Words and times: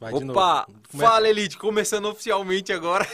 Vai 0.00 0.14
Opa! 0.14 0.66
Fala, 0.88 1.28
Elite! 1.28 1.58
Começando 1.58 2.06
oficialmente 2.06 2.72
agora. 2.72 3.06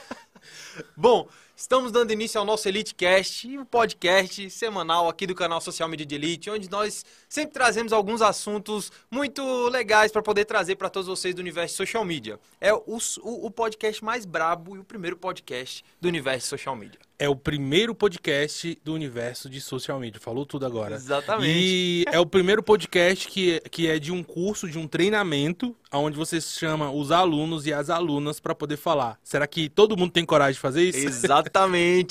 Bom, 0.94 1.26
estamos 1.56 1.92
dando 1.92 2.12
início 2.12 2.38
ao 2.38 2.44
nosso 2.44 2.68
Elite 2.68 2.94
Cast, 2.94 3.46
um 3.58 3.64
podcast 3.64 4.50
semanal 4.50 5.08
aqui 5.08 5.26
do 5.26 5.34
canal 5.34 5.60
Social 5.60 5.88
Media 5.88 6.04
de 6.04 6.14
Elite, 6.14 6.50
onde 6.50 6.70
nós 6.70 7.04
sempre 7.28 7.54
trazemos 7.54 7.92
alguns 7.92 8.20
assuntos 8.20 8.90
muito 9.10 9.68
legais 9.68 10.10
para 10.10 10.22
poder 10.22 10.44
trazer 10.44 10.76
para 10.76 10.90
todos 10.90 11.08
vocês 11.08 11.34
do 11.34 11.38
universo 11.38 11.76
social 11.76 12.04
media. 12.04 12.38
É 12.60 12.72
o, 12.72 12.82
o, 12.86 13.46
o 13.46 13.50
podcast 13.50 14.04
mais 14.04 14.24
brabo 14.24 14.76
e 14.76 14.78
o 14.80 14.84
primeiro 14.84 15.16
podcast 15.16 15.84
do 16.00 16.08
universo 16.08 16.48
social 16.48 16.74
media. 16.74 16.98
É 17.16 17.28
o 17.28 17.36
primeiro 17.36 17.94
podcast 17.94 18.76
do 18.82 18.92
universo 18.92 19.48
de 19.48 19.60
social 19.60 20.00
media. 20.00 20.20
Falou 20.20 20.44
tudo 20.44 20.66
agora. 20.66 20.96
Exatamente. 20.96 21.48
E 21.48 22.04
é 22.10 22.18
o 22.18 22.26
primeiro 22.26 22.60
podcast 22.60 23.28
que, 23.28 23.60
que 23.70 23.86
é 23.86 24.00
de 24.00 24.10
um 24.10 24.22
curso, 24.22 24.68
de 24.68 24.76
um 24.78 24.88
treinamento, 24.88 25.76
onde 25.92 26.16
você 26.16 26.40
chama 26.40 26.90
os 26.90 27.12
alunos 27.12 27.66
e 27.66 27.72
as 27.72 27.88
alunas 27.88 28.40
para 28.40 28.52
poder 28.52 28.76
falar. 28.76 29.16
Será 29.22 29.46
que 29.46 29.68
todo 29.68 29.96
mundo 29.96 30.10
tem 30.10 30.24
coragem 30.24 30.54
de 30.54 30.60
fazer 30.60 30.82
isso? 30.82 31.06
Exatamente, 31.06 31.43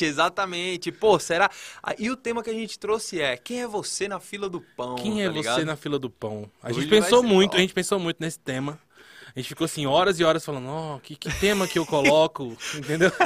exatamente. 0.06 0.92
Pô, 0.92 1.20
será? 1.20 1.50
Ah, 1.82 1.96
E 1.98 2.10
o 2.10 2.16
tema 2.16 2.44
que 2.44 2.50
a 2.50 2.54
gente 2.54 2.78
trouxe 2.80 3.22
é: 3.22 3.38
quem 3.38 3.62
é 3.62 3.68
você 3.68 4.08
na 4.08 4.20
fila 4.20 4.50
do 4.50 4.62
pão? 4.62 4.96
Quem 4.96 5.22
é 5.22 5.26
tá 5.28 5.32
você 5.32 5.38
ligado? 5.40 5.66
na 5.66 5.76
fila 5.76 6.00
do 6.00 6.10
pão? 6.10 6.50
A 6.62 6.70
Hoje 6.70 6.82
gente 6.82 6.90
pensou 6.90 7.24
muito, 7.24 7.52
top. 7.52 7.58
a 7.58 7.62
gente 7.62 7.74
pensou 7.74 8.00
muito 8.00 8.18
nesse 8.20 8.40
tema. 8.40 8.80
A 9.36 9.40
gente 9.40 9.50
ficou 9.50 9.66
assim 9.66 9.88
horas 9.88 10.20
e 10.20 10.24
horas 10.24 10.46
falando, 10.46 10.68
ó, 10.70 11.00
que, 11.00 11.16
que 11.16 11.28
tema 11.40 11.68
que 11.68 11.80
eu 11.80 11.88
coloco, 11.88 12.56
entendeu? 12.78 13.12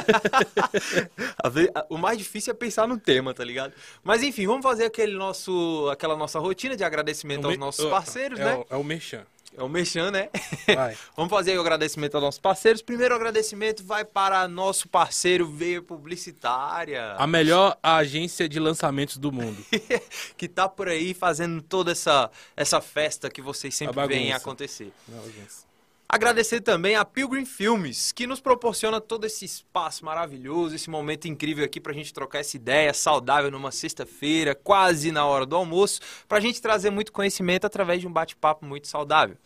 O 1.90 1.96
mais 1.98 2.18
difícil 2.18 2.52
é 2.52 2.54
pensar 2.54 2.86
no 2.88 2.98
tema, 2.98 3.34
tá 3.34 3.44
ligado? 3.44 3.72
Mas 4.02 4.22
enfim, 4.22 4.46
vamos 4.46 4.62
fazer 4.62 4.84
aquele 4.86 5.14
nosso, 5.16 5.88
aquela 5.92 6.16
nossa 6.16 6.38
rotina 6.38 6.76
de 6.76 6.84
agradecimento 6.84 7.44
aos 7.44 7.54
O 7.54 7.58
me- 7.58 7.58
nossos 7.58 7.84
ó, 7.84 7.90
parceiros, 7.90 8.38
é 8.40 8.44
né? 8.44 8.54
O, 8.54 8.66
é 8.70 8.76
o 8.76 8.84
Merchan. 8.84 9.22
É 9.58 9.62
o 9.62 9.68
Mexan, 9.68 10.12
né? 10.12 10.28
Vamos 11.16 11.30
fazer 11.30 11.58
o 11.58 11.60
agradecimento 11.60 12.14
aos 12.14 12.22
nossos 12.22 12.40
parceiros. 12.40 12.80
Primeiro 12.80 13.12
agradecimento 13.12 13.82
vai 13.82 14.04
para 14.04 14.46
nosso 14.46 14.88
parceiro 14.88 15.50
Veia 15.50 15.82
Publicitária, 15.82 17.16
A 17.18 17.26
melhor 17.26 17.76
agência 17.82 18.48
de 18.48 18.60
lançamentos 18.60 19.16
do 19.16 19.32
mundo. 19.32 19.64
que 20.38 20.46
tá 20.46 20.68
por 20.68 20.88
aí 20.88 21.12
fazendo 21.12 21.60
toda 21.60 21.90
essa, 21.90 22.30
essa 22.56 22.80
festa 22.80 23.28
que 23.28 23.42
vocês 23.42 23.74
sempre 23.74 24.06
veem 24.06 24.32
acontecer. 24.32 24.92
Não. 25.08 25.67
Agradecer 26.10 26.62
também 26.62 26.96
a 26.96 27.04
Pilgrim 27.04 27.44
Filmes, 27.44 28.12
que 28.12 28.26
nos 28.26 28.40
proporciona 28.40 28.98
todo 28.98 29.26
esse 29.26 29.44
espaço 29.44 30.06
maravilhoso, 30.06 30.74
esse 30.74 30.88
momento 30.88 31.28
incrível 31.28 31.62
aqui 31.62 31.78
pra 31.78 31.92
gente 31.92 32.14
trocar 32.14 32.38
essa 32.38 32.56
ideia 32.56 32.94
saudável 32.94 33.50
numa 33.50 33.70
sexta-feira, 33.70 34.54
quase 34.54 35.12
na 35.12 35.26
hora 35.26 35.44
do 35.44 35.54
almoço, 35.54 36.00
pra 36.26 36.40
gente 36.40 36.62
trazer 36.62 36.88
muito 36.88 37.12
conhecimento 37.12 37.66
através 37.66 38.00
de 38.00 38.06
um 38.08 38.10
bate-papo 38.10 38.64
muito 38.64 38.88
saudável. 38.88 39.36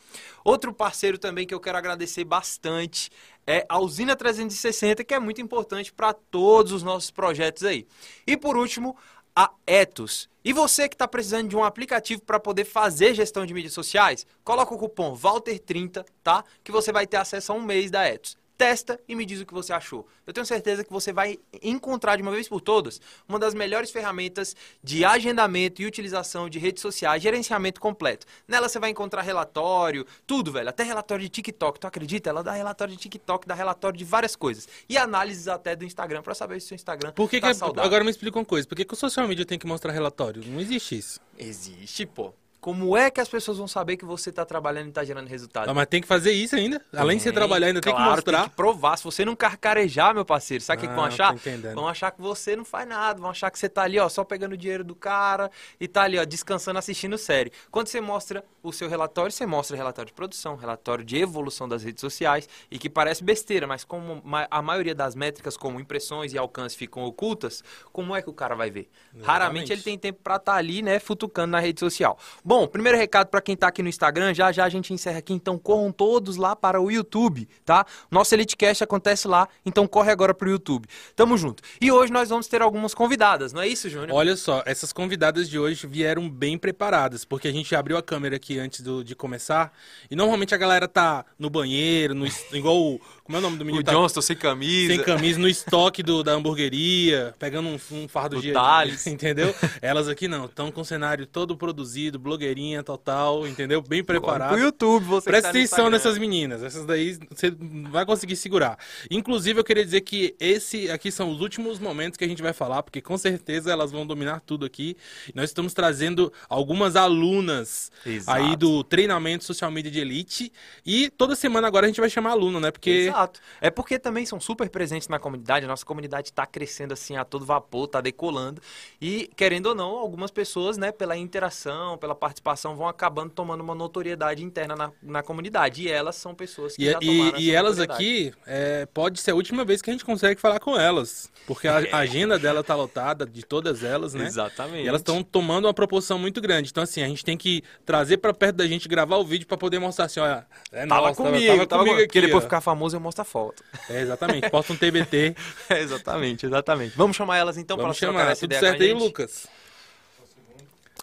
Outro 0.44 0.72
parceiro 0.72 1.18
também 1.18 1.48
que 1.48 1.52
eu 1.52 1.58
quero 1.58 1.78
agradecer 1.78 2.22
bastante 2.22 3.10
é 3.44 3.66
a 3.68 3.80
Usina 3.80 4.14
360, 4.14 5.02
que 5.02 5.14
é 5.14 5.18
muito 5.18 5.40
importante 5.40 5.92
para 5.92 6.12
todos 6.12 6.70
os 6.70 6.84
nossos 6.84 7.10
projetos 7.10 7.64
aí. 7.64 7.88
E 8.24 8.36
por 8.36 8.56
último, 8.56 8.96
a 9.34 9.50
Etos. 9.66 10.28
E 10.44 10.52
você 10.52 10.88
que 10.88 10.94
está 10.94 11.06
precisando 11.06 11.48
de 11.48 11.56
um 11.56 11.62
aplicativo 11.62 12.22
para 12.22 12.40
poder 12.40 12.64
fazer 12.64 13.14
gestão 13.14 13.46
de 13.46 13.54
mídias 13.54 13.72
sociais, 13.72 14.26
coloca 14.42 14.74
o 14.74 14.78
cupom 14.78 15.16
Walter30, 15.16 16.04
tá? 16.22 16.44
Que 16.64 16.72
você 16.72 16.90
vai 16.92 17.06
ter 17.06 17.16
acesso 17.16 17.52
a 17.52 17.54
um 17.54 17.62
mês 17.62 17.90
da 17.90 18.04
Etos. 18.04 18.36
Testa 18.62 19.00
e 19.08 19.16
me 19.16 19.26
diz 19.26 19.40
o 19.40 19.44
que 19.44 19.52
você 19.52 19.72
achou. 19.72 20.06
Eu 20.24 20.32
tenho 20.32 20.46
certeza 20.46 20.84
que 20.84 20.92
você 20.92 21.12
vai 21.12 21.36
encontrar 21.60 22.14
de 22.14 22.22
uma 22.22 22.30
vez 22.30 22.48
por 22.48 22.60
todas 22.60 23.00
uma 23.28 23.36
das 23.36 23.54
melhores 23.54 23.90
ferramentas 23.90 24.54
de 24.80 25.04
agendamento 25.04 25.82
e 25.82 25.86
utilização 25.86 26.48
de 26.48 26.60
redes 26.60 26.80
sociais, 26.80 27.20
gerenciamento 27.20 27.80
completo. 27.80 28.24
Nela 28.46 28.68
você 28.68 28.78
vai 28.78 28.90
encontrar 28.90 29.22
relatório, 29.22 30.06
tudo, 30.28 30.52
velho, 30.52 30.68
até 30.68 30.84
relatório 30.84 31.24
de 31.24 31.28
TikTok. 31.28 31.80
Tu 31.80 31.86
acredita? 31.88 32.30
Ela 32.30 32.44
dá 32.44 32.52
relatório 32.52 32.94
de 32.94 33.00
TikTok, 33.00 33.48
dá 33.48 33.54
relatório 33.54 33.98
de 33.98 34.04
várias 34.04 34.36
coisas. 34.36 34.68
E 34.88 34.96
análises 34.96 35.48
até 35.48 35.74
do 35.74 35.84
Instagram 35.84 36.22
para 36.22 36.32
saber 36.32 36.60
se 36.60 36.66
o 36.66 36.68
seu 36.68 36.74
Instagram 36.76 37.10
Por 37.10 37.28
que, 37.28 37.40
tá 37.40 37.48
que 37.48 37.54
saudável. 37.54 37.82
agora 37.82 38.04
me 38.04 38.12
explica 38.12 38.38
uma 38.38 38.44
coisa, 38.44 38.64
por 38.68 38.76
que, 38.76 38.84
que 38.84 38.94
o 38.94 38.96
social 38.96 39.26
media 39.26 39.44
tem 39.44 39.58
que 39.58 39.66
mostrar 39.66 39.90
relatório? 39.90 40.40
Não 40.46 40.60
existe 40.60 40.96
isso. 40.96 41.20
Existe, 41.36 42.06
pô. 42.06 42.32
Como 42.62 42.96
é 42.96 43.10
que 43.10 43.20
as 43.20 43.28
pessoas 43.28 43.58
vão 43.58 43.66
saber 43.66 43.96
que 43.96 44.04
você 44.04 44.30
tá 44.30 44.44
trabalhando 44.44 44.88
e 44.88 44.92
tá 44.92 45.02
gerando 45.02 45.26
resultado? 45.26 45.68
Ah, 45.68 45.74
mas 45.74 45.84
tem 45.88 46.00
que 46.00 46.06
fazer 46.06 46.30
isso 46.30 46.54
ainda. 46.54 46.80
Além 46.96 47.16
de 47.16 47.24
você 47.24 47.30
Tem, 47.30 47.34
trabalhar, 47.36 47.66
ainda 47.66 47.80
tem 47.80 47.92
que 47.92 47.98
claro, 47.98 48.12
mostrar. 48.14 48.40
Tem 48.42 48.50
que 48.50 48.54
provar. 48.54 48.96
Se 48.96 49.02
você 49.02 49.24
não 49.24 49.34
carcarejar, 49.34 50.14
meu 50.14 50.24
parceiro, 50.24 50.62
sabe 50.62 50.78
o 50.78 50.80
que, 50.82 50.88
que 50.88 50.94
vão 50.94 51.02
Ah, 51.02 51.08
achar? 51.08 51.34
Vão 51.74 51.88
achar 51.88 52.12
que 52.12 52.22
você 52.22 52.54
não 52.54 52.64
faz 52.64 52.88
nada, 52.88 53.20
vão 53.20 53.30
achar 53.30 53.50
que 53.50 53.58
você 53.58 53.68
tá 53.68 53.82
ali, 53.82 53.98
ó, 53.98 54.08
só 54.08 54.22
pegando 54.22 54.52
o 54.52 54.56
dinheiro 54.56 54.84
do 54.84 54.94
cara 54.94 55.50
e 55.80 55.88
tá 55.88 56.02
ali, 56.02 56.16
ó, 56.20 56.24
descansando, 56.24 56.78
assistindo 56.78 57.18
série. 57.18 57.50
Quando 57.68 57.88
você 57.88 58.00
mostra 58.00 58.44
o 58.62 58.72
seu 58.72 58.88
relatório, 58.88 59.32
você 59.32 59.44
mostra 59.44 59.76
relatório 59.76 60.06
de 60.06 60.14
produção, 60.14 60.54
relatório 60.54 61.04
de 61.04 61.16
evolução 61.16 61.68
das 61.68 61.82
redes 61.82 62.00
sociais 62.00 62.48
e 62.70 62.78
que 62.78 62.88
parece 62.88 63.24
besteira, 63.24 63.66
mas 63.66 63.82
como 63.82 64.22
a 64.48 64.62
maioria 64.62 64.94
das 64.94 65.16
métricas, 65.16 65.56
como 65.56 65.80
impressões 65.80 66.32
e 66.32 66.38
alcance, 66.38 66.76
ficam 66.76 67.02
ocultas, 67.02 67.64
como 67.92 68.14
é 68.14 68.22
que 68.22 68.30
o 68.30 68.32
cara 68.32 68.54
vai 68.54 68.70
ver? 68.70 68.88
Raramente 69.20 69.72
ele 69.72 69.82
tem 69.82 69.98
tempo 69.98 70.20
pra 70.22 70.36
estar 70.36 70.54
ali, 70.54 70.80
né, 70.80 71.00
futucando 71.00 71.50
na 71.50 71.58
rede 71.58 71.80
social. 71.80 72.16
Bom, 72.44 72.51
primeiro 72.68 72.96
recado 72.98 73.28
pra 73.28 73.40
quem 73.40 73.56
tá 73.56 73.68
aqui 73.68 73.82
no 73.82 73.88
Instagram, 73.88 74.34
já 74.34 74.50
já 74.52 74.64
a 74.64 74.68
gente 74.68 74.92
encerra 74.92 75.18
aqui, 75.18 75.32
então 75.32 75.58
corram 75.58 75.90
todos 75.92 76.36
lá 76.36 76.54
para 76.54 76.80
o 76.80 76.90
YouTube, 76.90 77.48
tá? 77.64 77.84
Nosso 78.10 78.34
EliteCast 78.34 78.84
acontece 78.84 79.26
lá, 79.28 79.48
então 79.64 79.86
corre 79.86 80.10
agora 80.10 80.34
pro 80.34 80.48
YouTube. 80.50 80.86
Tamo 81.16 81.36
junto. 81.36 81.62
E 81.80 81.90
hoje 81.90 82.12
nós 82.12 82.28
vamos 82.28 82.46
ter 82.46 82.62
algumas 82.62 82.94
convidadas, 82.94 83.52
não 83.52 83.62
é 83.62 83.68
isso, 83.68 83.88
Júnior? 83.88 84.10
Olha 84.12 84.36
só, 84.36 84.62
essas 84.66 84.92
convidadas 84.92 85.48
de 85.48 85.58
hoje 85.58 85.86
vieram 85.86 86.28
bem 86.28 86.56
preparadas, 86.58 87.24
porque 87.24 87.48
a 87.48 87.52
gente 87.52 87.74
abriu 87.74 87.96
a 87.96 88.02
câmera 88.02 88.36
aqui 88.36 88.58
antes 88.58 88.80
do- 88.80 89.02
de 89.04 89.14
começar, 89.14 89.72
e 90.10 90.16
normalmente 90.16 90.54
a 90.54 90.58
galera 90.58 90.86
tá 90.86 91.24
no 91.38 91.48
banheiro, 91.50 92.14
no, 92.14 92.26
igual 92.52 92.76
o... 92.78 93.00
Como 93.24 93.36
é 93.36 93.38
o 93.38 93.42
nome 93.42 93.56
do 93.56 93.64
menino? 93.64 93.80
o 93.80 93.84
Tá 93.84 93.92
Johnston 93.92 94.20
sem 94.20 94.36
camisa. 94.36 94.94
sem 94.94 95.04
camisa, 95.04 95.38
no 95.38 95.48
estoque 95.48 96.02
do, 96.02 96.22
da 96.24 96.32
hamburgueria, 96.32 97.34
pegando 97.38 97.68
um, 97.68 97.78
um 97.92 98.08
fardo 98.08 98.36
Do 98.36 98.42
de... 98.42 98.52
Thales. 98.52 99.06
Entendeu? 99.06 99.54
Elas 99.80 100.08
aqui 100.08 100.26
não, 100.26 100.46
estão 100.46 100.72
com 100.72 100.80
o 100.80 100.84
cenário 100.84 101.24
todo 101.26 101.56
produzido, 101.56 102.18
blogueirinha 102.18 102.82
total, 102.82 103.46
entendeu? 103.46 103.80
Bem 103.80 104.02
preparado. 104.02 104.54
Pro 104.54 104.58
YouTube, 104.58 105.04
você 105.04 105.24
que 105.26 105.30
Presta 105.30 105.52
tá 105.52 105.58
atenção 105.58 105.88
nessas 105.88 106.18
meninas. 106.18 106.62
Essas 106.62 106.84
daí 106.84 107.18
você 107.30 107.52
não 107.60 107.90
vai 107.90 108.04
conseguir 108.04 108.36
segurar. 108.36 108.76
Inclusive, 109.10 109.60
eu 109.60 109.64
queria 109.64 109.84
dizer 109.84 110.00
que 110.00 110.34
esse 110.40 110.90
aqui 110.90 111.10
são 111.12 111.30
os 111.30 111.40
últimos 111.40 111.78
momentos 111.78 112.16
que 112.16 112.24
a 112.24 112.28
gente 112.28 112.42
vai 112.42 112.52
falar, 112.52 112.82
porque 112.82 113.00
com 113.00 113.16
certeza 113.16 113.70
elas 113.70 113.92
vão 113.92 114.06
dominar 114.06 114.40
tudo 114.40 114.66
aqui. 114.66 114.96
Nós 115.34 115.50
estamos 115.50 115.72
trazendo 115.74 116.32
algumas 116.48 116.96
alunas 116.96 117.90
Exato. 118.04 118.36
aí 118.38 118.56
do 118.56 118.82
treinamento 118.82 119.44
social 119.44 119.70
media 119.70 119.90
de 119.90 120.00
elite. 120.00 120.52
E 120.84 121.08
toda 121.10 121.36
semana 121.36 121.68
agora 121.68 121.86
a 121.86 121.88
gente 121.88 122.00
vai 122.00 122.10
chamar 122.10 122.30
aluno, 122.30 122.58
né? 122.58 122.70
Porque 122.70 123.11
Exato. 123.12 123.40
É 123.60 123.70
porque 123.70 123.98
também 123.98 124.26
são 124.26 124.40
super 124.40 124.68
presentes 124.68 125.08
na 125.08 125.18
comunidade. 125.18 125.64
A 125.64 125.68
nossa 125.68 125.84
comunidade 125.84 126.28
está 126.28 126.46
crescendo 126.46 126.92
assim 126.92 127.16
a 127.16 127.24
todo 127.24 127.44
vapor, 127.44 127.84
está 127.84 128.00
decolando. 128.00 128.60
E, 129.00 129.30
querendo 129.36 129.66
ou 129.66 129.74
não, 129.74 129.90
algumas 129.98 130.30
pessoas, 130.30 130.76
né, 130.76 130.90
pela 130.92 131.16
interação, 131.16 131.98
pela 131.98 132.14
participação, 132.14 132.76
vão 132.76 132.88
acabando 132.88 133.30
tomando 133.30 133.60
uma 133.60 133.74
notoriedade 133.74 134.42
interna 134.44 134.74
na, 134.76 134.92
na 135.02 135.22
comunidade. 135.22 135.82
E 135.82 135.88
elas 135.88 136.16
são 136.16 136.34
pessoas 136.34 136.76
que 136.76 136.82
E, 136.84 136.90
já 136.90 136.98
e- 137.00 137.06
tomaram 137.06 137.38
e 137.38 137.50
essa 137.50 137.58
elas 137.58 137.80
aqui, 137.80 138.32
é, 138.46 138.86
pode 138.86 139.20
ser 139.20 139.32
a 139.32 139.34
última 139.34 139.64
vez 139.64 139.80
que 139.82 139.90
a 139.90 139.92
gente 139.92 140.04
consegue 140.04 140.40
falar 140.40 140.60
com 140.60 140.78
elas. 140.78 141.30
Porque 141.46 141.68
a 141.68 141.82
a 141.92 141.98
agenda 141.98 142.38
dela 142.38 142.62
tá 142.62 142.74
lotada, 142.74 143.26
de 143.26 143.44
todas 143.44 143.82
elas, 143.82 144.14
né? 144.14 144.26
Exatamente. 144.26 144.84
E 144.84 144.88
elas 144.88 145.00
estão 145.00 145.22
tomando 145.22 145.66
uma 145.66 145.74
proporção 145.74 146.18
muito 146.18 146.40
grande. 146.40 146.70
Então, 146.70 146.82
assim, 146.82 147.02
a 147.02 147.08
gente 147.08 147.24
tem 147.24 147.36
que 147.36 147.62
trazer 147.84 148.18
pra 148.18 148.32
perto 148.32 148.56
da 148.56 148.66
gente, 148.66 148.88
gravar 148.88 149.16
o 149.16 149.24
vídeo 149.24 149.46
pra 149.46 149.56
poder 149.56 149.78
mostrar 149.78 150.06
assim, 150.06 150.20
olha, 150.20 150.46
é 150.70 150.86
Tava 150.86 151.08
nossa, 151.08 151.22
comigo, 151.22 151.46
tava, 151.46 151.66
tava 151.66 151.82
comigo 151.82 151.92
comigo. 151.94 152.06
Porque 152.08 152.18
aqui. 152.18 152.26
depois 152.26 152.44
ó. 152.44 152.46
ficar 152.46 152.60
famoso 152.60 152.96
eu 152.96 153.00
mostro 153.02 153.22
a 153.22 153.24
foto. 153.24 153.62
É, 153.90 154.00
exatamente. 154.00 154.48
Posta 154.50 154.72
um 154.72 154.76
TBT. 154.76 155.34
É, 155.68 155.80
exatamente, 155.80 156.46
exatamente. 156.46 156.96
Vamos 156.96 157.16
chamar 157.16 157.36
elas 157.38 157.56
então 157.56 157.76
para 157.76 157.92
trocar 157.92 158.06
chamar. 158.12 158.30
essa 158.30 158.40
Tudo 158.40 158.52
ideia 158.54 158.60
certo 158.60 158.82
aí? 158.82 158.92
Lucas? 158.92 159.46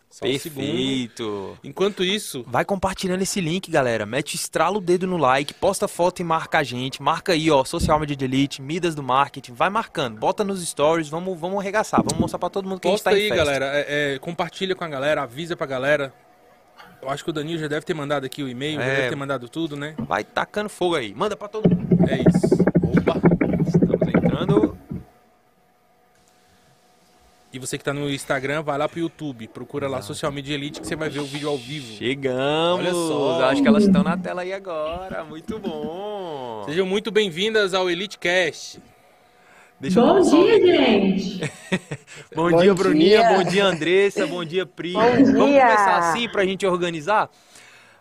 Só 0.10 0.26
um 0.26 0.40
segundo. 0.40 0.66
Perfeito. 0.66 1.58
Enquanto 1.64 2.04
isso, 2.04 2.44
Vai 2.46 2.66
compartilhando 2.66 3.22
esse 3.22 3.40
link, 3.40 3.72
galera. 3.72 4.06
Mete, 4.06 4.36
estrala 4.36 4.78
o 4.78 4.82
dedo 4.82 5.08
no 5.08 5.16
like, 5.18 5.54
posta 5.54 5.88
foto 5.88 6.20
e 6.20 6.26
marca 6.26 6.60
a 6.60 6.64
gente. 6.64 7.02
Marca 7.02 7.32
aí, 7.32 7.50
ó, 7.50 7.64
Social 7.64 8.00
Media 8.00 8.16
de 8.16 8.26
Elite, 8.26 8.62
Midas 8.62 8.96
do 8.96 9.02
Marketing. 9.02 9.54
Vai 9.54 9.70
marcando, 9.70 10.20
bota 10.20 10.44
nos 10.44 10.62
stories, 10.68 11.08
vamos, 11.08 11.40
vamos 11.40 11.60
arregaçar. 11.60 12.04
Vamos 12.04 12.20
mostrar 12.20 12.38
pra 12.40 12.50
todo 12.50 12.68
mundo 12.68 12.82
que 12.82 12.90
posta 12.90 13.12
a 13.12 13.14
gente 13.14 13.24
aí, 13.24 13.30
tá 13.30 13.36
em 13.36 13.38
festa. 13.38 13.60
galera. 13.60 13.78
É, 13.80 14.16
é, 14.16 14.20
compartilha 14.20 14.76
com 14.76 14.84
a 14.84 14.88
galera, 14.90 15.24
avisa 15.24 15.56
pra 15.56 15.66
galera. 15.66 16.14
Eu 17.02 17.10
acho 17.10 17.24
que 17.24 17.30
o 17.30 17.34
Danilo 17.34 17.60
já 17.60 17.68
deve 17.68 17.86
ter 17.86 17.94
mandado 17.94 18.26
aqui 18.26 18.44
o 18.44 18.50
e-mail, 18.50 18.78
já 18.80 18.86
É. 18.86 18.96
deve 18.98 19.10
ter 19.10 19.16
mandado 19.16 19.48
tudo, 19.48 19.76
né? 19.78 19.96
Vai 20.00 20.24
tacando 20.24 20.70
fogo 20.70 20.96
aí. 20.96 21.14
Manda 21.14 21.36
pra 21.36 21.48
todo 21.48 21.70
mundo. 21.70 21.88
É 22.10 22.18
isso. 22.18 22.56
Opa! 22.98 23.20
Estamos 23.68 24.08
entrando. 24.16 24.78
E 27.52 27.58
você 27.58 27.78
que 27.80 27.84
tá 27.84 27.94
no 27.94 28.08
Instagram, 28.10 28.62
vai 28.62 28.78
lá 28.78 28.88
pro 28.88 29.00
YouTube, 29.00 29.48
procura 29.48 29.88
lá 29.88 30.02
Social 30.04 30.32
Media 30.32 30.54
Elite 30.54 30.80
que 30.82 30.86
você 30.88 30.96
vai 30.96 31.10
ver 31.10 31.20
o 31.20 31.26
vídeo 31.26 31.50
ao 31.50 31.58
vivo. 31.58 31.94
Chegamos. 31.98 32.80
Olha 32.86 32.94
só. 32.94 33.44
Acho 33.46 33.62
que 33.64 33.68
elas 33.68 33.86
estão 33.86 34.04
na 34.04 34.16
tela 34.18 34.42
aí 34.44 34.54
agora. 34.54 35.24
Muito 35.24 35.58
bom. 35.58 36.64
Sejam 36.66 36.86
muito 36.86 37.10
bem-vindas 37.12 37.74
ao 37.74 37.90
Elite 37.90 38.20
Cast. 38.20 38.80
Deixa 39.80 40.02
Bom 40.02 40.20
dia, 40.20 40.56
aqui. 40.58 40.66
gente. 40.66 41.52
Bom, 42.36 42.52
Bom 42.52 42.58
dia, 42.62 42.74
Bruninha. 42.74 43.20
dia. 43.20 43.38
Bom 43.38 43.44
dia, 43.44 43.66
Andressa. 43.66 44.28
Bom 44.28 44.44
dia, 44.44 44.66
Pri. 44.66 44.94
Bom 44.94 45.00
Vamos 45.02 45.30
dia. 45.32 45.36
começar 45.62 45.98
assim 45.98 46.28
pra 46.30 46.44
gente 46.46 46.66
organizar? 46.68 47.30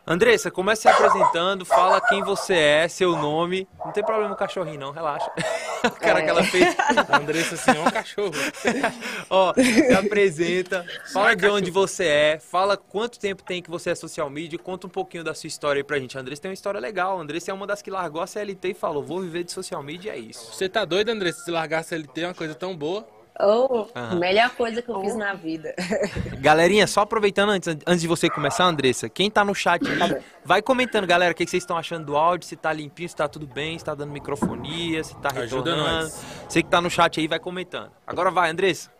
Andressa, 0.07 0.51
comece 0.51 0.83
se 0.83 0.89
apresentando, 0.89 1.65
fala 1.67 2.01
quem 2.01 2.23
você 2.23 2.55
é, 2.55 2.89
seu 2.89 3.13
nome. 3.15 3.69
Não 3.85 3.93
tem 3.93 4.03
problema 4.03 4.31
com 4.31 4.35
o 4.35 4.39
cachorrinho, 4.39 4.81
não, 4.81 4.91
relaxa. 4.91 5.31
O 5.85 5.91
cara 5.91 6.21
é. 6.21 6.23
que 6.23 6.31
ela 6.31 6.45
fez. 6.45 6.77
A 7.09 7.17
Andressa, 7.19 7.55
assim, 7.55 7.71
é 7.71 7.81
um 7.81 7.91
cachorro. 7.91 8.33
Ó, 9.31 9.55
se 9.55 9.93
apresenta, 9.95 10.85
fala 11.13 11.35
de 11.35 11.47
onde 11.47 11.71
você 11.71 12.05
é, 12.05 12.39
fala 12.39 12.77
quanto 12.77 13.19
tempo 13.19 13.43
tem 13.43 13.63
que 13.63 13.71
você 13.71 13.91
é 13.91 13.95
social 13.95 14.29
media, 14.31 14.59
conta 14.59 14.87
um 14.87 14.91
pouquinho 14.91 15.25
da 15.25 15.35
sua 15.35 15.47
história 15.47 15.81
aí 15.81 15.85
pra 15.85 15.99
gente. 15.99 16.17
A 16.17 16.21
Andressa 16.21 16.43
tem 16.43 16.51
uma 16.51 16.55
história 16.55 16.81
legal. 16.81 17.19
A 17.19 17.23
Andressa 17.23 17.51
é 17.51 17.55
uma 17.55 17.67
das 17.67 17.83
que 17.83 17.91
largou 17.91 18.23
a 18.23 18.27
CLT 18.27 18.71
e 18.71 18.75
falou: 18.75 19.03
vou 19.03 19.21
viver 19.21 19.45
de 19.45 19.53
social 19.53 19.83
media, 19.83 20.13
é 20.13 20.19
isso. 20.19 20.53
Você 20.53 20.69
tá 20.69 20.85
doido, 20.85 21.11
Andressa, 21.11 21.45
se 21.45 21.51
largar 21.51 21.81
a 21.81 21.83
CLT 21.83 22.21
é 22.21 22.27
uma 22.29 22.35
coisa 22.35 22.55
tão 22.55 22.77
boa? 22.77 23.18
Oh, 23.41 23.87
uhum. 23.95 24.19
melhor 24.19 24.51
coisa 24.51 24.83
que 24.83 24.89
eu 24.89 24.97
oh. 24.97 25.01
fiz 25.01 25.15
na 25.15 25.33
vida. 25.33 25.73
Galerinha, 26.41 26.87
só 26.89 27.03
aproveitando 27.03 27.51
antes, 27.51 27.69
antes 27.87 28.01
de 28.01 28.09
você 28.09 28.29
começar, 28.29 28.65
Andressa, 28.65 29.09
quem 29.09 29.31
tá 29.31 29.45
no 29.45 29.55
chat 29.55 29.81
aí, 29.89 30.23
vai 30.45 30.61
comentando, 30.61 31.07
galera, 31.07 31.31
o 31.31 31.35
que 31.35 31.47
vocês 31.47 31.63
estão 31.63 31.77
achando 31.77 32.07
do 32.07 32.17
áudio, 32.17 32.49
se 32.49 32.57
tá 32.57 32.73
limpinho, 32.73 33.09
se 33.09 33.15
tá 33.15 33.29
tudo 33.29 33.47
bem, 33.47 33.79
se 33.79 33.85
tá 33.85 33.95
dando 33.95 34.13
microfonia, 34.13 35.05
se 35.05 35.15
tá 35.17 35.29
Ajuda 35.29 35.71
retornando. 35.71 36.03
Nós. 36.03 36.25
Você 36.49 36.63
que 36.63 36.69
tá 36.69 36.81
no 36.81 36.91
chat 36.91 37.21
aí, 37.21 37.29
vai 37.29 37.39
comentando. 37.39 37.93
Agora 38.05 38.31
vai, 38.31 38.51
Andressa. 38.51 38.91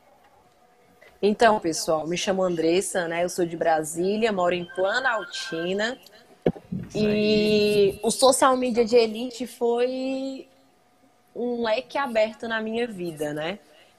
Então, 1.21 1.59
pessoal, 1.59 2.07
me 2.07 2.17
chamo 2.17 2.43
Andressa, 2.43 3.09
né? 3.09 3.25
Eu 3.25 3.29
sou 3.29 3.45
de 3.45 3.57
Brasília, 3.57 4.31
moro 4.31 4.55
em 4.55 4.65
Planaltina. 4.65 5.99
E 6.95 7.99
o 8.05 8.11
social 8.11 8.57
media 8.57 8.85
de 8.85 8.95
elite 8.95 9.47
foi 9.47 10.47
um 11.35 11.65
leque 11.65 11.99
aberto 11.99 12.47
na 12.47 12.61
minha 12.61 12.87
vida, 12.87 13.35
né? 13.35 13.59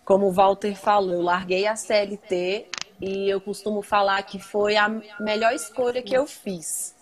Como 0.10 0.26
o 0.26 0.32
Walter 0.32 0.76
falou, 0.76 1.14
eu 1.14 1.22
larguei 1.22 1.68
a 1.68 1.76
CLT 1.76 2.66
e 3.00 3.30
eu 3.30 3.40
costumo 3.40 3.84
falar 3.84 4.24
que 4.24 4.40
foi 4.40 4.76
a 4.76 4.90
melhor 5.20 5.54
escolha 5.54 6.02
que 6.02 6.16
eu 6.16 6.26
fiz. 6.26 6.96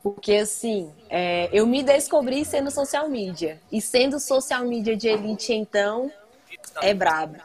Porque, 0.00 0.34
assim, 0.34 0.94
é, 1.10 1.48
eu 1.52 1.66
me 1.66 1.82
descobri 1.82 2.44
sendo 2.44 2.70
social 2.70 3.08
media. 3.08 3.60
E 3.72 3.82
sendo 3.82 4.20
social 4.20 4.64
media 4.64 4.96
de 4.96 5.08
elite, 5.08 5.52
então, 5.52 6.08
é 6.80 6.94
brabo. 6.94 7.42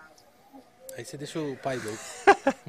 Aí 0.96 1.04
você 1.04 1.18
deixa 1.18 1.40
o 1.40 1.58
pai 1.58 1.78
louco. 1.78 2.00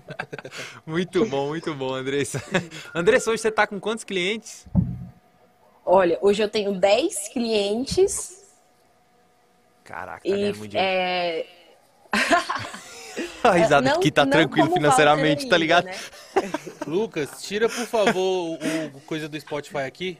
muito 0.87 1.27
bom, 1.27 1.49
muito 1.49 1.75
bom, 1.75 1.93
Andressa. 1.93 2.43
Andressa, 2.95 3.31
hoje 3.31 3.43
você 3.43 3.49
está 3.49 3.67
com 3.67 3.79
quantos 3.79 4.05
clientes? 4.05 4.67
Olha, 5.85 6.19
hoje 6.23 6.43
eu 6.43 6.49
tenho 6.49 6.73
10 6.73 7.29
clientes. 7.29 8.43
Caraca, 9.85 10.27
e, 10.27 10.51
né, 10.51 10.69
é, 10.77 11.64
a 13.43 13.53
risada 13.53 13.91
não, 13.91 14.01
que 14.01 14.11
tá 14.11 14.27
tranquilo 14.27 14.73
financeiramente, 14.73 15.49
tá 15.49 15.57
ligado? 15.57 15.85
Né? 15.85 15.95
Lucas, 16.87 17.43
tira 17.43 17.69
por 17.69 17.87
favor 17.87 18.59
o, 18.61 18.97
o, 18.97 19.01
coisa 19.03 19.29
do 19.29 19.39
Spotify 19.39 19.79
aqui. 19.79 20.19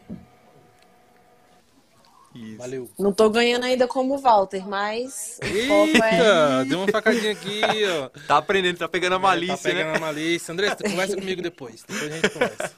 Isso. 2.35 2.59
Valeu. 2.59 2.91
Não 2.99 3.13
tô 3.13 3.31
ganhando 3.31 3.65
ainda 3.65 3.87
como 3.87 4.15
o 4.15 4.19
Walter, 4.19 4.67
mas 4.69 5.39
Eita, 5.41 6.05
é... 6.05 6.65
deu 6.65 6.79
uma 6.79 6.89
facadinha 6.89 7.31
aqui, 7.31 7.63
ó. 7.87 8.11
Tá 8.27 8.39
aprendendo, 8.39 8.79
tá 8.79 8.89
pegando 8.89 9.15
a 9.15 9.19
malícia, 9.21 9.53
é, 9.53 9.57
tá 9.57 9.63
pegando 9.63 9.93
né? 9.93 9.97
a 9.97 10.01
malícia. 10.01 10.53
André, 10.53 10.75
conversa 10.75 11.15
comigo 11.15 11.41
depois. 11.41 11.85
Depois 11.87 12.13
a 12.13 12.17
gente 12.17 12.31
conversa. 12.31 12.75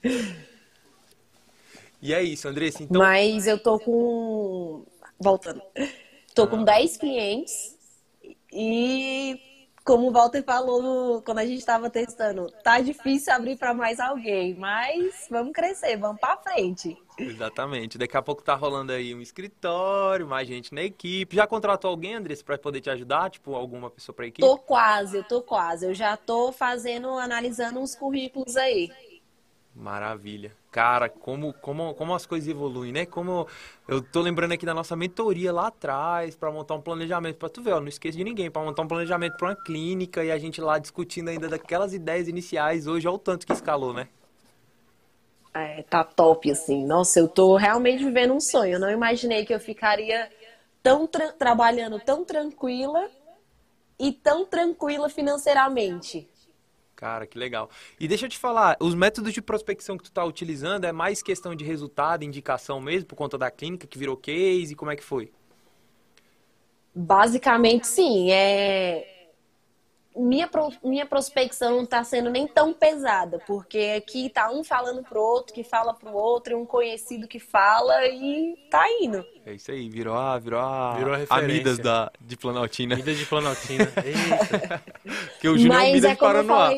e 2.00 2.14
é 2.14 2.22
isso, 2.22 2.48
Andressa, 2.48 2.82
então... 2.82 2.98
Mas 2.98 3.46
eu 3.46 3.58
tô 3.58 3.78
com... 3.78 4.86
Voltando. 5.18 5.60
Tô 6.34 6.46
com 6.46 6.62
10 6.64 6.96
clientes 6.96 7.76
e, 8.52 9.40
como 9.84 10.08
o 10.08 10.12
Walter 10.12 10.42
falou 10.42 11.22
quando 11.22 11.38
a 11.38 11.46
gente 11.46 11.58
estava 11.58 11.90
testando, 11.90 12.46
tá 12.62 12.80
difícil 12.80 13.32
abrir 13.32 13.56
para 13.56 13.74
mais 13.74 13.98
alguém, 13.98 14.54
mas 14.54 15.26
vamos 15.28 15.52
crescer, 15.52 15.96
vamos 15.96 16.20
para 16.20 16.36
frente. 16.36 16.96
Exatamente. 17.18 17.98
Daqui 17.98 18.16
a 18.16 18.22
pouco 18.22 18.42
tá 18.42 18.54
rolando 18.54 18.92
aí 18.92 19.14
um 19.14 19.20
escritório, 19.20 20.26
mais 20.26 20.48
gente 20.48 20.74
na 20.74 20.82
equipe. 20.82 21.36
Já 21.36 21.46
contratou 21.46 21.90
alguém, 21.90 22.14
Andressa, 22.14 22.44
para 22.44 22.56
poder 22.56 22.80
te 22.80 22.90
ajudar? 22.90 23.30
Tipo, 23.30 23.54
alguma 23.54 23.90
pessoa 23.90 24.14
para 24.14 24.26
equipe? 24.26 24.40
Tô 24.40 24.56
quase, 24.56 25.18
eu 25.18 25.24
tô 25.24 25.42
quase. 25.42 25.86
Eu 25.86 25.94
já 25.94 26.16
tô 26.16 26.52
fazendo, 26.52 27.08
analisando 27.18 27.80
uns 27.80 27.94
currículos 27.94 28.56
aí. 28.56 28.90
Maravilha. 29.80 30.52
Cara, 30.70 31.08
como, 31.08 31.54
como, 31.54 31.94
como 31.94 32.14
as 32.14 32.26
coisas 32.26 32.46
evoluem, 32.46 32.92
né? 32.92 33.06
Como 33.06 33.46
eu 33.88 34.02
tô 34.02 34.20
lembrando 34.20 34.52
aqui 34.52 34.66
da 34.66 34.74
nossa 34.74 34.94
mentoria 34.94 35.50
lá 35.50 35.68
atrás 35.68 36.36
para 36.36 36.52
montar 36.52 36.74
um 36.74 36.82
planejamento 36.82 37.36
para 37.36 37.48
tu 37.48 37.62
ver, 37.62 37.72
ó, 37.72 37.80
não 37.80 37.88
esqueça 37.88 38.18
de 38.18 38.22
ninguém, 38.22 38.50
para 38.50 38.62
montar 38.62 38.82
um 38.82 38.86
planejamento 38.86 39.38
para 39.38 39.48
uma 39.48 39.56
clínica 39.56 40.22
e 40.22 40.30
a 40.30 40.38
gente 40.38 40.60
lá 40.60 40.78
discutindo 40.78 41.28
ainda 41.28 41.48
daquelas 41.48 41.94
ideias 41.94 42.28
iniciais, 42.28 42.86
hoje 42.86 43.08
olha 43.08 43.14
o 43.14 43.18
tanto 43.18 43.46
que 43.46 43.54
escalou, 43.54 43.94
né? 43.94 44.06
É, 45.54 45.82
tá 45.82 46.04
top 46.04 46.50
assim. 46.50 46.84
Nossa, 46.84 47.18
eu 47.18 47.26
tô 47.26 47.56
realmente 47.56 48.04
vivendo 48.04 48.34
um 48.34 48.40
sonho. 48.40 48.74
Eu 48.74 48.80
não 48.80 48.90
imaginei 48.90 49.46
que 49.46 49.54
eu 49.54 49.58
ficaria 49.58 50.30
tão 50.82 51.06
tra 51.06 51.32
trabalhando 51.32 51.98
tão 51.98 52.22
tranquila 52.22 53.10
e 53.98 54.12
tão 54.12 54.44
tranquila 54.44 55.08
financeiramente. 55.08 56.29
Cara, 57.00 57.26
que 57.26 57.38
legal. 57.38 57.70
E 57.98 58.06
deixa 58.06 58.26
eu 58.26 58.28
te 58.28 58.36
falar, 58.36 58.76
os 58.78 58.94
métodos 58.94 59.32
de 59.32 59.40
prospecção 59.40 59.96
que 59.96 60.04
tu 60.04 60.08
está 60.08 60.22
utilizando 60.22 60.84
é 60.84 60.92
mais 60.92 61.22
questão 61.22 61.54
de 61.54 61.64
resultado, 61.64 62.24
indicação 62.24 62.78
mesmo, 62.78 63.06
por 63.06 63.16
conta 63.16 63.38
da 63.38 63.50
clínica 63.50 63.86
que 63.86 63.98
virou 63.98 64.18
case, 64.18 64.74
como 64.74 64.90
é 64.90 64.96
que 64.96 65.02
foi? 65.02 65.32
Basicamente, 66.94 67.86
sim. 67.86 68.30
É 68.30 69.09
minha, 70.16 70.48
pro, 70.48 70.72
minha 70.82 71.06
prospecção 71.06 71.76
não 71.76 71.84
está 71.84 72.02
sendo 72.02 72.30
nem 72.30 72.46
tão 72.46 72.72
pesada, 72.72 73.38
porque 73.46 73.94
aqui 73.96 74.28
tá 74.28 74.50
um 74.50 74.64
falando 74.64 75.02
pro 75.02 75.20
outro, 75.20 75.54
que 75.54 75.62
fala 75.62 75.94
pro 75.94 76.12
outro, 76.12 76.58
um 76.58 76.66
conhecido 76.66 77.28
que 77.28 77.38
fala 77.38 78.06
e 78.06 78.56
tá 78.70 78.84
indo. 79.00 79.24
É 79.46 79.54
isso 79.54 79.70
aí, 79.70 79.88
virou 79.88 80.14
a, 80.14 80.38
virou 80.38 80.60
a, 80.60 80.96
virou 80.96 81.14
a, 81.14 81.18
a 81.28 81.42
Midas 81.42 81.78
da, 81.78 82.10
de 82.20 82.36
Planaltina. 82.36 82.96
Midas 82.96 83.16
de 83.16 83.26
Planaltina. 83.26 83.86
que 85.40 85.48
o 85.48 85.56
Júnior 85.56 85.80
é 85.80 85.92
Midas 85.92 86.10
é 86.10 86.16
Paranoá. 86.16 86.70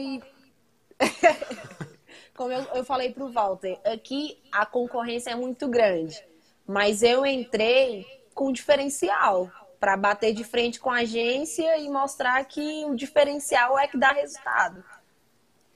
como 2.37 2.53
eu, 2.53 2.63
eu 2.75 2.85
falei 2.85 3.13
pro 3.13 3.31
Walter, 3.31 3.79
aqui 3.85 4.39
a 4.53 4.67
concorrência 4.67 5.31
é 5.31 5.35
muito 5.35 5.69
grande, 5.69 6.23
mas 6.67 7.03
eu 7.03 7.25
entrei 7.25 8.07
com 8.35 8.53
diferencial 8.53 9.51
para 9.83 9.97
bater 9.97 10.33
de 10.33 10.45
frente 10.45 10.79
com 10.79 10.89
a 10.91 10.99
agência 10.99 11.77
e 11.77 11.89
mostrar 11.89 12.45
que 12.45 12.85
o 12.85 12.95
diferencial 12.95 13.77
é 13.77 13.89
que 13.89 13.99
dá 13.99 14.13
resultado. 14.13 14.85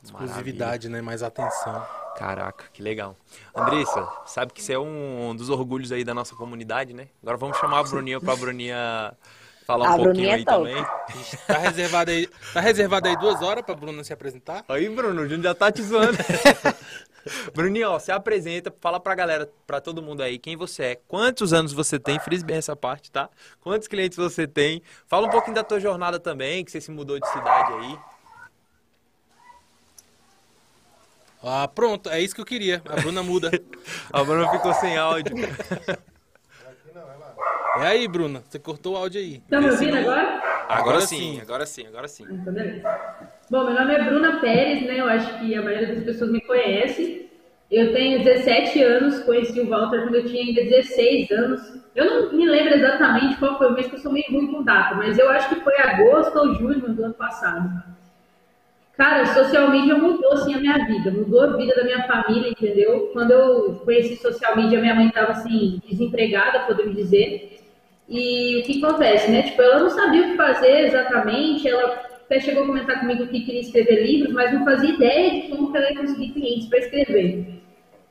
Exclusividade, 0.00 0.88
né? 0.88 1.03
Mais 1.03 1.25
atenção. 1.25 1.85
Caraca, 2.17 2.67
que 2.73 2.81
legal. 2.81 3.17
Andressa, 3.53 4.08
sabe 4.25 4.53
que 4.53 4.63
você 4.63 4.75
é 4.75 4.79
um 4.79 5.34
dos 5.34 5.51
orgulhos 5.51 5.91
aí 5.91 6.05
da 6.05 6.15
nossa 6.15 6.36
comunidade, 6.36 6.94
né? 6.94 7.08
Agora 7.20 7.36
vamos 7.36 7.58
chamar 7.58 7.81
a 7.81 7.82
Bruninha 7.82 8.20
para 8.20 8.32
a 8.32 8.36
Bruninha 8.36 9.17
falar 9.67 9.91
um 9.91 9.94
a 9.94 9.96
pouquinho 9.96 10.32
aí 10.32 10.43
é 10.43 10.44
também. 10.44 10.86
Tá 11.44 11.58
reservado 11.58 12.10
aí, 12.13 12.29
tá 12.55 12.60
reservado 12.60 13.08
aí 13.08 13.17
duas 13.17 13.43
horas 13.43 13.65
para 13.65 13.75
Bruna 13.75 14.05
se 14.05 14.13
apresentar? 14.13 14.65
Aí, 14.69 14.89
Bruno, 14.89 15.22
o 15.22 15.25
Júnior 15.25 15.43
já 15.43 15.55
tá 15.56 15.72
te 15.72 15.82
zoando. 15.82 16.17
Bruninho, 17.55 17.91
ó, 17.91 17.99
se 17.99 18.13
apresenta, 18.13 18.73
fala 18.81 19.01
pra 19.01 19.15
galera, 19.15 19.51
pra 19.67 19.81
todo 19.81 20.03
mundo 20.03 20.23
aí, 20.23 20.39
quem 20.39 20.56
você 20.56 20.83
é, 20.83 20.95
quantos 21.09 21.53
anos 21.53 21.73
você 21.73 21.99
tem, 21.99 22.19
frise 22.19 22.45
bem 22.45 22.56
essa 22.56 22.77
parte, 22.77 23.11
tá? 23.11 23.29
Quantos 23.61 23.89
clientes 23.89 24.17
você 24.17 24.47
tem, 24.47 24.83
fala 25.06 25.27
um 25.27 25.31
pouquinho 25.31 25.55
da 25.55 25.65
tua 25.65 25.81
jornada 25.81 26.19
também, 26.19 26.65
que 26.65 26.71
você 26.71 26.81
se 26.81 26.91
mudou 26.91 27.19
de 27.19 27.29
cidade 27.29 27.73
aí. 27.73 27.99
Ah, 31.43 31.69
pronto, 31.69 32.09
é 32.09 32.21
isso 32.21 32.35
que 32.35 32.41
eu 32.41 32.47
queria, 32.47 32.83
a 32.89 33.01
Bruna 33.01 33.23
muda. 33.23 33.51
a 34.13 34.25
Bruna 34.25 34.51
ficou 34.51 34.75
sem 34.75 34.97
áudio. 34.97 35.35
É 37.79 37.89
aí, 37.89 38.09
Bruna, 38.09 38.43
você 38.49 38.59
cortou 38.59 38.95
o 38.95 38.97
áudio 38.97 39.21
aí. 39.21 39.41
Tá 39.51 39.61
me 39.61 39.71
ouvindo 39.71 39.99
agora? 39.99 40.45
Agora, 40.69 40.81
agora 40.81 41.01
sim, 41.03 41.17
sim, 41.17 41.41
agora 41.41 41.67
sim, 41.67 41.87
agora 41.87 42.08
sim. 42.08 42.27
Bom, 43.49 43.65
meu 43.65 43.75
nome 43.75 43.94
é 43.94 44.03
Bruna 44.03 44.41
Pérez, 44.41 44.82
né? 44.82 45.01
Eu 45.01 45.08
acho 45.08 45.39
que 45.39 45.55
a 45.55 45.63
maioria 45.63 45.94
das 45.94 46.05
pessoas 46.05 46.31
me 46.31 46.41
conhece. 46.41 47.31
Eu 47.70 47.93
tenho 47.93 48.23
17 48.23 48.82
anos, 48.82 49.20
conheci 49.20 49.61
o 49.61 49.69
Walter 49.69 50.03
quando 50.03 50.17
eu 50.17 50.27
tinha 50.27 50.43
ainda 50.43 50.63
16 50.65 51.31
anos. 51.31 51.61
Eu 51.94 52.05
não 52.05 52.32
me 52.32 52.46
lembro 52.46 52.75
exatamente 52.75 53.37
qual 53.37 53.58
foi 53.58 53.69
o 53.69 53.73
mês, 53.73 53.87
que 53.87 53.94
eu 53.94 54.01
sou 54.01 54.13
meio 54.13 54.27
ruim 54.31 54.53
com 54.53 54.63
data, 54.63 54.94
mas 54.96 55.19
eu 55.19 55.29
acho 55.31 55.49
que 55.49 55.61
foi 55.63 55.77
agosto 55.79 56.37
ou 56.37 56.55
julho 56.55 56.81
do 56.81 57.05
ano 57.05 57.15
passado. 57.15 57.82
Cara, 58.96 59.27
social 59.27 59.70
media 59.70 59.94
mudou 59.94 60.32
assim 60.32 60.55
a 60.55 60.58
minha 60.58 60.87
vida, 60.87 61.11
mudou 61.11 61.43
a 61.43 61.56
vida 61.56 61.75
da 61.75 61.85
minha 61.85 62.06
família, 62.06 62.51
entendeu? 62.51 63.11
Quando 63.13 63.31
eu 63.31 63.75
conheci 63.85 64.17
social 64.17 64.56
media, 64.56 64.81
minha 64.81 64.94
mãe 64.94 65.08
estava 65.08 65.32
assim, 65.32 65.81
desempregada, 65.89 66.61
podemos 66.61 66.96
dizer. 66.96 67.56
E 68.08 68.60
o 68.60 68.63
que 68.63 68.84
acontece, 68.84 69.31
né? 69.31 69.43
Tipo, 69.43 69.63
ela 69.63 69.81
não 69.81 69.91
sabia 69.91 70.22
o 70.22 70.31
que 70.31 70.36
fazer 70.36 70.86
exatamente, 70.86 71.69
ela 71.69 72.06
até 72.27 72.41
chegou 72.41 72.65
a 72.65 72.67
comentar 72.67 73.01
comigo 73.01 73.27
que 73.27 73.44
queria 73.44 73.60
escrever 73.60 74.05
livros, 74.05 74.32
mas 74.32 74.53
não 74.53 74.65
fazia 74.65 74.91
ideia 74.91 75.43
de 75.43 75.48
como 75.48 75.77
ela 75.77 75.91
ia 75.91 75.96
conseguir 75.96 76.32
clientes 76.32 76.69
para 76.69 76.79
escrever. 76.81 77.63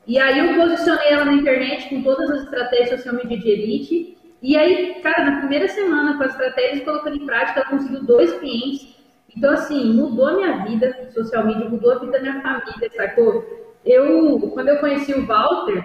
E 0.08 0.20
aí 0.20 0.40
eu 0.40 0.56
posicionei 0.56 1.08
ela 1.10 1.26
na 1.26 1.34
internet 1.34 1.90
com 1.90 2.02
todas 2.02 2.30
as 2.30 2.44
estratégias 2.44 2.90
social 2.90 3.16
media 3.16 3.40
de 3.40 3.50
elite. 3.50 4.18
E 4.42 4.56
aí, 4.56 4.96
cara, 5.02 5.26
na 5.26 5.40
primeira 5.40 5.68
semana 5.68 6.18
com 6.18 6.24
as 6.24 6.32
estratégias 6.32 6.84
colocando 6.84 7.18
em 7.18 7.26
prática, 7.26 7.62
ela 7.62 7.70
conseguiu 7.70 8.04
dois 8.04 8.32
clientes. 8.34 8.96
Então, 9.36 9.52
assim, 9.52 9.94
mudou 9.94 10.28
a 10.28 10.34
minha 10.34 10.66
vida, 10.66 11.10
social 11.12 11.46
media 11.46 11.68
mudou 11.68 11.92
a 11.92 12.00
vida 12.00 12.12
da 12.12 12.20
minha 12.20 12.42
família, 12.42 12.92
sacou? 12.96 13.44
Eu, 13.84 14.40
quando 14.54 14.70
eu 14.70 14.80
conheci 14.80 15.14
o 15.14 15.26
Walter, 15.26 15.84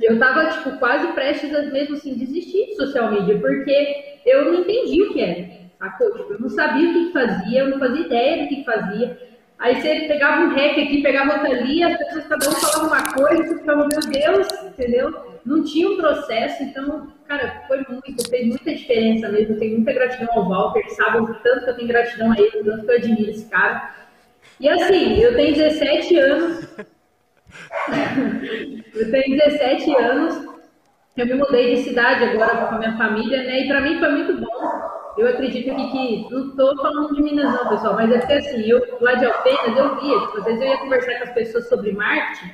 eu 0.00 0.18
tava, 0.18 0.46
tipo, 0.46 0.78
quase 0.78 1.12
prestes 1.12 1.54
a 1.54 1.62
mesmo, 1.62 1.96
assim, 1.96 2.14
desistir 2.14 2.66
de 2.66 2.76
social 2.76 3.10
media, 3.10 3.38
porque 3.38 4.20
eu 4.26 4.46
não 4.46 4.60
entendi 4.60 5.02
o 5.02 5.12
que 5.12 5.20
era, 5.20 5.48
sacou? 5.78 6.12
Tipo, 6.12 6.32
eu 6.34 6.40
não 6.40 6.48
sabia 6.48 6.88
o 6.88 6.92
que, 6.92 7.12
fazia, 7.12 7.60
eu 7.60 7.70
não 7.70 7.78
fazia 7.78 8.06
ideia 8.06 8.42
do 8.42 8.48
que, 8.48 8.56
que 8.56 8.64
fazia. 8.64 9.32
Aí 9.58 9.80
você 9.80 10.08
pegava 10.08 10.42
um 10.42 10.54
rec 10.54 10.72
aqui, 10.72 11.02
pegava 11.02 11.34
outra 11.34 11.50
ali, 11.50 11.84
as 11.84 11.96
pessoas 11.96 12.26
cada 12.26 12.48
um 12.48 12.52
falava 12.52 12.86
uma 12.86 13.12
coisa, 13.12 13.44
você 13.44 13.58
ficava, 13.58 13.86
meu 13.86 14.00
Deus, 14.00 14.48
entendeu? 14.64 15.38
Não 15.46 15.62
tinha 15.62 15.88
um 15.88 15.96
processo, 15.96 16.64
então, 16.64 17.12
cara, 17.28 17.62
foi 17.68 17.84
muito, 17.88 18.28
fez 18.28 18.48
muita 18.48 18.74
diferença 18.74 19.28
mesmo. 19.28 19.54
Eu 19.54 19.58
tenho 19.60 19.76
muita 19.76 19.92
gratidão 19.92 20.28
ao 20.34 20.48
Walter, 20.48 20.88
sabe 20.90 21.18
o 21.18 21.34
tanto 21.34 21.64
que 21.64 21.70
eu 21.70 21.76
tenho 21.76 21.88
gratidão 21.88 22.32
a 22.32 22.38
ele, 22.40 22.60
o 22.60 22.64
tanto 22.64 22.84
que 22.84 22.90
eu 22.90 22.96
admiro 22.96 23.30
esse 23.30 23.48
cara. 23.48 23.94
E 24.58 24.68
assim, 24.68 25.20
eu 25.20 25.34
tenho 25.36 25.54
17 25.54 26.16
anos. 26.16 26.68
Eu 28.94 29.10
tenho 29.10 29.38
17 29.38 29.96
anos. 29.96 30.52
Eu 31.16 31.26
me 31.26 31.34
mudei 31.34 31.74
de 31.74 31.82
cidade 31.82 32.24
agora 32.24 32.66
com 32.66 32.74
a 32.74 32.78
minha 32.78 32.96
família, 32.96 33.42
né? 33.42 33.64
E 33.64 33.68
pra 33.68 33.80
mim 33.82 33.98
foi 33.98 34.10
muito 34.10 34.40
bom 34.40 34.92
eu 35.16 35.28
acredito 35.28 35.70
aqui 35.70 35.90
que, 35.90 36.26
não 36.30 36.48
estou 36.48 36.76
falando 36.76 37.14
de 37.14 37.22
Minas 37.22 37.52
não, 37.52 37.68
pessoal, 37.68 37.94
mas 37.94 38.10
é 38.10 38.18
porque 38.18 38.32
assim, 38.32 38.62
eu 38.62 38.80
lá 39.00 39.14
de 39.14 39.26
Alpenas 39.26 39.76
eu 39.76 40.00
via, 40.00 40.20
tipo, 40.20 40.38
às 40.38 40.44
vezes 40.44 40.60
eu 40.60 40.68
ia 40.68 40.78
conversar 40.78 41.18
com 41.18 41.24
as 41.24 41.32
pessoas 41.34 41.68
sobre 41.68 41.92
marketing 41.92 42.50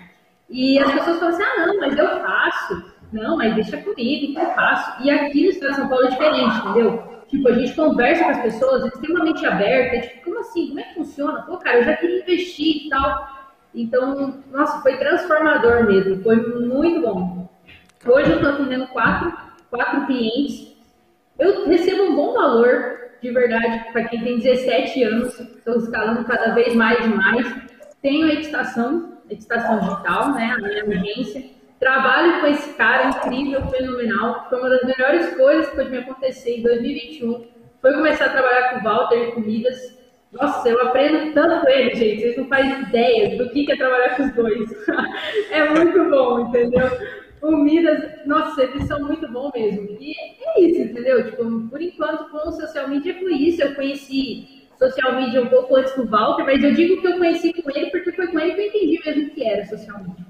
e 0.51 0.79
as 0.79 0.93
pessoas 0.93 1.19
falavam 1.19 1.41
assim, 1.41 1.43
ah 1.43 1.67
não, 1.67 1.81
mas 1.81 1.99
eu 1.99 2.21
faço, 2.21 2.95
não, 3.13 3.37
mas 3.37 3.55
deixa 3.55 3.77
comigo 3.77 4.35
que 4.35 4.41
eu 4.41 4.51
faço. 4.55 5.05
E 5.05 5.11
aqui 5.11 5.43
no 5.43 5.51
estado 5.51 5.71
de 5.71 5.77
São 5.77 5.89
Paulo 5.89 6.07
é 6.07 6.11
diferente, 6.11 6.57
entendeu? 6.59 7.03
Tipo, 7.29 7.49
a 7.49 7.53
gente 7.53 7.75
conversa 7.75 8.25
com 8.25 8.31
as 8.31 8.43
pessoas, 8.43 8.83
eles 8.83 8.99
têm 8.99 9.11
uma 9.11 9.25
mente 9.25 9.47
aberta, 9.47 10.09
tipo, 10.09 10.25
como 10.25 10.39
assim? 10.41 10.69
Como 10.69 10.81
é 10.81 10.83
que 10.85 10.95
funciona? 10.95 11.43
Pô, 11.43 11.59
cara, 11.59 11.79
eu 11.79 11.85
já 11.85 11.97
queria 11.97 12.23
investir 12.23 12.87
e 12.87 12.89
tal. 12.89 13.38
Então, 13.75 14.43
nossa, 14.51 14.81
foi 14.81 14.97
transformador 14.97 15.87
mesmo, 15.87 16.23
foi 16.23 16.37
muito 16.37 17.01
bom. 17.03 17.49
Hoje 18.07 18.31
eu 18.31 18.37
estou 18.37 18.53
atendendo 18.53 18.87
quatro, 18.89 19.37
quatro 19.71 20.07
clientes 20.07 20.69
eu 21.39 21.67
recebo 21.67 22.03
um 22.03 22.17
bom 22.17 22.35
valor, 22.35 22.99
de 23.23 23.31
verdade, 23.31 23.93
para 23.93 24.05
quem 24.09 24.25
tem 24.25 24.39
17 24.41 25.05
anos, 25.05 25.39
estou 25.39 25.77
escalando 25.77 26.25
cada 26.25 26.53
vez 26.53 26.75
mais 26.75 26.99
e 27.05 27.09
mais. 27.09 27.55
Tenho 28.03 28.27
a 28.27 28.33
editação, 28.33 29.19
editação 29.31 29.79
digital, 29.79 30.33
né, 30.33 30.57
a 30.57 30.59
minha 30.59 30.83
agência. 30.83 31.45
Trabalho 31.79 32.41
com 32.41 32.47
esse 32.49 32.75
cara 32.75 33.11
incrível, 33.11 33.65
fenomenal. 33.69 34.47
Foi 34.49 34.59
uma 34.59 34.69
das 34.69 34.83
melhores 34.83 35.37
coisas 35.37 35.69
que 35.69 35.77
pode 35.77 35.91
me 35.91 35.99
acontecer 35.99 36.59
em 36.59 36.63
2021. 36.63 37.47
Foi 37.81 37.93
começar 37.93 38.27
a 38.27 38.31
trabalhar 38.31 38.71
com 38.71 38.81
o 38.81 38.83
Walter 38.83 39.33
Comidas. 39.35 39.97
Nossa, 40.33 40.69
eu 40.69 40.81
aprendo 40.83 41.33
tanto 41.33 41.65
com 41.65 41.71
ele, 41.71 41.95
gente. 41.95 42.21
Vocês 42.21 42.37
não 42.37 42.49
fazem 42.49 42.83
ideia 42.83 43.39
do 43.39 43.49
que 43.51 43.71
é 43.71 43.77
trabalhar 43.77 44.17
com 44.17 44.25
os 44.25 44.35
dois. 44.35 44.71
é 45.51 45.69
muito 45.71 46.11
bom, 46.11 46.41
entendeu? 46.49 46.91
o 47.43 47.57
Midas, 47.57 48.27
nossa, 48.27 48.63
eles 48.63 48.87
são 48.87 49.01
muito 49.01 49.31
bons 49.31 49.53
mesmo. 49.55 49.97
E 50.01 50.15
é 50.41 50.61
isso, 50.61 50.83
entendeu? 50.83 51.31
Tipo, 51.31 51.69
por 51.69 51.81
enquanto, 51.81 52.31
com 52.31 52.49
o 52.49 52.53
social 52.53 52.89
media 52.89 53.19
foi 53.19 53.35
isso. 53.35 53.63
Eu 53.63 53.75
conheci 53.75 54.67
social 54.79 55.15
media 55.17 55.43
um 55.43 55.49
pouco 55.49 55.77
antes 55.77 55.95
do 55.95 56.07
Walter, 56.07 56.45
mas 56.45 56.63
eu 56.63 56.75
digo 56.75 57.01
que 57.01 57.07
eu 57.07 57.19
conheci 57.19 57.53
com 57.53 57.71
ele 57.71 57.91
porque 57.91 58.13
foi 58.13 58.27
com 58.29 58.39
ele 58.39 58.55
que 58.55 58.61
eu 58.61 58.67
entendi 58.67 59.03
mesmo 59.05 59.23
o 59.27 59.31
que 59.31 59.45
era 59.45 59.67
social 59.67 59.99
media. 59.99 60.27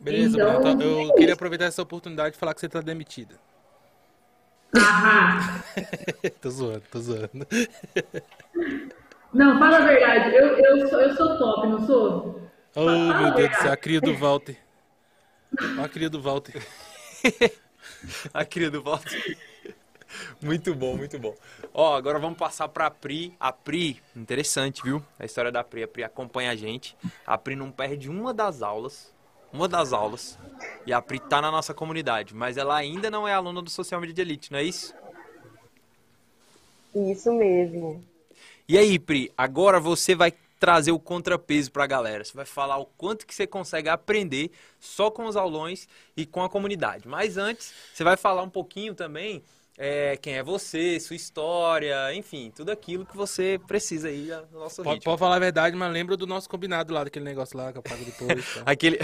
Beleza, 0.00 0.36
então, 0.36 0.60
Bruno, 0.60 0.70
então, 0.70 1.02
eu 1.02 1.10
é 1.10 1.12
queria 1.14 1.34
aproveitar 1.34 1.64
essa 1.64 1.82
oportunidade 1.82 2.36
e 2.36 2.38
falar 2.38 2.52
que 2.52 2.60
você 2.60 2.66
está 2.66 2.80
demitida. 2.80 3.36
Ah! 4.76 5.62
tô 6.42 6.50
zoando, 6.50 6.82
tô 6.90 6.98
zoando. 6.98 7.46
Não, 9.34 9.58
fala 9.58 9.78
a 9.78 9.86
verdade. 9.86 10.34
Eu, 10.34 10.56
eu, 10.58 10.88
sou, 10.88 11.00
eu 11.00 11.16
sou 11.16 11.38
top, 11.38 11.66
não 11.66 11.86
sou? 11.86 12.40
Oh, 12.76 12.84
meu 12.84 13.34
Deus 13.34 13.50
do 13.50 13.56
céu, 13.56 13.72
a 13.72 13.76
cria 13.76 14.00
do 14.00 14.16
Walter. 14.16 14.56
A 15.78 15.88
cria 15.88 16.10
do 16.10 16.20
Walter. 16.20 16.66
a 18.34 18.44
cria 18.44 18.68
do 18.68 18.82
Walter. 18.82 19.38
Muito 20.42 20.74
bom, 20.74 20.96
muito 20.96 21.16
bom. 21.16 21.32
Ó, 21.72 21.94
agora 21.94 22.18
vamos 22.18 22.36
passar 22.36 22.66
pra 22.66 22.90
Pri. 22.90 23.32
A 23.38 23.52
Pri, 23.52 24.00
interessante, 24.16 24.82
viu? 24.82 25.00
A 25.16 25.24
história 25.24 25.52
da 25.52 25.62
Pri. 25.62 25.84
A 25.84 25.88
Pri 25.88 26.02
acompanha 26.02 26.50
a 26.50 26.56
gente. 26.56 26.96
A 27.24 27.38
Pri 27.38 27.54
não 27.54 27.70
perde 27.70 28.10
uma 28.10 28.34
das 28.34 28.62
aulas. 28.62 29.14
Uma 29.52 29.68
das 29.68 29.92
aulas. 29.92 30.36
E 30.84 30.92
a 30.92 31.00
Pri 31.00 31.20
tá 31.20 31.40
na 31.40 31.52
nossa 31.52 31.72
comunidade. 31.72 32.34
Mas 32.34 32.56
ela 32.56 32.74
ainda 32.74 33.08
não 33.08 33.28
é 33.28 33.32
aluna 33.32 33.62
do 33.62 33.70
Social 33.70 34.00
Media 34.00 34.14
de 34.14 34.20
Elite, 34.22 34.50
não 34.50 34.58
é 34.58 34.64
isso? 34.64 34.92
Isso 36.94 37.32
mesmo. 37.32 38.04
E 38.68 38.78
aí, 38.78 38.98
Pri, 38.98 39.30
agora 39.36 39.78
você 39.78 40.14
vai 40.14 40.32
trazer 40.58 40.92
o 40.92 40.98
contrapeso 40.98 41.70
para 41.70 41.84
a 41.84 41.86
galera. 41.86 42.24
Você 42.24 42.34
vai 42.34 42.46
falar 42.46 42.78
o 42.78 42.86
quanto 42.86 43.26
que 43.26 43.34
você 43.34 43.46
consegue 43.46 43.88
aprender 43.88 44.50
só 44.80 45.10
com 45.10 45.26
os 45.26 45.36
aulões 45.36 45.86
e 46.16 46.24
com 46.24 46.42
a 46.42 46.48
comunidade. 46.48 47.06
Mas 47.06 47.36
antes, 47.36 47.74
você 47.92 48.02
vai 48.02 48.16
falar 48.16 48.42
um 48.42 48.48
pouquinho 48.48 48.94
também 48.94 49.42
é, 49.76 50.16
quem 50.16 50.34
é 50.34 50.42
você, 50.42 51.00
sua 51.00 51.16
história, 51.16 52.14
enfim, 52.14 52.52
tudo 52.54 52.70
aquilo 52.70 53.04
que 53.04 53.16
você 53.16 53.60
precisa 53.66 54.06
aí 54.06 54.30
no 54.52 54.60
nosso 54.60 54.82
pode, 54.84 54.94
ritmo. 54.94 55.10
Pode 55.10 55.18
falar 55.18 55.36
a 55.36 55.40
verdade, 55.40 55.76
mas 55.76 55.92
lembra 55.92 56.16
do 56.16 56.28
nosso 56.28 56.48
combinado 56.48 56.94
lá, 56.94 57.02
daquele 57.02 57.24
negócio 57.24 57.58
lá 57.58 57.72
que 57.72 57.78
eu 57.78 57.82
pago 57.82 58.04
depois. 58.04 58.54
Tá? 58.54 58.62
aquele, 58.70 59.00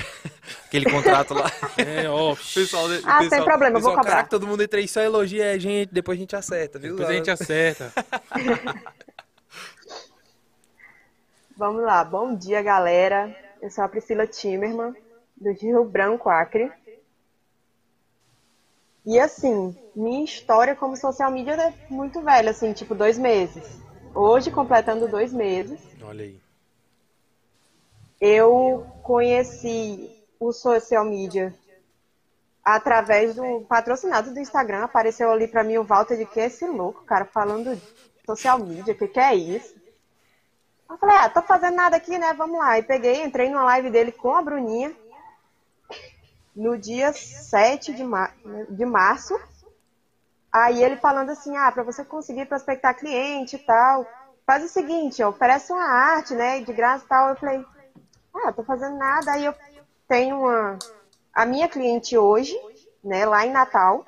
aquele 0.66 0.88
contrato 0.88 1.34
lá. 1.34 1.50
É, 1.76 2.08
ó. 2.08 2.36
pessoal, 2.54 2.86
ah, 2.86 3.18
pessoal, 3.18 3.28
sem 3.28 3.44
problema, 3.44 3.76
pessoal, 3.76 3.80
vou 3.80 3.94
cobrar. 3.96 4.10
Caraca, 4.10 4.30
todo 4.30 4.46
mundo 4.46 4.62
entra 4.62 4.78
aí, 4.78 4.86
só 4.86 5.00
elogia 5.00 5.50
a 5.50 5.58
gente, 5.58 5.92
depois 5.92 6.16
a 6.16 6.20
gente 6.20 6.36
acerta, 6.36 6.78
viu? 6.78 6.92
Depois 6.92 7.08
a 7.08 7.14
gente 7.14 7.30
acerta. 7.32 7.92
Vamos 11.60 11.82
lá, 11.82 12.02
bom 12.02 12.34
dia 12.34 12.62
galera. 12.62 13.36
Eu 13.60 13.70
sou 13.70 13.84
a 13.84 13.88
Priscila 13.88 14.26
Timerman, 14.26 14.96
do 15.36 15.52
Rio 15.52 15.84
Branco, 15.84 16.30
Acre. 16.30 16.72
E 19.04 19.20
assim, 19.20 19.76
minha 19.94 20.24
história 20.24 20.74
como 20.74 20.96
social 20.96 21.30
media 21.30 21.52
é 21.52 21.74
muito 21.90 22.22
velha, 22.22 22.50
assim, 22.52 22.72
tipo 22.72 22.94
dois 22.94 23.18
meses. 23.18 23.78
Hoje, 24.14 24.50
completando 24.50 25.06
dois 25.06 25.34
meses. 25.34 25.78
Olha 26.02 26.24
aí. 26.24 26.40
Eu 28.18 28.86
conheci 29.02 30.10
o 30.40 30.52
social 30.52 31.04
media 31.04 31.54
através 32.64 33.34
do 33.36 33.66
patrocinado 33.68 34.32
do 34.32 34.40
Instagram. 34.40 34.84
Apareceu 34.84 35.30
ali 35.30 35.46
para 35.46 35.62
mim 35.62 35.76
o 35.76 35.84
Walter 35.84 36.16
de 36.16 36.24
que 36.24 36.40
é 36.40 36.46
esse 36.46 36.66
louco, 36.66 37.04
cara, 37.04 37.26
falando 37.26 37.76
de 37.76 37.82
social 38.24 38.58
media, 38.58 38.94
o 38.94 38.96
que, 38.96 39.08
que 39.08 39.20
é 39.20 39.34
isso? 39.34 39.79
Eu 40.90 40.98
falei, 40.98 41.16
ah, 41.18 41.28
tô 41.30 41.40
fazendo 41.42 41.76
nada 41.76 41.96
aqui, 41.96 42.18
né? 42.18 42.34
Vamos 42.34 42.58
lá. 42.58 42.76
E 42.76 42.82
peguei, 42.82 43.22
entrei 43.22 43.48
numa 43.48 43.62
live 43.62 43.90
dele 43.90 44.10
com 44.10 44.34
a 44.34 44.42
Bruninha 44.42 44.92
no 46.54 46.76
dia 46.76 47.12
7 47.12 47.94
de, 47.94 48.02
mar... 48.02 48.34
de 48.68 48.84
março. 48.84 49.38
Aí 50.52 50.82
ele 50.82 50.96
falando 50.96 51.30
assim, 51.30 51.56
ah, 51.56 51.70
para 51.70 51.84
você 51.84 52.04
conseguir 52.04 52.46
prospectar 52.46 52.98
cliente 52.98 53.54
e 53.54 53.58
tal, 53.60 54.04
faz 54.44 54.64
o 54.64 54.68
seguinte, 54.68 55.22
oferece 55.22 55.72
uma 55.72 55.84
arte, 55.84 56.34
né, 56.34 56.58
de 56.60 56.72
graça 56.72 57.04
e 57.04 57.08
tal. 57.08 57.28
Eu 57.28 57.36
falei, 57.36 57.64
ah, 58.34 58.52
tô 58.52 58.64
fazendo 58.64 58.96
nada. 58.98 59.30
Aí 59.30 59.44
eu 59.44 59.54
tenho 60.08 60.40
uma... 60.40 60.76
A 61.32 61.46
minha 61.46 61.68
cliente 61.68 62.18
hoje, 62.18 62.58
né, 63.02 63.24
lá 63.24 63.46
em 63.46 63.52
Natal, 63.52 64.04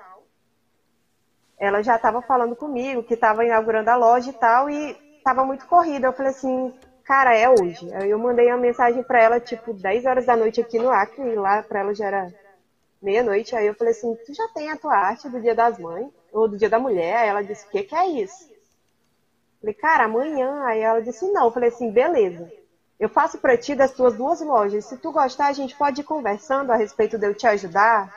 ela 1.57 1.81
já 1.81 1.95
estava 1.95 2.21
falando 2.21 2.57
comigo 2.57 3.05
que 3.05 3.15
estava 3.15 3.45
inaugurando 3.45 3.89
a 3.89 3.95
loja 3.95 4.31
e 4.31 4.33
tal, 4.33 4.69
e 4.69 5.01
tava 5.23 5.45
muito 5.45 5.67
corrida. 5.67 6.09
Eu 6.09 6.13
falei 6.13 6.33
assim, 6.33 6.73
cara, 7.05 7.35
é 7.37 7.49
hoje. 7.49 7.89
Eu 8.07 8.19
mandei 8.19 8.49
uma 8.49 8.59
mensagem 8.59 9.03
para 9.03 9.21
ela, 9.21 9.41
tipo, 9.41 9.73
10 9.73 10.05
horas 10.07 10.27
da 10.27 10.37
noite 10.37 10.61
aqui 10.61 10.79
no 10.79 10.91
Acre, 10.91 11.23
e 11.23 11.35
lá 11.35 11.63
para 11.63 11.81
ela 11.81 11.95
já 11.95 12.07
era 12.07 12.35
meia-noite. 13.01 13.55
Aí 13.55 13.67
eu 13.67 13.75
falei 13.75 13.93
assim, 13.93 14.15
tu 14.27 14.35
já 14.35 14.49
tem 14.49 14.71
a 14.71 14.77
tua 14.77 14.95
arte 14.95 15.29
do 15.29 15.41
Dia 15.41 15.55
das 15.55 15.79
Mães? 15.79 16.09
Ou 16.33 16.49
do 16.49 16.57
Dia 16.57 16.71
da 16.71 16.79
Mulher? 16.79 17.17
Aí 17.17 17.29
ela 17.29 17.43
disse, 17.43 17.67
o 17.67 17.71
que, 17.71 17.83
que 17.83 17.95
é 17.95 18.07
isso? 18.09 18.51
Falei, 19.61 19.75
cara, 19.75 20.05
amanhã. 20.05 20.65
Aí 20.65 20.81
ela 20.81 21.01
disse, 21.01 21.31
não. 21.33 21.47
Eu 21.47 21.53
falei 21.53 21.69
assim, 21.69 21.91
beleza. 21.91 22.51
Eu 22.99 23.09
faço 23.09 23.39
para 23.39 23.57
ti 23.57 23.75
das 23.75 23.93
tuas 23.93 24.15
duas 24.15 24.41
lojas. 24.41 24.85
Se 24.85 24.97
tu 24.97 25.13
gostar, 25.13 25.49
a 25.49 25.53
gente 25.53 25.77
pode 25.77 26.01
ir 26.01 26.05
conversando 26.05 26.71
a 26.71 26.77
respeito 26.77 27.19
de 27.19 27.27
eu 27.27 27.35
te 27.35 27.47
ajudar. 27.47 28.15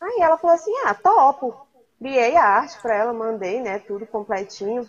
Aí 0.00 0.18
ela 0.20 0.36
falou 0.36 0.54
assim, 0.54 0.72
ah, 0.84 0.94
topo. 0.94 1.54
Criei 1.98 2.36
a 2.36 2.44
arte 2.44 2.80
para 2.80 2.96
ela, 2.96 3.12
mandei, 3.12 3.60
né, 3.60 3.78
tudo 3.78 4.04
completinho 4.06 4.88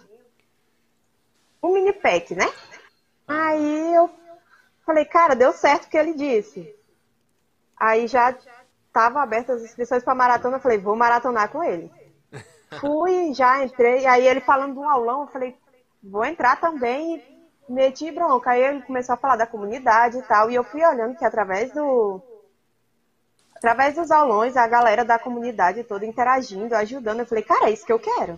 um 1.64 1.74
mini 1.74 1.94
pack, 1.94 2.36
né? 2.36 2.46
Aí 3.28 3.94
eu 3.96 4.10
falei, 4.86 5.06
cara, 5.06 5.36
deu 5.36 5.54
certo 5.54 5.86
o 5.86 5.90
que 5.90 5.98
ele 5.98 6.14
disse. 6.14 6.76
Aí 7.78 8.08
já 8.08 8.36
estavam 8.88 9.22
abertas 9.22 9.58
as 9.58 9.70
inscrições 9.70 10.04
para 10.04 10.14
maratona, 10.14 10.58
eu 10.58 10.62
falei, 10.62 10.78
vou 10.78 10.96
maratonar 10.96 11.50
com 11.50 11.64
ele. 11.64 11.90
Fui, 12.80 13.34
já 13.34 13.64
entrei, 13.64 14.06
aí 14.06 14.28
ele 14.28 14.42
falando 14.42 14.74
de 14.74 14.80
um 14.80 14.90
aulão, 14.90 15.22
eu 15.22 15.28
falei, 15.28 15.56
vou 16.04 16.26
entrar 16.26 16.60
também 16.60 17.18
e 17.18 17.72
meti 17.72 18.12
bronca. 18.12 18.52
Aí 18.52 18.62
ele 18.62 18.82
começou 18.82 19.14
a 19.14 19.18
falar 19.18 19.38
da 19.38 19.48
comunidade 19.48 20.18
e 20.18 20.24
tal, 20.24 20.52
e 20.52 20.56
eu 20.56 20.64
fui 20.64 20.84
olhando 20.84 21.18
que 21.18 21.26
através 21.26 21.72
do 21.72 22.22
através 23.56 23.96
dos 23.96 24.12
aulões, 24.12 24.58
a 24.58 24.68
galera 24.68 25.06
da 25.06 25.18
comunidade 25.18 25.86
toda 25.86 26.06
interagindo, 26.06 26.76
ajudando, 26.76 27.22
eu 27.22 27.26
falei, 27.26 27.46
cara, 27.46 27.70
é 27.70 27.72
isso 27.72 27.86
que 27.86 27.94
eu 27.94 28.00
quero. 28.00 28.38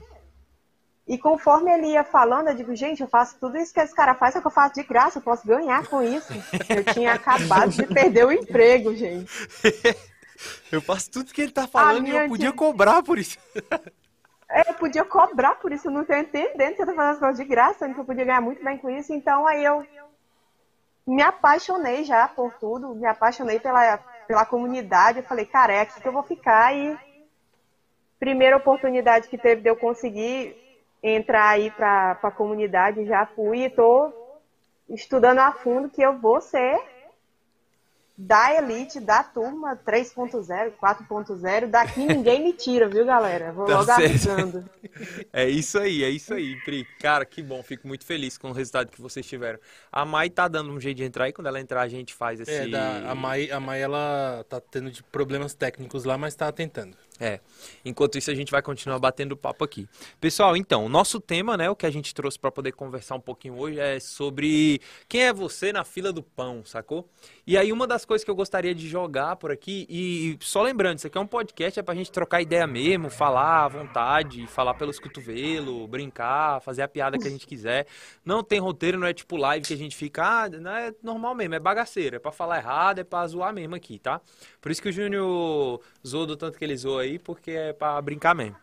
E 1.08 1.20
conforme 1.20 1.72
ele 1.72 1.88
ia 1.88 2.04
falando, 2.04 2.48
eu 2.48 2.56
digo, 2.56 2.76
gente, 2.76 3.02
eu 3.02 3.08
faço 3.08 3.38
tudo 3.40 3.58
isso 3.58 3.72
que 3.72 3.80
esse 3.80 3.94
cara 3.94 4.16
faz, 4.16 4.34
só 4.34 4.42
que 4.42 4.48
eu 4.48 4.52
faço 4.52 4.74
de 4.74 4.84
graça, 4.84 5.20
eu 5.20 5.22
posso 5.22 5.46
ganhar 5.46 5.86
com 5.88 6.02
isso. 6.02 6.34
Eu 6.68 6.84
tinha 6.94 7.14
acabado 7.14 7.70
de 7.70 7.86
perder 7.86 8.26
o 8.26 8.32
emprego, 8.32 8.96
gente. 8.96 9.32
eu 10.72 10.82
faço 10.82 11.12
tudo 11.12 11.32
que 11.32 11.44
ele 11.44 11.52
tá 11.52 11.68
falando 11.68 12.08
e 12.08 12.10
eu 12.10 12.28
podia 12.28 12.52
cobrar 12.52 13.04
por 13.04 13.20
isso. 13.20 13.38
É, 14.50 14.68
eu 14.70 14.74
podia 14.74 15.06
cobrar 15.06 15.56
por 15.56 15.72
isso, 15.72 15.88
eu 15.88 15.92
não 15.92 16.02
estou 16.02 16.18
entendendo 16.18 16.76
que 16.76 16.82
eu 16.82 16.88
tô 16.88 16.94
fazendo 16.94 17.14
as 17.14 17.20
coisas 17.20 17.38
de 17.38 17.46
graça, 17.46 17.88
que 17.88 18.00
eu 18.00 18.06
podia 18.06 18.26
ganhar 18.26 18.42
muito 18.42 18.64
bem 18.64 18.78
com 18.78 18.90
isso. 18.90 19.14
Então 19.14 19.46
aí 19.46 19.64
eu 19.64 19.86
me 21.06 21.22
apaixonei 21.22 22.04
já 22.04 22.28
por 22.28 22.52
tudo, 22.54 22.96
me 22.96 23.06
apaixonei 23.06 23.60
pela, 23.60 23.98
pela 24.28 24.46
comunidade. 24.46 25.20
Eu 25.20 25.24
falei, 25.24 25.46
cara, 25.46 25.74
é 25.74 25.82
aqui 25.82 26.02
que 26.02 26.08
eu 26.08 26.12
vou 26.14 26.24
ficar. 26.24 26.76
E 26.76 26.98
primeira 28.20 28.58
oportunidade 28.58 29.28
que 29.28 29.38
teve 29.38 29.62
de 29.62 29.70
eu 29.70 29.76
conseguir 29.76 30.65
entrar 31.14 31.50
aí 31.50 31.70
para 31.72 32.18
a 32.22 32.32
comunidade, 32.32 33.06
já 33.06 33.26
fui 33.26 33.60
e 33.60 33.66
estou 33.66 34.14
estudando 34.90 35.40
a 35.40 35.52
fundo 35.52 35.90
que 35.90 36.02
eu 36.02 36.18
vou 36.18 36.42
ser 36.42 36.80
da 38.18 38.54
elite, 38.56 39.00
da 39.02 39.22
turma 39.24 39.76
3.0, 39.86 40.72
4.0, 40.82 41.68
daqui 41.68 42.00
ninguém 42.00 42.46
me 42.46 42.54
tira, 42.54 42.88
viu, 42.88 43.06
galera? 43.06 43.52
Vou 43.52 43.66
tá 43.68 43.74
logo 43.74 43.86
certo. 43.86 44.06
avisando. 44.06 44.70
É 45.34 45.50
isso 45.50 45.78
aí, 45.78 46.06
é 46.06 46.10
isso 46.10 46.34
aí, 46.34 46.56
Pri. 46.64 46.86
Cara, 47.02 47.26
que 47.26 47.44
bom, 47.44 47.62
fico 47.62 47.86
muito 47.86 48.06
feliz 48.06 48.38
com 48.38 48.52
o 48.52 48.54
resultado 48.54 48.90
que 48.90 49.02
vocês 49.02 49.26
tiveram. 49.26 49.60
A 49.92 50.06
Mai 50.06 50.30
tá 50.30 50.48
dando 50.48 50.72
um 50.72 50.80
jeito 50.80 50.96
de 50.96 51.04
entrar 51.04 51.28
e 51.28 51.34
quando 51.34 51.48
ela 51.48 51.60
entrar 51.60 51.82
a 51.82 51.88
gente 51.90 52.14
faz 52.14 52.40
é, 52.40 52.44
esse... 52.44 52.54
É, 52.54 52.68
da, 52.70 53.12
a, 53.12 53.14
Mai, 53.14 53.52
a 53.52 53.60
Mai, 53.60 53.82
ela 53.82 54.46
tá 54.48 54.62
tendo 54.62 54.90
problemas 55.12 55.54
técnicos 55.54 56.06
lá, 56.06 56.18
mas 56.18 56.34
tá 56.34 56.50
tentando. 56.50 56.96
É. 57.20 57.40
Enquanto 57.86 58.18
isso, 58.18 58.30
a 58.30 58.36
gente 58.36 58.52
vai 58.52 58.62
continuar 58.62 59.00
batendo 59.00 59.38
papo 59.38 59.64
aqui. 59.64 59.88
Pessoal, 60.20 60.58
então, 60.58 60.86
o 60.86 60.90
nosso 60.90 61.20
tema, 61.20 61.56
né, 61.56 61.70
o 61.70 61.76
que 61.76 61.86
a 61.86 61.90
gente 61.90 62.14
trouxe 62.14 62.38
para 62.38 62.52
poder 62.52 62.74
conversar 62.74 63.16
um 63.16 63.22
pouquinho 63.22 63.58
hoje 63.58 63.80
é 63.80 64.00
sobre 64.00 64.82
quem 65.08 65.24
é 65.24 65.34
você 65.34 65.72
na 65.72 65.86
fila 65.86 66.12
do 66.12 66.22
pão, 66.22 66.66
sacou? 66.66 67.08
E 67.48 67.58
aí, 67.58 67.72
uma 67.72 67.88
das 67.88 68.04
coisas 68.04 68.26
que 68.26 68.30
eu 68.30 68.36
gostaria 68.36 68.76
de 68.76 68.90
jogar 68.90 69.38
por 69.38 69.50
aqui, 69.50 69.88
e 69.90 70.38
só 70.42 70.62
lembrando, 70.62 70.98
isso 70.98 71.08
aqui 71.08 71.18
é 71.18 71.22
um 71.22 71.28
podcast, 71.28 71.80
é 71.80 71.84
pra 71.84 71.96
gente 71.96 72.12
trocar 72.12 72.42
ideia 72.42 72.68
mesmo, 72.68 73.10
falar 73.10 73.64
à 73.64 73.68
vontade, 73.70 74.46
falar 74.48 74.74
pelos 74.74 75.00
cotovelos, 75.00 75.88
brincar, 75.88 76.60
fazer 76.62 76.82
a 76.82 76.88
piada 76.88 77.18
que 77.18 77.28
a 77.28 77.32
gente 77.32 77.48
quiser. 77.48 77.88
Não 78.26 78.44
tem 78.44 78.60
roteiro, 78.60 79.00
não 79.00 79.08
é 79.08 79.14
tipo 79.14 79.38
live 79.38 79.66
que 79.66 79.74
a 79.74 79.78
gente 79.78 79.96
fica, 79.96 80.44
ah, 80.44 80.50
não 80.50 80.72
é 80.72 80.94
normal 81.02 81.34
mesmo, 81.34 81.56
é 81.56 81.60
bagaceiro, 81.60 82.18
é 82.18 82.20
pra 82.20 82.32
falar 82.32 82.58
errado, 82.58 83.00
é 83.00 83.04
pra 83.06 83.26
zoar 83.26 83.54
mesmo 83.54 83.76
aqui, 83.76 84.00
tá? 84.00 84.20
Por 84.60 84.72
isso 84.72 84.82
que 84.82 84.90
o 84.90 84.92
Júnior 84.92 85.80
zoou 86.06 86.26
do 86.26 86.36
tanto 86.36 86.58
que 86.58 86.66
ele 86.66 86.76
zoou 86.76 87.05
aí, 87.06 87.20
porque 87.20 87.52
é 87.52 87.74
pra 87.74 88.02
brincar 88.02 88.36
mesmo. 88.36 88.56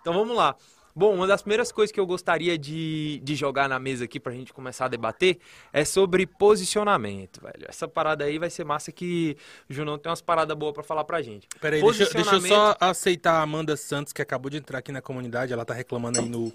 Então 0.00 0.12
vamos 0.12 0.36
lá. 0.36 0.56
Bom, 0.94 1.14
uma 1.14 1.26
das 1.26 1.40
primeiras 1.40 1.70
coisas 1.70 1.92
que 1.92 2.00
eu 2.00 2.06
gostaria 2.06 2.58
de, 2.58 3.20
de 3.22 3.34
jogar 3.36 3.68
na 3.68 3.78
mesa 3.78 4.04
aqui 4.04 4.18
pra 4.18 4.32
gente 4.32 4.52
começar 4.52 4.86
a 4.86 4.88
debater 4.88 5.38
é 5.72 5.84
sobre 5.84 6.26
posicionamento, 6.26 7.40
velho. 7.40 7.66
Essa 7.68 7.86
parada 7.86 8.24
aí 8.24 8.38
vai 8.38 8.50
ser 8.50 8.64
massa 8.64 8.90
que 8.90 9.36
o 9.68 9.72
Junão 9.72 9.98
tem 9.98 10.10
umas 10.10 10.20
paradas 10.20 10.56
boas 10.56 10.74
para 10.74 10.82
falar 10.82 11.04
pra 11.04 11.22
gente. 11.22 11.46
Peraí, 11.60 11.80
deixa, 11.80 12.12
deixa 12.12 12.34
eu 12.34 12.40
só 12.40 12.76
aceitar 12.80 13.34
a 13.34 13.42
Amanda 13.42 13.76
Santos, 13.76 14.12
que 14.12 14.20
acabou 14.20 14.50
de 14.50 14.56
entrar 14.56 14.78
aqui 14.78 14.90
na 14.90 15.00
comunidade. 15.00 15.52
Ela 15.52 15.64
tá 15.64 15.74
reclamando 15.74 16.20
aí 16.20 16.28
no. 16.28 16.52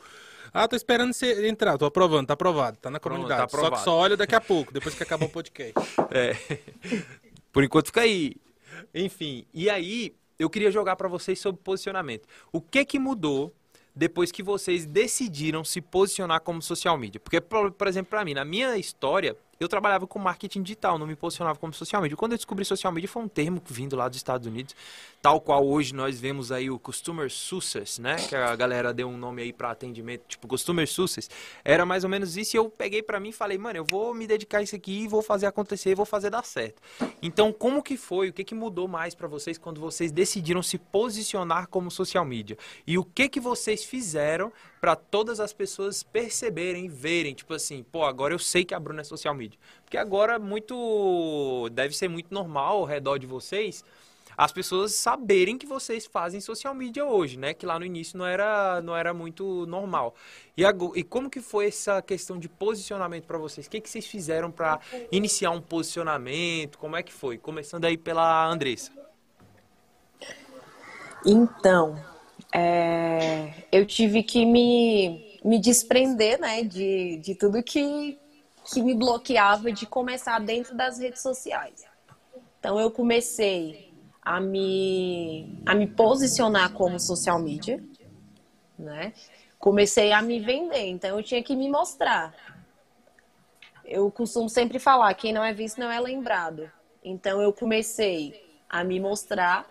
Ah, 0.54 0.68
tô 0.68 0.76
esperando 0.76 1.12
você 1.12 1.48
entrar, 1.48 1.78
tô 1.78 1.86
aprovando, 1.86 2.28
tá 2.28 2.34
aprovado, 2.34 2.78
tá 2.78 2.90
na 2.90 3.00
comunidade. 3.00 3.50
Pronto, 3.50 3.64
tá 3.64 3.70
só 3.70 3.76
que 3.76 3.84
só 3.84 3.96
olha 3.98 4.16
daqui 4.16 4.36
a 4.36 4.42
pouco, 4.42 4.74
depois 4.74 4.96
que 4.96 5.04
acabar 5.04 5.26
o 5.26 5.30
podcast. 5.30 5.74
é. 6.12 6.36
Por 7.52 7.64
enquanto 7.64 7.88
fica 7.88 8.02
aí. 8.02 8.36
Enfim, 8.94 9.46
e 9.54 9.70
aí 9.70 10.14
eu 10.38 10.50
queria 10.50 10.72
jogar 10.72 10.96
para 10.96 11.08
vocês 11.08 11.40
sobre 11.40 11.62
posicionamento. 11.62 12.28
O 12.52 12.62
que 12.62 12.84
que 12.86 13.00
mudou 13.00 13.54
depois 13.96 14.32
que 14.32 14.44
vocês 14.44 14.86
decidiram 14.86 15.64
se 15.64 15.80
posicionar 15.80 16.42
como 16.42 16.62
social 16.62 16.98
media? 16.98 17.20
Porque, 17.20 17.40
por, 17.40 17.72
por 17.72 17.88
exemplo, 17.88 18.10
para 18.10 18.26
mim, 18.26 18.34
na 18.34 18.44
minha 18.44 18.78
história, 18.78 19.38
eu 19.60 19.70
trabalhava 19.70 20.06
com 20.06 20.20
marketing 20.20 20.62
digital, 20.64 21.00
não 21.00 21.08
me 21.08 21.16
posicionava 21.16 21.58
como 21.58 21.74
social 21.74 22.02
media. 22.02 22.18
Quando 22.18 22.34
eu 22.34 22.38
descobri 22.38 22.66
social 22.66 22.92
media 22.92 23.08
foi 23.08 23.24
um 23.24 23.28
termo 23.28 23.62
vindo 23.66 23.96
lá 23.96 24.10
dos 24.10 24.18
Estados 24.18 24.46
Unidos, 24.46 24.76
tal 25.26 25.42
qual 25.42 25.68
hoje 25.68 25.92
nós 25.92 26.20
vemos 26.20 26.52
aí 26.52 26.70
o 26.70 26.78
Customer 26.78 27.32
Success, 27.32 27.98
né? 27.98 28.16
Que 28.30 28.36
a 28.36 28.56
galera 28.56 28.94
deu 28.94 29.08
um 29.08 29.18
nome 29.18 29.42
aí 29.42 29.52
para 29.52 29.72
atendimento, 29.72 30.22
tipo 30.28 30.48
Customer 30.48 30.88
Success. 30.88 31.32
Era 31.64 31.84
mais 31.84 32.04
ou 32.04 32.10
menos 32.12 32.38
isso 32.38 32.56
e 32.56 32.60
eu 32.60 32.70
peguei 32.70 33.02
para 33.02 33.20
mim 33.20 33.30
e 33.30 33.34
falei, 33.34 33.58
mano, 33.58 33.76
eu 33.76 33.84
vou 33.84 34.14
me 34.14 34.28
dedicar 34.28 34.60
a 34.60 34.62
isso 34.62 34.76
aqui 34.76 35.08
vou 35.08 35.24
fazer 35.24 35.48
acontecer 35.48 35.96
vou 35.96 36.06
fazer 36.06 36.30
dar 36.30 36.46
certo. 36.46 36.80
Então, 37.24 37.52
como 37.52 37.82
que 37.82 37.98
foi? 37.98 38.30
O 38.30 38.34
que 38.34 38.44
que 38.44 38.54
mudou 38.54 38.88
mais 38.88 39.16
para 39.16 39.28
vocês 39.28 39.58
quando 39.58 39.82
vocês 39.82 40.12
decidiram 40.12 40.62
se 40.62 40.78
posicionar 40.78 41.70
como 41.70 41.90
social 41.90 42.24
media? 42.24 42.56
E 42.86 42.96
o 42.96 43.04
que 43.04 43.28
que 43.28 43.40
vocês 43.40 43.84
fizeram 43.84 44.54
para 44.80 44.96
todas 44.96 45.40
as 45.40 45.52
pessoas 45.52 46.04
perceberem, 46.04 46.88
verem, 46.88 47.34
tipo 47.34 47.52
assim, 47.56 47.82
pô, 47.82 48.04
agora 48.04 48.32
eu 48.32 48.38
sei 48.38 48.64
que 48.64 48.76
a 48.76 48.80
Bruna 48.80 49.02
é 49.02 49.04
social 49.04 49.34
media. 49.34 49.58
Porque 49.84 49.98
agora 49.98 50.38
muito 50.38 51.68
deve 51.72 51.98
ser 51.98 52.10
muito 52.10 52.32
normal 52.32 52.78
ao 52.78 52.86
redor 52.86 53.18
de 53.18 53.26
vocês 53.26 53.84
as 54.38 54.52
pessoas 54.52 54.94
saberem 54.94 55.58
que 55.58 55.66
vocês 55.66 56.06
fazem 56.06 56.42
social 56.42 56.74
media 56.74 57.06
hoje, 57.06 57.38
né? 57.38 57.54
Que 57.54 57.66
lá 57.66 57.80
no 57.80 57.86
início 57.86 58.18
não 58.18 58.26
era, 58.26 58.82
não 58.82 58.96
era 58.96 59.14
muito 59.14 59.66
normal. 59.66 60.16
E, 60.58 60.64
e 60.96 61.04
como 61.04 61.30
que 61.30 61.42
foi 61.42 61.68
essa 61.68 62.02
questão 62.02 62.38
de 62.38 62.50
posicionamento 62.50 63.26
para 63.26 63.38
vocês? 63.38 63.68
O 63.68 63.70
que, 63.70 63.82
que 63.82 63.90
vocês 63.90 64.06
fizeram 64.06 64.52
para 64.52 64.80
iniciar 65.12 65.52
um 65.52 65.62
posicionamento? 65.62 66.78
Como 66.78 66.96
é 66.96 67.04
que 67.04 67.14
foi? 67.14 67.38
Começando 67.38 67.86
aí 67.86 67.98
pela 67.98 68.48
Andressa. 68.48 68.92
Então, 71.26 71.96
é, 72.54 73.66
eu 73.72 73.86
tive 73.86 74.22
que 74.24 74.46
me, 74.46 75.40
me 75.44 75.60
desprender 75.60 76.40
né, 76.40 76.64
de, 76.64 77.18
de 77.18 77.36
tudo 77.36 77.62
que, 77.64 78.18
que 78.72 78.82
me 78.82 78.94
bloqueava 78.94 79.72
de 79.72 79.86
começar 79.86 80.40
dentro 80.40 80.76
das 80.76 81.00
redes 81.00 81.22
sociais. 81.22 81.84
Então 82.60 82.80
eu 82.80 82.90
comecei 82.90 83.94
a 84.26 84.40
me, 84.40 85.62
a 85.68 85.76
me 85.76 85.86
posicionar 85.86 86.74
como 86.74 87.00
social 87.00 87.38
media, 87.38 87.82
né? 88.78 89.14
Comecei 89.60 90.12
a 90.12 90.22
me 90.22 90.40
vender, 90.40 90.88
então 90.88 91.18
eu 91.18 91.24
tinha 91.24 91.44
que 91.44 91.56
me 91.56 91.70
mostrar. 91.70 92.34
Eu 93.86 94.10
costumo 94.10 94.50
sempre 94.50 94.80
falar, 94.80 95.14
quem 95.14 95.32
não 95.32 95.44
é 95.44 95.54
visto 95.54 95.80
não 95.80 95.92
é 95.92 96.00
lembrado. 96.00 96.72
Então 97.04 97.40
eu 97.40 97.54
comecei 97.54 98.44
a 98.68 98.84
me 98.84 99.00
mostrar 99.00 99.68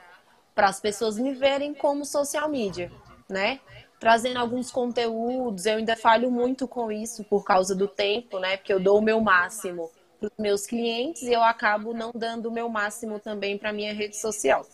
para 0.54 0.68
as 0.68 0.78
pessoas 0.78 1.18
me 1.18 1.34
verem 1.34 1.74
como 1.74 2.04
social 2.04 2.48
media, 2.48 2.92
né? 3.28 3.58
Trazendo 3.98 4.38
alguns 4.38 4.70
conteúdos, 4.70 5.66
eu 5.66 5.78
ainda 5.78 5.96
falho 5.96 6.30
muito 6.30 6.68
com 6.68 6.92
isso 6.92 7.24
por 7.24 7.42
causa 7.42 7.74
do 7.74 7.88
tempo, 7.88 8.38
né? 8.38 8.56
Porque 8.56 8.72
eu 8.72 8.78
dou 8.78 8.98
o 8.98 9.02
meu 9.02 9.20
máximo 9.20 9.90
para 10.18 10.26
os 10.26 10.32
meus 10.38 10.66
clientes 10.66 11.22
e 11.22 11.32
eu 11.32 11.42
acabo 11.42 11.92
não 11.92 12.10
dando 12.14 12.46
o 12.46 12.52
meu 12.52 12.68
máximo 12.68 13.18
também 13.18 13.58
para 13.58 13.72
minha 13.72 13.92
rede 13.92 14.16
social. 14.16 14.66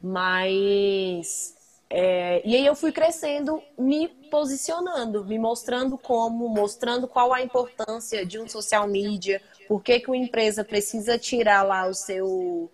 Mas 0.00 1.54
é, 1.94 2.40
e 2.42 2.56
aí 2.56 2.64
eu 2.64 2.74
fui 2.74 2.90
crescendo, 2.90 3.62
me 3.78 4.08
posicionando, 4.30 5.26
me 5.26 5.38
mostrando 5.38 5.98
como, 5.98 6.48
mostrando 6.48 7.06
qual 7.06 7.34
a 7.34 7.42
importância 7.42 8.24
de 8.24 8.40
um 8.40 8.48
social 8.48 8.88
media, 8.88 9.42
por 9.68 9.82
que, 9.82 10.00
que 10.00 10.08
uma 10.08 10.16
empresa 10.16 10.64
precisa 10.64 11.18
tirar 11.18 11.62
lá 11.62 11.86
o 11.86 11.92
seu 11.92 12.70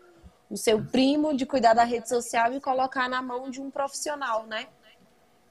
o 0.51 0.57
seu 0.57 0.83
primo 0.83 1.37
de 1.37 1.45
cuidar 1.45 1.75
da 1.75 1.85
rede 1.85 2.09
social 2.09 2.55
e 2.55 2.61
colocar 2.61 3.09
na 3.09 3.21
mão 3.21 3.51
de 3.51 3.61
um 3.61 3.71
profissional, 3.71 4.47
né? 4.47 4.67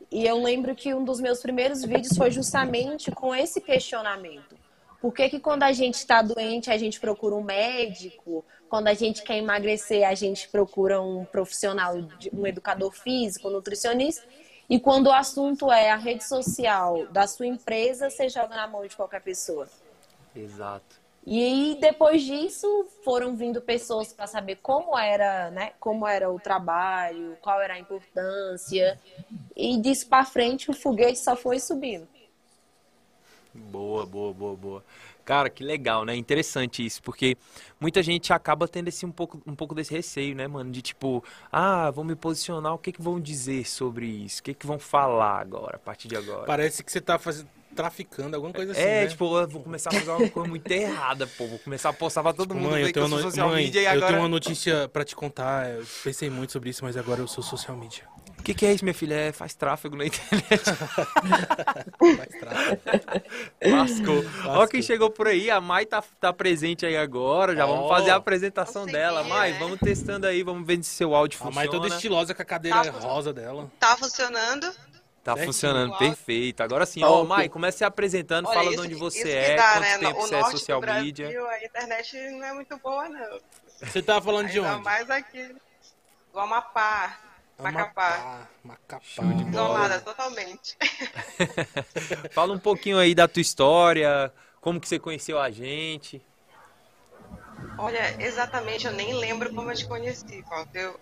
E 0.09 0.25
eu 0.25 0.41
lembro 0.41 0.73
que 0.73 0.93
um 0.93 1.03
dos 1.03 1.19
meus 1.19 1.39
primeiros 1.41 1.83
vídeos 1.83 2.17
foi 2.17 2.31
justamente 2.31 3.11
com 3.11 3.35
esse 3.35 3.59
questionamento. 3.59 4.56
Por 5.01 5.13
que, 5.13 5.29
que 5.29 5.39
quando 5.39 5.63
a 5.63 5.71
gente 5.71 5.95
está 5.95 6.21
doente 6.21 6.71
a 6.71 6.77
gente 6.77 6.99
procura 6.99 7.35
um 7.35 7.43
médico? 7.43 8.43
Quando 8.67 8.87
a 8.87 8.93
gente 8.93 9.23
quer 9.23 9.37
emagrecer 9.37 10.07
a 10.07 10.13
gente 10.13 10.49
procura 10.49 11.01
um 11.01 11.23
profissional, 11.25 11.95
um 12.33 12.47
educador 12.47 12.91
físico, 12.91 13.47
um 13.47 13.51
nutricionista? 13.51 14.25
E 14.69 14.79
quando 14.79 15.07
o 15.07 15.13
assunto 15.13 15.71
é 15.71 15.91
a 15.91 15.95
rede 15.95 16.23
social 16.23 17.07
da 17.07 17.25
sua 17.25 17.47
empresa, 17.47 18.09
você 18.09 18.27
joga 18.27 18.55
na 18.55 18.67
mão 18.67 18.85
de 18.85 18.95
qualquer 18.95 19.21
pessoa. 19.21 19.67
Exato. 20.35 21.07
E 21.25 21.77
depois 21.81 22.23
disso, 22.23 22.87
foram 23.03 23.35
vindo 23.35 23.61
pessoas 23.61 24.13
para 24.13 24.27
saber 24.27 24.59
como 24.61 24.97
era, 24.97 25.51
né? 25.51 25.73
Como 25.79 26.07
era 26.07 26.31
o 26.31 26.39
trabalho, 26.39 27.37
qual 27.41 27.61
era 27.61 27.73
a 27.73 27.79
importância. 27.79 28.97
E 29.53 29.77
disso 29.77 30.07
para 30.07 30.23
frente, 30.23 30.71
o 30.71 30.73
foguete 30.73 31.19
só 31.19 31.35
foi 31.35 31.59
subindo. 31.59 32.07
Boa, 33.57 34.05
boa, 34.05 34.33
boa, 34.33 34.55
boa. 34.55 34.83
Cara, 35.25 35.49
que 35.49 35.63
legal, 35.63 36.05
né? 36.05 36.15
Interessante 36.15 36.85
isso, 36.85 37.03
porque 37.03 37.35
muita 37.79 38.01
gente 38.01 38.31
acaba 38.31 38.67
tendo 38.67 38.87
esse 38.87 39.05
um 39.05 39.11
pouco, 39.11 39.41
um 39.45 39.55
pouco 39.55 39.75
desse 39.75 39.93
receio, 39.93 40.33
né, 40.33 40.47
mano? 40.47 40.71
De 40.71 40.81
tipo, 40.81 41.23
ah, 41.51 41.91
vou 41.91 42.03
me 42.05 42.15
posicionar, 42.15 42.73
o 42.73 42.77
que 42.77 42.93
que 42.93 43.01
vão 43.01 43.19
dizer 43.19 43.67
sobre 43.67 44.05
isso? 44.05 44.39
O 44.39 44.43
que 44.43 44.53
que 44.53 44.65
vão 44.65 44.79
falar 44.79 45.41
agora, 45.41 45.75
a 45.75 45.79
partir 45.79 46.07
de 46.07 46.15
agora? 46.15 46.45
Parece 46.45 46.81
que 46.81 46.91
você 46.91 47.01
tá 47.01 47.19
fazendo 47.19 47.49
traficando, 47.75 48.35
alguma 48.35 48.51
coisa 48.51 48.71
assim. 48.71 48.81
É, 48.81 49.03
né? 49.03 49.07
tipo, 49.07 49.37
eu 49.37 49.47
vou 49.47 49.61
começar 49.61 49.91
a 49.91 49.93
fazer 49.93 50.09
uma 50.09 50.29
coisa 50.29 50.49
muito 50.49 50.71
errada, 50.71 51.27
pô. 51.27 51.45
Vou 51.45 51.59
começar 51.59 51.89
a 51.89 51.93
postar 51.93 52.23
pra 52.23 52.33
todo 52.33 52.49
tipo, 52.49 52.59
mundo. 52.59 52.71
Mãe, 52.71 52.81
eu, 52.81 52.91
tenho 52.91 53.05
eu, 53.05 53.21
social 53.21 53.49
mãe, 53.49 53.65
media 53.65 53.81
e 53.81 53.85
agora... 53.85 54.05
eu 54.05 54.07
tenho 54.07 54.21
uma 54.21 54.27
notícia 54.27 54.89
pra 54.89 55.05
te 55.05 55.15
contar. 55.15 55.69
Eu 55.69 55.85
pensei 56.03 56.27
muito 56.29 56.51
sobre 56.51 56.71
isso, 56.71 56.83
mas 56.83 56.97
agora 56.97 57.21
eu 57.21 57.27
sou 57.27 57.43
social 57.43 57.77
media. 57.77 58.03
Que, 58.43 58.53
que 58.53 58.65
é 58.65 58.73
isso, 58.73 58.83
minha 58.85 58.93
filha? 58.93 59.13
É, 59.15 59.31
faz 59.31 59.53
tráfego 59.55 59.95
na 59.95 60.05
internet. 60.07 60.63
Faz 62.17 62.29
tráfego. 62.39 63.75
Lascou. 63.75 64.23
Ó 64.45 64.67
quem 64.67 64.81
chegou 64.81 65.09
por 65.09 65.27
aí, 65.27 65.49
a 65.51 65.59
Mai 65.59 65.85
tá, 65.85 66.03
tá 66.19 66.31
presente 66.31 66.85
aí 66.85 66.95
agora, 66.97 67.55
já 67.55 67.65
vamos 67.65 67.85
Ó. 67.85 67.89
fazer 67.89 68.11
a 68.11 68.15
apresentação 68.15 68.83
Consegui, 68.83 68.97
dela. 68.97 69.23
Mai, 69.23 69.51
né? 69.53 69.59
vamos 69.59 69.79
testando 69.79 70.27
aí, 70.27 70.43
vamos 70.43 70.65
ver 70.65 70.83
se 70.83 70.89
seu 70.91 71.13
áudio 71.15 71.37
A 71.41 71.45
funciona. 71.45 71.55
mãe 71.67 71.69
toda 71.69 71.87
estilosa 71.93 72.33
com 72.33 72.41
a 72.41 72.45
cadeira 72.45 72.83
Tá. 72.83 72.91
rosa 72.99 73.33
dela. 73.33 73.69
Tá 73.79 73.97
funcionando? 73.97 74.71
Tá 75.23 75.33
Certinho. 75.33 75.45
funcionando, 75.53 75.97
perfeito. 75.97 76.63
Agora 76.63 76.85
sim, 76.85 77.03
ó. 77.03 77.23
Mai, 77.25 77.49
comece 77.49 77.79
se 77.79 77.83
apresentando, 77.83 78.45
Olha, 78.47 78.53
fala 78.55 78.69
de 78.69 78.75
isso 78.75 78.83
onde 78.85 78.93
que- 78.93 78.99
você 78.99 79.29
é, 79.29 79.55
dá, 79.57 79.71
quanto 79.73 79.81
né? 79.81 79.97
tempo 79.97 80.19
o 80.19 80.21
você 80.21 80.35
é 80.35 80.43
social 80.51 80.79
do 80.79 80.85
Brasil, 80.85 81.03
media. 81.03 81.27
A 81.49 81.65
internet 81.65 82.17
não 82.31 82.43
é 82.45 82.53
muito 82.53 82.77
boa, 82.77 83.09
não. 83.09 83.39
Você 83.81 84.01
tava 84.01 84.21
falando 84.21 84.47
de 84.47 84.57
Ainda 84.59 84.75
onde? 84.75 84.83
mais 84.85 85.09
aqui 85.09 85.53
do 86.33 86.39
Amapá, 86.39 87.17
Macapá. 87.59 88.47
Macapá. 88.63 89.03
Show 89.03 89.25
de 89.33 89.43
bola. 89.45 89.51
Isolada 89.51 90.01
totalmente. 90.01 90.77
Fala 92.33 92.53
um 92.53 92.59
pouquinho 92.59 92.97
aí 92.97 93.15
da 93.15 93.27
tua 93.27 93.41
história, 93.41 94.31
como 94.61 94.79
que 94.79 94.87
você 94.87 94.99
conheceu 94.99 95.39
a 95.39 95.49
gente. 95.49 96.21
Olha, 97.77 98.21
exatamente, 98.23 98.85
eu 98.87 98.93
nem 98.93 99.13
lembro 99.13 99.53
como 99.53 99.71
eu 99.71 99.75
te 99.75 99.87
conheci, 99.87 100.41
Walter. 100.49 100.93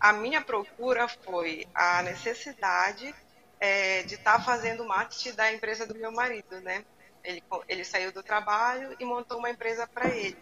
A- 0.00 0.12
minha 0.12 0.40
procura 0.40 1.06
foi 1.24 1.66
a 1.74 2.02
necessidade 2.02 3.14
é, 3.60 4.02
de 4.04 4.14
estar 4.14 4.42
fazendo 4.44 4.84
marketing 4.84 5.34
da 5.34 5.52
empresa 5.52 5.86
do 5.86 5.94
meu 5.94 6.10
marido, 6.10 6.60
né? 6.62 6.84
Ele, 7.22 7.42
ele 7.68 7.84
saiu 7.84 8.12
do 8.12 8.22
trabalho 8.22 8.96
e 8.98 9.04
montou 9.04 9.38
uma 9.38 9.50
empresa 9.50 9.86
para 9.86 10.08
ele. 10.08 10.36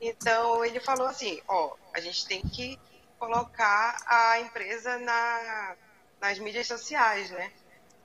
Então 0.00 0.64
ele 0.64 0.78
falou 0.78 1.06
assim, 1.06 1.40
ó, 1.48 1.74
a 1.94 2.00
gente 2.00 2.26
tem 2.26 2.42
que 2.42 2.78
colocar 3.18 3.96
a 4.06 4.40
empresa 4.40 4.98
na, 4.98 5.76
nas 6.20 6.38
mídias 6.38 6.66
sociais, 6.66 7.30
né? 7.30 7.52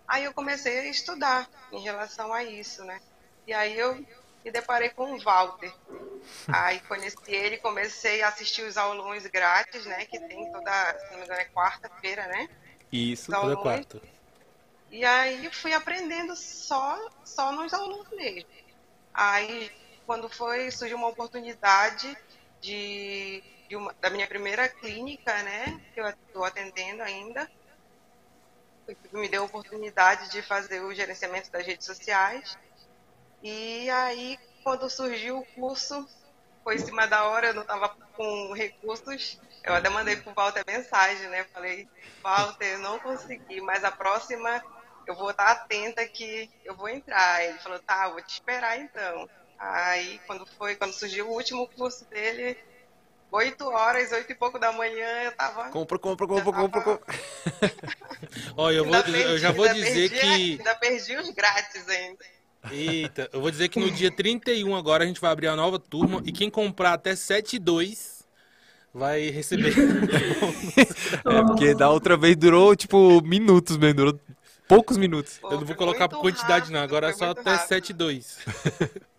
Aí 0.08 0.26
eu 0.26 0.34
comecei 0.34 0.80
a 0.80 0.86
estudar 0.86 1.49
em 1.71 1.82
relação 1.82 2.34
a 2.34 2.43
isso, 2.43 2.84
né? 2.84 2.99
E 3.47 3.54
aí 3.54 3.78
eu 3.78 3.95
me 4.43 4.52
deparei 4.52 4.89
com 4.89 5.13
o 5.13 5.23
Walter. 5.23 5.73
Aí 6.47 6.80
conheci 6.82 7.17
ele, 7.28 7.58
comecei 7.58 8.21
a 8.21 8.28
assistir 8.28 8.63
os 8.63 8.78
aulões 8.78 9.26
grátis, 9.28 9.86
né? 9.86 10.06
Que 10.06 10.19
tem 10.19 10.52
toda, 10.52 10.99
se 10.99 11.12
não 11.12 11.19
me 11.19 11.26
engano, 11.26 11.41
é 11.41 11.45
quarta-feira, 11.45 12.28
né? 12.28 12.49
Isso. 12.91 13.32
Toda 13.32 13.56
quarta. 13.58 14.02
E 14.91 15.04
aí 15.04 15.49
fui 15.52 15.73
aprendendo 15.73 16.36
só, 16.36 17.10
só 17.23 17.52
nos 17.52 17.73
alunos 17.73 18.10
mesmo. 18.12 18.49
Aí, 19.13 19.71
quando 20.06 20.30
foi, 20.30 20.69
surgiu 20.69 20.97
uma 20.97 21.08
oportunidade 21.08 22.15
de, 22.62 23.43
de 23.62 23.62
uma- 23.76 23.96
da 24.02 24.10
minha 24.10 24.28
primeira 24.28 24.68
clínica, 24.70 25.44
né? 25.44 25.80
Que 25.94 26.02
eu 26.02 26.08
estou 26.10 26.44
atendendo 26.46 27.02
ainda. 27.04 27.48
Me 29.14 29.30
deu 29.30 29.44
a 29.44 29.46
oportunidade 29.46 30.30
de 30.30 30.42
fazer 30.42 30.82
o 30.82 30.94
gerenciamento 30.94 31.50
das 31.52 31.66
redes 31.66 31.86
sociais. 31.86 32.54
E 33.42 33.90
aí, 33.90 34.38
quando 34.64 34.90
surgiu 34.90 35.40
o 35.40 35.46
curso, 35.56 36.06
foi 36.64 36.76
em 36.76 36.80
cima 36.80 37.08
da 37.08 37.26
hora, 37.26 37.48
eu 37.50 37.54
não 37.54 37.64
estava 37.64 37.96
com 38.16 38.54
recursos. 38.54 39.40
Eu 39.66 39.76
até 39.76 39.90
mandei 39.90 40.18
pro 40.18 40.34
Walter 40.36 40.64
mensagem, 40.68 41.30
né? 41.30 41.46
Falei, 41.54 41.88
Walter, 42.24 42.78
não 42.80 43.00
consegui, 43.00 43.62
mas 43.62 43.84
a 43.84 43.92
próxima 43.92 44.62
eu 45.08 45.16
vou 45.16 45.32
estar 45.32 45.52
atenta 45.52 46.08
que 46.08 46.50
eu 46.66 46.76
vou 46.76 46.90
entrar. 46.90 47.44
Ele 47.46 47.60
falou, 47.60 47.80
tá, 47.86 48.10
vou 48.10 48.24
te 48.24 48.34
esperar 48.34 48.80
então. 48.80 49.30
Aí, 49.60 50.20
quando 50.28 50.46
foi, 50.58 50.76
quando 50.76 50.94
surgiu 50.94 51.28
o 51.30 51.34
último 51.34 51.70
curso 51.76 52.08
dele, 52.10 52.58
8 53.34 53.65
horas, 53.67 54.12
8 54.12 54.32
e 54.32 54.36
pouco 54.36 54.60
da 54.60 54.72
manhã, 54.72 55.24
eu 55.24 55.32
tava. 55.36 55.69
Compra, 55.69 55.98
compra, 55.98 56.28
compra, 56.28 56.54
compra, 56.54 56.82
compra. 56.82 57.15
Olha, 58.56 58.76
eu, 58.76 58.86
vou, 58.86 58.93
ainda 58.93 59.10
eu 59.10 59.13
perdi- 59.13 59.38
já 59.39 59.52
vou 59.52 59.67
dizer 59.74 60.10
perdi- 60.12 60.19
que. 60.19 60.52
Ainda 60.60 60.76
perdi 60.76 61.17
os 61.17 61.30
grátis 61.32 61.89
ainda. 61.89 62.24
Eita, 62.72 63.30
eu 63.34 63.41
vou 63.41 63.50
dizer 63.52 63.67
que 63.69 63.80
no 63.80 63.89
dia 63.91 64.10
31 64.15 64.76
agora 64.76 65.04
a 65.04 65.08
gente 65.08 65.19
vai 65.19 65.32
abrir 65.32 65.48
a 65.48 65.56
nova 65.56 65.78
turma 65.80 66.22
e 66.24 66.32
quem 66.32 66.50
comprar 66.50 66.93
até 66.93 67.13
7,2 67.13 68.24
vai 68.93 69.30
receber. 69.30 69.74
É, 71.26 71.41
porque 71.46 71.74
da 71.74 71.89
outra 71.89 72.15
vez 72.17 72.36
durou, 72.36 72.76
tipo, 72.76 73.22
minutos 73.22 73.78
mesmo, 73.78 73.96
durou 73.96 74.19
poucos 74.67 74.96
minutos. 74.98 75.39
Pô, 75.39 75.50
Eu 75.52 75.60
não 75.60 75.65
vou 75.65 75.76
colocar 75.76 76.08
por 76.08 76.19
quantidade 76.19 76.72
não, 76.72 76.82
rápido, 76.82 76.96
agora 76.96 77.10
é 77.10 77.13
só 77.13 77.32
até 77.32 77.52
rápido. 77.56 77.98
7,2. 77.98 78.38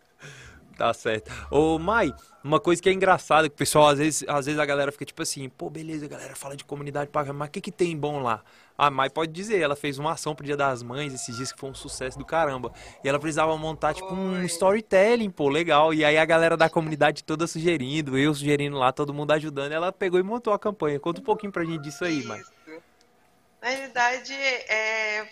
Tá 0.76 0.92
certo. 0.92 1.30
Ô, 1.50 1.78
Mai, 1.78 2.12
uma 2.42 2.58
coisa 2.58 2.82
que 2.82 2.88
é 2.88 2.92
engraçada, 2.92 3.48
que 3.48 3.54
o 3.54 3.58
pessoal, 3.58 3.88
às 3.88 3.98
vezes, 3.98 4.24
às 4.28 4.46
vezes 4.46 4.60
a 4.60 4.66
galera 4.66 4.90
fica 4.90 5.04
tipo 5.04 5.22
assim, 5.22 5.48
pô, 5.48 5.70
beleza, 5.70 6.06
galera, 6.08 6.34
fala 6.34 6.56
de 6.56 6.64
comunidade 6.64 7.10
paga, 7.10 7.32
mas 7.32 7.48
o 7.48 7.50
que 7.52 7.60
que 7.60 7.72
tem 7.72 7.96
bom 7.96 8.20
lá? 8.20 8.42
A 8.76 8.90
Mai 8.90 9.08
pode 9.08 9.30
dizer, 9.30 9.60
ela 9.60 9.76
fez 9.76 9.98
uma 9.98 10.12
ação 10.12 10.34
pro 10.34 10.44
Dia 10.44 10.56
das 10.56 10.82
Mães 10.82 11.14
esses 11.14 11.36
dias 11.36 11.52
que 11.52 11.60
foi 11.60 11.70
um 11.70 11.74
sucesso 11.74 12.18
do 12.18 12.24
caramba. 12.24 12.72
E 13.04 13.08
ela 13.08 13.20
precisava 13.20 13.56
montar, 13.56 13.94
tipo, 13.94 14.12
um 14.12 14.42
storytelling, 14.42 15.30
pô, 15.30 15.48
legal. 15.48 15.94
E 15.94 16.04
aí 16.04 16.18
a 16.18 16.24
galera 16.24 16.56
da 16.56 16.68
comunidade 16.68 17.22
toda 17.22 17.46
sugerindo, 17.46 18.18
eu 18.18 18.34
sugerindo 18.34 18.76
lá, 18.76 18.90
todo 18.90 19.14
mundo 19.14 19.30
ajudando. 19.30 19.70
Ela 19.70 19.92
pegou 19.92 20.18
e 20.18 20.24
montou 20.24 20.52
a 20.52 20.58
campanha. 20.58 20.98
Conta 20.98 21.20
um 21.20 21.24
pouquinho 21.24 21.52
pra 21.52 21.64
gente 21.64 21.82
disso 21.82 22.04
aí, 22.04 22.24
Mai. 22.24 22.42
Na 23.62 23.68
realidade, 23.70 24.34
é, 24.34 25.26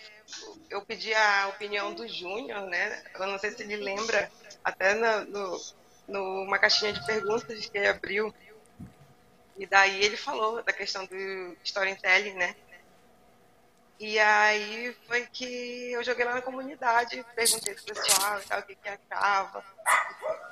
eu 0.69 0.81
pedi 0.81 1.13
a 1.13 1.49
opinião 1.49 1.93
do 1.93 2.07
Júnior, 2.07 2.61
né? 2.61 3.03
Eu 3.19 3.27
não 3.27 3.37
sei 3.37 3.51
se 3.51 3.61
ele 3.61 3.75
lembra, 3.75 4.31
até 4.63 4.93
no, 4.93 5.25
no- 5.25 5.61
numa 6.07 6.59
caixinha 6.59 6.93
de 6.93 7.05
perguntas 7.05 7.65
que 7.67 7.77
ele 7.77 7.87
abriu. 7.87 8.33
E 9.57 9.65
daí 9.65 10.03
ele 10.03 10.17
falou 10.17 10.63
da 10.63 10.73
questão 10.73 11.05
do 11.05 11.57
storytelling, 11.63 12.33
né? 12.33 12.55
E 13.99 14.19
aí 14.19 14.93
foi 15.07 15.25
que 15.27 15.91
eu 15.91 16.03
joguei 16.03 16.25
lá 16.25 16.33
na 16.33 16.41
comunidade, 16.41 17.23
perguntei 17.35 17.73
pro 17.75 17.83
pessoal 17.85 18.39
e 18.39 18.43
tal, 18.43 18.59
o 18.59 18.63
que 18.63 18.75
que 18.75 18.89
achava. 18.89 19.63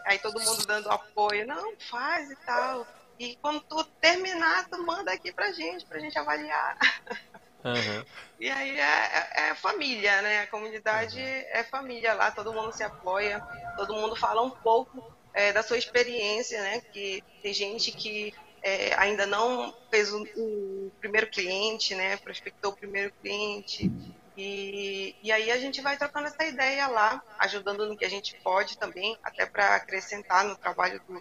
Aí 0.06 0.19
todo 0.19 0.39
mundo 0.39 0.65
dando 0.65 0.89
apoio, 0.89 1.45
não, 1.45 1.74
faz 1.89 2.30
e 2.30 2.36
tal. 2.38 2.88
E 3.19 3.36
quando 3.38 3.60
tu 3.62 3.84
terminar, 4.00 4.67
tu 4.69 4.82
manda 4.84 5.12
aqui 5.12 5.34
pra 5.34 5.52
gente, 5.52 5.86
pra 5.86 6.00
gente 6.00 6.17
avaliar. 6.17 6.78
Aham. 7.63 8.06
E 8.39 8.50
aí 8.50 8.80
é, 8.80 8.84
é- 8.84 9.50
é 9.52 9.56
família, 9.56 10.21
né? 10.21 10.39
A 10.41 10.47
comunidade 10.47 11.19
é 11.21 11.63
família 11.63 12.13
lá, 12.13 12.32
todo 12.32 12.54
mundo 12.54 12.74
se 12.74 12.84
apoia, 12.84 13.43
todo 13.76 13.95
mundo 13.95 14.15
fala 14.15 14.41
um 14.41 14.52
pouco 14.63 15.04
é, 15.34 15.54
da 15.54 15.62
sua 15.63 15.78
experiência, 15.78 16.62
né? 16.62 16.82
Que 16.91 17.24
tem 17.41 17.54
gente 17.54 17.91
que 17.91 18.32
é, 18.63 18.93
ainda 18.95 19.26
não 19.28 19.71
fez 19.91 20.12
o, 20.12 20.24
o 20.36 20.91
primeiro 21.00 21.30
cliente, 21.30 21.93
né? 21.95 22.17
Prospectou 22.17 22.71
o 22.71 22.76
primeiro 22.76 23.13
cliente. 23.21 23.91
E, 24.36 25.15
e 25.21 25.32
aí 25.32 25.52
a 25.52 25.58
gente 25.60 25.82
vai 25.82 25.97
trocando 25.97 26.28
essa 26.28 26.45
ideia 26.45 26.88
lá, 26.88 27.21
ajudando 27.39 27.88
no 27.88 27.97
que 27.97 28.06
a 28.06 28.10
gente 28.10 28.36
pode 28.43 28.78
também, 28.78 29.15
até 29.24 29.45
para 29.45 29.76
acrescentar 29.76 30.45
no 30.45 30.58
trabalho 30.58 31.00
do, 31.08 31.13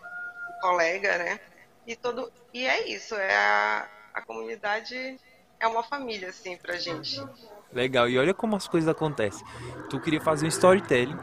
do 0.48 0.54
colega, 0.58 1.18
né? 1.18 1.38
E, 1.86 1.96
todo, 1.96 2.30
e 2.52 2.66
é 2.66 2.88
isso, 2.88 3.14
é 3.16 3.34
a, 3.36 3.90
a 4.14 4.24
comunidade 4.26 5.18
é 5.60 5.66
uma 5.66 5.82
família, 5.82 6.28
assim, 6.30 6.56
pra 6.56 6.76
gente. 6.76 7.22
Legal, 7.72 8.08
e 8.08 8.18
olha 8.18 8.34
como 8.34 8.56
as 8.56 8.66
coisas 8.66 8.88
acontecem. 8.88 9.46
Tu 9.88 10.00
queria 10.00 10.20
fazer 10.20 10.46
um 10.46 10.48
storytelling, 10.48 11.16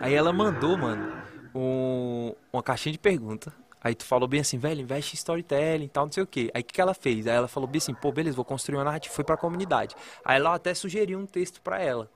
aí 0.00 0.14
ela 0.14 0.32
mandou, 0.32 0.76
mano, 0.76 1.22
um- 1.54 2.34
uma 2.52 2.62
caixinha 2.62 2.92
de 2.92 2.98
pergunta. 2.98 3.52
Aí 3.84 3.94
tu 3.94 4.04
falou 4.04 4.28
bem 4.28 4.40
assim, 4.40 4.58
velho, 4.58 4.80
investe 4.80 5.14
em 5.14 5.16
storytelling 5.16 5.84
e 5.84 5.88
tal, 5.88 6.06
não 6.06 6.12
sei 6.12 6.22
o 6.22 6.26
quê. 6.26 6.50
Aí 6.54 6.62
o 6.62 6.64
que, 6.64 6.72
que 6.74 6.80
ela 6.80 6.94
fez? 6.94 7.26
Aí 7.26 7.34
ela 7.34 7.48
falou 7.48 7.68
bem 7.68 7.78
assim, 7.78 7.92
pô, 7.94 8.12
beleza, 8.12 8.36
vou 8.36 8.44
construir 8.44 8.76
uma 8.78 8.84
narrativa. 8.84 9.12
Foi 9.14 9.24
pra 9.24 9.36
comunidade. 9.36 9.94
Aí 10.24 10.36
ela 10.36 10.54
até 10.54 10.72
sugeriu 10.72 11.18
um 11.18 11.26
texto 11.26 11.60
pra 11.60 11.80
ela. 11.80 12.08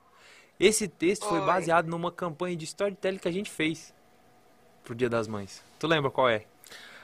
Esse 0.59 0.87
texto 0.87 1.25
foi 1.27 1.37
Foi. 1.39 1.45
baseado 1.47 1.87
numa 1.87 2.11
campanha 2.11 2.55
de 2.55 2.63
storytelling 2.65 3.17
que 3.19 3.27
a 3.27 3.31
gente 3.31 3.51
fez 3.51 3.93
pro 4.83 4.95
Dia 4.95 5.09
das 5.09 5.27
Mães. 5.27 5.61
Tu 5.77 5.85
lembra 5.87 6.09
qual 6.09 6.29
é? 6.29 6.45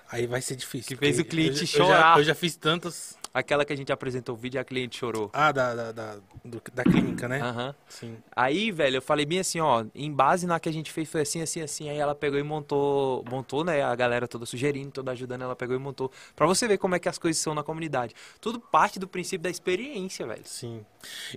Aí 0.09 0.25
vai 0.27 0.41
ser 0.41 0.55
difícil. 0.55 0.87
Que 0.87 0.95
fez 0.95 1.19
o 1.19 1.25
cliente 1.25 1.61
eu 1.61 1.65
já- 1.67 1.77
eu 1.77 1.85
já- 1.87 1.95
chorar. 1.95 2.17
Eu 2.19 2.23
já, 2.23 2.35
fiz 2.35 2.55
tantas. 2.55 3.17
Aquela 3.33 3.65
que 3.65 3.73
a 3.73 3.75
gente 3.75 3.91
apresentou 3.91 4.35
o 4.35 4.37
vídeo 4.37 4.57
e 4.57 4.59
a 4.59 4.63
cliente 4.63 4.95
chorou. 4.97 5.31
Ah, 5.33 5.51
da, 5.51 5.73
da, 5.73 5.91
da, 5.91 6.15
do- 6.45 6.61
da 6.71 6.83
clínica, 6.83 7.27
né? 7.27 7.41
Aham. 7.41 7.75
Sim. 7.89 8.17
Aí, 8.35 8.69
velho, 8.71 8.97
eu 8.97 9.01
falei 9.01 9.25
bem 9.25 9.39
assim, 9.39 9.59
ó, 9.59 9.83
em 9.95 10.11
base 10.11 10.45
na 10.45 10.59
que 10.59 10.69
a 10.69 10.71
gente 10.71 10.91
fez 10.91 11.09
foi 11.09 11.21
assim, 11.21 11.41
assim, 11.41 11.61
assim. 11.61 11.89
Aí 11.89 11.97
ela 11.97 12.13
pegou 12.13 12.37
e 12.39 12.43
montou, 12.43 13.25
montou, 13.27 13.63
né? 13.63 13.81
A 13.81 13.95
galera 13.95 14.27
toda 14.27 14.45
sugerindo, 14.45 14.91
toda 14.91 15.11
ajudando, 15.13 15.41
ela 15.41 15.55
pegou 15.55 15.75
e 15.75 15.79
montou. 15.79 16.11
Pra 16.35 16.45
você 16.45 16.67
ver 16.67 16.77
como 16.77 16.93
é 16.93 16.99
que 16.99 17.09
as 17.09 17.17
coisas 17.17 17.41
são 17.41 17.55
na 17.55 17.63
comunidade. 17.63 18.13
Tudo 18.39 18.59
parte 18.59 18.99
do 18.99 19.07
princípio 19.07 19.41
da 19.43 19.49
experiência, 19.49 20.27
velho. 20.27 20.43
Sim. 20.45 20.85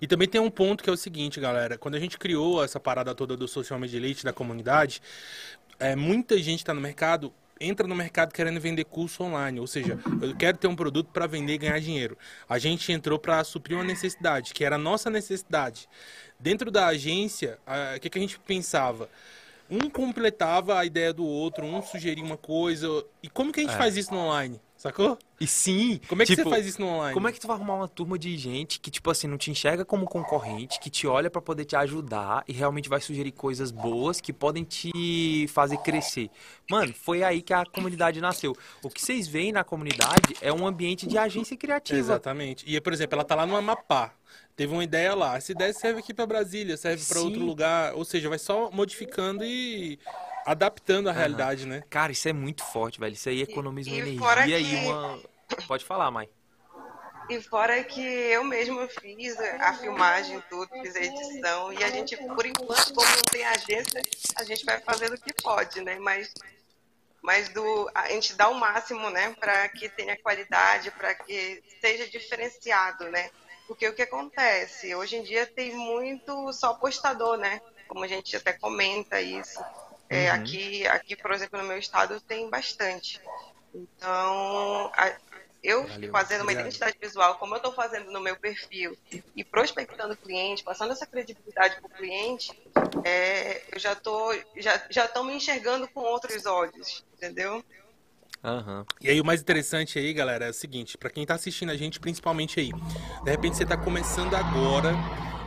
E 0.01 0.07
também 0.07 0.29
tem 0.29 0.41
um 0.41 0.51
ponto 0.51 0.85
que 0.85 0.91
é 0.91 0.93
o 0.93 0.97
seguinte, 0.99 1.41
galera. 1.41 1.79
Quando 1.79 1.95
a 1.95 1.99
gente 2.01 2.19
criou 2.19 2.63
essa 2.63 2.79
parada 2.79 3.15
toda 3.15 3.37
do 3.39 3.49
social 3.49 3.79
media 3.81 3.97
elite 3.97 4.23
da 4.23 4.35
comunidade, 4.35 5.01
é, 5.79 5.97
muita 5.97 6.37
gente 6.39 6.59
está 6.59 6.75
no 6.75 6.81
mercado, 6.81 7.33
entra 7.61 7.87
no 7.87 7.95
mercado 7.95 8.33
querendo 8.33 8.61
vender 8.61 8.85
curso 8.85 9.23
online. 9.23 9.61
Ou 9.61 9.67
seja, 9.67 9.99
eu 10.21 10.35
quero 10.37 10.57
ter 10.59 10.67
um 10.67 10.77
produto 10.77 11.11
para 11.13 11.27
vender 11.27 11.55
e 11.55 11.59
ganhar 11.59 11.81
dinheiro. 11.81 12.17
A 12.49 12.59
gente 12.59 12.91
entrou 12.93 13.19
para 13.19 13.43
suprir 13.45 13.77
uma 13.77 13.85
necessidade, 13.85 14.53
que 14.53 14.65
era 14.65 14.77
a 14.77 14.79
nossa 14.79 15.11
necessidade. 15.11 15.89
Dentro 16.39 16.71
da 16.71 16.87
agência, 16.87 17.59
o 17.97 18.01
que, 18.01 18.11
que 18.11 18.19
a 18.19 18.21
gente 18.21 18.39
pensava? 18.41 19.09
Um 19.71 19.91
completava 19.91 20.79
a 20.79 20.85
ideia 20.85 21.13
do 21.13 21.25
outro, 21.25 21.65
um 21.65 21.83
sugeria 21.83 22.23
uma 22.23 22.37
coisa. 22.37 23.05
E 23.23 23.29
como 23.29 23.53
que 23.53 23.61
a 23.61 23.63
gente 23.65 23.77
faz 23.77 23.97
isso 23.97 24.13
no 24.13 24.21
online? 24.21 24.61
Sacou? 24.87 25.19
E 25.41 25.47
sim. 25.47 26.01
Como 26.09 26.23
é 26.23 26.25
que 26.25 26.35
tipo, 26.37 26.49
você 26.49 26.55
faz 26.55 26.67
isso 26.67 26.81
no 26.81 26.87
online? 26.87 27.13
Como 27.13 27.27
é 27.27 27.33
que 27.33 27.41
tu 27.41 27.47
vai 27.49 27.57
arrumar 27.57 27.75
uma 27.75 27.89
turma 27.89 28.17
de 28.17 28.37
gente 28.37 28.79
que, 28.79 28.91
tipo 28.91 29.11
assim, 29.11 29.27
não 29.27 29.37
te 29.37 29.51
enxerga 29.51 29.85
como 29.85 30.07
concorrente, 30.07 30.79
que 30.79 30.89
te 30.89 31.07
olha 31.07 31.29
pra 31.29 31.43
poder 31.43 31.65
te 31.65 31.75
ajudar 31.75 32.45
e 32.47 32.53
realmente 32.53 32.89
vai 32.89 33.01
sugerir 33.01 33.33
coisas 33.33 33.73
boas 33.73 34.21
que 34.21 34.33
podem 34.33 34.63
te 34.63 35.47
fazer 35.49 35.79
crescer? 35.79 36.31
Mano, 36.71 36.95
foi 36.95 37.25
aí 37.25 37.43
que 37.43 37.53
a 37.53 37.65
comunidade 37.67 38.21
nasceu. 38.21 38.57
O 38.83 38.89
que 38.89 39.03
vocês 39.03 39.27
veem 39.27 39.51
na 39.51 39.65
comunidade 39.65 40.37
é 40.41 40.53
um 40.53 40.67
ambiente 40.67 41.07
de 41.07 41.19
agência 41.19 41.57
criativa. 41.57 41.99
Exatamente. 41.99 42.65
E, 42.67 42.81
por 42.81 42.93
exemplo, 42.93 43.17
ela 43.17 43.25
tá 43.25 43.35
lá 43.35 43.45
no 43.45 43.57
Amapá. 43.57 44.13
Teve 44.55 44.73
uma 44.73 44.85
ideia 44.85 45.15
lá. 45.15 45.37
Essa 45.37 45.53
ideia 45.53 45.73
serve 45.73 46.01
aqui 46.01 46.15
pra 46.15 46.27
Brasília, 46.27 46.77
serve 46.77 47.05
pra 47.05 47.19
Sim. 47.19 47.27
outro 47.27 47.45
lugar. 47.45 47.95
Ou 47.95 48.05
seja, 48.05 48.29
vai 48.29 48.39
só 48.39 48.71
modificando 48.71 49.45
e 49.45 49.99
adaptando 50.47 51.09
a 51.09 51.13
realidade, 51.13 51.67
né? 51.67 51.83
Cara, 51.91 52.13
isso 52.13 52.29
é 52.29 52.33
muito 52.33 52.63
forte, 52.63 53.01
velho. 53.01 53.13
Isso 53.13 53.29
aí 53.29 53.43
economiza 53.43 53.91
uma 53.91 54.09
e 54.09 54.19
fora 54.19 54.43
energia 54.45 54.79
e 54.79 54.81
que- 54.81 54.87
uma. 54.87 55.23
Pode 55.67 55.85
falar, 55.85 56.11
mãe. 56.11 56.29
E 57.29 57.43
fora 57.43 57.83
que 57.83 58.01
eu 58.01 58.45
mesma 58.45 58.87
fiz 58.87 59.37
a 59.41 59.75
filmagem, 59.75 60.41
tudo, 60.49 60.69
fiz 60.81 60.95
a 60.95 61.01
edição, 61.01 61.73
e 61.73 61.83
a 61.83 61.91
gente, 61.91 62.17
por 62.17 62.47
enquanto, 62.47 62.95
como 62.95 63.09
não 63.09 63.23
tem 63.25 63.45
agência, 63.45 64.01
a 64.37 64.45
gente 64.45 64.65
vai 64.65 64.81
fazendo 64.81 65.15
o 65.15 65.21
que 65.21 65.33
pode, 65.43 65.81
né? 65.83 65.99
Mas, 65.99 66.33
mas 67.21 67.49
do, 67.49 67.91
a 67.93 68.09
gente 68.11 68.35
dá 68.35 68.49
o 68.49 68.55
máximo, 68.55 69.11
né, 69.11 69.35
para 69.41 69.69
que 69.71 69.89
tenha 69.89 70.17
qualidade, 70.23 70.93
para 70.93 71.17
que 71.17 71.61
seja 71.81 72.07
diferenciado, 72.09 73.11
né? 73.11 73.29
Porque 73.67 73.89
o 73.89 73.95
que 73.95 74.03
acontece? 74.03 74.95
Hoje 74.95 75.17
em 75.17 75.25
dia 75.25 75.47
tem 75.47 75.75
muito 75.75 76.53
só 76.53 76.75
postador, 76.75 77.37
né? 77.37 77.61
Como 77.89 78.05
a 78.05 78.07
gente 78.09 78.37
até 78.37 78.53
comenta 78.53 79.21
isso. 79.21 79.61
É, 80.09 80.31
Uhum. 80.31 80.35
aqui, 80.35 80.87
aqui, 80.87 81.17
por 81.17 81.33
exemplo, 81.33 81.59
no 81.61 81.67
meu 81.67 81.79
estado 81.79 82.21
tem 82.23 82.49
bastante. 82.51 83.21
Então, 83.75 84.91
a- 84.97 85.17
eu 85.63 85.87
Valeu, 85.89 86.13
fazendo 86.13 86.43
uma 86.43 86.53
obrigado. 86.53 86.67
identidade 86.67 86.97
visual, 87.03 87.39
como 87.39 87.55
eu 87.55 87.57
estou 87.59 87.73
fazendo 87.73 88.13
no 88.13 88.21
meu 88.21 88.39
perfil, 88.39 88.97
e 89.35 89.45
prospectando 89.45 90.15
o 90.15 90.17
cliente, 90.17 90.63
passando 90.63 90.93
essa 90.93 91.07
credibilidade 91.07 91.77
para 91.81 91.87
o 91.87 91.91
cliente, 91.91 92.53
é, 93.05 93.65
eu 93.75 93.79
já 93.81 93.95
tô, 93.97 94.33
já 94.57 94.81
já 94.91 95.09
me 95.25 95.35
enxergando 95.35 95.89
com 95.89 96.01
outros 96.01 96.47
olhos, 96.47 97.05
entendeu? 97.15 97.63
Aham. 98.47 98.87
E 99.01 99.11
aí 99.11 99.21
o 99.21 99.25
mais 99.25 99.41
interessante 99.41 99.99
aí, 99.99 100.13
galera, 100.13 100.47
é 100.47 100.51
o 100.51 100.55
seguinte, 100.55 100.97
pra 100.97 101.11
quem 101.11 101.27
tá 101.27 101.35
assistindo 101.35 101.71
a 101.71 101.77
gente, 101.77 101.99
principalmente 101.99 102.61
aí, 102.61 102.71
de 103.25 103.31
repente 103.31 103.57
você 103.57 103.67
tá 103.67 103.77
começando 103.77 104.35
agora 104.35 104.93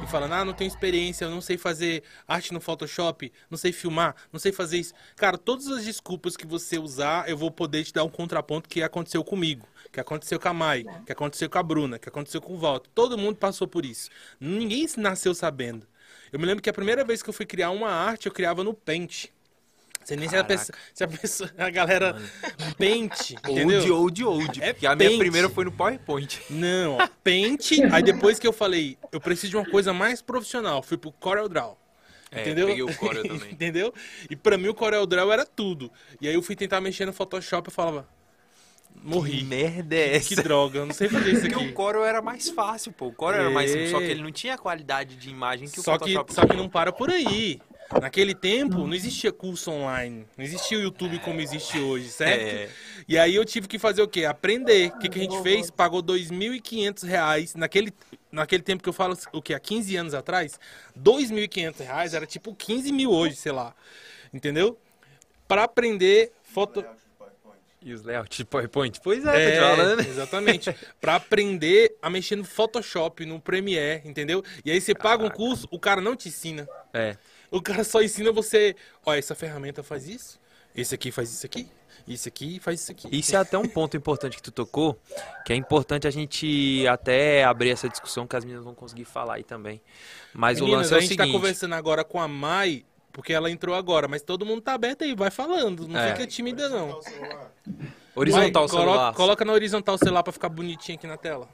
e 0.04 0.08
falando, 0.08 0.34
ah, 0.34 0.44
não 0.44 0.54
tenho 0.54 0.68
experiência, 0.68 1.24
eu 1.24 1.30
não 1.30 1.40
sei 1.40 1.58
fazer 1.58 2.04
arte 2.28 2.54
no 2.54 2.60
Photoshop, 2.60 3.32
não 3.50 3.58
sei 3.58 3.72
filmar, 3.72 4.16
não 4.34 4.40
sei 4.40 4.52
fazer 4.52 4.80
isso. 4.80 4.94
Cara, 5.16 5.38
todas 5.38 5.68
as 5.70 5.86
desculpas 5.86 6.36
que 6.36 6.46
você 6.46 6.78
usar, 6.78 7.30
eu 7.30 7.38
vou 7.38 7.50
poder 7.50 7.86
te 7.86 7.94
dar 7.94 8.04
um 8.04 8.10
contraponto 8.10 8.68
que 8.68 8.84
aconteceu 8.84 9.24
comigo, 9.24 9.66
que 9.94 10.00
aconteceu 10.02 10.38
com 10.38 10.50
a 10.50 10.54
Mai, 10.54 10.84
que 11.06 11.12
aconteceu 11.14 11.50
com 11.50 11.58
a 11.58 11.64
Bruna, 11.64 12.00
que 12.00 12.10
aconteceu 12.10 12.42
com 12.42 12.54
o 12.54 12.58
Walter. 12.58 12.90
Todo 12.94 13.18
mundo 13.18 13.38
passou 13.38 13.66
por 13.66 13.86
isso. 13.86 14.10
Ninguém 14.42 14.86
nasceu 14.98 15.34
sabendo. 15.34 15.88
Eu 16.34 16.40
me 16.40 16.46
lembro 16.46 16.62
que 16.62 16.70
a 16.70 16.74
primeira 16.74 17.06
vez 17.06 17.24
que 17.24 17.30
eu 17.30 17.34
fui 17.34 17.46
criar 17.46 17.72
uma 17.72 17.90
arte, 17.90 18.26
eu 18.26 18.34
criava 18.34 18.62
no 18.62 18.74
Paint. 18.74 19.30
Sei 20.10 20.18
nem 20.18 20.28
se 20.30 20.36
a, 20.36 20.44
pessoa, 20.44 20.78
se 20.94 21.04
a 21.04 21.08
pessoa, 21.08 21.52
a 21.58 21.70
galera 21.70 22.22
Paint, 22.78 23.32
entendeu? 23.32 23.80
Old, 23.80 23.92
old, 23.92 24.24
old. 24.26 24.62
É 24.64 24.74
porque 24.74 24.88
a 24.88 24.96
minha 24.96 25.10
pente. 25.10 25.20
primeira 25.20 25.50
foi 25.50 25.66
no 25.66 25.72
PowerPoint. 25.72 26.42
Não, 26.50 26.98
ó, 26.98 27.08
Paint. 27.24 27.72
aí 27.92 28.04
depois 28.04 28.38
que 28.40 28.48
eu 28.48 28.54
falei, 28.54 28.98
eu 29.12 29.20
preciso 29.22 29.52
de 29.52 29.58
uma 29.58 29.66
coisa 29.66 29.94
mais 29.94 30.22
profissional, 30.22 30.82
fui 30.84 30.98
pro 30.98 31.12
Corel 31.12 31.48
Draw. 31.48 31.78
É, 32.32 32.42
Entendeu? 32.42 32.68
peguei 32.68 32.84
o 32.84 32.96
Corel 32.96 33.24
também. 33.24 33.50
Entendeu? 33.54 33.94
E 34.30 34.36
pra 34.36 34.58
mim 34.58 34.68
o 34.68 34.74
Corel 34.74 35.06
Draw 35.08 35.32
era 35.32 35.46
tudo. 35.46 35.92
E 36.22 36.28
aí 36.28 36.34
eu 36.36 36.42
fui 36.44 36.56
tentar 36.56 36.80
mexer 36.80 37.06
no 37.06 37.14
Photoshop 37.14 37.70
e 37.70 37.74
falava, 37.74 38.08
Que 38.94 39.08
morri. 39.10 39.44
merda 39.44 39.96
é 39.96 40.20
Que 40.20 40.34
essa? 40.36 40.44
droga, 40.44 40.78
eu 40.80 40.86
não 40.86 40.94
sei 40.94 41.10
fazer 41.10 41.32
isso 41.32 41.42
Porque 41.42 41.56
aqui. 41.56 41.68
o 41.70 41.74
Corel 41.74 42.06
era 42.06 42.22
mais 42.22 42.50
fácil, 42.50 42.92
pô. 42.92 43.08
O 43.08 43.14
Corel 43.14 43.42
era 43.42 43.50
mais 43.50 43.72
simples, 43.72 43.90
só 43.90 43.98
que 43.98 44.04
É. 44.06 44.12
ele 44.12 44.22
não 44.22 44.32
tinha 44.32 44.54
a 44.54 44.58
qualidade 44.60 45.16
de 45.16 45.30
imagem 45.30 45.68
que 45.68 45.80
o 45.80 45.84
Só 45.84 45.94
que, 45.98 46.14
Photoshop 46.14 46.34
só 46.34 46.46
que 46.46 46.56
não 46.56 46.70
para 46.70 46.92
por 46.92 47.10
aí. 47.10 47.60
Naquele 48.02 48.36
tempo 48.36 48.86
não 48.86 48.94
existia 48.94 49.32
curso 49.32 49.72
online, 49.72 50.26
não 50.38 50.46
existia 50.46 50.78
o 50.78 50.82
YouTube 50.82 51.18
como 51.20 51.42
existe 51.42 51.80
hoje, 51.80 52.10
certo? 52.10 52.42
É. 52.44 52.70
E 53.08 53.18
aí 53.18 53.34
eu 53.34 53.44
tive 53.44 53.68
que 53.68 53.80
fazer 53.80 54.02
o 54.04 54.08
quê? 54.08 54.26
Aprender. 54.26 54.90
O 54.90 55.00
que, 55.00 55.10
que 55.10 55.20
a 55.20 55.24
gente 55.24 55.42
fez? 55.42 55.72
Pagou 55.72 56.04
2.500 56.04 57.08
reais. 57.08 57.56
Naquele, 57.56 57.92
naquele 58.32 58.62
tempo 58.62 58.84
que 58.84 58.90
eu 58.90 58.94
falo, 58.94 59.18
o 59.34 59.42
quê? 59.42 59.56
Há 59.56 59.60
15 59.60 59.96
anos 59.96 60.14
atrás? 60.14 60.60
2.500 61.00 61.80
reais 61.84 62.14
era 62.14 62.28
tipo 62.28 62.54
15 62.54 62.92
mil 62.92 63.12
hoje, 63.12 63.36
sei 63.36 63.52
lá. 63.52 63.74
Entendeu? 64.32 64.78
Para 65.48 65.64
aprender 65.64 66.32
foto... 66.44 66.86
E 67.82 67.94
os 67.94 68.04
layouts 68.04 68.38
de 68.38 68.44
PowerPoint? 68.44 69.00
Pois 69.02 69.26
é, 69.26 69.42
É, 69.42 69.52
te 69.52 69.60
falando. 69.62 70.00
exatamente. 70.02 70.76
Pra 71.00 71.16
aprender 71.16 71.96
a 72.02 72.10
mexer 72.10 72.36
no 72.36 72.44
Photoshop, 72.44 73.26
no 73.26 73.40
Premiere, 73.40 74.02
entendeu? 74.06 74.44
E 74.66 74.70
aí 74.70 74.82
você 74.82 74.94
paga 74.94 75.24
um 75.24 75.30
curso, 75.30 75.66
o 75.72 75.80
cara 75.80 76.02
não 76.02 76.14
te 76.14 76.28
ensina. 76.28 76.68
É. 76.94 77.16
O 77.52 77.62
cara 77.62 77.84
só 77.84 78.02
ensina 78.02 78.32
você, 78.32 78.76
ó, 79.06 79.14
essa 79.14 79.34
ferramenta 79.36 79.82
faz 79.84 80.08
isso, 80.08 80.40
esse 80.76 80.94
aqui 80.94 81.12
faz 81.12 81.32
isso 81.34 81.46
aqui, 81.46 81.68
isso 82.08 82.28
aqui 82.28 82.60
faz 82.60 82.82
isso 82.82 82.92
aqui. 82.92 83.08
Isso 83.12 83.36
é 83.36 83.40
até 83.40 83.58
um 83.58 83.68
ponto 83.68 83.98
importante 83.98 84.36
que 84.38 84.42
tu 84.44 84.52
tocou, 84.52 85.00
que 85.46 85.52
é 85.52 85.56
importante 85.56 86.08
a 86.08 86.12
gente 86.12 86.86
até 86.88 87.44
abrir 87.44 87.72
essa 87.72 87.90
discussão 87.90 88.28
que 88.28 88.36
as 88.36 88.44
meninas 88.46 88.64
vão 88.64 88.76
conseguir 88.76 89.06
falar 89.06 89.36
aí 89.36 89.44
também. 89.44 89.82
Mas 90.34 90.60
Meninas, 90.60 90.78
o 90.78 90.82
lance 90.82 90.94
é 90.94 90.96
a 90.96 90.98
o 90.98 91.02
gente 91.02 91.10
seguinte. 91.10 91.28
tá 91.28 91.32
conversando 91.34 91.74
agora 91.76 92.04
com 92.04 92.20
a 92.22 92.28
Mai, 92.28 92.86
porque 93.12 93.34
ela 93.34 93.50
entrou 93.50 93.76
agora, 93.76 94.08
mas 94.08 94.22
todo 94.22 94.46
mundo 94.46 94.62
tá 94.62 94.74
aberto 94.74 95.04
aí, 95.04 95.16
vai 95.16 95.32
falando, 95.32 95.88
não 95.88 96.00
É. 96.00 96.12
fica 96.14 96.28
tímida 96.28 96.70
não. 96.70 97.00
Horizontal 98.16 98.64
Mai, 98.64 98.66
o 98.66 98.70
celular. 98.70 98.96
Coloca, 98.98 99.18
coloca 99.18 99.46
na 99.46 99.54
horizontal 99.54 99.96
o 99.96 99.98
celular 99.98 100.24
pra 100.24 100.34
ficar 100.34 100.50
bonitinho 100.50 100.98
aqui 100.98 101.08
na 101.08 101.18
tela. 101.18 101.48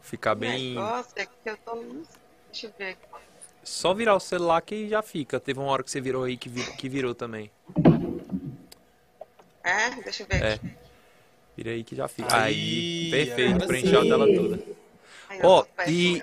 Ficar 0.00 0.34
bem. 0.34 0.74
Nossa, 0.74 1.10
é 1.16 1.26
que 1.26 1.32
eu 1.44 1.56
tô. 1.58 1.74
Deixa 2.52 2.66
eu 2.66 2.72
ver. 2.78 2.96
Só 3.62 3.94
virar 3.94 4.14
o 4.16 4.20
celular 4.20 4.60
que 4.62 4.88
já 4.88 5.02
fica. 5.02 5.38
Teve 5.38 5.60
uma 5.60 5.68
hora 5.70 5.82
que 5.82 5.90
você 5.90 6.00
virou 6.00 6.24
aí 6.24 6.36
que, 6.36 6.48
vi- 6.48 6.72
que 6.76 6.88
virou 6.88 7.14
também. 7.14 7.50
É, 9.62 9.90
deixa 10.02 10.22
eu 10.24 10.26
ver 10.26 10.42
É. 10.42 10.52
aqui. 10.54 10.70
Vira 11.56 11.70
aí 11.70 11.84
que 11.84 11.94
já 11.94 12.08
fica. 12.08 12.34
Aí, 12.34 12.54
Aí, 12.54 13.10
perfeito, 13.10 13.66
preencheu 13.66 14.00
a 14.00 14.02
tela 14.02 14.26
toda. 14.26 14.58
Ó, 15.42 15.62
péssima 15.62 15.96
e 15.96 16.22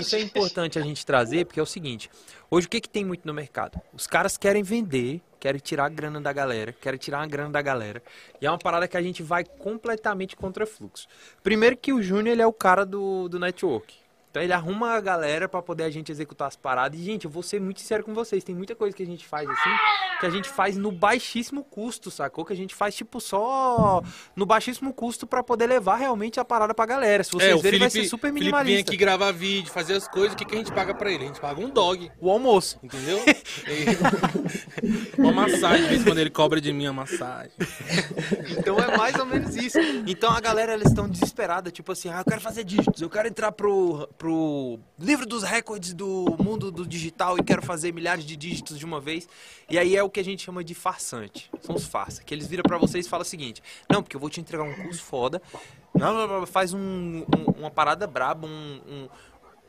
isso 0.00 0.14
é 0.16 0.20
importante 0.20 0.78
a 0.78 0.82
gente 0.82 1.04
trazer, 1.04 1.44
porque 1.44 1.58
é 1.58 1.62
o 1.62 1.66
seguinte: 1.66 2.10
hoje 2.50 2.66
o 2.66 2.70
que, 2.70 2.80
que 2.80 2.88
tem 2.88 3.04
muito 3.04 3.26
no 3.26 3.32
mercado? 3.34 3.80
Os 3.92 4.06
caras 4.06 4.36
querem 4.36 4.62
vender, 4.62 5.20
querem 5.40 5.60
tirar 5.60 5.86
a 5.86 5.88
grana 5.88 6.20
da 6.20 6.32
galera, 6.32 6.72
querem 6.72 6.98
tirar 6.98 7.22
a 7.22 7.26
grana 7.26 7.50
da 7.50 7.62
galera. 7.62 8.02
E 8.40 8.46
é 8.46 8.50
uma 8.50 8.58
parada 8.58 8.86
que 8.86 8.96
a 8.96 9.02
gente 9.02 9.22
vai 9.22 9.44
completamente 9.44 10.36
contra 10.36 10.66
fluxo. 10.66 11.08
Primeiro 11.42 11.76
que 11.76 11.92
o 11.92 12.02
Júnior 12.02 12.28
ele 12.34 12.42
é 12.42 12.46
o 12.46 12.52
cara 12.52 12.84
do, 12.84 13.28
do 13.28 13.38
network. 13.40 13.94
Então 14.34 14.42
ele 14.42 14.52
arruma 14.52 14.94
a 14.94 15.00
galera 15.00 15.48
pra 15.48 15.62
poder 15.62 15.84
a 15.84 15.90
gente 15.90 16.10
executar 16.10 16.48
as 16.48 16.56
paradas. 16.56 16.98
E, 16.98 17.04
gente, 17.04 17.24
eu 17.24 17.30
vou 17.30 17.40
ser 17.40 17.60
muito 17.60 17.80
sincero 17.80 18.02
com 18.02 18.12
vocês. 18.12 18.42
Tem 18.42 18.52
muita 18.52 18.74
coisa 18.74 18.96
que 18.96 19.04
a 19.04 19.06
gente 19.06 19.24
faz 19.24 19.48
assim, 19.48 19.70
que 20.18 20.26
a 20.26 20.30
gente 20.30 20.48
faz 20.48 20.76
no 20.76 20.90
baixíssimo 20.90 21.62
custo, 21.62 22.10
sacou? 22.10 22.44
Que 22.44 22.52
a 22.52 22.56
gente 22.56 22.74
faz, 22.74 22.96
tipo, 22.96 23.20
só 23.20 24.02
no 24.34 24.44
baixíssimo 24.44 24.92
custo 24.92 25.24
pra 25.24 25.40
poder 25.44 25.68
levar 25.68 25.94
realmente 25.94 26.40
a 26.40 26.44
parada 26.44 26.74
pra 26.74 26.84
galera. 26.84 27.22
Se 27.22 27.30
vocês 27.30 27.44
é, 27.44 27.54
verem, 27.54 27.62
Felipe, 27.62 27.78
vai 27.78 27.90
ser 27.90 28.08
super 28.08 28.32
Felipe 28.32 28.40
vem 28.40 28.52
minimalista. 28.52 28.90
aqui 28.90 28.96
gravar 28.96 29.30
vídeo, 29.30 29.70
fazer 29.70 29.94
as 29.94 30.08
coisas, 30.08 30.32
o 30.32 30.36
que, 30.36 30.44
que 30.44 30.56
a 30.56 30.58
gente 30.58 30.72
paga 30.72 30.92
pra 30.92 31.12
ele? 31.12 31.22
A 31.22 31.26
gente 31.28 31.40
paga 31.40 31.60
um 31.60 31.70
dog, 31.70 32.10
O 32.20 32.28
almoço. 32.28 32.80
entendeu? 32.82 33.20
Uma 35.16 35.30
massagem, 35.30 35.84
de 35.84 35.88
vez 35.90 36.02
quando 36.02 36.18
ele 36.18 36.30
cobra 36.30 36.60
de 36.60 36.72
mim 36.72 36.86
a 36.86 36.92
massagem. 36.92 37.52
Então 38.58 38.80
é 38.80 38.96
mais 38.96 39.14
ou 39.14 39.26
menos 39.26 39.54
isso. 39.54 39.78
Então 40.08 40.32
a 40.32 40.40
galera, 40.40 40.74
eles 40.74 40.88
estão 40.88 41.08
desesperada, 41.08 41.70
tipo 41.70 41.92
assim, 41.92 42.08
ah, 42.08 42.18
eu 42.18 42.24
quero 42.24 42.40
fazer 42.40 42.64
dígitos, 42.64 43.00
eu 43.00 43.08
quero 43.08 43.28
entrar 43.28 43.52
pro, 43.52 44.08
pro 44.18 44.23
livro 44.98 45.26
dos 45.26 45.42
recordes 45.42 45.92
do 45.92 46.36
mundo 46.38 46.70
do 46.70 46.86
digital 46.86 47.38
e 47.38 47.42
quero 47.42 47.62
fazer 47.62 47.92
milhares 47.92 48.24
de 48.24 48.36
dígitos 48.36 48.78
de 48.78 48.84
uma 48.84 49.00
vez. 49.00 49.28
E 49.68 49.78
aí 49.78 49.96
é 49.96 50.02
o 50.02 50.10
que 50.10 50.20
a 50.20 50.24
gente 50.24 50.42
chama 50.42 50.62
de 50.64 50.74
farsante. 50.74 51.50
São 51.60 51.74
os 51.74 51.86
farsa, 51.86 52.22
que 52.22 52.32
eles 52.34 52.46
viram 52.46 52.62
pra 52.62 52.78
vocês 52.78 53.06
e 53.06 53.08
falam 53.08 53.22
o 53.22 53.26
seguinte, 53.26 53.62
não, 53.90 54.02
porque 54.02 54.16
eu 54.16 54.20
vou 54.20 54.30
te 54.30 54.40
entregar 54.40 54.64
um 54.64 54.74
curso 54.74 55.02
foda, 55.02 55.40
não, 55.94 56.46
faz 56.46 56.72
um- 56.72 56.78
um- 57.36 57.50
uma 57.58 57.70
parada 57.70 58.06
braba, 58.06 58.46
um- 58.46 59.08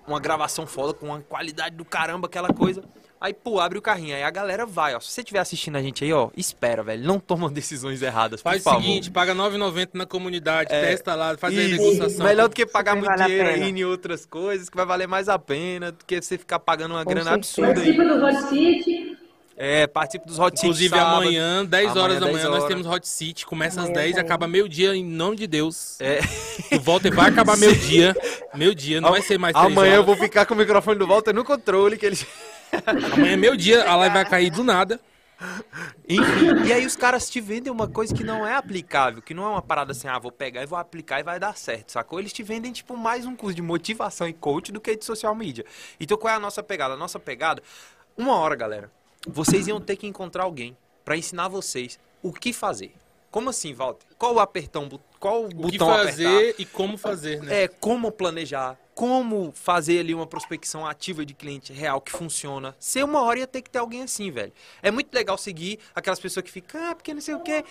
uma 0.08 0.20
gravação 0.20 0.68
foda, 0.68 0.94
com 0.94 1.08
uma 1.08 1.22
qualidade 1.22 1.76
do 1.76 1.84
caramba, 1.84 2.28
aquela 2.28 2.54
coisa. 2.54 2.84
Aí, 3.19 3.34
pô, 3.34 3.60
abre 3.60 3.78
o 3.78 3.82
carrinho. 3.82 4.15
Aí 4.15 4.23
a 4.23 4.30
galera 4.30 4.65
vai, 4.65 4.93
ó. 4.93 4.99
Se 4.99 5.10
você 5.12 5.21
estiver 5.21 5.39
assistindo 5.39 5.78
a 5.78 5.82
gente 5.82 6.04
aí, 6.04 6.12
ó, 6.13 6.30
espera, 6.38 6.84
velho. 6.84 7.04
Não 7.04 7.19
toma 7.19 7.49
decisões 7.51 8.01
erradas, 8.01 8.41
Faz 8.41 8.62
por 8.62 8.69
o 8.69 8.73
favor. 8.73 8.86
seguinte, 8.86 9.10
paga 9.10 9.34
R$ 9.34 9.39
9,90 9.39 9.89
na 9.93 10.06
comunidade, 10.06 10.71
É, 10.73 10.82
testa 10.82 11.15
lá, 11.15 11.36
faz 11.38 11.58
a 11.58 11.62
Isso. 11.62 11.71
negociação. 11.82 12.25
Melhor 12.25 12.49
do 12.49 12.54
que 12.56 12.65
pagar 12.65 12.93
muito 12.95 13.08
vale 13.08 13.23
a 13.23 13.25
dinheiro 13.28 13.49
aí 13.49 13.63
em 13.69 13.84
outras 13.86 14.25
coisas, 14.25 14.69
que 14.69 14.75
vai 14.78 14.86
valer 14.86 15.08
mais 15.08 15.28
a 15.30 15.39
pena 15.39 15.91
do 15.91 16.06
que 16.06 16.21
você 16.21 16.38
ficar 16.38 16.60
pagando 16.60 16.91
uma 16.93 17.04
Com 17.04 17.10
grana 17.10 17.32
certeza. 17.41 17.67
absurda 17.67 17.82
aí. 17.82 17.95
Participa 17.95 18.19
do 18.19 18.25
Hot 18.25 18.49
City. 18.49 19.17
É, 19.58 19.88
participa 19.88 20.25
dos 20.25 20.38
Hot 20.38 20.49
Seats 20.60 20.63
Inclusive 20.63 20.89
sábado. 20.97 21.15
amanhã, 21.21 21.63
10 21.65 21.86
Amanhã, 21.91 22.04
horas 22.04 22.19
da 22.19 22.25
10 22.25 22.34
manhã, 22.36 22.49
nós 22.49 22.56
horas. 22.63 22.67
temos 22.67 22.86
Hot 22.86 23.08
City. 23.08 23.45
Começa 23.45 23.80
às 23.80 23.86
Amanhã 23.88 24.01
10 24.04 24.17
e 24.17 24.19
acaba 24.19 24.47
meio-dia, 24.49 24.93
em 24.93 25.04
nome 25.06 25.38
de 25.38 25.47
Deus. 25.47 25.95
É. 26.01 26.19
O 26.75 26.80
Walter 26.82 27.15
vai 27.15 27.30
acabar 27.30 27.56
meio-dia. 27.58 28.13
Meio-dia, 28.54 28.99
não 28.99 29.12
vai 29.12 29.21
ser 29.21 29.38
mais 29.39 29.54
3 29.56 29.71
Amanhã 29.71 29.95
eu 29.95 30.04
vou 30.04 30.17
ficar 30.17 30.45
com 30.45 30.54
o 30.54 30.58
microfone 30.58 30.99
do 30.99 31.08
Walter 31.08 31.34
no 31.34 31.45
controle, 31.45 31.97
que 31.97 32.06
ele... 32.06 32.17
Amanhã, 32.86 33.38
meio-dia, 33.38 33.84
a 33.89 33.95
live 33.95 34.13
vai 34.13 34.25
cair 34.25 34.49
do 34.49 34.63
nada. 34.63 34.99
Enfim, 36.08 36.65
e 36.65 36.71
aí 36.71 36.86
os 36.86 36.95
caras 36.95 37.30
te 37.30 37.41
vendem 37.41 37.71
uma 37.71 37.88
coisa 37.88 38.13
que 38.13 38.23
não 38.23 38.47
é 38.47 38.56
aplicável, 38.56 39.21
que 39.21 39.34
não 39.34 39.43
é 39.43 39.47
uma 39.49 39.62
parada 39.62 39.91
assim, 39.91 40.08
ah, 40.08 40.17
vou 40.17 40.32
pegar 40.32 40.63
e 40.63 40.65
vou 40.65 40.78
aplicar 40.78 41.19
e 41.19 41.23
vai 41.23 41.39
dar 41.39 41.58
certo, 41.58 41.91
sacou? 41.91 42.19
Eles 42.19 42.32
te 42.32 42.41
vendem, 42.41 42.71
tipo, 42.71 42.95
mais 42.95 43.25
um 43.25 43.36
curso 43.36 43.56
de 43.56 43.62
motivação 43.62 44.28
e 44.28 44.34
coach 44.34 44.71
do 44.71 44.80
que 44.80 44.95
de 44.95 45.04
social 45.04 45.36
media. 45.36 45.65
Então 45.99 46.17
qual 46.17 46.34
é 46.34 46.38
a 46.38 46.39
nossa 46.39 46.63
pegada? 46.63 46.93
A 46.93 46.97
nossa 46.97 47.19
pegada, 47.19 47.62
uma 48.17 48.36
hora, 48.36 48.56
galera, 48.56 48.91
vocês 49.28 49.67
iam 49.67 49.82
ter 49.82 49.97
que 49.97 50.08
encontrar 50.08 50.43
alguém 50.43 50.78
pra 51.04 51.17
ensinar 51.17 51.47
vocês 51.47 51.99
o 52.23 52.32
que 52.32 52.54
fazer. 52.54 52.93
Como 53.36 53.50
assim, 53.50 53.74
Walter? 53.74 54.06
Qual 54.17 54.34
o 54.36 54.39
apertão, 54.39 54.88
qual 55.19 55.41
o 55.41 55.48
O 55.48 55.50
que 55.69 55.78
botão 55.78 55.89
fazer 55.89 56.26
apertar? 56.26 56.62
e 56.62 56.65
como 56.65 56.98
fazer, 56.98 57.43
né? 57.43 57.63
É, 57.63 57.67
como 57.67 58.10
planejar, 58.10 58.80
como 58.93 59.52
fazer 59.54 60.00
ali 60.00 60.15
uma 60.15 60.26
prospecção 60.26 60.86
ativa 60.88 61.26
de 61.26 61.34
cliente 61.34 61.74
real 61.74 62.00
que 62.00 62.13
funciona. 62.13 62.74
Ser 62.80 63.04
uma 63.04 63.21
hora 63.24 63.39
ia 63.39 63.45
ter 63.45 63.62
que 63.62 63.69
ter 63.69 63.80
alguém 63.80 64.04
assim, 64.04 64.32
velho. 64.32 64.54
É 64.82 64.89
muito 64.89 65.13
legal 65.13 65.38
seguir 65.38 65.80
aquelas 65.93 66.17
pessoas 66.17 66.45
que 66.45 66.50
ficam, 66.50 66.82
ah, 66.82 66.95
porque 66.95 67.13
não 67.13 67.19
sei 67.19 67.36
o 67.36 67.41
quê. 67.41 67.65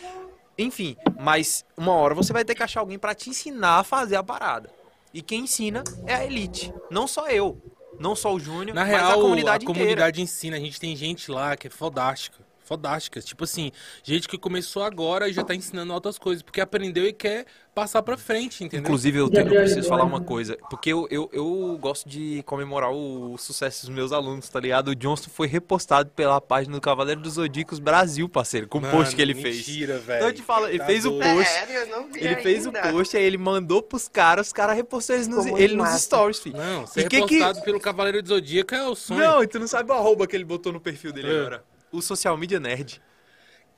Enfim, 0.58 0.98
mas 1.18 1.64
uma 1.74 1.92
hora 1.94 2.14
você 2.14 2.30
vai 2.30 2.44
ter 2.44 2.54
que 2.54 2.62
achar 2.62 2.80
alguém 2.80 2.98
pra 2.98 3.14
te 3.14 3.30
ensinar 3.30 3.78
a 3.78 3.84
fazer 3.84 4.16
a 4.16 4.22
parada. 4.22 4.68
E 5.14 5.22
quem 5.22 5.44
ensina 5.44 5.82
é 6.04 6.12
a 6.14 6.26
elite. 6.26 6.74
Não 6.90 7.06
só 7.06 7.26
eu. 7.30 7.58
Não 7.98 8.14
só 8.14 8.34
o 8.34 8.38
Júnior, 8.38 8.74
Na 8.74 8.82
mas 8.82 8.90
real, 8.90 9.12
a 9.12 9.14
comunidade 9.14 9.64
inteira. 9.64 9.80
comunidade 9.80 10.20
ensina. 10.20 10.58
A 10.58 10.60
gente 10.60 10.78
tem 10.78 10.94
gente 10.94 11.30
lá 11.30 11.56
que 11.56 11.68
é 11.68 11.70
fodástica. 11.70 12.43
Fodástica. 12.64 13.20
Tipo 13.20 13.44
assim, 13.44 13.70
gente 14.02 14.26
que 14.28 14.38
começou 14.38 14.82
agora 14.82 15.28
e 15.28 15.32
já 15.32 15.44
tá 15.44 15.54
ensinando 15.54 15.92
outras 15.92 16.18
coisas. 16.18 16.42
Porque 16.42 16.60
aprendeu 16.60 17.06
e 17.06 17.12
quer 17.12 17.44
passar 17.74 18.02
pra 18.02 18.16
frente, 18.16 18.62
entendeu? 18.64 18.84
Inclusive, 18.84 19.18
eu, 19.18 19.28
tenho, 19.28 19.48
eu 19.48 19.60
preciso 19.62 19.88
falar 19.88 20.04
uma 20.04 20.20
coisa. 20.20 20.56
Porque 20.70 20.90
eu, 20.92 21.06
eu, 21.10 21.28
eu 21.32 21.76
gosto 21.80 22.08
de 22.08 22.42
comemorar 22.46 22.90
o, 22.92 23.36
sucesso 23.36 23.86
dos 23.86 23.94
meus 23.94 24.12
alunos, 24.12 24.48
tá 24.48 24.60
ligado? 24.60 24.88
O 24.88 24.94
Johnston 24.94 25.28
foi 25.30 25.46
repostado 25.48 26.10
pela 26.10 26.40
página 26.40 26.74
do 26.76 26.80
Cavaleiro 26.80 27.20
dos 27.20 27.34
Zodíacos 27.34 27.78
Brasil, 27.80 28.28
parceiro, 28.28 28.68
com 28.68 28.78
o 28.78 28.80
post 28.80 29.14
que 29.16 29.20
ele 29.20 29.34
fez. 29.34 29.56
Mentira, 29.66 29.98
velho. 29.98 30.16
Então 30.18 30.28
eu 30.28 30.34
te 30.34 30.42
falo, 30.42 30.68
ele 30.68 30.78
Tá 30.78 30.86
fez 30.86 31.04
o 31.04 31.10
doido. 31.10 31.34
post. 31.36 31.52
Sério, 31.52 31.74
eu 31.74 31.86
não 31.88 32.12
vi 32.12 32.20
Ele 32.24 32.36
fez 32.36 32.64
o 32.64 32.68
ainda. 32.68 32.92
post, 32.92 33.16
aí 33.16 33.24
ele 33.24 33.38
mandou 33.38 33.82
pros 33.82 34.06
caras, 34.08 34.46
os 34.46 34.52
caras 34.52 34.76
repostaram 34.76 35.20
eles 35.20 35.28
nos, 35.28 35.44
ele 35.46 35.74
nos 35.74 35.88
stories, 36.00 36.38
filho. 36.38 36.56
Não, 36.56 36.86
ser 36.86 37.00
E 37.00 37.08
que 37.08 37.20
que- 37.26 37.34
repostado 37.38 37.62
pelo 37.64 37.80
Cavaleiro 37.80 38.22
do 38.22 38.28
Zodíaco 38.28 38.74
é 38.74 38.86
o 38.88 38.94
sonho. 38.94 39.20
Não, 39.20 39.42
e 39.42 39.48
tu 39.48 39.58
não 39.58 39.66
sabe 39.66 39.90
o 39.90 39.94
arroba 39.94 40.26
que 40.28 40.36
ele 40.36 40.44
botou 40.44 40.72
no 40.72 40.80
perfil 40.80 41.12
dele 41.12 41.28
É. 41.28 41.40
agora. 41.40 41.64
O 41.94 42.02
Social 42.02 42.36
Media 42.36 42.58
Nerd. 42.58 43.00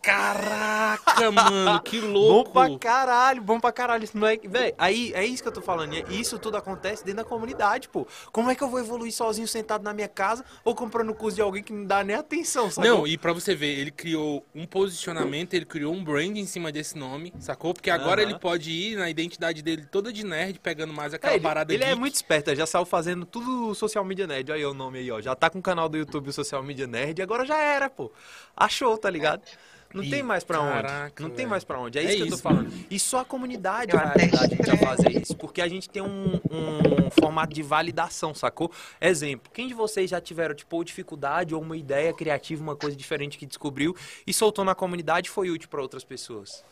Caraca, 0.07 1.31
mano, 1.33 1.81
que 1.83 2.01
Bom 2.01 2.07
louco. 2.13 2.51
pra 2.53 2.79
caralho, 2.79 3.43
bom 3.43 3.59
pra 3.59 3.73
caralho. 3.73 4.05
Isso 4.05 4.17
não 4.17 4.27
é, 4.27 4.37
véi, 4.37 4.73
aí 4.79 5.13
é 5.15 5.25
isso 5.27 5.43
que 5.43 5.49
eu 5.49 5.53
tô 5.53 5.61
falando. 5.61 5.95
e 5.95 6.21
Isso 6.21 6.39
tudo 6.39 6.57
acontece 6.57 7.05
dentro 7.05 7.25
da 7.25 7.29
comunidade, 7.29 7.89
pô. 7.89 8.07
Como 8.31 8.49
é 8.51 8.55
que 8.55 8.63
eu 8.63 8.69
vou 8.69 8.79
evoluir 8.79 9.13
sozinho, 9.13 9.49
sentado 9.49 9.83
na 9.83 9.93
minha 9.93 10.07
casa, 10.09 10.45
ou 10.65 10.75
comprando 10.77 11.13
curso 11.13 11.35
de 11.37 11.43
alguém 11.43 11.63
que 11.63 11.73
não 11.73 11.85
dá 11.85 12.05
nem 12.05 12.15
atenção, 12.15 12.71
sabe? 12.71 12.87
Não, 12.89 13.05
e 13.07 13.19
pra 13.19 13.33
você 13.33 13.55
ver, 13.55 13.79
ele 13.79 13.91
criou 13.91 14.47
um 14.55 14.65
posicionamento, 14.65 15.55
ele 15.55 15.65
criou 15.67 15.93
um 15.93 16.05
brand 16.05 16.37
em 16.37 16.47
cima 16.47 16.71
desse 16.71 16.97
nome, 16.97 17.33
sacou? 17.41 17.75
Porque 17.75 17.91
agora 17.91 18.23
Aham. 18.23 18.31
ele 18.31 18.39
pode 18.39 18.71
ir 18.71 18.97
na 18.97 19.11
identidade 19.11 19.61
dele 19.63 19.87
toda 19.87 20.13
de 20.13 20.25
nerd, 20.25 20.61
pegando 20.61 20.93
mais 20.93 21.13
aquela 21.15 21.33
É, 21.33 21.37
ele, 21.37 21.43
parada 21.43 21.75
ele 21.75 21.83
é 21.83 21.89
geek. 21.89 21.99
muito 21.99 22.15
esperto, 22.15 22.55
já 22.55 22.65
saiu 22.67 22.85
fazendo 22.87 23.27
tudo 23.27 23.75
social 23.75 24.05
media 24.05 24.27
nerd. 24.27 24.53
Olha 24.53 24.59
aí 24.59 24.65
o 24.65 24.73
nome 24.75 24.99
aí, 25.01 25.11
ó. 25.11 25.21
Já 25.21 25.35
tá 25.35 25.51
com 25.51 25.59
o 25.59 25.63
canal 25.63 25.89
do 25.89 25.97
YouTube 25.99 26.33
Social 26.33 26.63
Media 26.63 26.87
Nerd, 26.87 27.21
agora 27.21 27.45
já 27.45 27.59
era, 27.59 27.91
pô. 27.91 28.13
Achou, 28.57 28.97
tá 28.97 29.11
ligado? 29.11 29.43
Não 29.97 30.05
Ih, 30.05 30.11
tem 30.11 30.23
mais 30.23 30.45
pra 30.45 30.61
onde. 30.61 30.73
caraca, 30.83 31.23
Não 31.23 31.31
tem 31.31 31.37
velho. 31.39 31.49
mais 31.49 31.65
pra 31.65 31.81
onde. 31.81 31.99
É, 31.99 32.03
É 32.03 32.05
isso 32.05 32.17
que 32.19 32.23
eu 32.25 32.37
tô 32.37 32.37
falando. 32.37 32.71
E 32.91 32.99
só 32.99 33.21
a 33.21 33.25
comunidade 33.25 33.93
Eu 33.93 33.99
vai 33.99 34.09
ajudar 34.15 34.43
a 34.43 34.47
gente 34.47 34.71
a 34.71 34.77
fazer 34.77 35.23
isso. 35.23 35.35
Porque 35.37 35.63
a 35.63 35.69
gente 35.69 35.89
tem 35.89 36.03
um, 36.03 36.35
um 36.51 37.11
formato 37.11 37.55
de 37.55 37.63
validação, 37.63 38.35
sacou? 38.35 38.71
Exemplo, 39.01 39.51
quem 39.55 39.67
de 39.69 39.73
vocês 39.75 40.11
já 40.11 40.21
tiveram, 40.21 40.55
tipo, 40.55 40.85
dificuldade 40.85 41.55
ou 41.55 41.63
uma 41.63 41.77
ideia 41.79 42.13
criativa, 42.13 42.63
uma 42.63 42.77
coisa 42.77 42.95
diferente 42.95 43.39
que 43.39 43.47
descobriu 43.47 43.97
e 44.27 44.35
soltou 44.35 44.65
na 44.67 44.75
comunidade 44.75 45.29
e 45.29 45.31
foi 45.31 45.49
útil 45.51 45.69
pra 45.71 45.81
outras 45.81 46.05
pessoas? 46.05 46.63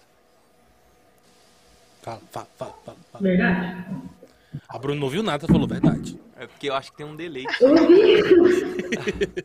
Fala, 2.03 2.21
fala, 2.31 2.47
fala, 2.59 2.75
fala, 2.85 2.99
fala. 3.11 3.23
Verdade. 3.23 3.87
A 4.69 4.79
Bruno 4.79 4.97
não 5.01 5.05
ouviu 5.07 5.23
nada, 5.23 5.47
falou 5.47 5.67
verdade. 5.67 6.21
É 6.37 6.47
porque 6.47 6.69
eu 6.69 6.75
acho 6.75 6.91
que 6.91 6.99
tem 6.99 7.07
um 7.07 7.17
delay. 7.17 7.47
Eu 7.61 7.71
ouvi. 7.71 9.45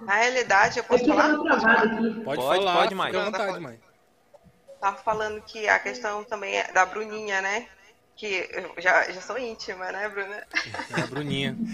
Na 0.00 0.16
realidade, 0.16 0.78
eu 0.78 0.84
Eu 0.84 0.88
posso 0.88 1.06
falar? 1.06 1.28
dado 1.28 1.44
travado 1.44 1.84
aqui. 1.86 2.24
Pode, 2.24 2.24
Pode, 2.24 2.42
falar, 2.42 2.88
pode, 2.88 2.94
fica 3.06 3.20
à 3.20 3.24
vontade, 3.24 3.60
mãe. 3.60 3.80
Tava 4.80 4.96
falando 4.98 5.40
que 5.42 5.68
a 5.68 5.78
questão 5.78 6.22
também 6.24 6.56
é 6.58 6.72
da 6.72 6.84
Bruninha, 6.84 7.40
né? 7.40 7.66
Que 8.14 8.48
eu 8.50 8.74
já, 8.78 9.10
já 9.10 9.20
sou 9.20 9.38
íntima, 9.38 9.90
né, 9.92 10.08
Bruna? 10.08 10.46
É 10.96 11.00
a 11.00 11.06
Bruninha. 11.06 11.56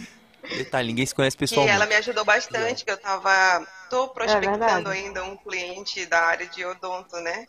Detalhe, 0.57 0.89
ninguém 0.89 1.07
se 1.07 1.15
conhece 1.15 1.37
Que 1.37 1.41
pessoalmente. 1.41 1.75
ela 1.75 1.87
me 1.87 1.95
ajudou 1.95 2.25
bastante, 2.25 2.85
que 2.85 2.91
eu 2.91 2.97
tava. 2.99 3.65
tô 3.89 4.09
prospectando 4.09 4.59
verdade. 4.59 4.89
ainda 4.91 5.25
um 5.25 5.37
cliente 5.37 6.05
da 6.07 6.21
área 6.21 6.47
de 6.47 6.65
odonto, 6.65 7.17
né? 7.21 7.47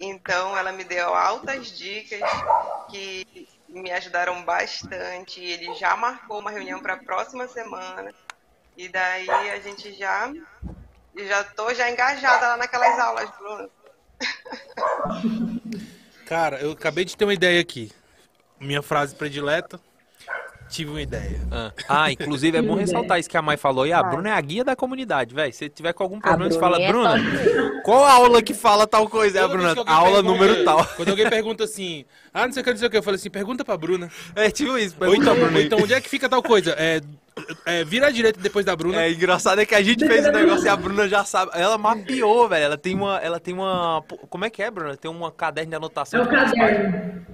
Então 0.00 0.56
ela 0.56 0.70
me 0.70 0.84
deu 0.84 1.12
altas 1.12 1.76
dicas 1.76 2.20
que 2.88 3.48
me 3.68 3.90
ajudaram 3.90 4.44
bastante. 4.44 5.40
Ele 5.40 5.74
já 5.74 5.96
marcou 5.96 6.38
uma 6.38 6.50
reunião 6.52 6.80
para 6.80 6.94
a 6.94 6.98
próxima 7.02 7.48
semana. 7.48 8.12
E 8.78 8.88
daí 8.88 9.28
a 9.28 9.58
gente 9.60 9.92
já 9.92 10.32
já 11.26 11.42
tô 11.44 11.74
já 11.74 11.90
engajada 11.90 12.46
lá 12.48 12.56
naquelas 12.56 12.98
aulas, 12.98 13.28
Bruno. 13.36 13.68
Cara, 16.26 16.58
eu 16.60 16.72
acabei 16.72 17.04
de 17.04 17.16
ter 17.16 17.24
uma 17.24 17.34
ideia 17.34 17.60
aqui. 17.60 17.90
Minha 18.60 18.82
frase 18.82 19.14
predileta. 19.14 19.80
Tive 20.68 20.90
uma 20.90 21.00
ideia. 21.00 21.40
Ah, 21.50 21.72
Ah, 21.88 22.12
inclusive 22.12 22.58
é 22.58 22.60
bom 22.60 22.74
ressaltar 22.74 23.18
isso 23.18 23.28
que 23.30 23.36
a 23.38 23.42
Mãe 23.42 23.56
falou. 23.56 23.86
E 23.86 23.92
a 23.92 24.02
Vai. 24.02 24.10
Bruna 24.10 24.28
é 24.28 24.32
a 24.32 24.40
guia 24.40 24.62
da 24.62 24.76
comunidade, 24.76 25.34
velho. 25.34 25.50
Se 25.52 25.66
tiver 25.70 25.94
com 25.94 26.02
algum 26.02 26.18
A 26.18 26.20
problema, 26.20 26.52
você 26.52 26.60
fala, 26.60 26.78
é 26.80 26.88
Bruna, 26.88 27.12
top. 27.16 27.82
qual 27.84 28.04
aula 28.04 28.42
que 28.42 28.52
fala 28.52 28.86
tal 28.86 29.08
coisa? 29.08 29.38
É, 29.38 29.42
Toda 29.42 29.54
Bruna, 29.54 29.68
alguém 29.70 29.84
aula 29.94 30.22
pergunta- 30.22 30.30
número 30.44 30.64
tal. 30.64 30.84
Quando 30.94 31.08
alguém 31.08 31.30
pergunta 31.30 31.64
assim, 31.64 32.04
ah, 32.34 32.46
não 32.46 32.52
sei 32.52 32.60
o 32.60 32.64
que, 32.64 32.70
não 32.70 32.76
sei 32.78 32.86
o 32.86 32.90
que, 32.90 32.96
eu 32.98 33.02
falo 33.02 33.14
assim, 33.16 33.30
pergunta 33.30 33.64
pra 33.64 33.78
Bruna. 33.78 34.10
É 34.36 34.50
tipo 34.50 34.76
isso, 34.76 34.94
Ou 35.00 35.14
então, 35.14 35.32
a 35.32 35.36
Bruna 35.36 35.60
então, 35.62 35.78
onde 35.80 35.94
é 35.94 36.00
que 36.02 36.08
fica 36.08 36.28
tal 36.28 36.42
coisa? 36.42 36.72
É, 36.78 37.00
é, 37.66 37.84
vira 37.84 38.08
à 38.08 38.10
direita 38.10 38.40
depois 38.40 38.64
da 38.64 38.74
Bruna. 38.76 39.02
É 39.02 39.10
engraçado 39.10 39.60
é 39.60 39.66
que 39.66 39.74
a 39.74 39.82
gente 39.82 40.06
fez 40.06 40.26
o 40.26 40.32
negócio 40.32 40.66
e 40.66 40.68
a 40.68 40.76
Bruna 40.76 41.08
já 41.08 41.24
sabe. 41.24 41.52
Ela 41.54 41.78
mapeou, 41.78 42.48
velho. 42.48 42.64
Ela 42.64 42.78
tem 42.78 42.94
uma. 42.94 43.18
Ela 43.18 43.40
tem 43.40 43.54
uma. 43.54 44.02
Como 44.28 44.44
é 44.44 44.50
que 44.50 44.62
é, 44.62 44.70
Bruna? 44.70 44.96
Tem 44.96 45.10
uma 45.10 45.30
caderno 45.32 45.70
de 45.70 45.76
anotação. 45.76 46.20
É 46.20 46.22
o 46.22 46.28
caderno. 46.28 47.26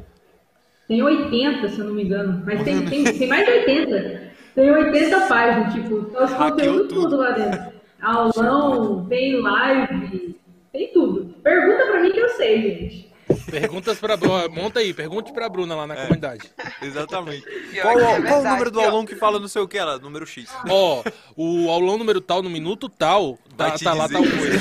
Tem 0.86 1.02
80, 1.02 1.68
se 1.68 1.78
eu 1.78 1.86
não 1.86 1.94
me 1.94 2.04
engano. 2.04 2.42
Mas 2.44 2.62
tem, 2.62 2.84
tem, 2.84 3.04
tem 3.04 3.28
mais 3.28 3.46
de 3.46 3.52
80. 3.52 4.34
Tem 4.54 4.70
80 4.70 5.20
páginas, 5.26 5.74
tipo, 5.74 6.04
tá 6.04 6.24
os 6.24 6.30
Hackeou 6.30 6.50
conteúdos 6.50 6.88
tudo. 6.88 7.02
tudo 7.02 7.16
lá 7.16 7.30
dentro. 7.32 7.74
Aulão, 8.00 9.06
tem 9.06 9.40
live, 9.40 10.36
tem 10.70 10.92
tudo. 10.92 11.34
Pergunta 11.42 11.86
pra 11.86 12.00
mim 12.00 12.12
que 12.12 12.20
eu 12.20 12.28
sei, 12.30 12.62
gente. 12.62 13.13
Perguntas 13.50 13.98
pra 13.98 14.16
Bruna. 14.16 14.48
Monta 14.48 14.80
aí, 14.80 14.92
pergunte 14.92 15.32
pra 15.32 15.48
Bruna 15.48 15.74
lá 15.74 15.86
na 15.86 15.96
comunidade. 15.96 16.50
Exatamente. 16.82 17.44
Qual, 17.80 17.98
é 17.98 18.22
qual 18.22 18.40
o 18.40 18.44
número 18.44 18.70
do 18.70 18.80
aulão 18.80 19.04
que 19.04 19.16
fala 19.16 19.38
não 19.40 19.48
sei 19.48 19.60
o 19.62 19.68
que? 19.68 19.76
Ela, 19.76 19.98
número 19.98 20.26
X. 20.26 20.48
Ó, 20.68 21.02
o 21.36 21.68
aulão 21.70 21.98
número 21.98 22.20
tal, 22.20 22.42
no 22.42 22.48
minuto 22.48 22.88
tal, 22.88 23.38
tá, 23.56 23.76
tá 23.76 23.92
lá 23.92 24.08
tal 24.08 24.22
coisa. 24.22 24.58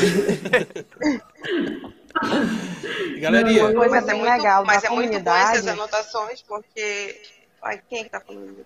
Galerinha, 3.19 3.65
Uma 3.65 3.73
coisa 3.73 3.95
mas 3.95 4.03
é 4.03 4.07
bem 4.11 4.19
muito, 4.19 4.31
legal 4.31 4.65
mas 4.65 4.83
é 4.83 4.89
muito 4.89 5.19
bom 5.19 5.35
essas 5.35 5.67
anotações, 5.67 6.41
porque. 6.41 7.21
Ai, 7.61 7.81
quem 7.87 7.99
é 7.99 8.03
que 8.03 8.09
tá 8.09 8.19
falando? 8.19 8.65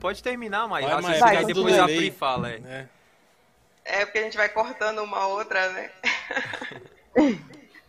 Pode 0.00 0.22
terminar, 0.22 0.68
mas 0.68 0.84
Vai, 0.84 0.94
assim, 0.94 1.02
Maia, 1.02 1.20
vai, 1.20 1.44
depois 1.44 1.78
a. 1.78 1.84
Pri 1.84 2.10
fala. 2.10 2.50
É. 2.50 2.54
É. 2.54 2.88
É 3.84 4.04
porque 4.04 4.18
a 4.18 4.22
gente 4.22 4.36
vai 4.36 4.48
cortando 4.48 5.02
uma 5.02 5.26
outra, 5.26 5.68
né? 5.70 5.90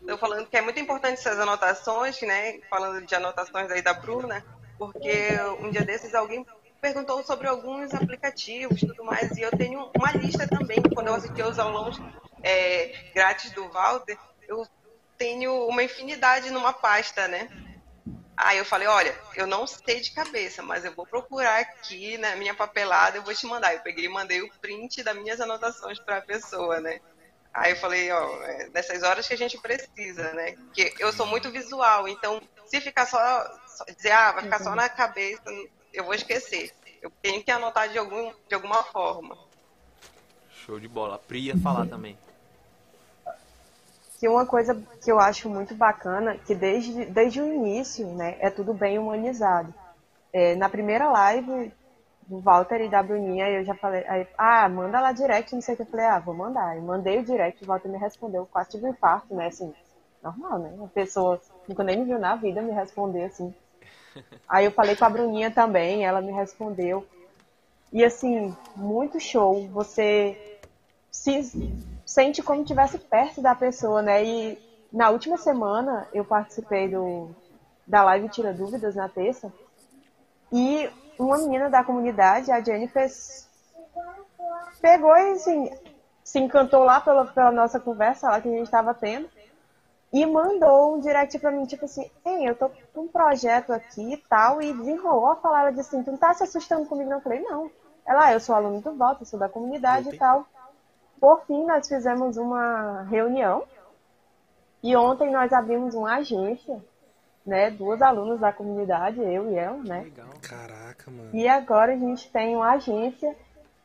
Estou 0.03 0.17
falando 0.17 0.45
que 0.47 0.57
é 0.57 0.61
muito 0.61 0.77
importante 0.77 1.17
essas 1.17 1.39
anotações, 1.39 2.21
né? 2.21 2.59
Falando 2.69 3.05
de 3.05 3.15
anotações 3.15 3.71
aí 3.71 3.81
da 3.81 3.93
Bruna, 3.93 4.45
porque 4.77 5.29
um 5.61 5.71
dia 5.71 5.85
desses 5.85 6.13
alguém 6.13 6.45
perguntou 6.81 7.23
sobre 7.23 7.47
alguns 7.47 7.93
aplicativos 7.93 8.81
e 8.81 8.85
tudo 8.85 9.05
mais, 9.05 9.31
e 9.37 9.41
eu 9.41 9.51
tenho 9.51 9.89
uma 9.97 10.11
lista 10.11 10.45
também. 10.45 10.83
Quando 10.93 11.07
eu 11.07 11.15
assisti 11.15 11.41
aos 11.41 11.57
aulões 11.57 11.97
é, 12.43 13.11
grátis 13.15 13.51
do 13.51 13.69
Walter, 13.69 14.17
eu 14.45 14.67
tenho 15.17 15.67
uma 15.67 15.81
infinidade 15.81 16.51
numa 16.51 16.73
pasta, 16.73 17.25
né? 17.29 17.47
Aí 18.35 18.57
eu 18.57 18.65
falei, 18.65 18.89
olha, 18.89 19.17
eu 19.37 19.47
não 19.47 19.65
sei 19.65 20.01
de 20.01 20.11
cabeça, 20.11 20.61
mas 20.61 20.83
eu 20.83 20.93
vou 20.93 21.05
procurar 21.05 21.59
aqui 21.61 22.17
na 22.17 22.35
minha 22.35 22.53
papelada, 22.53 23.15
eu 23.15 23.23
vou 23.23 23.33
te 23.33 23.45
mandar. 23.45 23.73
Eu 23.73 23.79
peguei 23.79 24.03
e 24.03 24.09
mandei 24.09 24.41
o 24.41 24.51
print 24.59 25.01
das 25.01 25.15
minhas 25.15 25.39
anotações 25.39 25.97
para 25.97 26.17
a 26.17 26.21
pessoa, 26.21 26.81
né? 26.81 26.99
Aí 27.53 27.73
eu 27.73 27.77
falei, 27.77 28.11
ó, 28.11 28.41
é 28.43 28.69
nessas 28.73 29.03
horas 29.03 29.27
que 29.27 29.33
a 29.33 29.37
gente 29.37 29.59
precisa, 29.59 30.33
né? 30.33 30.53
Porque 30.53 30.93
eu 30.97 31.13
sou 31.13 31.27
muito 31.27 31.51
visual, 31.51 32.07
então 32.07 32.41
se 32.65 32.81
ficar 32.81 33.05
só, 33.05 33.19
só 33.67 33.85
dizer, 33.95 34.11
ah, 34.11 34.31
vai 34.31 34.43
ficar 34.43 34.59
só 34.59 34.73
na 34.73 34.89
cabeça, 34.89 35.43
eu 35.93 36.03
vou 36.03 36.15
esquecer. 36.15 36.71
Eu 37.01 37.11
tenho 37.21 37.43
que 37.43 37.51
anotar 37.51 37.89
de, 37.89 37.97
algum, 37.97 38.33
de 38.47 38.55
alguma 38.55 38.81
forma. 38.83 39.37
Show 40.65 40.79
de 40.79 40.87
bola. 40.87 41.15
A 41.15 41.19
Pri 41.19 41.47
ia 41.47 41.57
falar 41.57 41.85
também. 41.85 42.17
Que 44.19 44.27
uma 44.27 44.45
coisa 44.45 44.81
que 45.03 45.11
eu 45.11 45.19
acho 45.19 45.49
muito 45.49 45.75
bacana, 45.75 46.37
que 46.37 46.55
desde, 46.55 47.05
desde 47.05 47.41
o 47.41 47.53
início, 47.53 48.07
né, 48.15 48.37
é 48.39 48.49
tudo 48.49 48.73
bem 48.73 48.97
humanizado. 48.97 49.73
É, 50.31 50.55
na 50.55 50.69
primeira 50.69 51.11
live, 51.11 51.71
do 52.27 52.39
Walter 52.39 52.81
e 52.81 52.89
da 52.89 53.03
Bruninha, 53.03 53.49
eu 53.49 53.63
já 53.63 53.75
falei, 53.75 54.05
aí, 54.07 54.27
ah, 54.37 54.67
manda 54.69 54.99
lá 54.99 55.11
direct, 55.11 55.53
não 55.53 55.61
sei 55.61 55.73
o 55.73 55.77
que. 55.77 55.83
Eu 55.83 55.87
falei, 55.87 56.05
ah, 56.05 56.19
vou 56.19 56.33
mandar. 56.33 56.75
Eu 56.75 56.81
mandei 56.81 57.19
o 57.19 57.23
direct, 57.23 57.63
o 57.63 57.67
Walter 57.67 57.89
me 57.89 57.97
respondeu, 57.97 58.47
quase 58.51 58.71
tive 58.71 58.85
um 58.85 58.89
infarto, 58.89 59.33
né? 59.35 59.47
Assim, 59.47 59.73
normal, 60.21 60.59
né? 60.59 60.73
Uma 60.75 60.87
pessoa 60.87 61.39
nunca 61.67 61.83
nem 61.83 61.97
me 61.97 62.05
viu 62.05 62.19
na 62.19 62.35
vida 62.35 62.61
me 62.61 62.71
responder 62.71 63.25
assim. 63.25 63.53
Aí 64.47 64.65
eu 64.65 64.71
falei 64.71 64.95
com 64.95 65.05
a 65.05 65.09
Bruninha 65.09 65.51
também, 65.51 66.05
ela 66.05 66.21
me 66.21 66.31
respondeu. 66.31 67.05
E 67.91 68.03
assim, 68.03 68.55
muito 68.75 69.19
show. 69.19 69.67
Você 69.69 70.59
se 71.11 71.41
sente 72.05 72.41
como 72.41 72.61
estivesse 72.61 72.97
perto 72.97 73.41
da 73.41 73.53
pessoa, 73.53 74.01
né? 74.01 74.23
E 74.23 74.57
na 74.91 75.09
última 75.09 75.37
semana 75.37 76.07
eu 76.13 76.25
participei 76.25 76.87
do, 76.87 77.29
da 77.85 78.03
live 78.03 78.29
Tira 78.29 78.53
Dúvidas 78.53 78.95
na 78.95 79.09
terça. 79.09 79.51
E 80.51 80.89
uma 81.17 81.37
menina 81.37 81.69
da 81.69 81.83
comunidade, 81.83 82.51
a 82.51 82.61
Jennifer, 82.61 83.09
pegou 84.81 85.15
e 85.15 85.31
assim, 85.31 85.71
se 86.23 86.39
encantou 86.39 86.83
lá 86.83 86.99
pela, 87.01 87.25
pela 87.25 87.51
nossa 87.51 87.79
conversa 87.79 88.29
lá 88.29 88.41
que 88.41 88.47
a 88.47 88.51
gente 88.51 88.63
estava 88.63 88.93
tendo 88.93 89.29
e 90.13 90.25
mandou 90.27 90.95
um 90.95 90.99
direct 90.99 91.39
pra 91.39 91.51
mim, 91.51 91.65
tipo 91.65 91.85
assim, 91.85 92.09
ei, 92.23 92.47
eu 92.47 92.55
tô 92.55 92.69
com 92.93 93.01
um 93.01 93.07
projeto 93.07 93.73
aqui 93.73 94.13
e 94.13 94.17
tal, 94.17 94.61
e 94.61 94.71
desenrolou 94.71 95.31
a 95.31 95.35
falar, 95.37 95.61
ela 95.61 95.71
disse 95.71 95.95
assim, 95.95 96.03
tu 96.03 96.11
não 96.11 96.17
tá 96.19 96.31
se 96.35 96.43
assustando 96.43 96.85
comigo? 96.85 97.09
Não, 97.09 97.17
eu 97.17 97.23
falei, 97.23 97.41
não. 97.41 97.71
Ela, 98.05 98.25
ah, 98.25 98.33
eu 98.33 98.39
sou 98.39 98.53
aluno 98.53 98.79
do 98.79 98.93
Volta, 98.93 99.25
sou 99.25 99.39
da 99.39 99.49
comunidade 99.49 100.09
e 100.09 100.17
tal. 100.17 100.45
Por 101.19 101.43
fim, 101.47 101.65
nós 101.65 101.87
fizemos 101.87 102.37
uma 102.37 103.01
reunião, 103.09 103.63
e 104.83 104.95
ontem 104.95 105.31
nós 105.31 105.51
abrimos 105.51 105.95
uma 105.95 106.17
agência, 106.17 106.79
né, 107.45 107.69
duas 107.71 108.01
alunas 108.01 108.39
da 108.39 108.51
comunidade, 108.53 109.19
eu 109.19 109.51
e 109.51 109.55
ela, 109.55 109.77
né. 109.83 110.01
Legal. 110.03 110.29
Caraca, 110.41 111.11
mano. 111.11 111.29
E 111.33 111.47
agora 111.47 111.93
a 111.93 111.97
gente 111.97 112.31
tem 112.31 112.55
uma 112.55 112.71
agência, 112.71 113.35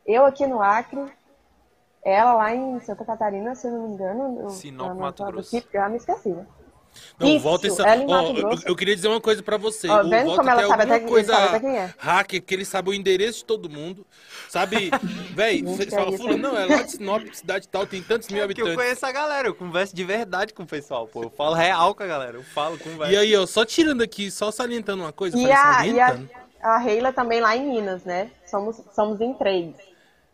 eu 0.07 0.25
aqui 0.25 0.47
no 0.47 0.63
Acre, 0.63 1.05
ela 2.05 2.35
lá 2.35 2.55
em 2.55 2.79
Santa 2.81 3.05
Catarina, 3.05 3.55
se 3.55 3.67
eu 3.67 3.73
não 3.73 3.89
me 3.89 3.95
engano. 3.95 4.41
eu- 4.41 4.51
Sinop, 4.51 4.97
Mato 4.97 5.25
Grosso. 5.25 5.57
Eu 5.73 5.91
me 5.91 5.97
esqueci, 5.97 6.31
né? 6.31 6.47
Não, 7.19 7.29
Isso, 7.29 7.41
volta 7.41 7.67
essa. 7.67 7.83
Mato 7.85 8.37
eu, 8.39 8.59
eu 8.67 8.77
queria 8.77 8.95
dizer 8.95 9.09
uma 9.09 9.21
coisa 9.21 9.43
pra 9.43 9.57
você. 9.57 9.89
Ó, 9.89 10.03
o 10.03 10.09
vendo 10.09 10.27
Volta 10.27 10.39
como 10.39 10.51
ela 10.51 10.61
tem 10.61 10.69
sabe 10.71 10.83
até 10.85 10.99
quem- 11.01 11.09
coisa 11.09 11.33
sabe 11.33 11.47
até 11.49 11.61
quem 11.61 11.77
é. 11.79 11.95
hacker, 11.99 12.43
que 12.43 12.55
ele 12.55 12.65
sabe 12.65 12.91
o 12.91 12.95
endereço 12.95 13.39
de 13.39 13.45
todo 13.45 13.69
mundo. 13.69 14.07
Sabe, 14.49 14.91
véi, 15.35 15.63
você 15.63 15.87
fala, 15.87 16.07
é 16.07 16.09
isso, 16.11 16.17
fula, 16.19 16.33
hein? 16.35 16.39
não, 16.39 16.57
é 16.57 16.65
lá 16.67 16.83
de 16.83 16.93
Sinop, 16.93 17.23
cidade 17.33 17.69
tal, 17.69 17.87
tem 17.87 18.03
tantos 18.03 18.29
mil 18.29 18.43
É 18.43 18.47
porque 18.47 18.63
eu 18.63 18.67
habitantes. 18.67 18.85
conheço 18.85 19.07
a 19.07 19.13
galera, 19.13 19.49
eu 19.49 19.55
converso 19.55 19.95
de 19.95 20.05
verdade 20.05 20.53
com 20.55 20.63
o 20.63 20.67
pessoal, 20.67 21.07
pô. 21.09 21.25
Eu 21.25 21.31
falo 21.31 21.55
real 21.55 21.95
com 21.95 22.03
a 22.03 22.07
galera, 22.07 22.37
eu 22.37 22.43
falo, 22.45 22.79
converso. 22.79 23.13
E 23.13 23.17
aí, 23.17 23.37
ó, 23.37 23.45
só 23.47 23.65
tirando 23.65 24.03
aqui, 24.03 24.31
só 24.31 24.51
salientando 24.51 25.03
uma 25.03 25.13
coisa, 25.13 25.37
E 25.37 25.51
a, 25.51 25.87
e 25.87 26.01
a, 26.01 26.19
a 26.63 26.79
Reila 26.79 27.13
também 27.13 27.41
lá 27.41 27.57
em 27.57 27.69
Minas, 27.69 28.05
né? 28.05 28.31
Somos, 28.47 28.81
somos 28.95 29.21
em 29.21 29.35
três. 29.35 29.75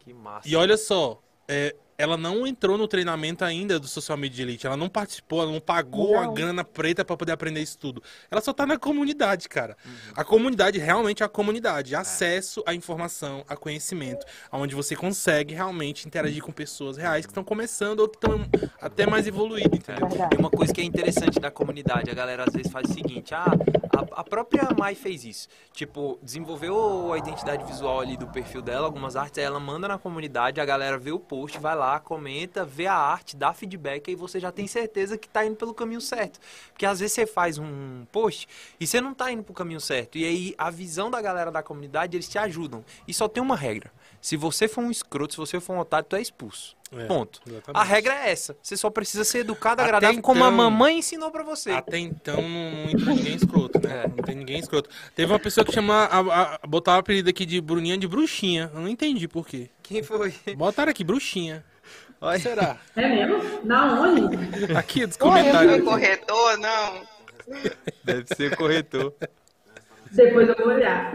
Que 0.00 0.12
massa. 0.12 0.46
E 0.48 0.54
olha 0.54 0.76
só, 0.76 1.18
é, 1.48 1.74
ela 1.96 2.16
não 2.16 2.46
entrou 2.46 2.76
no 2.76 2.88
treinamento 2.88 3.44
ainda 3.44 3.78
do 3.78 3.86
Social 3.86 4.18
Media 4.18 4.42
Elite. 4.42 4.66
Ela 4.66 4.76
não 4.76 4.88
participou, 4.88 5.42
ela 5.42 5.52
não 5.52 5.60
pagou 5.60 6.18
a 6.18 6.24
Não. 6.24 6.34
grana 6.34 6.64
preta 6.64 7.04
pra 7.04 7.16
poder 7.16 7.32
aprender 7.32 7.60
isso 7.60 7.78
tudo. 7.78 8.02
Ela 8.30 8.40
só 8.40 8.52
tá 8.52 8.66
na 8.66 8.78
comunidade, 8.78 9.48
cara. 9.48 9.76
Uhum. 9.84 9.92
A 10.16 10.24
comunidade 10.24 10.78
realmente 10.78 11.22
é 11.22 11.26
a 11.26 11.28
comunidade. 11.28 11.94
É. 11.94 11.98
Acesso 11.98 12.62
à 12.66 12.74
informação, 12.74 13.44
a 13.48 13.56
conhecimento. 13.56 14.26
Onde 14.52 14.74
você 14.74 14.96
consegue 14.96 15.54
realmente 15.54 16.06
interagir 16.06 16.42
com 16.42 16.52
pessoas 16.52 16.96
reais 16.96 17.26
que 17.26 17.30
estão 17.30 17.44
começando 17.44 18.00
ou 18.00 18.08
que 18.08 18.16
estão 18.16 18.44
até 18.80 19.06
mais 19.06 19.26
evoluídas, 19.26 19.78
entendeu? 19.78 20.08
Verdade. 20.08 20.36
E 20.36 20.38
uma 20.38 20.50
coisa 20.50 20.72
que 20.72 20.80
é 20.80 20.84
interessante 20.84 21.38
da 21.40 21.50
comunidade, 21.50 22.10
a 22.10 22.14
galera 22.14 22.44
às 22.46 22.52
vezes 22.52 22.70
faz 22.70 22.90
o 22.90 22.92
seguinte, 22.92 23.34
ah, 23.34 23.46
a, 23.96 24.03
a 24.16 24.24
própria 24.24 24.68
Mai 24.76 24.94
fez 24.94 25.24
isso. 25.24 25.48
Tipo, 25.72 26.18
desenvolveu 26.22 27.12
a 27.12 27.18
identidade 27.18 27.64
visual 27.64 28.00
ali 28.00 28.16
do 28.16 28.26
perfil 28.26 28.62
dela, 28.62 28.86
algumas 28.86 29.16
artes, 29.16 29.38
ela 29.38 29.60
manda 29.60 29.88
na 29.88 29.98
comunidade, 29.98 30.60
a 30.60 30.64
galera 30.64 30.96
vê 30.98 31.12
o 31.12 31.18
post, 31.18 31.58
vai 31.58 31.74
lá, 31.74 31.98
comenta, 32.00 32.64
vê 32.64 32.86
a 32.86 32.94
arte, 32.94 33.36
dá 33.36 33.52
feedback, 33.52 34.10
aí 34.10 34.16
você 34.16 34.40
já 34.40 34.50
tem 34.50 34.66
certeza 34.66 35.18
que 35.18 35.28
tá 35.28 35.44
indo 35.44 35.56
pelo 35.56 35.74
caminho 35.74 36.00
certo. 36.00 36.38
Porque 36.72 36.86
às 36.86 37.00
vezes 37.00 37.14
você 37.14 37.26
faz 37.26 37.58
um 37.58 38.04
post 38.12 38.48
e 38.78 38.86
você 38.86 39.00
não 39.00 39.14
tá 39.14 39.30
indo 39.30 39.42
pro 39.42 39.54
caminho 39.54 39.80
certo. 39.80 40.16
E 40.16 40.24
aí 40.24 40.54
a 40.56 40.70
visão 40.70 41.10
da 41.10 41.20
galera 41.20 41.50
da 41.50 41.62
comunidade, 41.62 42.16
eles 42.16 42.28
te 42.28 42.38
ajudam. 42.38 42.84
E 43.06 43.12
só 43.14 43.28
tem 43.28 43.42
uma 43.42 43.56
regra. 43.56 43.90
Se 44.24 44.38
você 44.38 44.66
for 44.66 44.82
um 44.82 44.90
escroto, 44.90 45.34
se 45.34 45.36
você 45.38 45.60
for 45.60 45.74
um 45.76 45.80
otário, 45.80 46.06
tu 46.08 46.16
é 46.16 46.22
expulso. 46.22 46.74
É, 46.90 47.04
Ponto. 47.04 47.42
exatamente. 47.46 47.78
A 47.78 47.84
regra 47.84 48.14
é 48.14 48.30
essa. 48.30 48.56
Você 48.62 48.74
só 48.74 48.88
precisa 48.88 49.22
ser 49.22 49.40
educado, 49.40 49.82
Até 49.82 49.90
agradável, 49.90 50.22
como 50.22 50.42
a 50.42 50.46
então- 50.46 50.56
mamãe 50.56 50.98
ensinou 51.00 51.30
pra 51.30 51.42
você. 51.42 51.72
Até 51.72 51.98
então 51.98 52.40
não, 52.40 52.70
não 52.70 52.88
entra 52.88 53.14
ninguém 53.14 53.34
escroto, 53.36 53.86
né? 53.86 54.04
É. 54.04 54.08
Não 54.08 54.16
tem 54.24 54.34
ninguém 54.34 54.58
escroto. 54.60 54.88
Teve 55.14 55.30
uma 55.30 55.38
pessoa 55.38 55.62
que 55.62 55.72
chama. 55.72 56.04
A, 56.06 56.54
a, 56.54 56.66
botar 56.66 56.94
o 56.94 56.98
apelido 57.00 57.28
aqui 57.28 57.44
de 57.44 57.60
Bruninha 57.60 57.98
de 57.98 58.08
bruxinha. 58.08 58.70
Eu 58.72 58.80
não 58.80 58.88
entendi 58.88 59.28
por 59.28 59.46
quê. 59.46 59.68
Quem 59.82 60.02
foi? 60.02 60.32
Botaram 60.56 60.90
aqui, 60.90 61.04
bruxinha. 61.04 61.62
Olha. 62.18 62.38
Será? 62.38 62.78
É 62.96 63.06
mesmo? 63.06 63.60
Da 63.66 63.84
onde? 64.00 64.72
Aqui, 64.74 65.04
dos 65.04 65.18
Oi, 65.20 65.28
eu 65.28 65.32
Foi 65.32 65.42
comentários. 65.42 65.84
corretor, 65.84 66.58
não. 66.58 67.02
Deve 68.02 68.34
ser 68.34 68.56
corretor. 68.56 69.12
Depois 70.10 70.48
eu 70.48 70.56
vou 70.56 70.68
olhar. 70.68 71.14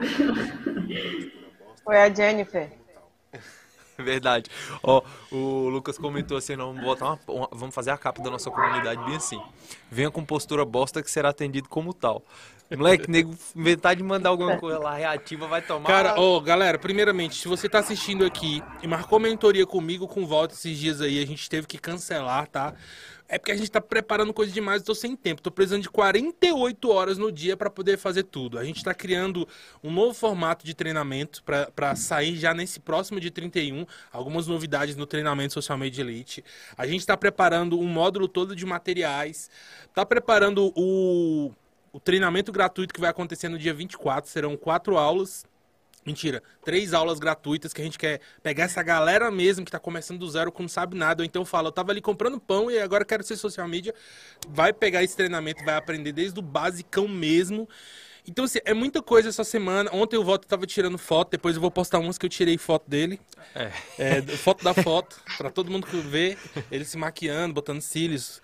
Foi 1.84 1.98
a 1.98 2.14
Jennifer. 2.14 2.78
Verdade. 3.98 4.50
Ó, 4.82 5.04
o 5.30 5.68
Lucas 5.70 5.98
comentou 5.98 6.38
assim, 6.38 6.56
não, 6.56 6.68
vamos 6.68 6.82
botar 6.82 7.06
uma, 7.06 7.20
uma- 7.28 7.50
vamos 7.52 7.76
fazer 7.76 7.92
a 7.92 7.98
capa 7.98 8.22
da 8.22 8.30
nossa 8.30 8.50
comunidade 8.50 9.04
bem 9.04 9.16
assim. 9.16 9.44
Venha 9.92 10.10
com 10.10 10.24
postura 10.24 10.64
bosta 10.64 11.04
que 11.04 11.12
será 11.12 11.30
atendido 11.30 11.68
como 11.68 11.94
tal. 11.94 12.24
Moleque, 12.72 13.10
nego, 13.12 13.36
inventar 13.56 13.96
de 13.96 14.04
mandar 14.04 14.30
alguma 14.30 14.56
coisa 14.56 14.80
lá 14.80 14.94
reativa 14.96 15.48
vai 15.48 15.62
tomar. 15.62 15.90
Cara, 15.90 16.14
ó, 16.18 16.40
galera, 16.40 16.80
primeiramente, 16.80 17.36
se 17.36 17.48
você 17.48 17.68
tá 17.68 17.80
assistindo 17.80 18.24
aqui 18.24 18.62
e 18.82 18.88
marcou 18.88 19.20
mentoria 19.20 19.66
comigo 19.66 20.08
com 20.08 20.26
volta 20.26 20.54
esses 20.54 20.78
dias 20.78 21.02
aí, 21.02 21.22
a 21.22 21.26
gente 21.28 21.50
teve 21.50 21.68
que 21.68 21.78
cancelar, 21.78 22.48
tá? 22.48 22.74
É 23.32 23.38
porque 23.38 23.52
a 23.52 23.56
gente 23.56 23.70
tá 23.70 23.80
preparando 23.80 24.34
coisa 24.34 24.52
demais, 24.52 24.82
eu 24.82 24.88
tô 24.88 24.96
sem 24.96 25.16
tempo. 25.16 25.40
Tô 25.40 25.52
precisando 25.52 25.84
de 25.84 25.90
48 25.90 26.90
horas 26.90 27.20
no 27.20 27.32
dia 27.32 27.56
pra 27.56 27.70
poder 27.70 27.96
fazer 27.96 28.24
tudo. 28.24 28.58
A 28.58 28.66
gente 28.66 28.84
tá 28.84 28.92
criando 28.92 29.48
um 29.84 29.92
novo 29.92 30.16
formato 30.16 30.66
de 30.66 30.74
treinamento 30.74 31.44
pra 31.76 31.96
sair 31.96 32.36
já 32.38 32.56
nesse 32.56 32.80
próximo 32.80 33.20
de 33.20 33.30
31. 33.30 33.86
Algumas 34.12 34.48
novidades 34.48 34.96
no 34.96 35.06
treinamento 35.06 35.54
Social 35.54 35.78
Media 35.78 36.02
Elite. 36.02 36.44
A 36.76 36.88
gente 36.88 37.06
tá 37.06 37.16
preparando 37.16 37.80
um 37.80 37.86
módulo 37.86 38.28
todo 38.28 38.56
de 38.56 38.66
materiais. 38.66 39.48
Tá 39.94 40.04
preparando 40.04 40.74
o, 40.76 41.52
o 41.94 42.00
treinamento 42.00 42.52
gratuito 42.52 42.92
que 42.92 43.00
vai 43.00 43.12
acontecer 43.12 43.48
no 43.48 43.60
dia 43.60 43.76
24. 43.76 44.28
Serão 44.28 44.58
quatro 44.58 44.98
aulas. 44.98 45.46
Mentira, 46.10 46.42
três 46.66 46.92
aulas 46.92 47.20
gratuitas 47.20 47.72
que 47.72 47.82
a 47.82 47.84
gente 47.84 48.00
quer 48.00 48.20
pegar 48.42 48.64
essa 48.64 48.82
galera 48.82 49.30
mesmo 49.30 49.64
que 49.64 49.70
tá 49.72 49.78
começando 49.78 50.18
do 50.18 50.28
zero, 50.28 50.52
que 50.52 50.60
não 50.60 50.68
sabe 50.68 50.98
nada, 50.98 51.22
ou 51.22 51.26
então 51.26 51.46
fala, 51.46 51.68
eu 51.68 51.72
tava 51.72 51.92
ali 51.92 52.02
comprando 52.02 52.40
pão 52.40 52.72
e 52.72 52.80
agora 52.80 53.06
quero 53.06 53.22
ser 53.24 53.36
social 53.36 53.68
media, 53.68 53.94
vai 54.48 54.74
pegar 54.74 55.04
esse 55.04 55.16
treinamento, 55.16 55.64
vai 55.64 55.76
aprender 55.76 56.12
desde 56.12 56.40
o 56.40 56.42
basicão 56.42 57.08
mesmo. 57.08 57.70
Então, 58.28 58.46
assim, 58.46 58.60
é 58.64 58.74
muita 58.74 59.02
coisa 59.02 59.30
essa 59.30 59.44
semana. 59.44 59.90
Ontem 59.94 60.18
o 60.18 60.24
Voto 60.24 60.48
tava 60.48 60.66
tirando 60.68 60.98
foto, 60.98 61.32
depois 61.32 61.56
eu 61.56 61.62
vou 61.62 61.72
postar 61.72 62.00
umas 62.00 62.18
que 62.18 62.26
eu 62.26 62.30
tirei 62.30 62.58
foto 62.58 62.90
dele. 62.90 63.20
É. 63.56 63.72
É, 63.98 64.22
foto 64.22 64.64
da 64.64 64.74
foto, 64.74 65.16
pra 65.38 65.50
todo 65.50 65.72
mundo 65.72 65.88
ver. 66.04 66.38
Ele 66.72 66.86
se 66.86 66.98
maquiando, 66.98 67.54
botando 67.54 67.82
cílios, 67.82 68.42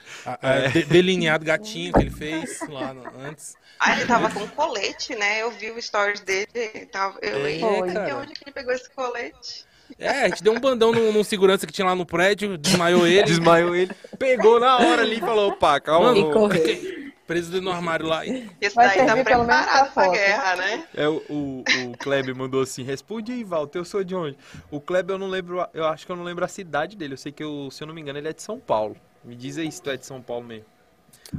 de- 0.73 0.83
delineado 0.85 1.45
gatinho 1.45 1.93
que 1.93 1.99
ele 1.99 2.09
fez 2.11 2.59
lá 2.69 2.93
no- 2.93 3.03
antes. 3.19 3.55
Ah, 3.79 3.95
ele 3.97 4.05
tava 4.05 4.29
com 4.31 4.47
colete, 4.47 5.13
né? 5.15 5.41
Eu 5.41 5.51
vi 5.51 5.69
o 5.71 5.81
stories 5.81 6.21
dele. 6.21 6.47
ele 6.55 6.85
Tava, 6.87 7.19
eu, 7.21 7.45
É, 7.45 7.51
"Eita, 7.51 7.93
cara. 7.93 8.05
de 8.05 8.13
onde 8.13 8.33
que 8.33 8.43
ele 8.45 8.51
pegou 8.53 8.73
esse 8.73 8.89
colete? 8.89 9.65
É, 9.99 10.09
a 10.23 10.27
gente 10.29 10.41
deu 10.41 10.51
um 10.53 10.59
bandão 10.59 10.91
num, 10.91 11.11
num 11.11 11.23
segurança 11.23 11.67
que 11.67 11.73
tinha 11.73 11.85
lá 11.85 11.93
no 11.93 12.05
prédio, 12.07 12.57
desmaiou 12.57 13.05
ele. 13.05 13.23
Desmaiou 13.23 13.75
ele, 13.75 13.91
pegou 14.17 14.59
na 14.59 14.77
hora 14.77 15.03
ali 15.03 15.17
e 15.17 15.19
falou, 15.19 15.49
opa, 15.49 15.79
calma. 15.79 16.13
Mano, 16.13 16.29
E 16.31 16.33
correu. 16.33 17.04
Preso 17.25 17.51
dentro 17.51 17.65
do 17.65 17.71
armário 17.71 18.05
lá. 18.07 18.25
Esse 18.25 18.75
Vai 18.75 18.97
daí 18.97 19.05
tá 19.05 19.13
preparado 19.23 19.93
pra 19.93 20.07
guerra, 20.09 20.55
né? 20.55 20.87
É, 20.93 21.07
o, 21.07 21.21
o, 21.29 21.63
o 21.91 21.97
Kleber 21.97 22.35
mandou 22.35 22.61
assim, 22.61 22.83
responde 22.83 23.31
aí, 23.31 23.43
Walter, 23.43 23.79
eu 23.79 23.85
sou 23.85 24.03
de 24.03 24.15
onde? 24.15 24.37
O 24.71 24.79
Kleber 24.79 25.15
eu 25.15 25.19
não 25.19 25.27
lembro, 25.27 25.61
a- 25.61 25.69
eu 25.73 25.85
acho 25.85 26.05
que 26.05 26.11
eu 26.11 26.15
não 26.15 26.23
lembro 26.23 26.45
a 26.45 26.47
cidade 26.47 26.95
dele, 26.95 27.13
eu 27.13 27.17
sei 27.17 27.31
que, 27.31 27.43
eu, 27.43 27.69
se 27.71 27.83
eu 27.83 27.87
não 27.87 27.93
me 27.93 28.01
engano, 28.01 28.19
ele 28.19 28.27
é 28.27 28.33
de 28.33 28.41
São 28.41 28.59
Paulo. 28.59 28.95
Me 29.23 29.35
diz 29.35 29.57
aí 29.57 29.71
se 29.71 29.81
tu 29.81 29.89
é 29.89 29.97
de 29.97 30.05
São 30.05 30.21
Paulo 30.21 30.45
mesmo. 30.45 30.65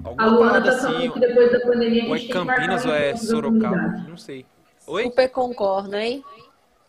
A 0.05 0.09
Alguma 0.09 0.27
Luana 0.29 0.53
parada 0.53 0.71
tá 0.71 0.77
assim, 0.77 0.87
falando 0.93 1.13
que 1.13 1.21
depois 1.21 1.53
da 1.53 1.61
pandemia 1.61 2.03
a 2.05 2.07
ou 2.09 2.17
é 2.17 2.19
gente 2.19 2.29
tem 2.33 2.41
que 2.41 2.47
marcar 2.47 2.61
Campinas 2.63 2.85
ou 2.87 2.93
é 2.93 3.17
Sorocaba, 3.17 4.05
não 4.09 4.17
sei. 4.17 4.45
Oi? 4.87 5.03
Super 5.05 5.29
concordo, 5.31 5.97
hein? 5.97 6.25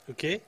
O 0.07 0.13
quê? 0.13 0.41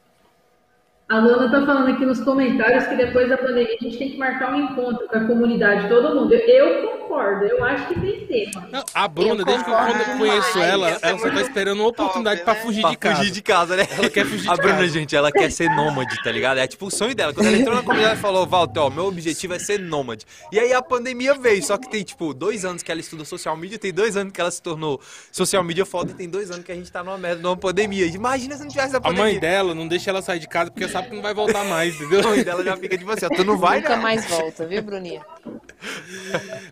A 1.09 1.17
Luana 1.17 1.49
tá 1.49 1.65
falando 1.65 1.91
aqui 1.91 2.05
nos 2.05 2.19
comentários 2.21 2.85
que 2.85 2.95
depois 2.95 3.27
da 3.27 3.35
pandemia 3.35 3.75
a 3.81 3.83
gente 3.83 3.97
tem 3.97 4.11
que 4.11 4.17
marcar 4.17 4.53
um 4.53 4.57
encontro 4.63 5.07
com 5.07 5.17
a 5.17 5.25
comunidade, 5.25 5.89
todo 5.89 6.13
mundo. 6.13 6.31
Eu, 6.35 6.67
eu 6.67 6.87
concordo, 6.99 7.45
eu 7.45 7.63
acho 7.65 7.87
que 7.87 7.99
tem 7.99 8.19
que 8.19 8.25
ter, 8.27 8.51
mano. 8.53 8.67
Não, 8.71 8.83
a 8.93 9.07
Bruna, 9.07 9.41
Eu 9.41 9.45
desde 9.45 9.63
que 9.63 9.71
eu, 9.71 9.73
concordo 9.73 10.03
quando 10.03 10.11
eu 10.11 10.17
conheço 10.19 10.59
ela, 10.59 10.93
ser 10.99 11.05
ela 11.07 11.17
só 11.17 11.29
tá 11.31 11.41
esperando 11.41 11.79
uma 11.79 11.87
oportunidade 11.89 12.43
né? 12.45 12.55
fugir 12.55 12.81
Pra 12.81 12.91
de 12.91 12.97
casa. 12.97 13.15
fugir 13.15 13.31
de 13.31 13.41
casa, 13.41 13.75
né? 13.75 13.87
Ela 13.97 14.07
quer 14.11 14.23
fugir 14.23 14.43
de 14.43 14.49
A 14.51 14.55
Bruna, 14.55 14.73
casa. 14.75 14.87
gente, 14.87 15.15
ela 15.15 15.31
quer 15.31 15.51
ser 15.51 15.67
nômade, 15.71 16.15
tá 16.23 16.31
ligado? 16.31 16.59
É 16.59 16.67
tipo 16.67 16.85
o 16.85 16.91
sonho 16.91 17.15
dela. 17.15 17.33
Quando 17.33 17.47
ela 17.47 17.57
entrou 17.57 17.75
na 17.75 17.81
comunidade, 17.81 18.11
ela 18.13 18.21
falou, 18.21 18.45
Walter, 18.45 18.79
ó, 18.79 18.89
meu 18.91 19.05
objetivo 19.07 19.55
é 19.55 19.57
ser 19.59 19.79
nômade. 19.79 20.27
E 20.51 20.59
aí 20.59 20.71
a 20.73 20.81
pandemia 20.83 21.33
veio, 21.33 21.63
só 21.63 21.75
que 21.75 21.89
tem, 21.89 22.03
tipo, 22.03 22.35
dois 22.35 22.63
anos 22.63 22.83
que 22.83 22.91
ela 22.91 23.01
estuda 23.01 23.25
social 23.25 23.57
media, 23.57 23.79
tem 23.79 23.91
dois 23.91 24.15
anos 24.15 24.31
que 24.31 24.39
ela 24.39 24.51
se 24.51 24.61
tornou 24.61 25.01
social 25.31 25.63
media 25.63 25.87
foda 25.87 26.11
e 26.11 26.13
tem 26.13 26.29
dois 26.29 26.51
anos 26.51 26.63
que 26.63 26.71
a 26.71 26.75
gente 26.75 26.91
tá 26.91 27.03
numa 27.03 27.17
merda, 27.17 27.41
numa 27.41 27.57
pandemia. 27.57 28.05
Imagina 28.05 28.53
se 28.55 28.61
não 28.61 28.69
tivesse 28.69 28.93
a 28.93 28.99
A 28.99 29.01
pandemia. 29.01 29.23
mãe 29.23 29.39
dela 29.39 29.73
não 29.73 29.87
deixa 29.87 30.11
ela 30.11 30.21
sair 30.21 30.37
de 30.37 30.47
casa 30.47 30.69
porque 30.69 30.87
sabe 30.99 31.09
que 31.09 31.15
não 31.15 31.21
vai 31.21 31.33
voltar 31.33 31.63
mais, 31.65 31.95
entendeu? 31.95 32.19
A 32.21 32.23
mãe 32.29 32.43
dela 32.43 32.63
já 32.63 32.77
fica 32.77 32.97
tipo 32.97 33.11
assim, 33.11 33.25
ó, 33.25 33.29
tu 33.29 33.43
não 33.43 33.57
vai, 33.57 33.79
Nunca 33.81 33.95
não. 33.95 34.03
mais 34.03 34.25
volta, 34.25 34.65
viu, 34.65 34.81
Bruninha? 34.83 35.21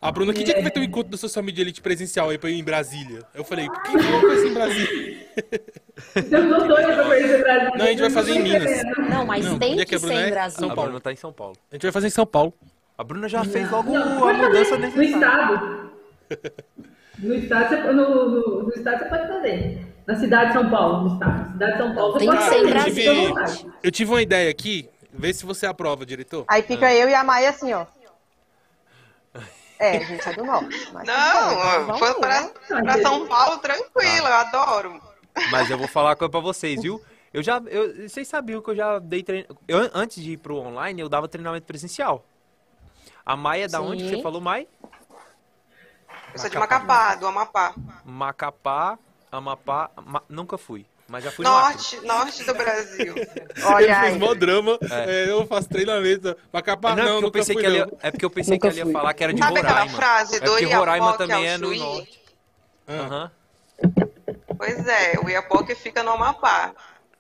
A 0.01 0.11
Bruna, 0.11 0.33
que 0.33 0.43
dia 0.43 0.53
que 0.53 0.61
vai 0.61 0.71
ter 0.71 0.79
um 0.79 0.83
encontro 0.83 1.09
do 1.09 1.17
Social 1.17 1.43
Media 1.43 1.61
Elite 1.61 1.81
presencial 1.81 2.29
aí 2.29 2.37
pra 2.37 2.49
ir 2.49 2.59
em 2.59 2.63
Brasília? 2.63 3.21
Eu 3.33 3.43
falei, 3.43 3.67
por 3.67 3.81
que 3.83 3.91
que 3.91 3.97
não 3.97 4.21
vai 4.21 4.37
ser 4.37 4.47
em 4.47 4.53
Brasília? 4.53 5.27
Eu 6.15 6.49
tô 6.49 6.67
doida 6.67 6.93
pra 6.93 7.05
conhecer 7.05 7.39
o 7.39 7.43
Brasil. 7.43 7.71
Não, 7.75 7.85
a 7.85 7.87
gente 7.89 7.99
vai 8.01 8.09
fazer 8.09 8.31
em 8.33 8.41
Minas. 8.43 8.71
Não, 9.09 9.25
mas 9.25 9.45
Não, 9.45 9.57
tem 9.57 9.73
é 9.73 9.77
que 9.77 9.85
que 9.85 9.99
ser 9.99 10.05
Bruna 10.05 10.21
é? 10.21 10.27
em 10.27 10.31
Brasília. 10.31 10.59
São 10.59 10.71
A 10.71 10.75
Paulo. 10.75 10.89
Bruna 10.89 11.01
tá 11.01 11.11
em 11.11 11.15
São 11.15 11.33
Paulo. 11.33 11.55
A 11.71 11.75
gente 11.75 11.81
vai 11.83 11.91
fazer 11.91 12.07
em 12.07 12.11
São 12.11 12.25
Paulo. 12.25 12.53
A 12.97 13.03
Bruna 13.03 13.27
já 13.29 13.43
fez 13.43 13.69
logo 13.71 13.91
Não, 13.93 14.27
a 14.27 14.33
mudança 14.33 14.77
No 14.77 15.03
estado. 15.03 15.91
No 17.19 17.33
estado, 17.35 17.69
você, 17.69 17.75
no, 17.93 18.29
no, 18.29 18.63
no 18.63 18.69
estado 18.73 18.99
você 18.99 19.05
pode 19.05 19.27
fazer. 19.27 19.86
Na 20.07 20.15
cidade 20.15 20.47
de 20.47 20.53
São 20.53 20.69
Paulo, 20.69 21.09
no 21.09 21.13
estado. 21.13 21.51
Cidade 21.51 21.71
de 21.73 21.77
São 21.77 21.93
Paulo, 21.95 22.13
você 22.13 22.19
Tem 22.19 22.37
que 22.37 22.43
ser 22.43 22.63
em. 22.63 22.69
Brasília. 22.69 23.73
Eu 23.83 23.91
tive 23.91 24.11
uma 24.11 24.21
ideia 24.21 24.49
aqui, 24.49 24.89
vê 25.11 25.33
se 25.33 25.45
você 25.45 25.65
aprova, 25.65 26.05
diretor. 26.05 26.45
Aí 26.47 26.61
fica 26.61 26.93
eu 26.93 27.09
e 27.09 27.13
a 27.13 27.25
Maia 27.25 27.49
assim, 27.49 27.73
ó. 27.73 27.85
É, 29.77 29.97
a 29.97 30.03
gente 30.03 30.27
é 30.27 30.33
do 30.33 30.45
norte. 30.45 30.89
Mas 30.93 31.05
Não, 31.05 31.85
vamos 31.85 31.99
foi 31.99 32.09
ir, 32.09 32.15
pra, 32.15 32.47
pra 32.81 33.01
São 33.01 33.27
Paulo 33.27 33.57
tranquilo, 33.57 34.27
eu 34.27 34.33
adoro. 34.33 35.01
Mas 35.51 35.69
eu 35.69 35.77
vou 35.77 35.87
falar 35.87 36.09
uma 36.09 36.15
coisa 36.15 36.31
pra 36.31 36.39
vocês, 36.39 36.81
viu? 36.81 37.03
Eu 37.33 37.43
já. 37.43 37.61
Eu, 37.67 38.09
vocês 38.09 38.27
sabiam 38.27 38.61
que 38.61 38.69
eu 38.71 38.75
já 38.75 38.99
dei 38.99 39.21
treino. 39.21 39.45
Eu, 39.67 39.91
antes 39.93 40.23
de 40.23 40.31
ir 40.31 40.37
pro 40.37 40.55
online, 40.55 41.01
eu 41.01 41.09
dava 41.09 41.27
treinamento 41.27 41.67
presencial. 41.67 42.25
A 43.25 43.35
Maia 43.35 43.65
é 43.65 43.67
da 43.67 43.81
onde 43.81 44.07
você 44.07 44.21
falou, 44.21 44.39
Mai? 44.39 44.67
Eu 46.33 46.39
sou 46.39 46.49
de 46.49 46.57
Macapá, 46.57 47.15
do 47.15 47.27
Amapá. 47.27 47.75
Macapá, 48.05 48.97
Amapá. 49.37 49.89
Ma- 50.05 50.23
Nunca 50.29 50.57
fui. 50.57 50.85
Mas 51.07 51.23
já 51.23 51.31
fui 51.31 51.45
no 51.45 51.55
Acre. 51.55 51.73
Norte, 51.75 52.01
norte 52.05 52.43
do 52.43 52.53
Brasil. 52.53 53.15
Ele 53.55 53.65
Olha 53.65 53.95
fez 53.95 54.13
aí. 54.13 54.19
mó 54.19 54.33
drama, 54.33 54.77
é, 55.07 55.29
eu 55.31 55.45
faço 55.47 55.69
treinamento. 55.69 56.35
Pra 56.51 56.61
capar, 56.61 56.95
Não, 56.95 57.03
é 57.03 57.05
não, 57.05 57.11
porque 57.13 57.25
eu 57.25 57.27
nunca 57.27 57.39
pensei 57.39 57.55
fui, 57.55 57.61
que 57.61 57.65
ela 57.65 57.77
não. 57.77 57.87
ia, 57.87 57.97
é 58.01 58.11
porque 58.11 58.25
eu 58.25 58.29
pensei 58.29 58.53
Nunca 58.55 58.67
que 58.69 58.79
ela 58.79 58.87
ia 58.89 58.93
falar 58.93 59.13
que 59.13 59.23
era 59.23 59.33
de 59.33 59.41
Sabe 59.41 59.59
aquela 59.59 59.79
Roraima. 59.79 59.97
frase, 59.97 60.35
é 60.35 60.39
do 60.39 60.51
porque 60.51 60.65
Roraima 60.65 61.13
também 61.17 61.45
é 61.47 61.57
no 61.57 61.67
Chuí? 61.67 61.79
norte. 61.79 62.19
Aham. 62.89 63.31
Pois 64.57 64.87
é, 64.87 65.19
o 65.19 65.29
Iapoque 65.29 65.75
fica 65.75 66.03
no 66.03 66.11
Amapá. 66.11 66.73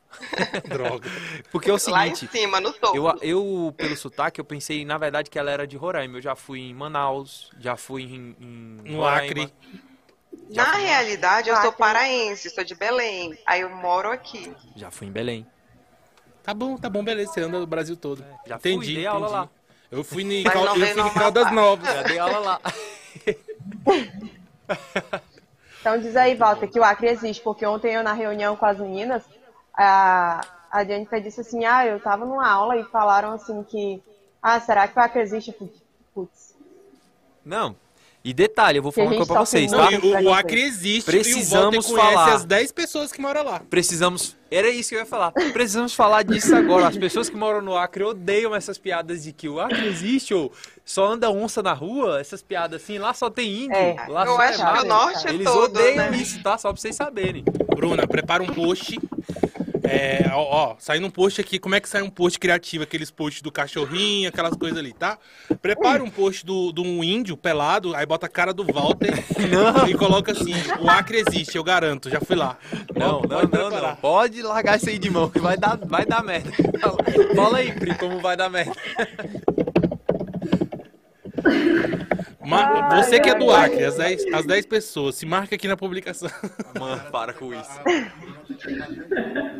droga. 0.65 1.09
Porque 1.51 1.69
é 1.69 1.73
o 1.73 1.77
Lá 1.89 2.07
em 2.07 2.15
seguinte, 2.15 2.29
cima, 2.31 2.59
no 2.59 2.73
topo. 2.73 2.97
eu, 2.97 3.05
eu, 3.21 3.75
pelo 3.77 3.95
sotaque, 3.95 4.39
eu 4.41 4.45
pensei, 4.45 4.83
na 4.85 4.97
verdade, 4.97 5.29
que 5.29 5.37
ela 5.37 5.51
era 5.51 5.67
de 5.67 5.77
Roraima. 5.77 6.17
Eu 6.17 6.21
já 6.21 6.35
fui 6.35 6.59
em 6.59 6.73
Manaus, 6.73 7.51
já 7.59 7.75
fui 7.77 8.03
em, 8.03 8.35
em 8.39 8.91
No 8.91 8.97
Roraima. 8.97 9.43
Acre. 9.43 9.53
Na 10.49 10.71
realidade, 10.73 11.49
eu 11.49 11.55
sou 11.57 11.69
Acre. 11.69 11.77
paraense, 11.77 12.49
sou 12.49 12.63
de 12.63 12.75
Belém. 12.75 13.37
Aí 13.45 13.61
eu 13.61 13.69
moro 13.69 14.11
aqui. 14.11 14.53
Já 14.75 14.89
fui 14.89 15.07
em 15.07 15.11
Belém. 15.11 15.45
Tá 16.43 16.53
bom, 16.53 16.77
tá 16.77 16.89
bom, 16.89 17.03
beleza. 17.03 17.33
Você 17.33 17.41
anda 17.41 17.59
no 17.59 17.67
Brasil 17.67 17.97
todo. 17.97 18.23
Já 18.45 18.57
fui, 18.57 18.71
entendi, 18.71 18.95
dei 18.95 19.05
aula 19.05 19.27
lá. 19.27 19.49
Eu 19.91 20.03
fui 20.03 20.23
em, 20.23 20.43
Cal... 20.43 20.65
não 20.65 20.77
eu 20.77 20.85
fui 20.85 20.93
no 20.93 21.07
em 21.07 21.13
Caldas. 21.13 21.51
Novas. 21.51 21.93
Já 21.93 22.03
dei 22.03 22.19
aula 22.19 22.39
lá. 22.39 22.61
Então 25.79 25.99
diz 25.99 26.17
aí, 26.17 26.35
Walter, 26.35 26.69
que 26.69 26.77
o 26.77 26.83
Acre 26.83 27.07
existe, 27.07 27.41
porque 27.41 27.65
ontem 27.65 27.93
eu 27.93 28.03
na 28.03 28.11
reunião 28.11 28.57
com 28.57 28.65
as 28.65 28.77
meninas, 28.77 29.23
a, 29.73 30.41
a 30.69 30.83
Jennifer 30.83 31.21
disse 31.21 31.39
assim, 31.39 31.63
ah, 31.63 31.85
eu 31.85 31.97
tava 31.97 32.25
numa 32.25 32.45
aula 32.45 32.75
e 32.75 32.83
falaram 32.83 33.31
assim 33.31 33.63
que, 33.63 34.03
ah, 34.41 34.59
será 34.59 34.85
que 34.85 34.99
o 34.99 35.01
Acre 35.01 35.21
existe? 35.21 35.55
Putz, 36.13 36.53
Não. 37.45 37.73
E 38.23 38.33
detalhe, 38.33 38.79
eu 38.79 38.83
vou 38.83 38.91
falar 38.91 39.07
uma 39.07 39.15
coisa 39.15 39.33
pra 39.33 39.45
sofre 39.45 39.67
vocês, 39.67 39.71
tá? 39.71 40.05
o, 40.05 40.25
o. 40.25 40.33
Acre 40.33 40.61
existe 40.61 41.05
Precisamos 41.05 41.87
e 41.87 41.93
o 41.93 41.95
Walter 41.95 42.13
falar. 42.13 42.33
as 42.33 42.43
10 42.43 42.71
pessoas 42.73 43.11
que 43.11 43.21
moram 43.21 43.43
lá. 43.43 43.61
Precisamos. 43.69 44.35
Era 44.51 44.69
isso 44.69 44.89
que 44.89 44.95
eu 44.95 44.99
ia 44.99 45.05
falar. 45.05 45.31
Precisamos 45.31 45.93
falar 45.93 46.23
disso 46.23 46.53
agora. 46.53 46.87
As 46.87 46.97
pessoas 46.97 47.29
que 47.29 47.37
moram 47.37 47.61
no 47.61 47.77
Acre 47.77 48.03
odeiam 48.03 48.53
essas 48.53 48.77
piadas 48.77 49.23
de 49.23 49.31
que 49.31 49.47
o 49.47 49.59
Acre 49.61 49.87
existe 49.87 50.33
ou 50.33 50.51
só 50.83 51.05
anda 51.05 51.29
onça 51.29 51.63
na 51.63 51.73
rua. 51.73 52.19
Essas 52.19 52.41
piadas 52.41 52.81
assim. 52.81 52.97
Lá 52.97 53.13
só 53.13 53.29
tem 53.29 53.63
índio. 53.65 53.75
É. 53.75 53.95
Lá 54.09 54.25
eu 54.25 54.35
só 54.35 54.41
acho 54.41 54.61
é 54.61 54.73
que 54.73 54.79
o 54.79 54.85
norte 54.85 55.27
Eles 55.27 55.45
todo, 55.45 55.63
odeiam 55.63 56.11
né? 56.11 56.17
isso, 56.17 56.41
tá? 56.43 56.57
Só 56.57 56.71
pra 56.73 56.81
vocês 56.81 56.95
saberem. 56.95 57.45
Bruna, 57.75 58.05
prepara 58.07 58.43
um 58.43 58.47
post. 58.47 58.99
É, 59.89 60.29
ó, 60.33 60.41
ó, 60.71 60.75
saindo 60.79 61.07
um 61.07 61.09
post 61.09 61.39
aqui, 61.39 61.57
como 61.57 61.73
é 61.75 61.79
que 61.79 61.87
sai 61.87 62.01
um 62.01 62.09
post 62.09 62.37
criativo? 62.39 62.83
Aqueles 62.83 63.09
posts 63.09 63.41
do 63.41 63.51
cachorrinho, 63.51 64.27
aquelas 64.27 64.55
coisas 64.55 64.77
ali, 64.77 64.91
tá? 64.93 65.17
Prepara 65.61 66.03
um 66.03 66.09
post 66.09 66.45
do, 66.45 66.71
do 66.71 66.83
um 66.83 67.03
índio 67.03 67.37
pelado, 67.37 67.95
aí 67.95 68.05
bota 68.05 68.25
a 68.25 68.29
cara 68.29 68.53
do 68.53 68.63
Walter 68.65 69.13
e 69.89 69.93
coloca 69.95 70.31
assim: 70.33 70.53
o 70.79 70.89
Acre 70.89 71.23
existe, 71.27 71.55
eu 71.57 71.63
garanto, 71.63 72.09
já 72.09 72.19
fui 72.19 72.35
lá. 72.35 72.57
Não, 72.95 73.21
Pode 73.21 73.51
não, 73.51 73.69
não, 73.69 73.81
não. 73.81 73.95
Pode 73.95 74.41
largar 74.41 74.77
isso 74.77 74.89
aí 74.89 74.99
de 74.99 75.09
mão, 75.09 75.29
que 75.29 75.39
vai 75.39 75.55
dar, 75.57 75.77
vai 75.77 76.05
dar 76.05 76.23
merda. 76.23 76.51
Fala 77.35 77.59
aí, 77.59 77.71
Pri, 77.71 77.95
como 77.95 78.19
vai 78.19 78.35
dar 78.35 78.49
merda. 78.49 78.73
Ma- 82.41 82.95
você 83.01 83.19
que 83.19 83.29
é 83.29 83.35
do 83.35 83.51
Acre, 83.51 83.83
as 83.83 83.95
10, 83.95 84.33
as 84.33 84.45
10 84.45 84.65
pessoas, 84.65 85.15
se 85.15 85.25
marca 85.25 85.55
aqui 85.55 85.67
na 85.67 85.75
publicação. 85.75 86.29
Mano, 86.79 87.01
para 87.11 87.33
com 87.33 87.53
isso. 87.53 87.69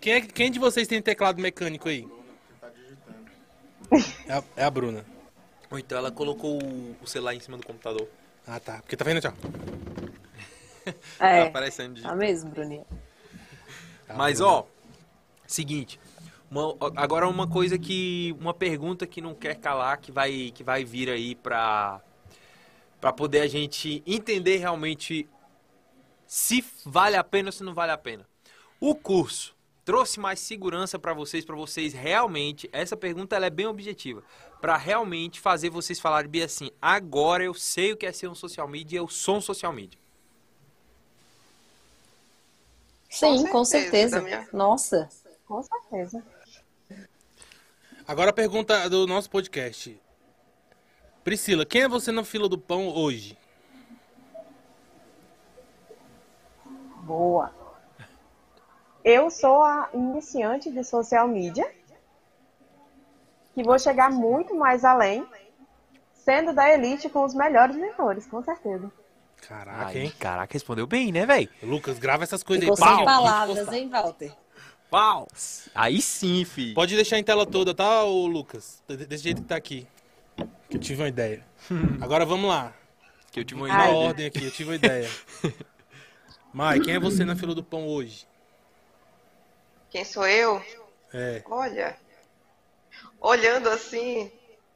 Quem, 0.00 0.12
é, 0.14 0.20
quem 0.20 0.50
de 0.50 0.58
vocês 0.58 0.86
tem 0.88 1.00
teclado 1.02 1.40
mecânico 1.40 1.88
aí? 1.88 2.06
É 4.26 4.32
a, 4.34 4.44
é 4.56 4.64
a 4.64 4.70
Bruna. 4.70 5.04
Ou 5.70 5.78
então 5.78 5.98
ela 5.98 6.12
colocou 6.12 6.62
o 6.62 6.96
o 7.00 7.06
celular 7.06 7.34
em 7.34 7.40
cima 7.40 7.56
do 7.58 7.64
computador. 7.66 8.08
Ah, 8.46 8.60
tá. 8.60 8.78
Porque 8.82 8.96
tá 8.96 9.04
vendo, 9.04 9.20
tchau. 9.20 9.34
Tá 11.34 11.40
É, 11.40 11.42
aparecendo 11.42 11.94
de... 11.94 12.02
tá 12.02 12.14
mesmo, 12.16 12.50
Bruninha? 12.50 12.86
Mas, 14.12 14.40
ó, 14.40 14.66
seguinte. 15.46 16.00
uma- 16.50 16.76
agora 16.96 17.28
uma 17.28 17.48
coisa 17.48 17.78
que. 17.78 18.36
Uma 18.40 18.54
pergunta 18.54 19.06
que 19.06 19.20
não 19.20 19.34
quer 19.34 19.56
calar, 19.56 19.98
que 20.00 20.12
vai, 20.12 20.52
que 20.54 20.64
vai 20.64 20.84
vir 20.84 21.10
aí 21.10 21.34
pra, 21.34 22.02
pra 23.00 23.12
poder 23.12 23.40
a 23.40 23.46
gente 23.48 24.02
entender 24.06 24.58
realmente 24.58 25.28
se 26.26 26.64
vale 26.84 27.16
a 27.16 27.24
pena 27.24 27.48
ou 27.48 27.52
se 27.52 27.62
não 27.64 27.74
vale 27.74 27.92
a 27.92 27.98
pena. 27.98 28.26
O 28.84 28.96
curso 28.96 29.54
trouxe 29.84 30.18
mais 30.18 30.40
segurança 30.40 30.98
pra 30.98 31.14
vocês, 31.14 31.44
pra 31.44 31.54
vocês 31.54 31.92
realmente. 31.92 32.68
Essa 32.72 32.96
pergunta 32.96 33.36
ela 33.36 33.46
é 33.46 33.50
bem 33.50 33.66
objetiva. 33.66 34.24
Pra 34.60 34.76
realmente 34.76 35.38
fazer 35.38 35.70
vocês 35.70 36.00
falarem 36.00 36.28
bem 36.28 36.42
assim: 36.42 36.68
agora 36.82 37.44
eu 37.44 37.54
sei 37.54 37.92
o 37.92 37.96
que 37.96 38.04
é 38.06 38.10
ser 38.12 38.26
um 38.26 38.34
social 38.34 38.66
media, 38.66 38.98
eu 38.98 39.06
sou 39.06 39.36
um 39.36 39.40
social 39.40 39.72
media. 39.72 39.96
Sim, 43.08 43.46
com 43.46 43.64
certeza, 43.64 44.16
certeza. 44.16 44.16
da 44.16 44.22
minha- 44.22 44.48
Nossa. 44.52 45.08
com 45.46 45.62
certeza. 45.62 46.24
Agora 48.08 48.30
a 48.30 48.34
pergunta 48.34 48.90
do 48.90 49.06
nosso 49.06 49.30
podcast. 49.30 49.96
Priscila, 51.22 51.64
quem 51.64 51.82
é 51.82 51.88
você 51.88 52.10
na 52.10 52.24
fila 52.24 52.48
do 52.48 52.58
pão 52.58 52.88
hoje? 52.88 53.38
Boa. 57.02 57.61
Eu 59.04 59.30
sou 59.30 59.62
a 59.62 59.88
iniciante 59.92 60.70
de 60.70 60.84
social 60.84 61.26
media, 61.26 61.68
que 63.54 63.62
vou 63.62 63.78
chegar 63.78 64.10
muito 64.10 64.54
mais 64.54 64.84
além, 64.84 65.26
sendo 66.14 66.52
da 66.54 66.72
elite 66.72 67.08
com 67.08 67.24
os 67.24 67.34
melhores 67.34 67.76
mentores, 67.76 68.26
com 68.26 68.42
certeza. 68.42 68.90
Caraca, 69.48 69.86
Ai, 69.86 69.98
hein? 69.98 70.12
caraca, 70.20 70.52
respondeu 70.52 70.86
bem, 70.86 71.10
né, 71.10 71.26
velho? 71.26 71.48
Lucas, 71.62 71.98
grava 71.98 72.22
essas 72.22 72.44
coisas 72.44 72.64
Ficou 72.64 72.84
aí. 72.84 72.94
sem 72.96 73.04
Pau, 73.04 73.04
palavras, 73.04 73.72
hein, 73.72 73.88
Walter? 73.88 74.32
Pau! 74.88 75.26
Aí 75.74 76.00
sim, 76.00 76.44
fi. 76.44 76.72
Pode 76.74 76.94
deixar 76.94 77.18
em 77.18 77.24
tela 77.24 77.44
toda, 77.44 77.74
tá, 77.74 78.04
ô 78.04 78.26
Lucas? 78.26 78.82
De- 78.86 79.04
Desse 79.06 79.24
jeito 79.24 79.42
que 79.42 79.48
tá 79.48 79.56
aqui. 79.56 79.86
Que 80.70 80.76
eu 80.76 80.80
tive 80.80 81.02
uma 81.02 81.08
ideia. 81.08 81.44
Agora 82.00 82.24
vamos 82.24 82.48
lá. 82.48 82.72
Que 83.32 83.40
eu 83.40 83.44
tive 83.44 83.60
uma 83.60 83.68
Na 83.68 83.74
Ai. 83.80 83.88
ideia. 83.90 84.06
ordem 84.06 84.26
aqui, 84.26 84.44
eu 84.44 84.50
tive 84.52 84.70
uma 84.70 84.76
ideia. 84.76 85.10
Mai, 86.52 86.78
quem 86.78 86.94
é 86.94 87.00
você 87.00 87.24
na 87.24 87.34
fila 87.34 87.54
do 87.54 87.64
pão 87.64 87.86
hoje? 87.88 88.26
Quem 89.92 90.04
sou 90.04 90.26
eu? 90.26 90.60
É. 91.12 91.42
Olha, 91.46 91.96
olhando 93.20 93.68
assim, 93.68 94.30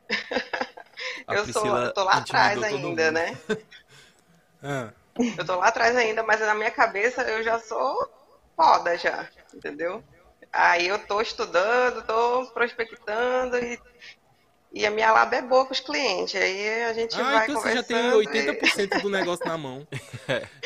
eu, 1.31 1.47
sou, 1.47 1.79
eu 1.79 1.93
tô 1.93 2.05
lá 2.05 2.19
atrás 2.19 2.62
ainda, 2.62 3.11
né? 3.11 3.37
Ah, 4.62 4.91
Eu 5.39 5.45
tô 5.45 5.57
lá 5.57 5.69
atrás 5.69 5.97
ainda, 5.97 6.23
mas 6.23 6.41
na 6.41 6.55
minha 6.55 6.71
cabeça 6.71 7.23
eu 7.23 7.43
já 7.43 7.59
sou 7.59 7.97
foda 8.55 8.97
já, 8.99 9.29
entendeu? 9.55 10.03
Aí 10.53 10.87
eu 10.89 10.99
tô 11.07 11.21
estudando, 11.21 12.03
tô 12.07 12.47
prospectando 12.53 13.59
e, 13.59 13.79
e 14.73 14.87
a 14.87 14.91
minha 14.91 15.12
lab 15.12 15.35
é 15.35 15.43
boa 15.43 15.67
com 15.67 15.73
os 15.73 15.81
clientes. 15.81 16.41
Aí 16.41 16.85
a 16.85 16.93
gente 16.93 17.17
Ah, 17.17 17.33
vai 17.33 17.45
então 17.45 17.57
você 17.57 17.73
já 17.73 17.83
tem 17.83 17.97
conversando 17.97 18.12
e- 18.12 18.17
80% 18.17 19.01
do 19.01 19.09
negócio 19.11 19.47
na 19.47 19.57
mão. 19.59 19.87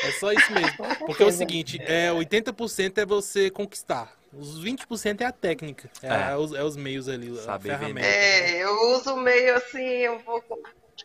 É 0.01 0.11
só 0.11 0.31
isso 0.31 0.51
mesmo. 0.51 0.79
Porque 1.05 1.23
é 1.23 1.25
o 1.25 1.31
seguinte, 1.31 1.81
é, 1.85 2.11
80% 2.11 2.97
é 2.97 3.05
você 3.05 3.49
conquistar. 3.49 4.20
Os 4.33 4.59
20% 4.59 5.21
é 5.21 5.25
a 5.25 5.31
técnica. 5.31 5.89
É, 6.01 6.07
É. 6.07 6.11
a- 6.31 6.37
os, 6.37 6.53
é 6.53 6.63
os 6.63 6.75
meios 6.77 7.07
ali, 7.09 7.29
a 7.37 7.41
Saber 7.41 7.69
ferramenta. 7.77 8.07
É, 8.07 8.63
eu 8.63 8.91
uso 8.93 9.15
meio 9.17 9.55
assim, 9.57 9.79
eu 9.79 10.19
vou 10.19 10.41
com, 10.41 10.57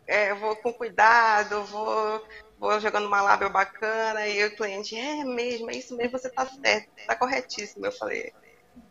é, 0.07 0.31
eu 0.31 0.37
vou 0.37 0.55
com 0.57 0.73
cuidado, 0.73 1.65
vou, 1.65 2.25
vou 2.59 2.79
jogando 2.81 3.07
uma 3.07 3.21
lábia 3.23 3.49
bacana, 3.49 4.27
e 4.29 4.45
o 4.45 4.55
cliente, 4.57 4.97
é 4.97 5.25
mesmo, 5.25 5.71
é 5.71 5.75
isso 5.77 5.97
mesmo, 5.97 6.19
você 6.19 6.31
tá 6.31 6.47
certo, 6.47 6.89
tá 7.07 7.17
corretíssimo. 7.17 7.85
Eu 7.87 7.93
falei, 7.93 8.33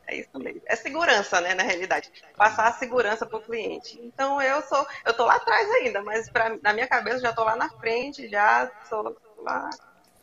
é 0.08 0.18
isso 0.18 0.30
mesmo. 0.36 0.62
É 0.66 0.76
segurança, 0.76 1.40
né, 1.40 1.54
na 1.54 1.64
realidade. 1.64 2.12
Passar 2.36 2.68
a 2.68 2.74
segurança 2.74 3.26
pro 3.26 3.40
cliente. 3.42 3.98
Então 4.04 4.42
eu 4.42 4.62
sou, 4.64 4.86
eu 5.06 5.14
tô 5.14 5.26
lá 5.26 5.36
atrás 5.36 5.70
ainda, 5.76 6.02
mas 6.04 6.30
pra, 6.30 6.58
na 6.62 6.74
minha 6.74 6.88
cabeça 6.88 7.18
eu 7.18 7.22
já 7.22 7.34
tô 7.34 7.44
lá 7.46 7.56
na 7.56 7.70
frente, 7.70 8.28
já 8.28 8.68
tô 8.90 9.16
lá 9.38 9.70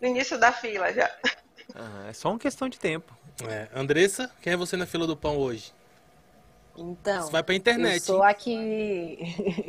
no 0.00 0.06
início 0.08 0.38
da 0.38 0.52
fila 0.52 0.92
já. 0.92 1.10
Ah, 1.74 2.08
é 2.10 2.12
só 2.12 2.28
uma 2.28 2.38
questão 2.38 2.68
de 2.68 2.78
tempo. 2.78 3.16
É. 3.48 3.68
Andressa, 3.74 4.30
quem 4.40 4.52
é 4.52 4.56
você 4.56 4.76
na 4.76 4.86
fila 4.86 5.06
do 5.06 5.16
pão 5.16 5.36
hoje? 5.38 5.72
Então, 6.76 7.22
Você 7.22 7.32
vai 7.32 7.42
pra 7.42 7.54
internet. 7.54 7.96
eu 7.96 8.00
sou 8.00 8.22
a 8.22 8.32
que... 8.32 9.18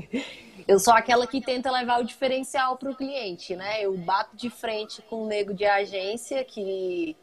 eu 0.68 0.80
sou 0.80 0.94
aquela 0.94 1.28
que 1.28 1.42
tenta 1.42 1.70
levar 1.72 2.00
o 2.00 2.04
diferencial 2.04 2.78
pro 2.78 2.96
cliente, 2.96 3.56
né? 3.56 3.84
Eu 3.84 3.98
bato 3.98 4.36
de 4.36 4.50
frente 4.50 5.02
com 5.04 5.24
o 5.24 5.28
nego 5.28 5.54
de 5.54 5.66
agência 5.66 6.44
que 6.44 7.16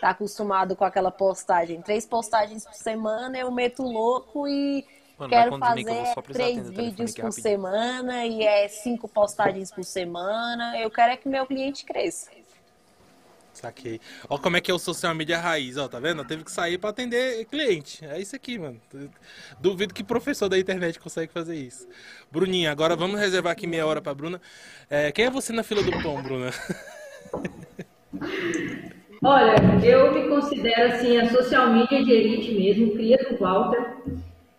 tá 0.00 0.10
acostumado 0.10 0.74
com 0.74 0.84
aquela 0.84 1.10
postagem. 1.10 1.82
Três 1.82 2.06
postagens 2.06 2.64
por 2.64 2.74
semana, 2.74 3.38
eu 3.38 3.50
meto 3.50 3.82
louco 3.82 4.46
e 4.48 4.86
Mano, 5.18 5.30
quero 5.30 5.52
que 5.52 5.58
fazer 5.58 5.84
precisar 5.84 6.22
três 6.22 6.70
vídeos 6.70 7.14
por 7.14 7.24
rapidinho. 7.24 7.42
semana 7.42 8.24
e 8.24 8.42
é 8.42 8.68
cinco 8.68 9.08
postagens 9.08 9.70
por 9.70 9.84
semana. 9.84 10.78
Eu 10.78 10.90
quero 10.90 11.12
é 11.12 11.16
que 11.16 11.28
meu 11.28 11.44
cliente 11.46 11.84
cresça. 11.84 12.30
Saquei. 13.58 14.00
Ó 14.28 14.38
como 14.38 14.56
é 14.56 14.60
que 14.60 14.70
é 14.70 14.74
o 14.74 14.78
social 14.78 15.14
media 15.14 15.38
raiz, 15.38 15.76
ó, 15.76 15.88
tá 15.88 15.98
vendo? 15.98 16.24
Teve 16.24 16.44
que 16.44 16.52
sair 16.52 16.78
pra 16.78 16.90
atender 16.90 17.44
cliente. 17.46 18.04
É 18.04 18.20
isso 18.20 18.36
aqui, 18.36 18.58
mano. 18.58 18.80
Duvido 19.60 19.92
que 19.92 20.04
professor 20.04 20.48
da 20.48 20.58
internet 20.58 21.00
consegue 21.00 21.32
fazer 21.32 21.56
isso. 21.56 21.88
Bruninha, 22.30 22.70
agora 22.70 22.94
vamos 22.94 23.18
reservar 23.18 23.52
aqui 23.52 23.66
meia 23.66 23.84
hora 23.84 24.00
pra 24.00 24.14
Bruna. 24.14 24.40
É, 24.88 25.10
quem 25.10 25.24
é 25.24 25.30
você 25.30 25.52
na 25.52 25.64
fila 25.64 25.82
do 25.82 25.90
pão, 26.02 26.22
Bruna? 26.22 26.50
Olha, 29.22 29.56
eu 29.84 30.14
me 30.14 30.28
considero 30.28 30.92
assim 30.92 31.18
a 31.18 31.28
social 31.28 31.72
media 31.72 32.04
de 32.04 32.12
elite 32.12 32.52
mesmo, 32.52 32.92
cria 32.92 33.18
do 33.18 33.36
Walter. 33.36 33.96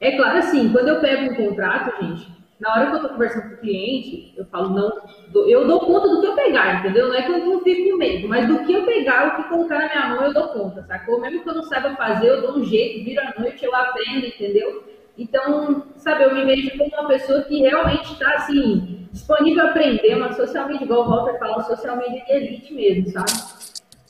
É 0.02 0.18
claro 0.18 0.40
assim, 0.40 0.70
quando 0.72 0.90
eu 0.90 1.00
pego 1.00 1.32
um 1.32 1.36
contrato, 1.36 2.04
gente, 2.04 2.39
na 2.60 2.74
hora 2.74 2.90
que 2.90 2.96
eu 2.98 3.02
tô 3.02 3.10
conversando 3.10 3.50
com 3.50 3.56
o 3.56 3.58
cliente, 3.60 4.34
eu 4.38 4.46
falo, 4.46 4.70
não, 4.70 5.02
eu 5.48 5.66
dou 5.66 5.80
conta 5.80 6.10
do 6.10 6.20
que 6.20 6.28
eu 6.28 6.36
pegar, 6.36 6.80
entendeu? 6.80 7.08
Não 7.08 7.16
é 7.16 7.22
que 7.22 7.32
eu 7.32 7.46
não 7.46 7.62
fico 7.62 7.90
com 7.92 7.98
medo, 7.98 8.28
mas 8.28 8.48
do 8.48 8.60
que 8.66 8.74
eu 8.74 8.86
pegar, 8.86 9.28
o 9.28 9.36
que 9.38 9.50
colocar 9.50 9.80
na 9.80 9.88
minha 9.88 10.10
mão, 10.10 10.26
eu 10.26 10.34
dou 10.34 10.50
conta, 10.50 10.84
sacou? 10.84 11.22
Mesmo 11.22 11.42
que 11.42 11.50
eu 11.50 11.56
não 11.56 11.64
saiba 11.64 11.96
fazer, 11.96 12.28
eu 12.28 12.42
dou 12.42 12.58
um 12.58 12.64
jeito, 12.66 13.06
vira 13.06 13.34
a 13.36 13.40
noite, 13.40 13.64
eu 13.64 13.74
aprendo, 13.74 14.26
entendeu? 14.26 14.84
Então, 15.18 15.84
sabe, 15.96 16.24
eu 16.24 16.36
me 16.36 16.46
vejo 16.46 16.78
como 16.78 16.90
uma 16.94 17.08
pessoa 17.08 17.44
que 17.44 17.60
realmente 17.60 18.12
está, 18.12 18.34
assim, 18.36 19.08
disponível 19.12 19.66
a 19.66 19.70
aprender, 19.70 20.16
uma 20.16 20.34
social 20.34 20.68
media, 20.68 20.84
igual 20.84 21.08
o 21.08 21.10
Walter 21.10 21.40
fala, 21.40 21.64
social 21.64 21.96
media 21.96 22.24
de 22.26 22.32
elite 22.32 22.74
mesmo, 22.74 23.10
sabe? 23.10 23.59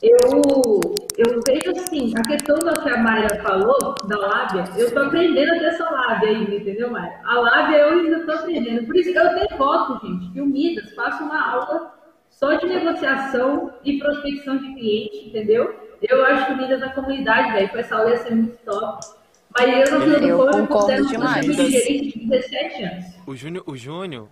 Eu, 0.02 0.40
eu 1.18 1.40
vejo 1.46 1.70
assim, 1.78 2.14
a 2.16 2.22
questão 2.22 2.58
da 2.60 2.72
que 2.72 2.88
a 2.88 2.96
Mayra 2.96 3.42
falou, 3.42 3.94
da 4.06 4.16
lábia, 4.16 4.64
eu 4.78 4.90
tô 4.94 4.98
aprendendo 5.00 5.52
a 5.52 5.58
ter 5.58 5.66
essa 5.66 5.90
lábia 5.90 6.30
ainda, 6.30 6.54
entendeu, 6.54 6.90
Mayra? 6.90 7.20
A 7.22 7.38
lábia 7.38 7.76
eu 7.76 7.98
ainda 7.98 8.24
tô 8.24 8.32
aprendendo. 8.32 8.86
Por 8.86 8.96
isso 8.96 9.12
que 9.12 9.18
eu 9.18 9.34
tenho 9.34 9.58
foto, 9.58 10.06
gente, 10.06 10.32
que 10.32 10.40
o 10.40 10.46
Midas 10.46 10.94
faça 10.94 11.22
uma 11.22 11.52
aula 11.52 11.94
só 12.30 12.54
de 12.54 12.66
negociação 12.66 13.74
e 13.84 13.98
prospecção 13.98 14.56
de 14.56 14.72
cliente, 14.72 15.28
entendeu? 15.28 15.74
Eu 16.00 16.24
acho 16.24 16.46
que 16.46 16.52
o 16.52 16.56
Midas 16.56 16.80
na 16.80 16.88
comunidade, 16.94 17.52
velho, 17.52 17.68
com 17.68 17.76
essa 17.76 17.96
aula 17.96 18.10
ia 18.10 18.16
ser 18.16 18.34
muito 18.34 18.56
top. 18.64 19.06
Mas 19.54 19.90
eu, 19.90 19.98
no 19.98 20.04
fim 20.06 20.20
do 20.20 20.26
Eu 20.26 20.50
concordo 20.50 21.02
um 21.02 21.06
demais. 21.06 21.44
de 21.44 21.52
gerente 21.52 22.18
de 22.18 22.26
17 22.26 22.84
anos. 22.84 23.04
O 23.26 23.36
Júnior, 23.36 23.64
o 23.66 23.76
Júnior, 23.76 24.28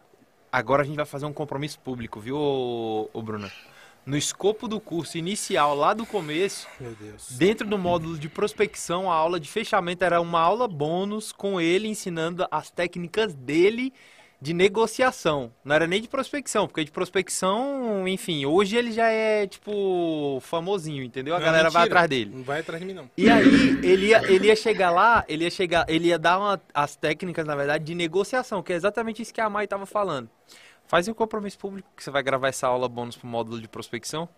agora 0.50 0.80
a 0.80 0.84
gente 0.86 0.96
vai 0.96 1.04
fazer 1.04 1.26
um 1.26 1.32
compromisso 1.32 1.78
público, 1.80 2.18
viu, 2.20 2.36
ô, 2.36 3.10
ô 3.12 3.20
Bruna? 3.20 3.50
No 4.07 4.16
escopo 4.16 4.66
do 4.66 4.80
curso 4.80 5.18
inicial, 5.18 5.74
lá 5.74 5.92
do 5.92 6.07
começo, 6.07 6.66
dentro 7.32 7.66
do 7.66 7.76
módulo 7.76 8.18
de 8.18 8.26
prospecção, 8.28 9.11
a 9.11 9.14
aula 9.14 9.38
de 9.38 9.49
fechamento 9.49 10.03
era 10.03 10.18
uma 10.18 10.40
aula 10.40 10.66
bônus 10.66 11.30
com 11.30 11.61
ele 11.61 11.88
ensinando 11.88 12.46
as 12.51 12.70
técnicas 12.70 13.34
dele 13.34 13.92
de 14.40 14.55
negociação. 14.55 15.53
Não 15.62 15.74
era 15.74 15.86
nem 15.86 16.01
de 16.01 16.09
prospecção, 16.09 16.66
porque 16.66 16.84
de 16.84 16.90
prospecção, 16.90 18.09
enfim, 18.09 18.46
hoje 18.46 18.76
ele 18.76 18.92
já 18.92 19.11
é, 19.11 19.46
tipo, 19.46 20.38
famosinho, 20.40 21.03
entendeu? 21.03 21.34
A 21.34 21.38
Não, 21.38 21.44
galera 21.44 21.68
vai 21.68 21.82
mentira. 21.82 22.01
atrás 22.01 22.09
dele. 22.09 22.30
Não 22.34 22.44
vai 22.44 22.61
atrás 22.61 22.80
de 22.80 22.86
mim, 22.86 22.94
não. 22.94 23.11
E 23.14 23.28
aí, 23.28 23.78
ele 23.82 24.07
ia, 24.07 24.22
ele 24.32 24.46
ia 24.46 24.57
chegar 24.57 24.90
lá, 24.90 25.22
ele 25.28 25.44
ia 25.44 25.51
chegar, 25.51 25.84
ele 25.86 26.07
ia 26.09 26.18
dar 26.18 26.38
uma- 26.38 26.62
as 26.72 26.96
técnicas, 26.96 27.44
na 27.44 27.55
verdade, 27.57 27.84
de 27.84 27.94
negociação, 27.94 28.62
que 28.62 28.72
é 28.72 28.76
exatamente 28.76 29.20
isso 29.20 29.34
que 29.34 29.40
a 29.40 29.51
Mai 29.51 29.64
estava 29.64 29.84
falando. 29.84 30.30
Faz 30.89 31.07
um 31.07 31.14
compromisso 31.14 31.59
público 31.59 31.89
que 31.97 32.03
você 32.03 32.11
vai 32.11 32.22
gravar 32.22 32.49
essa 32.49 32.66
aula 32.66 32.89
bônus 32.89 33.16
pro 33.16 33.26
módulo 33.28 33.61
de 33.61 33.68
prospecção. 33.68 34.28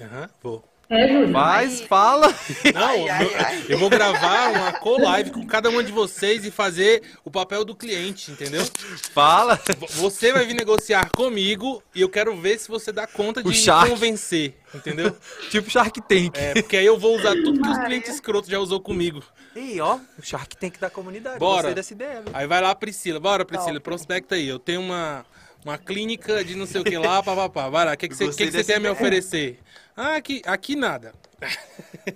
Aham, 0.00 0.28
vou. 0.42 0.64
É, 0.88 1.08
Júlio? 1.08 1.32
Faz, 1.32 1.80
fala. 1.80 2.28
Não, 2.72 2.80
Ai, 2.86 3.08
ai, 3.08 3.24
eu- 3.24 3.30
ai. 3.44 3.64
eu 3.70 3.78
vou 3.78 3.90
gravar 3.90 4.50
uma 4.52 4.72
co-live 4.74 5.32
com 5.32 5.44
cada 5.44 5.68
uma 5.68 5.82
de 5.82 5.90
vocês 5.90 6.44
e 6.44 6.50
fazer 6.52 7.02
o 7.24 7.30
papel 7.30 7.64
do 7.64 7.74
cliente, 7.74 8.30
entendeu? 8.30 8.64
Fala. 9.12 9.60
Você 9.96 10.32
vai 10.32 10.44
vir 10.46 10.54
negociar 10.54 11.10
comigo 11.10 11.82
e 11.92 12.00
eu 12.02 12.08
quero 12.08 12.36
ver 12.36 12.56
se 12.60 12.68
você 12.68 12.92
dá 12.92 13.04
conta 13.04 13.42
de 13.42 13.48
me 13.48 13.88
convencer, 13.88 14.56
entendeu? 14.72 15.16
tipo 15.50 15.68
Shark 15.68 16.00
Tank. 16.02 16.36
É, 16.38 16.54
porque 16.62 16.76
aí 16.76 16.86
eu 16.86 16.96
vou 16.96 17.16
usar 17.16 17.32
tudo 17.34 17.60
que 17.60 17.68
os 17.68 17.78
clientes 17.78 18.14
escrotos 18.14 18.48
já 18.48 18.60
usou 18.60 18.78
comigo. 18.80 19.24
E 19.56 19.80
ó, 19.80 19.96
o 20.16 20.22
Shark 20.22 20.56
Tank 20.56 20.78
da 20.78 20.88
comunidade. 20.88 21.40
Bora. 21.40 21.74
Ideia? 21.76 22.22
Aí 22.32 22.46
vai 22.46 22.60
lá, 22.60 22.72
Priscila. 22.76 23.18
Bora, 23.18 23.44
Priscila, 23.44 23.80
prospecta 23.80 24.36
aí. 24.36 24.46
Eu 24.46 24.60
tenho 24.60 24.80
uma, 24.82 25.26
uma 25.66 25.76
clínica 25.76 26.44
de 26.44 26.54
não 26.54 26.64
sei 26.64 26.80
o 26.80 26.84
que 26.84 26.96
lá, 26.96 27.20
papapá. 27.20 27.68
Vai 27.68 27.84
lá, 27.84 27.94
o 27.94 27.96
que, 27.96 28.08
que, 28.08 28.14
você, 28.14 28.26
que, 28.26 28.30
que 28.30 28.44
você 28.44 28.50
dessa 28.52 28.66
tem 28.68 28.76
a 28.76 28.80
me 28.80 28.88
oferecer? 28.88 29.58
Ah, 29.96 30.14
aqui, 30.14 30.40
aqui 30.46 30.76
nada. 30.76 31.12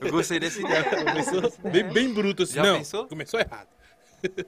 Eu 0.01 0.13
gostei 0.13 0.39
dessa 0.39 0.61
ideia. 0.63 0.85
Começou 0.85 1.71
bem, 1.71 1.85
bem 1.85 2.15
bruto 2.15 2.45
assim. 2.45 2.55
Já 2.55 2.63
não, 2.63 2.79
pensou? 2.79 3.07
começou 3.09 3.41
errado. 3.41 3.67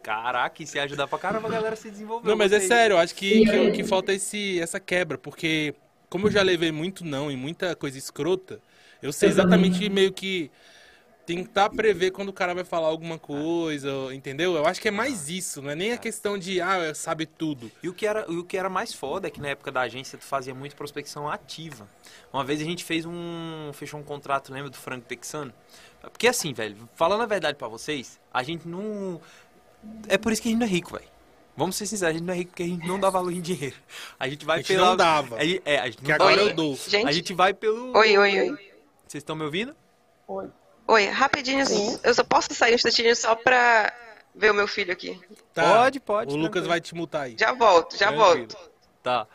Caraca, 0.02 0.62
isso 0.62 0.76
ia 0.76 0.84
ajudar 0.84 1.08
pra 1.08 1.18
caramba 1.18 1.48
a 1.48 1.50
galera 1.50 1.74
se 1.74 1.90
desenvolver. 1.90 2.28
Não, 2.28 2.36
mas 2.36 2.52
é 2.52 2.60
sério, 2.60 2.94
eu 2.94 2.98
acho 2.98 3.14
que, 3.14 3.44
que, 3.44 3.70
que 3.72 3.84
falta 3.84 4.12
esse, 4.12 4.60
essa 4.60 4.78
quebra, 4.78 5.18
porque 5.18 5.74
como 6.08 6.28
eu 6.28 6.30
já 6.30 6.42
levei 6.42 6.70
muito 6.70 7.04
não 7.04 7.30
e 7.30 7.36
muita 7.36 7.74
coisa 7.74 7.96
escrota, 7.98 8.60
eu 9.02 9.12
sei 9.12 9.30
exatamente 9.30 9.88
meio 9.88 10.12
que 10.12 10.50
tentar 11.24 11.70
prever 11.70 12.10
quando 12.10 12.28
o 12.30 12.32
cara 12.32 12.54
vai 12.54 12.64
falar 12.64 12.88
alguma 12.88 13.18
coisa, 13.18 13.90
entendeu? 14.12 14.54
Eu 14.56 14.66
acho 14.66 14.80
que 14.80 14.88
é 14.88 14.90
mais 14.90 15.28
isso, 15.28 15.62
não 15.62 15.70
é 15.70 15.74
nem 15.74 15.92
a 15.92 15.96
questão 15.96 16.36
de, 16.36 16.60
ah, 16.60 16.92
sabe 16.94 17.26
tudo. 17.26 17.70
E 17.82 17.88
o 17.88 17.94
que, 17.94 18.06
era, 18.06 18.30
o 18.30 18.42
que 18.44 18.56
era 18.56 18.68
mais 18.68 18.92
foda 18.92 19.28
é 19.28 19.30
que 19.30 19.40
na 19.40 19.48
época 19.48 19.70
da 19.70 19.82
agência 19.82 20.18
tu 20.18 20.24
fazia 20.24 20.54
muito 20.54 20.74
prospecção 20.76 21.28
ativa. 21.30 21.88
Uma 22.32 22.44
vez 22.44 22.60
a 22.60 22.64
gente 22.64 22.84
fez 22.84 23.04
um. 23.06 23.70
fechou 23.72 24.00
um 24.00 24.02
contrato, 24.04 24.52
lembra 24.52 24.70
do 24.70 24.76
frango 24.76 25.04
texano? 25.04 25.52
Porque 26.00 26.26
assim, 26.26 26.52
velho, 26.52 26.76
falando 26.96 27.22
a 27.22 27.26
verdade 27.26 27.56
pra 27.56 27.68
vocês, 27.68 28.18
a 28.32 28.42
gente 28.42 28.66
não. 28.66 29.20
É 30.08 30.18
por 30.18 30.32
isso 30.32 30.42
que 30.42 30.48
a 30.48 30.50
gente 30.50 30.58
não 30.60 30.66
é 30.66 30.70
rico, 30.70 30.92
velho. 30.92 31.10
Vamos 31.56 31.76
ser 31.76 31.86
sinceros, 31.86 32.14
a 32.14 32.18
gente 32.18 32.24
não 32.26 32.32
é 32.34 32.36
rico 32.38 32.50
porque 32.50 32.62
a 32.62 32.66
gente 32.66 32.86
não 32.88 32.98
dá 32.98 33.10
valor 33.10 33.30
em 33.30 33.40
dinheiro. 33.40 33.76
A 34.18 34.28
gente 34.28 34.44
vai 34.44 34.56
A 34.56 34.58
gente 34.62 34.68
pela- 34.68 34.86
não 34.88 34.96
dava. 34.96 35.38
Gente- 35.44 35.62
é, 35.64 35.78
a 35.78 35.84
gente 35.86 35.98
Que 35.98 36.08
não 36.08 36.14
agora 36.14 36.36
dava. 36.36 36.48
eu 36.50 36.54
dou. 36.56 36.74
Gente, 36.76 37.06
A 37.06 37.12
gente 37.12 37.34
vai 37.34 37.52
pelo. 37.54 37.96
oi, 37.96 38.18
oi, 38.18 38.40
oi. 38.40 38.48
Vocês 39.06 39.20
estão 39.22 39.36
me 39.36 39.44
ouvindo? 39.44 39.76
Oi. 40.26 40.48
Oi, 40.86 41.06
rapidinho, 41.06 41.64
Sim. 41.64 41.98
eu 42.02 42.14
só 42.14 42.24
posso 42.24 42.54
sair 42.54 42.72
um 42.72 42.74
instantinho 42.74 43.14
só 43.16 43.34
pra 43.34 43.92
ver 44.34 44.50
o 44.50 44.54
meu 44.54 44.66
filho 44.66 44.92
aqui. 44.92 45.18
Tá, 45.54 45.62
Pode, 45.62 46.00
pode, 46.00 46.34
O 46.34 46.36
Lucas 46.36 46.66
vai 46.66 46.80
te 46.80 46.94
multar 46.94 47.22
aí. 47.22 47.36
Já 47.38 47.52
volto, 47.52 47.96
já 47.96 48.08
Tranquilo. 48.08 48.48
volto. 48.48 48.56
Tá. 49.02 49.26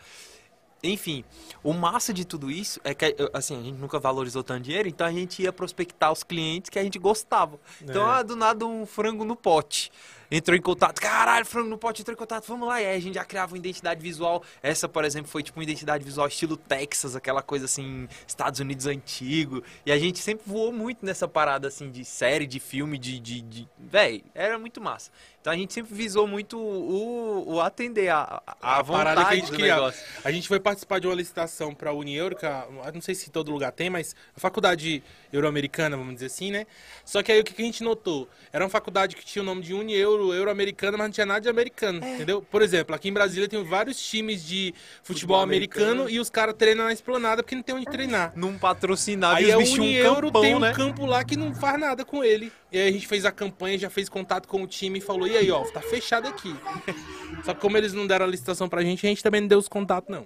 Enfim, 0.83 1.23
o 1.63 1.73
massa 1.73 2.13
de 2.13 2.23
tudo 2.23 2.51
isso 2.51 2.79
é 2.83 2.93
que, 2.93 3.15
assim, 3.33 3.59
a 3.59 3.63
gente 3.63 3.77
nunca 3.79 3.99
valorizou 3.99 4.43
tanto 4.43 4.61
dinheiro, 4.63 4.87
então 4.87 5.07
a 5.07 5.11
gente 5.11 5.41
ia 5.41 5.51
prospectar 5.51 6.11
os 6.11 6.23
clientes 6.23 6.69
que 6.69 6.77
a 6.77 6.83
gente 6.83 6.99
gostava. 6.99 7.59
Então, 7.81 8.03
É. 8.07 8.19
ah, 8.19 8.21
do 8.23 8.35
nada 8.35 8.65
um 8.65 8.85
frango 8.85 9.25
no 9.25 9.35
pote. 9.35 9.91
Entrou 10.31 10.57
em 10.57 10.61
contato. 10.61 10.99
Caralho, 10.99 11.45
frango 11.45 11.69
no 11.69 11.77
pote 11.77 12.01
entrou 12.01 12.13
em 12.13 12.17
contato, 12.17 12.45
vamos 12.47 12.67
lá. 12.67 12.81
E 12.81 12.85
aí 12.85 12.95
a 12.95 12.99
gente 12.99 13.15
já 13.15 13.25
criava 13.25 13.53
uma 13.53 13.57
identidade 13.57 14.01
visual. 14.01 14.43
Essa, 14.61 14.87
por 14.87 15.03
exemplo, 15.03 15.29
foi 15.29 15.43
tipo 15.43 15.59
uma 15.59 15.63
identidade 15.63 16.03
visual 16.03 16.27
estilo 16.27 16.57
Texas, 16.57 17.15
aquela 17.15 17.41
coisa 17.41 17.65
assim, 17.65 18.07
Estados 18.27 18.59
Unidos 18.59 18.85
antigo. 18.85 19.63
E 19.85 19.91
a 19.91 19.97
gente 19.97 20.19
sempre 20.19 20.43
voou 20.45 20.71
muito 20.71 21.05
nessa 21.05 21.27
parada 21.27 21.67
assim 21.67 21.89
de 21.89 22.03
série, 22.05 22.45
de 22.45 22.59
filme, 22.59 22.97
de. 22.97 23.19
de, 23.19 23.41
de... 23.41 23.67
Véi, 23.77 24.23
era 24.33 24.57
muito 24.57 24.81
massa. 24.81 25.11
Então 25.47 25.53
a 25.55 25.57
gente 25.57 25.73
sempre 25.73 25.95
visou 25.95 26.27
muito 26.27 26.57
o, 26.59 27.53
o 27.53 27.61
atender 27.61 28.09
a, 28.09 28.41
a, 28.61 28.79
a 28.79 28.83
parada 28.83 28.83
que 28.83 28.91
a 28.91 29.23
vontade 29.23 29.35
gente 29.39 29.51
do 29.51 29.55
criava. 29.55 29.81
negócio. 29.83 30.05
A 30.21 30.29
gente 30.29 30.45
foi 30.45 30.59
participar 30.59 30.99
de 30.99 31.07
uma 31.07 31.15
licitação 31.15 31.73
para 31.73 31.89
a 31.89 31.93
Unieuro, 31.93 32.35
que 32.35 32.45
a- 32.45 32.67
eu 32.85 32.91
não 32.93 32.99
sei 32.99 33.15
se 33.15 33.29
em 33.29 33.31
todo 33.31 33.49
lugar 33.49 33.71
tem, 33.71 33.89
mas 33.89 34.13
a 34.35 34.39
faculdade 34.41 35.01
euro-americana, 35.31 35.95
vamos 35.95 36.15
dizer 36.15 36.25
assim, 36.25 36.51
né? 36.51 36.67
Só 37.05 37.23
que 37.23 37.31
aí 37.31 37.39
o 37.39 37.45
que 37.45 37.53
que 37.53 37.61
a 37.61 37.65
gente 37.65 37.81
notou? 37.81 38.27
Era 38.51 38.61
uma 38.65 38.69
faculdade 38.69 39.15
que 39.15 39.25
tinha 39.25 39.41
o 39.41 39.45
nome 39.45 39.61
de 39.61 39.73
Unieuro, 39.73 40.33
euro-americana, 40.33 40.97
mas 40.97 41.07
não 41.07 41.11
tinha 41.13 41.25
nada 41.25 41.39
de 41.39 41.47
americano, 41.47 42.03
É. 42.03 42.15
entendeu? 42.15 42.41
Por 42.41 42.61
exemplo, 42.61 42.93
aqui 42.93 43.07
em 43.07 43.13
Brasília 43.13 43.47
tem 43.47 43.63
vários 43.63 43.97
times 44.05 44.43
de 44.45 44.73
futebol, 45.01 45.37
Futebol 45.37 45.39
americano, 45.41 45.85
americano. 46.01 46.09
e 46.09 46.19
os 46.19 46.29
caras 46.29 46.55
treinam 46.57 46.83
na 46.83 46.91
esplanada 46.91 47.41
porque 47.41 47.55
não 47.55 47.63
tem 47.63 47.73
onde 47.73 47.85
treinar. 47.85 48.33
Não 48.35 48.57
patrocinava 48.57 49.37
Aí 49.37 49.45
e 49.45 49.51
a 49.53 49.57
os 49.57 49.63
bichos 49.63 49.79
um 49.79 49.83
Unieuro 49.83 50.27
campão, 50.27 50.41
tem 50.41 50.55
um 50.55 50.59
né? 50.59 50.73
campo 50.73 51.05
lá 51.05 51.23
que 51.23 51.37
não 51.37 51.55
faz 51.55 51.79
nada 51.79 52.03
com 52.03 52.21
ele. 52.21 52.51
E 52.69 52.77
aí 52.77 52.89
a 52.89 52.91
gente 52.91 53.07
fez 53.07 53.23
a 53.23 53.31
campanha, 53.31 53.77
já 53.77 53.89
fez 53.89 54.09
contato 54.09 54.45
com 54.45 54.61
o 54.61 54.67
time 54.67 54.99
e 54.99 55.01
falou, 55.01 55.25
e 55.25 55.36
aí, 55.37 55.51
ó, 55.51 55.63
tá 55.65 55.81
fechado 55.81 56.27
aqui. 56.27 56.55
Só 57.43 57.53
que 57.53 57.61
como 57.61 57.77
eles 57.77 57.93
não 57.93 58.07
deram 58.07 58.25
a 58.25 58.29
licitação 58.29 58.67
pra 58.67 58.81
gente, 58.81 59.05
a 59.05 59.09
gente 59.09 59.23
também 59.23 59.41
não 59.41 59.47
deu 59.47 59.59
os 59.59 59.67
contatos, 59.67 60.09
não. 60.09 60.25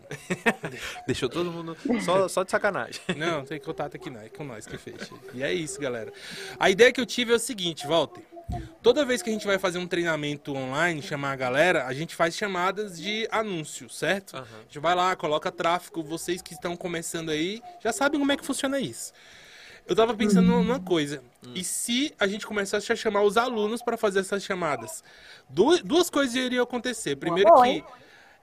Deixou 1.05 1.27
todo 1.29 1.51
mundo 1.51 1.75
só, 2.03 2.27
só 2.27 2.43
de 2.43 2.51
sacanagem. 2.51 3.01
Não, 3.17 3.39
não 3.39 3.45
tem 3.45 3.59
contato 3.59 3.95
aqui 3.95 4.09
não, 4.09 4.21
é 4.21 4.29
com 4.29 4.43
nós 4.43 4.65
que 4.65 4.77
fecha. 4.77 5.13
E 5.33 5.43
é 5.43 5.53
isso, 5.53 5.79
galera. 5.79 6.11
A 6.59 6.69
ideia 6.69 6.91
que 6.91 6.99
eu 6.99 7.05
tive 7.05 7.31
é 7.31 7.35
o 7.35 7.39
seguinte, 7.39 7.85
Walter. 7.85 8.23
Toda 8.81 9.05
vez 9.05 9.21
que 9.21 9.29
a 9.29 9.33
gente 9.33 9.45
vai 9.45 9.57
fazer 9.59 9.77
um 9.77 9.87
treinamento 9.87 10.55
online, 10.55 11.01
chamar 11.01 11.31
a 11.31 11.35
galera, 11.35 11.85
a 11.85 11.93
gente 11.93 12.15
faz 12.15 12.35
chamadas 12.35 12.97
de 12.97 13.27
anúncio, 13.31 13.89
certo? 13.89 14.35
A 14.35 14.45
gente 14.63 14.79
vai 14.79 14.95
lá, 14.95 15.15
coloca 15.15 15.51
tráfego, 15.51 16.03
vocês 16.03 16.41
que 16.41 16.53
estão 16.53 16.75
começando 16.75 17.29
aí, 17.29 17.61
já 17.81 17.93
sabem 17.93 18.19
como 18.19 18.31
é 18.31 18.37
que 18.37 18.45
funciona 18.45 18.79
isso. 18.79 19.13
Eu 19.87 19.95
tava 19.95 20.13
pensando 20.13 20.47
numa 20.47 20.79
coisa. 20.79 21.21
E 21.55 21.63
se 21.63 22.13
a 22.19 22.27
gente 22.27 22.45
começasse 22.47 22.91
a 22.91 22.95
chamar 22.95 23.23
os 23.23 23.35
alunos 23.37 23.81
para 23.81 23.97
fazer 23.97 24.19
essas 24.19 24.43
chamadas? 24.43 25.03
Du- 25.49 25.83
duas 25.83 26.09
coisas 26.09 26.33
iriam 26.35 26.63
acontecer. 26.63 27.15
Primeiro 27.15 27.49
boa, 27.49 27.63
que 27.63 27.69
hein? 27.69 27.83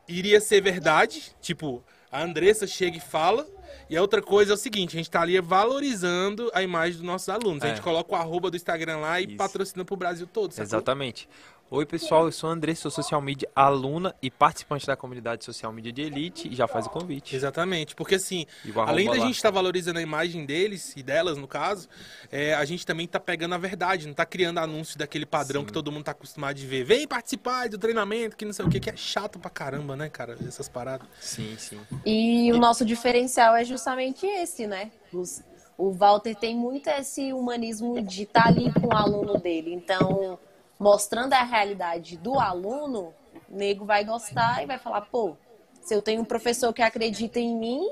iria 0.07 0.41
ser 0.41 0.61
verdade, 0.61 1.35
tipo, 1.41 1.83
a 2.11 2.23
Andressa 2.23 2.67
chega 2.67 2.97
e 2.97 3.01
fala. 3.01 3.47
E 3.91 3.97
a 3.97 4.03
outra 4.03 4.21
coisa 4.21 4.53
é 4.53 4.55
o 4.55 4.57
seguinte, 4.59 4.97
a 4.97 4.99
gente 4.99 5.11
tá 5.11 5.23
ali 5.23 5.41
valorizando 5.41 6.51
a 6.53 6.63
imagem 6.63 6.95
dos 6.99 7.03
nossos 7.03 7.29
alunos. 7.29 7.63
A 7.63 7.69
É. 7.69 7.71
gente 7.71 7.83
coloca 7.83 8.13
o 8.13 8.17
arroba 8.17 8.51
do 8.51 8.57
Instagram 8.57 8.99
lá 8.99 9.21
e 9.21 9.27
Isso. 9.29 9.37
patrocina 9.37 9.85
pro 9.85 9.97
Brasil 9.97 10.27
todo, 10.27 10.53
sacou? 10.53 10.65
Exatamente. 10.65 11.29
Oi, 11.71 11.85
pessoal, 11.85 12.25
eu 12.25 12.33
sou 12.33 12.49
a 12.49 12.55
André, 12.55 12.75
sou 12.75 12.91
social 12.91 13.21
media 13.21 13.47
aluna 13.55 14.15
e 14.23 14.31
participante 14.31 14.87
da 14.87 14.97
comunidade 14.97 15.45
social 15.45 15.71
media 15.71 15.93
de 15.93 16.01
elite 16.01 16.49
e 16.49 16.55
já 16.57 16.67
faz 16.67 16.87
o 16.87 16.91
convite. 16.91 17.37
Exatamente, 17.37 17.95
porque 17.95 18.15
assim, 18.15 18.47
E 18.65 18.71
o 18.71 18.81
além 18.81 19.05
da 19.05 19.13
lá. 19.17 19.19
gente 19.27 19.37
estar 19.37 19.51
valorizando 19.51 19.99
a 19.99 20.03
imagem 20.03 20.47
deles 20.47 20.95
e 20.97 21.03
delas, 21.03 21.37
no 21.37 21.47
caso, 21.47 21.87
é, 22.33 22.55
a 22.55 22.65
gente 22.65 22.87
também 22.87 23.07
tá 23.07 23.21
pegando 23.21 23.55
a 23.55 23.59
verdade, 23.59 24.07
não 24.07 24.15
tá 24.15 24.25
criando 24.25 24.57
anúncio 24.57 24.99
daquele 24.99 25.27
padrão 25.27 25.63
que 25.63 25.71
todo 25.71 25.93
mundo 25.93 26.05
tá 26.05 26.13
acostumado 26.13 26.57
de 26.57 26.67
ver. 26.67 26.85
Vem 26.85 27.07
participar 27.07 27.69
do 27.69 27.77
treinamento, 27.77 28.35
que 28.35 28.47
não 28.47 28.53
sei 28.55 28.65
o 28.65 28.71
que, 28.71 28.81
que 28.81 28.89
é 28.89 28.97
chato 28.97 29.39
pra 29.39 29.51
caramba, 29.51 29.95
né, 29.95 30.09
cara, 30.09 30.39
essas 30.49 30.71
paradas. 30.71 31.07
Sim, 31.21 31.55
sim. 31.59 31.79
E 32.07 32.51
o 32.51 32.57
nosso 32.57 32.83
diferencial 32.83 33.55
é 33.55 33.63
justamente 33.63 34.25
esse, 34.25 34.67
né? 34.67 34.91
Os- 35.13 35.43
o 35.77 35.93
Walter 35.93 36.35
tem 36.35 36.57
muito 36.57 36.89
esse 36.89 37.31
humanismo 37.35 38.01
de 38.01 38.23
estar 38.23 38.47
ali 38.47 38.73
com 38.73 38.87
o 38.89 38.97
aluno 38.97 39.39
dele. 39.39 39.73
Então, 39.75 40.39
mostrando 40.79 41.33
a 41.33 41.43
realidade 41.43 42.17
do 42.17 42.39
aluno, 42.39 43.13
o 43.49 43.57
nego 43.57 43.85
vai 43.85 44.05
gostar 44.05 44.63
e 44.63 44.67
vai 44.67 44.79
falar, 44.79 45.03
pô, 45.03 45.37
se 45.83 45.95
eu 45.95 46.01
tenho 46.01 46.21
um 46.21 46.25
professor 46.25 46.73
que 46.73 46.83
acredita 46.83 47.41
em 47.41 47.57
mim, 47.57 47.91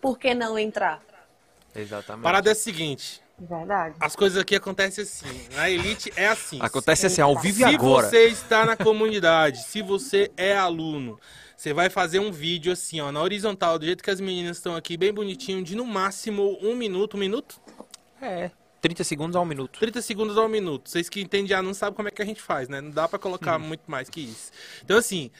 por 0.00 0.18
que 0.18 0.34
não 0.34 0.58
entrar? 0.58 1.02
Exatamente. 1.74 2.20
A 2.20 2.22
parada 2.22 2.48
é 2.48 2.52
a 2.52 2.54
seguinte, 2.54 3.20
Verdade. 3.38 3.96
as 4.00 4.14
coisas 4.14 4.38
aqui 4.38 4.54
acontecem 4.54 5.02
assim, 5.02 5.48
na 5.54 5.68
Elite 5.68 6.12
é 6.16 6.28
assim. 6.28 6.58
Acontece 6.60 7.06
assim, 7.06 7.20
ao 7.20 7.38
vivo 7.38 7.60
e 7.60 7.68
se 7.68 7.74
agora. 7.74 8.08
você 8.08 8.26
está 8.28 8.64
na 8.64 8.76
comunidade, 8.76 9.62
se 9.64 9.82
você 9.82 10.30
é 10.36 10.56
aluno, 10.56 11.18
você 11.56 11.72
vai 11.72 11.90
fazer 11.90 12.18
um 12.18 12.30
vídeo 12.30 12.72
assim, 12.72 13.00
ó, 13.00 13.10
na 13.10 13.20
horizontal, 13.20 13.78
do 13.78 13.86
jeito 13.86 14.02
que 14.02 14.10
as 14.10 14.20
meninas 14.20 14.58
estão 14.58 14.76
aqui, 14.76 14.96
bem 14.96 15.12
bonitinho, 15.12 15.62
de 15.62 15.74
no 15.74 15.84
máximo 15.84 16.58
um 16.62 16.74
minuto, 16.74 17.16
um 17.16 17.20
minuto? 17.20 17.60
É, 18.20 18.50
30 18.84 19.02
segundos 19.02 19.34
a 19.34 19.40
um 19.40 19.46
minuto. 19.46 19.78
30 19.80 20.02
segundos 20.02 20.36
a 20.36 20.42
um 20.42 20.48
minuto. 20.48 20.90
Vocês 20.90 21.08
que 21.08 21.18
entendem 21.18 21.46
já 21.46 21.62
não 21.62 21.72
sabem 21.72 21.94
como 21.94 22.08
é 22.08 22.10
que 22.10 22.20
a 22.20 22.24
gente 22.24 22.42
faz, 22.42 22.68
né? 22.68 22.82
Não 22.82 22.90
dá 22.90 23.08
pra 23.08 23.18
colocar 23.18 23.58
muito 23.58 23.90
mais 23.90 24.10
que 24.10 24.20
isso. 24.20 24.52
Então, 24.84 24.98
assim, 24.98 25.30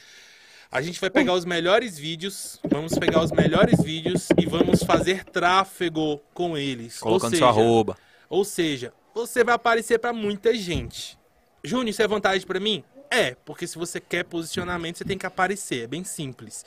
a 0.73 0.81
gente 0.81 0.99
vai 0.99 1.11
pegar 1.11 1.35
os 1.35 1.45
melhores 1.45 1.99
vídeos, 1.99 2.59
vamos 2.65 2.99
pegar 2.99 3.23
os 3.23 3.31
melhores 3.31 3.83
vídeos 3.83 4.29
e 4.39 4.47
vamos 4.47 4.83
fazer 4.83 5.25
tráfego 5.25 6.23
com 6.33 6.57
eles. 6.57 6.99
Colocando 6.99 7.33
seja, 7.33 7.45
arroba. 7.45 7.99
Ou 8.31 8.47
seja, 8.47 8.95
você 9.15 9.45
vai 9.45 9.57
aparecer 9.57 9.99
pra 9.99 10.15
muita 10.15 10.55
gente. 10.55 11.19
Júnior, 11.63 11.91
isso 11.91 12.01
é 12.01 12.09
vantagem 12.09 12.47
pra 12.47 12.59
mim? 12.59 12.83
É, 13.11 13.37
porque 13.45 13.67
se 13.67 13.77
você 13.77 14.01
quer 14.01 14.25
posicionamento, 14.25 14.97
você 14.97 15.05
tem 15.05 15.19
que 15.19 15.27
aparecer. 15.27 15.85
É 15.85 15.87
bem 15.87 16.03
simples. 16.03 16.65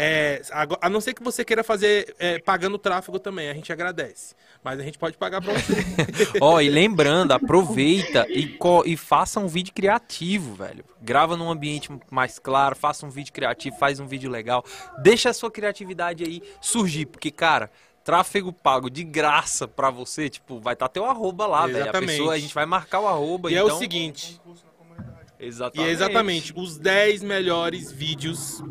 É, 0.00 0.40
a 0.80 0.88
não 0.88 1.00
ser 1.00 1.12
que 1.12 1.24
você 1.24 1.44
queira 1.44 1.64
fazer 1.64 2.14
é, 2.20 2.38
pagando 2.38 2.78
tráfego 2.78 3.18
também, 3.18 3.50
a 3.50 3.54
gente 3.54 3.72
agradece. 3.72 4.36
Mas 4.62 4.78
a 4.78 4.82
gente 4.84 4.96
pode 4.96 5.16
pagar 5.16 5.42
pra 5.42 5.52
você. 5.54 5.74
Ó, 6.40 6.60
e 6.60 6.68
lembrando, 6.68 7.32
aproveita 7.32 8.24
e, 8.28 8.56
e 8.86 8.96
faça 8.96 9.40
um 9.40 9.48
vídeo 9.48 9.74
criativo, 9.74 10.54
velho. 10.54 10.84
Grava 11.02 11.36
num 11.36 11.50
ambiente 11.50 11.90
mais 12.08 12.38
claro, 12.38 12.76
faça 12.76 13.04
um 13.04 13.10
vídeo 13.10 13.32
criativo, 13.32 13.76
faz 13.76 13.98
um 13.98 14.06
vídeo 14.06 14.30
legal. 14.30 14.64
Deixa 15.02 15.30
a 15.30 15.32
sua 15.32 15.50
criatividade 15.50 16.22
aí 16.22 16.42
surgir, 16.60 17.06
porque, 17.06 17.32
cara, 17.32 17.68
tráfego 18.04 18.52
pago 18.52 18.88
de 18.88 19.02
graça 19.02 19.66
pra 19.66 19.90
você, 19.90 20.30
tipo, 20.30 20.60
vai 20.60 20.74
estar 20.74 20.88
teu 20.88 21.06
arroba 21.06 21.44
lá, 21.44 21.66
velho. 21.66 21.78
A 21.78 21.80
Exatamente. 21.80 22.10
pessoa, 22.10 22.34
a 22.34 22.38
gente 22.38 22.54
vai 22.54 22.66
marcar 22.66 23.00
o 23.00 23.08
arroba, 23.08 23.50
E 23.50 23.56
é 23.56 23.62
então... 23.62 23.74
o 23.74 23.78
seguinte, 23.78 24.40
e 25.40 25.46
Exatamente. 25.46 25.88
é 25.88 25.92
exatamente 25.92 26.52
os 26.56 26.78
10 26.78 27.22
melhores 27.22 27.92
vídeos. 27.92 28.62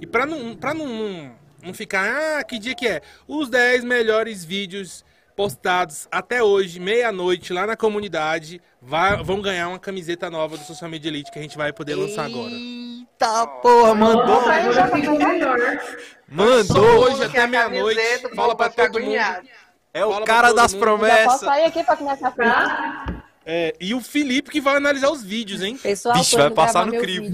E 0.00 0.06
pra 0.06 0.24
não, 0.26 0.54
pra 0.56 0.72
não, 0.74 0.86
não, 0.86 1.32
não 1.62 1.74
ficar, 1.74 2.38
ah, 2.38 2.44
que 2.44 2.58
dia 2.58 2.74
que 2.74 2.86
é? 2.88 3.02
Os 3.28 3.48
10 3.48 3.84
melhores 3.84 4.44
vídeos 4.44 5.04
postados 5.36 6.06
até 6.10 6.42
hoje, 6.42 6.78
meia-noite, 6.80 7.52
lá 7.52 7.66
na 7.66 7.76
comunidade, 7.76 8.60
vai- 8.80 9.22
vão 9.22 9.40
ganhar 9.40 9.68
uma 9.68 9.78
camiseta 9.78 10.28
nova 10.30 10.56
do 10.56 10.64
Social 10.64 10.90
Media 10.90 11.08
Elite 11.08 11.30
que 11.30 11.38
a 11.38 11.42
gente 11.42 11.56
vai 11.56 11.72
poder 11.72 11.94
lançar 11.94 12.26
agora. 12.26 12.50
Eita 12.52 13.46
porra, 13.62 13.94
mandou, 13.94 14.26
Nossa, 14.26 14.60
eu 14.60 14.72
já 14.72 14.88
fico 14.88 15.12
melhor. 15.18 15.58
mandou. 16.28 16.84
hoje 17.04 17.24
até 17.24 17.46
meia-noite, 17.46 18.00
fala 18.34 18.54
pra 18.54 18.68
todo 18.68 19.00
mundo. 19.00 19.16
É 19.92 20.04
o 20.04 20.12
Fala 20.12 20.26
cara 20.26 20.52
das 20.54 20.72
mundo. 20.72 20.84
Já 20.84 20.86
posso 20.86 21.08
promessas. 21.08 21.40
sair 21.40 21.64
aqui 21.64 21.82
pra 21.84 21.96
começar 21.96 22.28
a 22.28 22.32
falar. 22.32 23.24
É, 23.44 23.74
e 23.80 23.92
o 23.94 24.00
Felipe 24.00 24.50
que 24.50 24.60
vai 24.60 24.76
analisar 24.76 25.10
os 25.10 25.22
vídeos, 25.22 25.62
hein? 25.62 25.76
Pessoal, 25.76 26.14
Vixe, 26.16 26.36
vai 26.36 26.50
passar 26.50 26.86
no 26.86 26.98
crivo. 27.00 27.26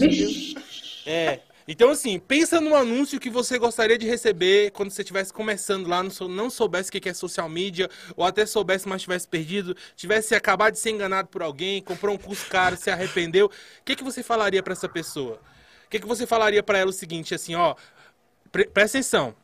É. 1.05 1.41
Então, 1.69 1.91
assim, 1.91 2.19
pensa 2.19 2.61
num 2.61 2.77
anúncio 2.77 3.19
que 3.19 3.29
você 3.29 3.59
gostaria 3.59 3.99
de 3.99 4.07
receber 4.07 4.71
quando 4.71 4.91
você 4.91 5.03
estivesse 5.03 5.33
começando 5.33 5.89
lá, 5.89 6.01
não, 6.03 6.11
sou- 6.11 6.29
não 6.29 6.49
soubesse 6.49 6.91
o 6.91 6.93
que 6.93 7.09
é 7.09 7.14
social 7.14 7.49
media, 7.49 7.91
ou 8.17 8.25
até 8.25 8.47
soubesse, 8.47 8.89
mas 8.89 9.03
tivesse 9.03 9.27
perdido, 9.27 9.77
tivesse 9.97 10.35
acabado 10.35 10.75
de 10.75 10.79
ser 10.79 10.91
enganado 10.91 11.29
por 11.29 11.43
alguém, 11.43 11.83
comprou 11.83 12.14
um 12.14 12.19
curso 12.19 12.47
caro, 12.49 12.77
se 12.77 12.89
arrependeu. 12.89 13.47
O 13.47 13.51
que, 13.85 13.97
que 13.97 14.05
você 14.05 14.23
falaria 14.23 14.62
pra 14.62 14.75
essa 14.75 14.89
pessoa? 14.89 15.41
O 15.87 15.91
que, 15.91 15.99
que 15.99 16.07
você 16.07 16.25
falaria 16.27 16.62
pra 16.62 16.79
ela 16.79 16.91
o 16.91 16.93
seguinte, 16.93 17.35
assim, 17.35 17.57
ó, 17.57 17.75
pre- 18.53 18.67
presta 18.69 18.99
atenção, 18.99 19.35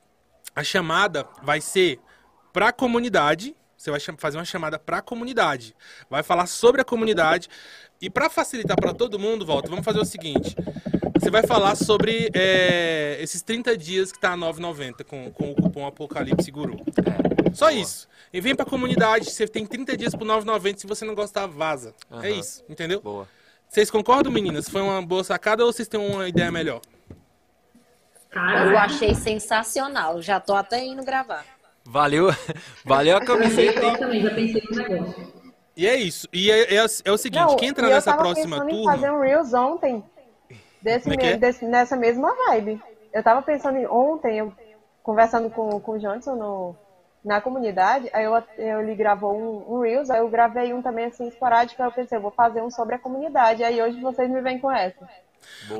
a 0.54 0.62
chamada 0.62 1.26
vai 1.42 1.60
ser 1.60 1.98
pra 2.52 2.72
comunidade, 2.72 3.56
você 3.76 3.90
vai 3.90 4.00
fazer 4.18 4.38
uma 4.38 4.44
chamada 4.44 4.78
pra 4.78 5.02
comunidade, 5.02 5.74
vai 6.08 6.22
falar 6.22 6.46
sobre 6.46 6.80
a 6.80 6.84
comunidade, 6.84 7.48
e 8.02 8.10
pra 8.10 8.28
facilitar 8.28 8.76
pra 8.76 8.92
todo 8.92 9.18
mundo, 9.18 9.46
Volta, 9.46 9.70
vamos 9.70 9.84
fazer 9.84 10.00
o 10.00 10.04
seguinte, 10.04 10.56
você 11.18 11.30
vai 11.30 11.46
falar 11.46 11.76
sobre 11.76 12.28
é, 12.34 13.16
esses 13.20 13.42
30 13.42 13.76
dias 13.78 14.10
que 14.10 14.18
tá 14.18 14.32
a 14.32 14.36
9,90 14.36 15.04
com, 15.04 15.30
com 15.30 15.52
o 15.52 15.54
cupom 15.54 15.86
Apocalipse 15.86 16.50
Guru. 16.50 16.78
Só 17.54 17.70
isso. 17.70 18.08
E 18.32 18.40
vem 18.40 18.56
pra 18.56 18.64
comunidade, 18.64 19.30
você 19.30 19.46
tem 19.46 19.64
30 19.64 19.96
dias 19.96 20.14
por 20.16 20.26
9,90, 20.26 20.78
se 20.78 20.86
você 20.86 21.04
não 21.04 21.14
gostar, 21.14 21.46
vaza. 21.46 21.94
É 22.10 22.16
Aham. 22.16 22.28
isso, 22.28 22.64
entendeu? 22.68 23.00
Boa. 23.00 23.28
Vocês 23.68 23.88
concordam, 23.88 24.32
meninas? 24.32 24.68
Foi 24.68 24.82
uma 24.82 25.00
boa 25.00 25.22
sacada 25.22 25.64
ou 25.64 25.72
vocês 25.72 25.86
têm 25.86 26.00
uma 26.00 26.28
ideia 26.28 26.50
melhor? 26.50 26.80
Eu 27.08 27.16
Cara, 28.30 28.80
achei 28.80 29.14
sensacional. 29.14 30.20
Já 30.20 30.40
tô 30.40 30.54
até 30.54 30.84
indo 30.84 31.04
gravar. 31.04 31.44
Valeu, 31.84 32.28
valeu 32.84 33.16
a 33.16 33.24
camiseta, 33.24 33.80
eu 33.80 33.98
também 33.98 34.22
já 34.22 34.30
pensei 34.30 34.62
no 34.70 34.76
negócio. 34.76 35.31
E 35.76 35.86
é 35.86 35.96
isso. 35.96 36.28
E 36.32 36.50
é, 36.50 36.74
é, 36.74 36.86
é 37.04 37.12
o 37.12 37.16
seguinte, 37.18 37.40
Não, 37.46 37.56
quem 37.56 37.68
entrar 37.68 37.88
e 37.88 37.90
eu 37.90 37.94
nessa 37.94 38.12
tava 38.12 38.22
próxima 38.22 38.56
pensando 38.56 38.68
em 38.70 38.78
turma... 38.78 38.92
fazer 38.92 39.10
um 39.10 39.20
Reels 39.20 39.52
ontem. 39.54 40.04
Desse 40.82 41.10
é 41.10 41.16
que 41.16 41.26
me- 41.26 41.26
é? 41.26 41.38
desse- 41.38 41.66
nessa 41.66 41.96
mesma 41.96 42.34
vibe. 42.46 42.80
Eu 43.12 43.22
tava 43.22 43.42
pensando 43.42 43.78
em 43.78 43.86
ontem, 43.86 44.38
eu 44.38 44.52
conversando 45.02 45.50
com, 45.50 45.80
com 45.80 45.92
o 45.92 45.98
Johnson 45.98 46.34
no, 46.36 46.76
na 47.24 47.40
comunidade, 47.40 48.08
aí 48.12 48.24
eu, 48.24 48.34
eu, 48.58 48.80
ele 48.82 48.94
gravou 48.94 49.32
um, 49.34 49.76
um 49.76 49.80
Reels, 49.80 50.10
aí 50.10 50.20
eu 50.20 50.28
gravei 50.28 50.72
um 50.74 50.82
também 50.82 51.06
assim 51.06 51.28
esporádico, 51.28 51.82
aí 51.82 51.88
eu 51.88 51.92
pensei, 51.92 52.18
eu 52.18 52.22
vou 52.22 52.30
fazer 52.32 52.62
um 52.62 52.70
sobre 52.70 52.94
a 52.94 52.98
comunidade, 52.98 53.64
aí 53.64 53.80
hoje 53.82 54.00
vocês 54.00 54.30
me 54.30 54.40
vêm 54.40 54.58
com 54.58 54.70
essa. 54.70 55.08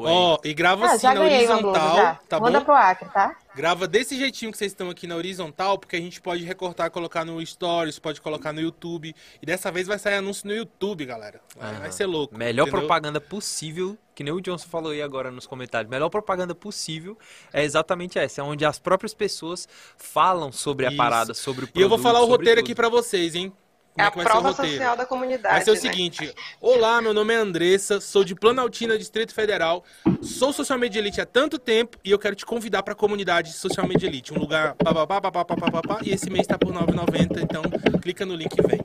Ó, 0.05 0.39
e 0.45 0.55
grava 0.55 0.85
Ah, 0.87 0.93
assim 0.93 1.07
na 1.09 1.21
horizontal, 1.21 2.19
tá 2.29 2.41
Manda 2.41 2.61
bom? 2.61 2.65
pro 2.65 2.75
Acre, 2.75 3.09
tá? 3.11 3.37
Grava 3.55 3.87
desse 3.87 4.17
jeitinho 4.17 4.51
que 4.51 4.57
vocês 4.57 4.73
estão 4.73 4.89
aqui 4.89 5.07
na 5.07 5.15
horizontal, 5.15 5.79
porque 5.79 5.95
a 5.95 6.01
gente 6.01 6.23
pode 6.23 6.43
recortar 6.43 6.91
colocar 6.91 7.23
no 7.23 7.45
Stories, 7.45 7.99
pode 7.99 8.19
colocar 8.19 8.51
no 8.51 8.61
YouTube. 8.63 9.15
E 9.43 9.47
dessa 9.47 9.71
vez 9.71 9.87
vai 9.87 9.99
sair 9.99 10.15
anúncio 10.15 10.47
no 10.47 10.55
YouTube, 10.55 11.05
galera. 11.05 11.39
Vai, 11.55 11.75
vai 11.75 11.93
ser 11.93 12.07
louco. 12.07 12.37
Melhor 12.37 12.67
entendeu? 12.67 12.81
propaganda 12.81 13.21
possível, 13.21 13.99
que 14.15 14.25
nem 14.25 14.33
o 14.33 14.41
Johnson 14.41 14.69
falou 14.69 14.93
aí 14.93 15.03
agora 15.03 15.31
nos 15.31 15.47
comentários, 15.47 15.91
melhor 15.91 16.09
propaganda 16.09 16.55
possível 16.55 17.19
é 17.53 17.63
exatamente 17.63 18.19
essa, 18.19 18.41
é 18.41 18.45
onde 18.45 18.65
as 18.65 18.79
próprias 18.79 19.13
pessoas 19.13 19.69
falam 19.99 20.51
sobre 20.51 20.87
a 20.87 20.89
Isso. 20.89 20.97
parada, 20.97 21.35
sobre 21.35 21.65
o 21.65 21.69
produto, 21.69 21.79
E 21.79 21.83
eu 21.83 21.91
vou 21.91 21.99
falar 21.99 22.23
o 22.23 22.27
roteiro 22.27 22.61
tudo. 22.61 22.65
aqui 22.65 22.75
pra 22.75 22.89
vocês, 22.89 23.35
hein? 23.35 23.53
É 23.97 24.05
Como 24.05 24.09
a 24.09 24.11
que 24.11 24.17
vai 24.17 24.25
ser 24.25 24.31
o 24.31 24.33
prova 24.33 24.49
roteiro? 24.49 24.71
social 24.73 24.97
da 24.97 25.05
comunidade. 25.07 25.55
Vai 25.55 25.65
ser 25.65 25.71
o 25.71 25.75
né? 25.75 25.81
seguinte: 25.81 26.35
Olá, 26.61 27.03
meu 27.03 27.13
nome 27.13 27.35
é 27.35 27.37
Andressa, 27.37 28.01
sou 28.01 28.25
de 28.25 28.35
Planaltina, 28.35 28.97
Distrito 28.97 29.35
Federal. 29.35 29.85
Sou 30.23 30.53
social 30.53 30.79
media 30.79 30.99
elite 30.99 31.21
há 31.21 31.27
tanto 31.27 31.59
tempo 31.59 31.99
e 32.03 32.11
eu 32.11 32.19
quero 32.19 32.35
te 32.35 32.47
convidar 32.47 32.83
para 32.83 32.93
a 32.95 32.97
comunidade 32.97 33.53
social 33.53 33.87
media 33.87 34.07
elite, 34.09 34.33
um 34.33 34.39
lugar 34.39 34.75
papapá, 34.77 35.21
papapá, 35.21 35.57
papapá, 35.57 35.99
e 36.03 36.11
esse 36.11 36.31
mês 36.31 36.47
tá 36.47 36.57
por 36.57 36.73
R$ 36.73 36.81
9,90, 36.87 37.43
então 37.43 37.63
clica 38.01 38.25
no 38.25 38.35
link 38.35 38.55
e 38.57 38.63
vem. 38.67 38.81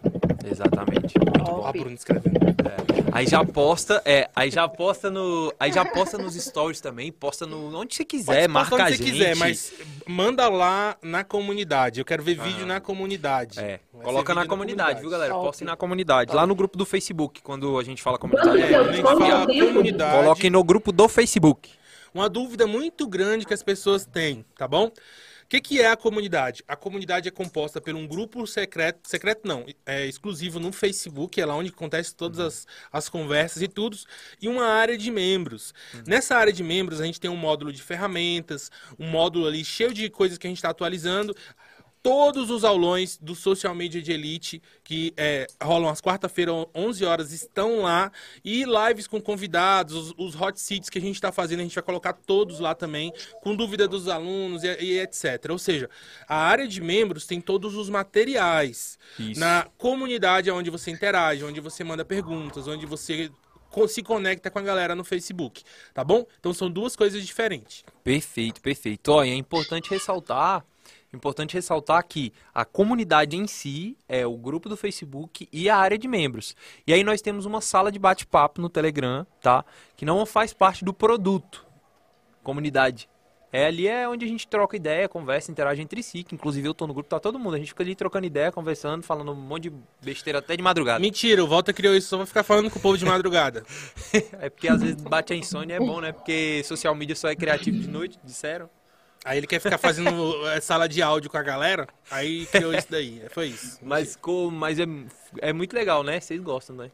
Exatamente. 0.51 1.13
Ó, 1.41 1.65
a 1.65 1.71
Bruna 1.71 1.93
escrevendo. 1.93 2.37
Aí 3.11 3.25
já 3.25 3.43
posta, 3.43 4.01
é, 4.05 4.29
aí 4.35 4.51
já 4.51 4.67
posta 4.67 5.09
no, 5.09 5.53
aí 5.59 5.71
já 5.71 5.85
posta 5.85 6.17
nos 6.17 6.35
stories 6.35 6.81
também, 6.81 7.11
posta 7.11 7.45
no 7.45 7.75
onde 7.75 7.95
você 7.95 8.05
quiser, 8.05 8.41
Pode 8.41 8.47
marca 8.47 8.69
postar 8.69 8.83
a 8.83 8.87
onde 8.87 8.97
gente. 8.97 9.05
você 9.05 9.11
quiser, 9.11 9.35
mas 9.35 9.73
manda 10.05 10.47
lá 10.49 10.97
na 11.01 11.23
comunidade. 11.23 11.99
Eu 11.99 12.05
quero 12.05 12.21
ver 12.21 12.35
vídeo 12.35 12.65
na 12.65 12.79
comunidade. 12.79 13.59
É, 13.59 13.79
Vai 13.93 14.03
coloca 14.03 14.33
na 14.33 14.41
vídeo 14.41 14.49
comunidade, 14.49 15.01
viu, 15.01 15.09
galera? 15.09 15.33
Top. 15.33 15.45
Postem 15.45 15.65
na 15.65 15.75
comunidade, 15.75 16.33
lá 16.35 16.45
no 16.45 16.55
grupo 16.55 16.77
do 16.77 16.85
Facebook, 16.85 17.41
quando 17.41 17.77
a 17.79 17.83
gente 17.83 18.01
fala 18.01 18.17
comunidade. 18.17 18.61
É, 18.61 18.77
quando 18.77 18.89
a 18.89 18.93
gente 18.93 19.03
fala 19.03 19.47
comunidade. 19.47 20.17
Coloquem 20.17 20.49
no 20.49 20.63
grupo 20.63 20.91
do 20.91 21.07
Facebook. 21.07 21.69
Uma 22.13 22.29
dúvida 22.29 22.65
muito 22.67 23.07
grande 23.07 23.45
que 23.45 23.53
as 23.53 23.63
pessoas 23.63 24.05
têm, 24.05 24.45
tá 24.57 24.67
bom? 24.67 24.91
O 25.47 25.49
que, 25.49 25.61
que 25.61 25.79
é 25.79 25.89
a 25.89 25.95
comunidade? 25.95 26.61
A 26.67 26.75
comunidade 26.75 27.29
é 27.29 27.31
composta 27.31 27.79
por 27.79 27.95
um 27.95 28.05
grupo 28.05 28.45
secreto, 28.45 29.07
secreto 29.07 29.47
não, 29.47 29.65
é 29.85 30.05
exclusivo 30.05 30.59
no 30.59 30.73
Facebook, 30.73 31.39
é 31.39 31.45
lá 31.45 31.55
onde 31.55 31.69
acontece 31.69 32.13
todas 32.13 32.37
as, 32.37 32.67
as 32.91 33.07
conversas 33.07 33.61
e 33.61 33.67
tudo, 33.69 33.95
e 34.41 34.49
uma 34.49 34.65
área 34.65 34.97
de 34.97 35.09
membros. 35.09 35.73
Nessa 36.05 36.35
área 36.35 36.51
de 36.51 36.61
membros, 36.61 36.99
a 36.99 37.05
gente 37.05 37.17
tem 37.17 37.31
um 37.31 37.37
módulo 37.37 37.71
de 37.71 37.81
ferramentas, 37.81 38.69
um 38.99 39.07
módulo 39.07 39.47
ali 39.47 39.63
cheio 39.63 39.93
de 39.93 40.09
coisas 40.09 40.37
que 40.37 40.47
a 40.47 40.49
gente 40.49 40.57
está 40.57 40.69
atualizando. 40.69 41.33
Todos 42.07 42.49
os 42.49 42.63
aulões 42.63 43.17
do 43.21 43.35
Social 43.35 43.75
Media 43.75 44.01
de 44.01 44.13
Elite 44.13 44.61
que 44.81 45.13
é, 45.17 45.45
rolam 45.61 45.89
às 45.89 45.99
quarta-feira, 45.99 46.53
11 46.73 47.03
horas, 47.03 47.33
estão 47.33 47.81
lá. 47.81 48.09
E 48.45 48.63
lives 48.63 49.07
com 49.07 49.19
convidados, 49.19 49.93
os, 49.93 50.13
os 50.17 50.41
hot 50.41 50.57
seats 50.57 50.89
que 50.89 50.99
a 50.99 51.01
gente 51.01 51.15
está 51.15 51.33
fazendo, 51.33 51.59
a 51.59 51.63
gente 51.63 51.75
vai 51.75 51.83
colocar 51.83 52.13
todos 52.13 52.61
lá 52.61 52.73
também, 52.73 53.11
com 53.41 53.53
dúvida 53.53 53.89
dos 53.89 54.07
alunos 54.07 54.63
e, 54.63 54.67
e 54.81 54.99
etc. 55.01 55.47
Ou 55.49 55.59
seja, 55.59 55.89
a 56.29 56.37
área 56.37 56.65
de 56.65 56.79
membros 56.79 57.25
tem 57.25 57.41
todos 57.41 57.75
os 57.75 57.89
materiais. 57.89 58.97
Isso. 59.19 59.37
Na 59.37 59.67
comunidade 59.77 60.49
é 60.49 60.53
onde 60.53 60.69
você 60.69 60.89
interage, 60.89 61.43
onde 61.43 61.59
você 61.59 61.83
manda 61.83 62.05
perguntas, 62.05 62.69
onde 62.69 62.85
você 62.85 63.29
se 63.89 64.01
conecta 64.01 64.49
com 64.49 64.59
a 64.59 64.61
galera 64.61 64.95
no 64.95 65.03
Facebook, 65.03 65.61
tá 65.93 66.05
bom? 66.05 66.25
Então 66.39 66.53
são 66.53 66.71
duas 66.71 66.95
coisas 66.95 67.25
diferentes. 67.25 67.83
Perfeito, 68.01 68.61
perfeito. 68.61 69.11
Olha, 69.11 69.29
é 69.29 69.35
importante 69.35 69.89
ressaltar, 69.89 70.65
importante 71.15 71.53
ressaltar 71.53 72.05
que 72.05 72.33
a 72.53 72.65
comunidade 72.65 73.37
em 73.37 73.47
si 73.47 73.97
é 74.07 74.25
o 74.25 74.37
grupo 74.37 74.67
do 74.67 74.75
Facebook 74.75 75.47
e 75.51 75.69
a 75.69 75.77
área 75.77 75.97
de 75.97 76.07
membros. 76.07 76.55
E 76.85 76.93
aí 76.93 77.03
nós 77.03 77.21
temos 77.21 77.45
uma 77.45 77.61
sala 77.61 77.91
de 77.91 77.99
bate-papo 77.99 78.61
no 78.61 78.69
Telegram, 78.69 79.25
tá? 79.41 79.63
Que 79.95 80.05
não 80.05 80.25
faz 80.25 80.53
parte 80.53 80.83
do 80.83 80.93
produto. 80.93 81.65
Comunidade. 82.43 83.09
É 83.51 83.65
ali 83.65 83.87
é 83.87 84.07
onde 84.07 84.25
a 84.25 84.27
gente 84.27 84.45
troca 84.45 84.75
ideia, 84.75 85.07
conversa, 85.07 85.49
interage 85.49 85.81
entre 85.81 86.03
si, 86.03 86.21
que 86.21 86.35
inclusive 86.35 86.67
eu 86.67 86.73
tô 86.73 86.85
no 86.85 86.93
grupo, 86.93 87.09
tá 87.09 87.17
todo 87.17 87.39
mundo, 87.39 87.55
a 87.55 87.57
gente 87.57 87.69
fica 87.69 87.81
ali 87.81 87.95
trocando 87.95 88.25
ideia, 88.25 88.51
conversando, 88.51 89.03
falando 89.03 89.31
um 89.31 89.35
monte 89.35 89.69
de 89.69 89.73
besteira 90.01 90.39
até 90.39 90.55
de 90.57 90.61
madrugada. 90.61 90.99
Mentira, 90.99 91.41
o 91.41 91.47
Walter 91.47 91.73
criou 91.73 91.95
isso 91.95 92.09
só 92.09 92.17
pra 92.17 92.25
ficar 92.25 92.43
falando 92.43 92.69
com 92.69 92.77
o 92.77 92.81
povo 92.81 92.97
de 92.97 93.05
madrugada. 93.05 93.63
É 94.39 94.49
porque 94.49 94.67
às 94.67 94.81
vezes 94.81 95.01
bate 95.01 95.33
a 95.33 95.35
insônia, 95.35 95.75
é 95.75 95.79
bom, 95.79 96.01
né? 96.01 96.11
Porque 96.11 96.61
social 96.63 96.93
media 96.93 97.15
só 97.15 97.29
é 97.29 97.35
criativo 97.35 97.77
de 97.77 97.87
noite, 97.87 98.19
disseram. 98.23 98.69
Aí 99.25 99.37
ele 99.39 99.47
quer 99.47 99.59
ficar 99.59 99.77
fazendo 99.77 100.47
eh, 100.49 100.61
sala 100.61 100.87
de 100.87 101.01
áudio 101.01 101.29
com 101.29 101.37
a 101.37 101.43
galera, 101.43 101.87
aí 102.09 102.45
criou 102.45 102.73
isso 102.73 102.87
daí. 102.89 103.21
Foi 103.29 103.47
isso. 103.47 103.77
Mas, 103.81 104.13
ficou, 104.13 104.49
mas 104.49 104.79
é, 104.79 104.85
é 105.39 105.51
muito 105.51 105.73
legal, 105.73 106.01
né? 106.03 106.19
Vocês 106.19 106.39
gostam, 106.41 106.75
né? 106.77 106.91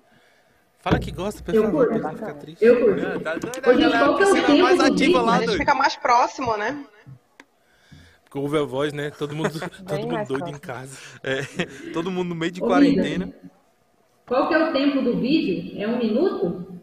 Fala 0.79 0.99
que 0.99 1.11
gosta, 1.11 1.41
por 1.43 1.53
Eu 1.53 1.63
favor, 1.63 1.87
curto. 1.87 2.01
pra 2.01 2.11
não 2.11 2.17
ficar 2.17 2.33
triste. 2.33 2.65
Eu 2.65 2.79
curto. 2.79 3.01
Ah, 3.05 3.39
tá 3.39 3.69
Ô, 3.69 3.73
gente, 3.73 3.81
galera, 3.83 4.05
qual 4.05 4.17
que 4.17 4.23
é 4.23 4.25
o 4.25 4.29
piscina 4.33 4.47
tempo 4.47 4.63
mais 4.63 4.79
ativa 4.79 5.21
lá, 5.21 5.33
A 5.33 5.37
gente 5.37 5.45
doido. 5.45 5.59
fica 5.59 5.75
mais 5.75 5.95
próximo, 5.95 6.57
né? 6.57 6.85
Porque 8.23 8.37
ouve 8.39 8.57
a 8.57 8.63
voz, 8.63 8.91
né? 8.93 9.11
Todo 9.11 9.35
mundo, 9.35 9.51
todo 9.87 10.07
mundo 10.07 10.27
doido 10.27 10.49
em 10.49 10.57
casa. 10.59 10.97
É, 11.21 11.41
todo 11.93 12.09
mundo 12.11 12.29
no 12.29 12.35
meio 12.35 12.51
de 12.51 12.61
Ô, 12.63 12.65
quarentena. 12.67 13.25
Vida, 13.27 13.37
Qual 14.25 14.47
que 14.49 14.55
é 14.55 14.69
o 14.69 14.73
tempo 14.73 15.01
do 15.03 15.19
vídeo? 15.19 15.79
É 15.81 15.87
um 15.87 15.97
minuto? 15.99 16.73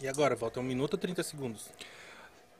E 0.00 0.06
agora, 0.08 0.36
Walter, 0.36 0.60
um 0.60 0.62
minuto 0.62 0.94
ou 0.94 0.98
30 0.98 1.22
segundos? 1.22 1.68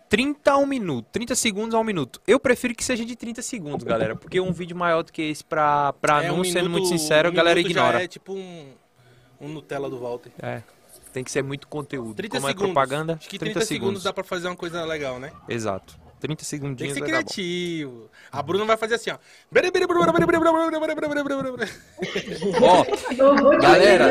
30 0.08 0.52
a 0.52 0.56
1 0.58 0.66
minuto. 0.66 1.06
30 1.12 1.34
segundos 1.34 1.74
a 1.74 1.78
1 1.78 1.84
minuto. 1.84 2.20
Eu 2.26 2.38
prefiro 2.38 2.74
que 2.74 2.84
seja 2.84 3.04
de 3.04 3.16
30 3.16 3.42
segundos, 3.42 3.84
galera. 3.84 4.14
Porque 4.16 4.38
um 4.40 4.52
vídeo 4.52 4.76
maior 4.76 5.02
do 5.02 5.12
que 5.12 5.22
esse 5.22 5.44
pra, 5.44 5.92
pra 5.94 6.22
É, 6.24 6.30
um 6.30 6.34
anúncio, 6.34 6.52
sendo 6.52 6.70
muito 6.70 6.84
minuto- 6.84 7.00
sincero, 7.00 7.28
a 7.28 7.30
um 7.30 7.34
galera 7.34 7.56
minuto 7.56 7.70
ignora. 7.72 7.98
Já 7.98 8.04
é 8.04 8.08
tipo 8.08 8.32
um, 8.34 8.66
um 9.40 9.48
Nutella 9.48 9.90
do 9.90 9.98
Walter. 9.98 10.30
É. 10.40 10.62
Tem 11.12 11.24
que 11.24 11.30
ser 11.30 11.42
muito 11.42 11.66
conteúdo. 11.66 12.14
30 12.14 12.36
Como 12.36 12.46
é 12.46 12.50
segundos. 12.50 12.72
propaganda, 12.72 13.14
Acho 13.14 13.28
que 13.28 13.38
30, 13.38 13.54
30 13.54 13.66
segundos 13.66 13.86
segundos. 13.86 14.02
dá 14.04 14.12
pra 14.12 14.22
fazer 14.22 14.48
uma 14.48 14.56
coisa 14.56 14.84
legal, 14.84 15.18
né? 15.18 15.32
Exato. 15.48 15.94
30 16.20 16.26
Tem 16.28 16.36
que 16.36 16.44
ser 16.44 16.58
vai 16.60 16.68
dar 16.70 16.88
bom. 16.88 17.04
criativo. 17.06 18.10
A 18.32 18.42
Bruna 18.42 18.64
vai 18.64 18.76
fazer 18.76 18.94
assim, 18.94 19.10
ó. 19.10 19.18
Ó, 22.62 22.84
Galera. 23.60 24.10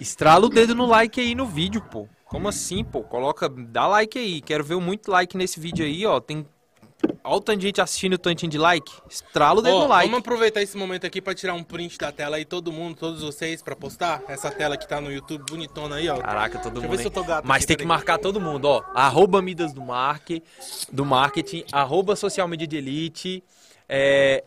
estrala 0.00 0.46
o 0.46 0.48
dedo 0.48 0.74
no 0.74 0.86
like 0.86 1.20
aí 1.20 1.34
no 1.34 1.46
vídeo, 1.46 1.80
pô. 1.90 2.08
Como 2.34 2.48
assim, 2.48 2.82
pô? 2.82 3.00
Coloca, 3.04 3.48
dá 3.48 3.86
like 3.86 4.18
aí. 4.18 4.40
Quero 4.40 4.64
ver 4.64 4.76
muito 4.78 5.08
like 5.08 5.36
nesse 5.36 5.60
vídeo 5.60 5.86
aí, 5.86 6.04
ó. 6.04 6.18
Tem 6.18 6.44
Olha 7.22 7.36
o 7.36 7.40
tanto 7.40 7.58
de 7.60 7.66
gente 7.66 7.80
assistindo 7.80 8.14
o 8.14 8.18
tantinho 8.18 8.50
de 8.50 8.58
like. 8.58 8.92
Estrala 9.08 9.60
o 9.60 9.62
dedo 9.62 9.76
Ó, 9.76 9.82
no 9.82 9.88
like. 9.88 10.10
Vamos 10.10 10.26
aproveitar 10.26 10.60
esse 10.60 10.76
momento 10.76 11.06
aqui 11.06 11.20
pra 11.20 11.32
tirar 11.32 11.54
um 11.54 11.62
print 11.62 11.96
da 11.96 12.10
tela 12.10 12.36
aí, 12.36 12.44
todo 12.44 12.72
mundo, 12.72 12.96
todos 12.96 13.22
vocês, 13.22 13.62
pra 13.62 13.76
postar. 13.76 14.20
Essa 14.26 14.50
tela 14.50 14.76
que 14.76 14.88
tá 14.88 15.00
no 15.00 15.12
YouTube 15.12 15.44
bonitona 15.48 15.94
aí, 15.94 16.08
ó. 16.08 16.18
Caraca, 16.18 16.58
todo 16.58 16.72
Deixa 16.72 16.86
eu 16.86 16.90
mundo. 16.90 16.96
ver 16.96 17.02
se 17.02 17.06
eu 17.06 17.10
tô 17.12 17.22
gato 17.22 17.46
Mas 17.46 17.58
aqui, 17.58 17.66
tem 17.68 17.76
que 17.76 17.86
marcar 17.86 18.18
todo 18.18 18.40
mundo, 18.40 18.64
ó. 18.64 18.82
Arroba 18.94 19.40
Midas 19.40 19.72
do, 19.72 19.80
marque, 19.80 20.42
do 20.90 21.04
Marketing, 21.04 21.64
arroba 21.70 22.16
Social 22.16 22.48
Media 22.48 22.66
de 22.66 22.76
Elite. 22.78 23.44
É, 23.88 24.42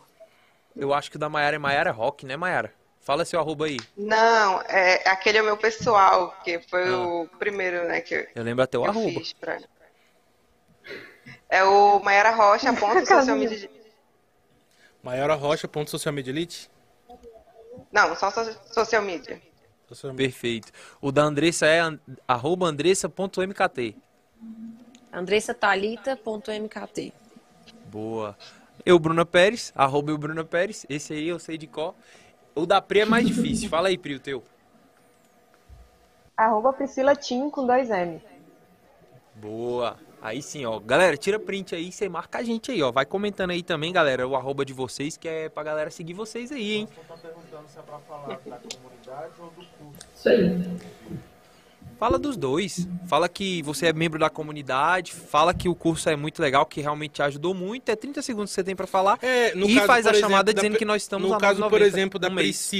eu 0.75 0.93
acho 0.93 1.09
que 1.09 1.15
o 1.15 1.19
da 1.19 1.29
Maiara 1.29 1.55
é 1.55 1.59
Maiara 1.59 1.91
Rock, 1.91 2.25
né, 2.25 2.35
Maiara? 2.35 2.73
Fala 3.07 3.23
seu 3.23 3.39
arroba 3.39 3.67
aí. 3.67 3.77
Não, 3.95 4.61
é, 4.63 5.07
aquele 5.07 5.37
é 5.37 5.41
o 5.41 5.45
meu 5.45 5.55
pessoal, 5.55 6.35
que 6.43 6.59
foi 6.69 6.89
Ah. 6.89 6.97
o 7.07 7.25
primeiro, 7.39 7.87
né, 7.87 8.01
que 8.01 8.13
eu, 8.13 8.27
Eu 8.35 8.43
lembro 8.43 8.61
até 8.65 8.77
o 8.77 8.83
arroba. 8.83 9.21
pra... 9.39 9.59
É 11.47 11.63
o 11.63 12.01
Maiara 12.01 12.31
Rocha, 12.31 12.73
ponto 12.73 12.99
social 13.07 13.37
media... 13.37 13.69
Maior 15.01 15.31
Rocha, 15.39 15.69
ponto 15.69 15.89
social 15.89 16.13
media 16.13 16.31
elite. 16.31 16.69
Não, 17.93 18.13
só 18.13 18.29
so- 18.29 18.59
social 18.73 19.01
media. 19.01 19.41
Social 19.87 20.11
media. 20.11 20.27
Perfeito. 20.27 20.73
O 20.99 21.09
da 21.09 21.21
Andressa 21.23 21.65
é 21.65 21.79
arroba 22.27 22.65
andressa.mkt. 22.65 23.95
andressatalita.mkt. 25.13 27.13
Boa. 27.85 28.37
Eu, 28.85 28.99
Bruna 28.99 29.25
Pérez, 29.25 29.71
arroba 29.73 30.11
eu, 30.11 30.17
Bruna 30.17 30.43
Pérez. 30.43 30.85
Esse 30.89 31.13
aí 31.13 31.29
eu 31.29 31.39
sei 31.39 31.57
de 31.57 31.67
qual. 31.67 31.95
O 32.57 32.65
da 32.65 32.81
Pri 32.81 33.01
é 33.01 33.05
mais 33.05 33.25
difícil. 33.25 33.69
Fala 33.69 33.89
aí, 33.89 33.97
Pri, 33.97 34.15
o 34.15 34.19
teu. 34.19 34.43
Arroba 36.35 36.73
Priscila 36.73 37.15
Tim 37.15 37.49
com 37.49 37.65
dois 37.65 37.89
M. 37.89 38.21
Boa. 39.35 39.97
Aí 40.19 40.41
sim, 40.41 40.65
ó. 40.65 40.79
Galera, 40.79 41.15
tira 41.15 41.39
print 41.39 41.75
aí, 41.75 41.91
você 41.91 42.09
marca 42.09 42.39
a 42.39 42.43
gente 42.43 42.71
aí, 42.71 42.81
ó. 42.81 42.91
Vai 42.91 43.05
comentando 43.05 43.51
aí 43.51 43.61
também, 43.61 43.93
galera, 43.93 44.27
o 44.27 44.35
arroba 44.35 44.65
de 44.65 44.73
vocês, 44.73 45.15
que 45.15 45.27
é 45.27 45.49
pra 45.49 45.63
galera 45.63 45.91
seguir 45.91 46.13
vocês 46.13 46.51
aí, 46.51 46.73
hein? 46.73 46.89
Isso 50.15 50.29
aí. 50.29 51.27
Fala 51.97 52.19
dos 52.19 52.37
dois. 52.37 52.87
Fala 53.07 53.27
que 53.27 53.61
você 53.63 53.87
é 53.87 53.93
membro 53.93 54.19
da 54.19 54.29
comunidade, 54.29 55.13
fala 55.13 55.53
que 55.53 55.67
o 55.67 55.73
curso 55.73 56.09
é 56.09 56.15
muito 56.15 56.41
legal, 56.41 56.65
que 56.65 56.79
realmente 56.79 57.13
te 57.13 57.21
ajudou 57.23 57.53
muito. 57.53 57.89
É 57.89 57.95
30 57.95 58.21
segundos 58.21 58.51
que 58.51 58.55
você 58.55 58.63
tem 58.63 58.75
pra 58.75 58.85
falar. 58.85 59.17
É, 59.21 59.55
no 59.55 59.67
e 59.67 59.75
caso, 59.75 59.87
faz 59.87 60.05
a 60.05 60.11
exemplo, 60.11 60.29
chamada 60.29 60.53
da 60.53 60.61
dizendo 60.61 60.77
que 60.77 60.85
nós 60.85 61.01
estamos 61.01 61.29
No 61.29 61.37
caso, 61.37 61.61
9,90 61.61 61.69
por 61.69 61.81
exemplo, 61.81 62.19
da 62.19 62.27
um 62.27 62.33
mês. 62.33 62.71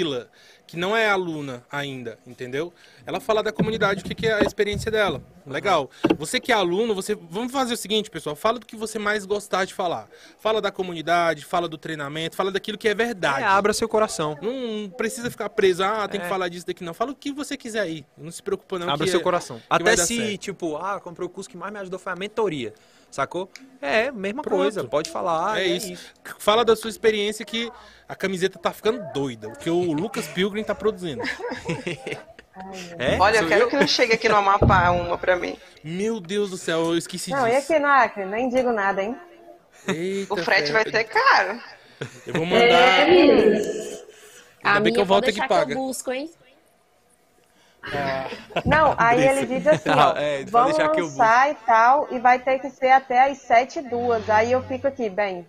Que 0.68 0.76
não 0.76 0.96
é 0.96 1.08
aluna 1.10 1.64
ainda, 1.72 2.20
entendeu? 2.28 2.74
Ela 3.06 3.22
fala 3.22 3.42
da 3.42 3.54
comunidade, 3.54 4.02
o 4.02 4.04
que, 4.06 4.14
que 4.14 4.28
é 4.28 4.34
a 4.34 4.42
experiência 4.42 4.92
dela. 4.92 5.24
Legal. 5.46 5.90
Você 6.18 6.42
que 6.42 6.52
é 6.52 6.56
aluno, 6.56 6.94
você. 6.94 7.16
Vamos 7.16 7.54
fazer 7.54 7.74
o 7.74 7.78
seguinte, 7.78 8.10
pessoal. 8.10 8.36
Fala 8.36 8.60
do 8.60 8.66
que 8.66 8.76
você 8.76 9.00
mais 9.00 9.26
gostar 9.26 9.64
de 9.64 9.74
falar. 9.74 10.10
Fala 10.38 10.62
da 10.62 10.70
comunidade, 10.70 11.46
fala 11.46 11.70
do 11.70 11.78
treinamento, 11.78 12.36
fala 12.36 12.52
daquilo 12.52 12.78
que 12.78 12.90
é 12.90 12.94
verdade. 12.94 13.44
É, 13.44 13.46
abra 13.46 13.72
seu 13.72 13.88
coração. 13.88 14.38
Não 14.42 14.90
precisa 14.90 15.32
ficar 15.32 15.48
preso, 15.50 15.84
ah, 15.86 16.06
tem 16.06 16.20
É. 16.20 16.24
que 16.24 16.30
falar 16.30 16.50
disso 16.50 16.68
daqui, 16.68 16.84
não. 16.84 16.94
Fala 16.94 17.12
o 17.12 17.16
que 17.16 17.32
você 17.32 17.56
quiser 17.56 17.80
aí. 17.80 18.06
Não 18.18 18.30
se 18.30 18.44
preocupa, 18.44 18.78
não. 18.78 18.90
Abra 18.90 19.08
seu 19.08 19.22
é- 19.22 19.24
coração. 19.24 19.62
Até 19.70 19.96
se, 19.96 20.18
certo. 20.18 20.38
tipo, 20.42 20.76
ah, 20.76 21.00
comprei 21.00 21.26
o 21.26 21.30
curso 21.30 21.50
que 21.50 21.56
mais 21.56 21.72
me 21.72 21.80
ajudou 21.80 21.98
foi 21.98 22.12
a 22.12 22.16
mentoria. 22.18 22.74
Sacou? 23.10 23.50
É, 23.82 24.12
mesma 24.12 24.42
Pronto. 24.42 24.60
coisa. 24.64 24.84
Pode 24.84 25.10
falar. 25.10 25.62
é, 25.62 25.66
isso. 25.66 25.94
Fala 26.40 26.66
da 26.66 26.76
sua 26.76 26.90
experiência 26.90 27.46
que 27.46 27.72
a 28.08 28.16
camiseta 28.16 28.58
tá 28.60 28.72
ficando 28.72 29.12
doida. 29.14 29.48
O 29.50 29.56
que 29.58 29.70
o 29.70 29.92
Lucas 29.94 30.28
Pilgrim 30.28 30.64
tá 30.64 30.76
produzindo. 30.76 31.22
É? 32.98 33.20
Olha, 33.20 33.38
eu 33.38 33.48
quero 33.48 33.60
viu? 33.62 33.70
que 33.70 33.76
não 33.78 33.88
chegue 33.88 34.14
aqui 34.14 34.28
no 34.28 34.36
Amapá 34.36 34.90
uma 34.90 35.16
pra 35.16 35.36
mim. 35.36 35.56
Meu 35.84 36.20
Deus 36.20 36.50
do 36.50 36.58
céu, 36.58 36.86
eu 36.86 36.98
esqueci 36.98 37.30
Não, 37.30 37.48
e 37.48 37.52
disso. 37.52 37.72
aqui 37.72 37.80
no 37.80 37.88
Acre? 37.88 38.26
Nem 38.26 38.50
digo 38.50 38.72
nada, 38.72 39.04
hein? 39.04 39.16
Eita, 39.88 40.34
O 40.34 40.38
frete 40.38 40.72
vai 40.72 40.84
ser 40.90 41.04
caro. 41.04 41.62
Eu 42.26 42.34
vou 42.34 42.44
É, 42.46 42.46
mandar. 42.48 43.08
A 44.64 44.70
Ainda 44.70 44.80
bem 44.80 44.92
que 44.92 44.98
minha 44.98 45.02
eu 45.02 45.06
volto 45.06 45.26
aqui 45.26 45.34
deixar 45.34 45.48
paga. 45.48 45.66
que 45.68 45.72
eu 45.74 45.78
busco, 45.78 46.12
hein? 46.12 46.32
Não, 48.66 48.96
aí 48.98 49.24
ele 49.28 49.46
diz 49.46 49.68
assim, 49.68 49.90
ó, 49.92 50.14
Ah, 50.16 50.16
é, 50.22 50.44
vamos 50.46 50.76
deixar 50.76 50.92
que 50.92 51.00
eu 51.00 51.06
lançar 51.06 51.52
e 51.52 51.56
tal, 51.66 52.08
e 52.12 52.18
vai 52.20 52.40
ter 52.40 52.58
que 52.58 52.72
ser 52.72 52.90
até 52.90 53.30
as 53.30 53.38
7 53.38 53.80
e 53.80 53.82
duas. 53.84 54.28
Aí 54.32 54.52
eu 54.52 54.64
fico 54.64 54.88
aqui, 54.88 55.10
bem, 55.12 55.46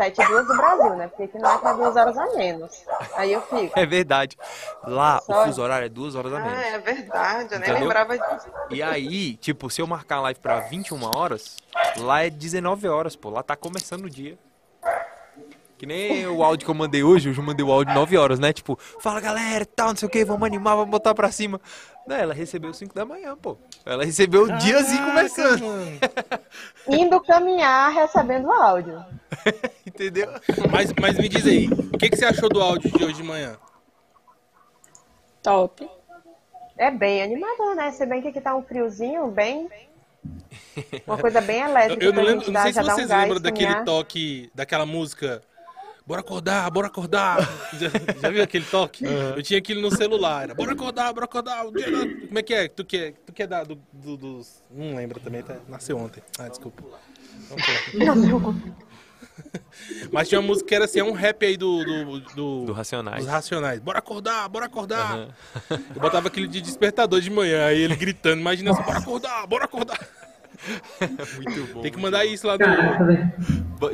7 0.00 0.18
e 0.20 0.26
duas 0.26 0.46
do 0.46 0.56
Brasil, 0.56 0.94
né? 0.96 1.08
Porque 1.08 1.22
aqui 1.24 1.38
não 1.38 1.50
é 1.50 1.58
que 1.58 1.66
é 1.66 1.74
duas 1.74 1.96
horas 1.96 2.16
a 2.18 2.26
menos. 2.36 2.84
Aí 3.14 3.32
eu 3.32 3.42
fico. 3.42 3.78
É 3.78 3.84
verdade. 3.84 4.36
Lá, 4.84 5.20
Só- 5.20 5.42
o 5.42 5.46
fuso 5.46 5.62
horário 5.62 5.84
é 5.86 5.88
duas 5.90 6.14
horas 6.14 6.32
a 6.32 6.38
Ah, 6.38 6.40
menos. 6.40 6.58
é 6.58 6.78
verdade, 6.78 7.54
eu 7.54 7.58
nem 7.60 7.68
Entendeu? 7.68 7.80
lembrava 7.82 8.18
disso. 8.18 8.46
E 8.70 8.82
aí, 8.82 9.36
tipo, 9.36 9.68
se 9.68 9.82
eu 9.82 9.86
marcar 9.86 10.16
a 10.16 10.20
live 10.22 10.40
pra 10.40 10.60
21 10.60 11.02
horas, 11.04 11.56
lá 11.98 12.22
é 12.24 12.30
19 12.30 12.88
horas, 12.88 13.14
pô. 13.14 13.28
Lá 13.30 13.42
tá 13.42 13.54
começando 13.56 14.04
o 14.04 14.10
dia. 14.10 14.38
Que 15.80 15.86
nem 15.86 16.26
o 16.26 16.44
áudio 16.44 16.66
que 16.66 16.70
eu 16.70 16.74
mandei 16.74 17.02
hoje, 17.02 17.30
hoje 17.30 17.40
eu 17.40 17.42
mandei 17.42 17.64
o 17.64 17.72
áudio 17.72 17.94
9 17.94 18.18
horas, 18.18 18.38
né? 18.38 18.52
Tipo, 18.52 18.78
fala 19.00 19.18
galera, 19.18 19.64
tal, 19.64 19.88
não 19.88 19.96
sei 19.96 20.06
o 20.06 20.10
que, 20.10 20.22
vamos 20.26 20.46
animar, 20.46 20.76
vamos 20.76 20.90
botar 20.90 21.14
pra 21.14 21.32
cima. 21.32 21.58
Não, 22.06 22.16
ela 22.16 22.34
recebeu 22.34 22.74
5 22.74 22.94
da 22.94 23.06
manhã, 23.06 23.34
pô. 23.34 23.56
Ela 23.86 24.04
recebeu 24.04 24.42
o 24.42 24.58
diazinho 24.58 25.06
começando. 25.06 25.62
Indo 26.86 27.18
caminhar, 27.22 27.94
recebendo 27.94 28.52
áudio. 28.52 29.02
entendeu? 29.86 30.28
Mas, 30.70 30.92
mas 31.00 31.16
me 31.16 31.30
diz 31.30 31.46
aí, 31.46 31.66
o 31.68 31.96
que, 31.96 32.10
que 32.10 32.16
você 32.18 32.26
achou 32.26 32.50
do 32.50 32.60
áudio 32.60 32.92
de 32.92 33.02
hoje 33.02 33.14
de 33.14 33.22
manhã? 33.22 33.56
Top. 35.42 35.88
É 36.76 36.90
bem 36.90 37.22
animador, 37.22 37.74
né? 37.74 37.90
Se 37.92 38.04
bem 38.04 38.20
que 38.20 38.28
aqui 38.28 38.40
tá 38.42 38.54
um 38.54 38.62
friozinho, 38.62 39.28
bem... 39.28 39.66
Uma 41.06 41.16
coisa 41.16 41.40
bem 41.40 41.62
elétrica 41.62 42.04
eu 42.04 42.12
não, 42.12 42.22
lembro, 42.22 42.52
não 42.52 42.62
sei 42.62 42.72
se 42.74 42.80
um 42.80 42.84
vocês 42.84 43.08
gás, 43.08 43.22
lembram 43.22 43.40
daquele 43.40 43.66
caminhar. 43.66 43.84
toque, 43.86 44.50
daquela 44.54 44.84
música. 44.84 45.42
Bora 46.10 46.22
acordar, 46.22 46.68
bora 46.72 46.86
acordar. 46.88 47.38
já, 47.78 47.88
já 48.20 48.30
viu 48.30 48.42
aquele 48.42 48.64
toque? 48.64 49.04
Eu 49.04 49.40
tinha 49.44 49.60
aquilo 49.60 49.80
no 49.80 49.94
celular. 49.96 50.42
Era, 50.42 50.54
bora 50.56 50.72
acordar, 50.72 51.12
bora 51.12 51.24
acordar. 51.24 51.62
Como 51.64 52.36
é 52.36 52.42
que 52.42 52.52
é? 52.52 52.66
Tu 52.66 52.84
que 52.84 52.96
é, 52.96 53.12
tu 53.24 53.32
que 53.32 53.44
é 53.44 53.46
da, 53.46 53.62
do, 53.62 53.78
do- 53.92 54.16
dos. 54.16 54.60
Não 54.68 54.96
lembra 54.96 55.20
também, 55.20 55.40
tá? 55.40 55.58
nasceu 55.68 55.96
ontem. 55.96 56.20
Ah, 56.36 56.48
desculpa. 56.48 56.82
Vamos. 57.48 58.56
Mas 60.10 60.28
tinha 60.28 60.40
uma 60.40 60.48
música 60.48 60.66
que 60.68 60.74
era 60.74 60.84
assim, 60.86 60.98
é 60.98 61.04
um 61.04 61.12
rap 61.12 61.46
aí 61.46 61.56
do. 61.56 61.84
Do, 61.84 62.20
do, 62.34 62.64
Do 62.66 62.72
Racionais. 62.72 63.22
Dos 63.22 63.32
Racionais. 63.32 63.78
Bora 63.78 64.00
acordar, 64.00 64.48
bora 64.48 64.66
acordar. 64.66 65.28
Eu 65.70 66.00
botava 66.00 66.26
aquele 66.26 66.48
de 66.48 66.60
despertador 66.60 67.20
de 67.20 67.30
manhã, 67.30 67.66
aí 67.66 67.82
ele 67.82 67.94
gritando, 67.94 68.40
imagina 68.40 68.72
assim, 68.72 68.82
bora 68.82 68.98
acordar, 68.98 69.46
bora 69.46 69.64
acordar. 69.64 69.98
Muito 71.36 71.74
bom. 71.74 71.80
Tem 71.80 71.90
que 71.90 71.98
mandar 71.98 72.24
isso 72.24 72.46
lá 72.46 72.56
velho. 72.56 73.32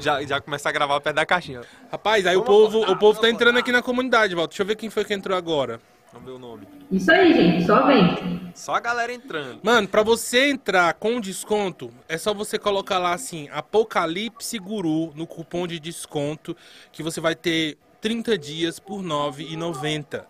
Já, 0.01 0.23
já 0.25 0.41
começa 0.41 0.69
a 0.69 0.73
gravar 0.73 1.01
perto 1.01 1.17
da 1.17 1.27
caixinha. 1.27 1.63
Rapaz, 1.91 2.27
aí 2.27 2.37
o 2.37 2.43
povo, 2.43 2.81
o 2.81 2.97
povo 2.97 3.21
tá 3.21 3.31
entrando 3.31 3.59
aqui 3.59 3.71
na 3.71 3.83
comunidade, 3.83 4.35
Walter. 4.35 4.49
Deixa 4.51 4.63
eu 4.63 4.67
ver 4.67 4.77
quem 4.77 4.91
foi 4.91 5.05
que 5.05 5.15
entrou 5.15 5.37
agora. 5.37 5.81
Vamos 6.13 6.31
ver 6.31 6.35
o 6.35 6.39
nome. 6.39 6.67
Isso 6.91 7.11
aí, 7.13 7.33
gente. 7.35 7.67
Só 7.67 7.87
vem. 7.87 8.51
Só 8.55 8.75
a 8.75 8.81
galera 8.81 9.13
entrando. 9.13 9.61
Mano, 9.63 9.87
pra 9.87 10.03
você 10.03 10.49
entrar 10.49 10.95
com 10.95 11.21
desconto, 11.21 11.93
é 12.09 12.17
só 12.17 12.33
você 12.33 12.59
colocar 12.59 12.99
lá 12.99 13.13
assim, 13.13 13.49
Apocalipse 13.53 14.59
Guru 14.59 15.13
no 15.15 15.27
cupom 15.27 15.67
de 15.67 15.79
desconto, 15.79 16.57
que 16.91 17.03
você 17.03 17.21
vai 17.21 17.35
ter 17.35 17.77
30 18.01 18.39
dias 18.39 18.79
por 18.79 19.01
R$ 19.03 19.07
9,90. 19.09 20.25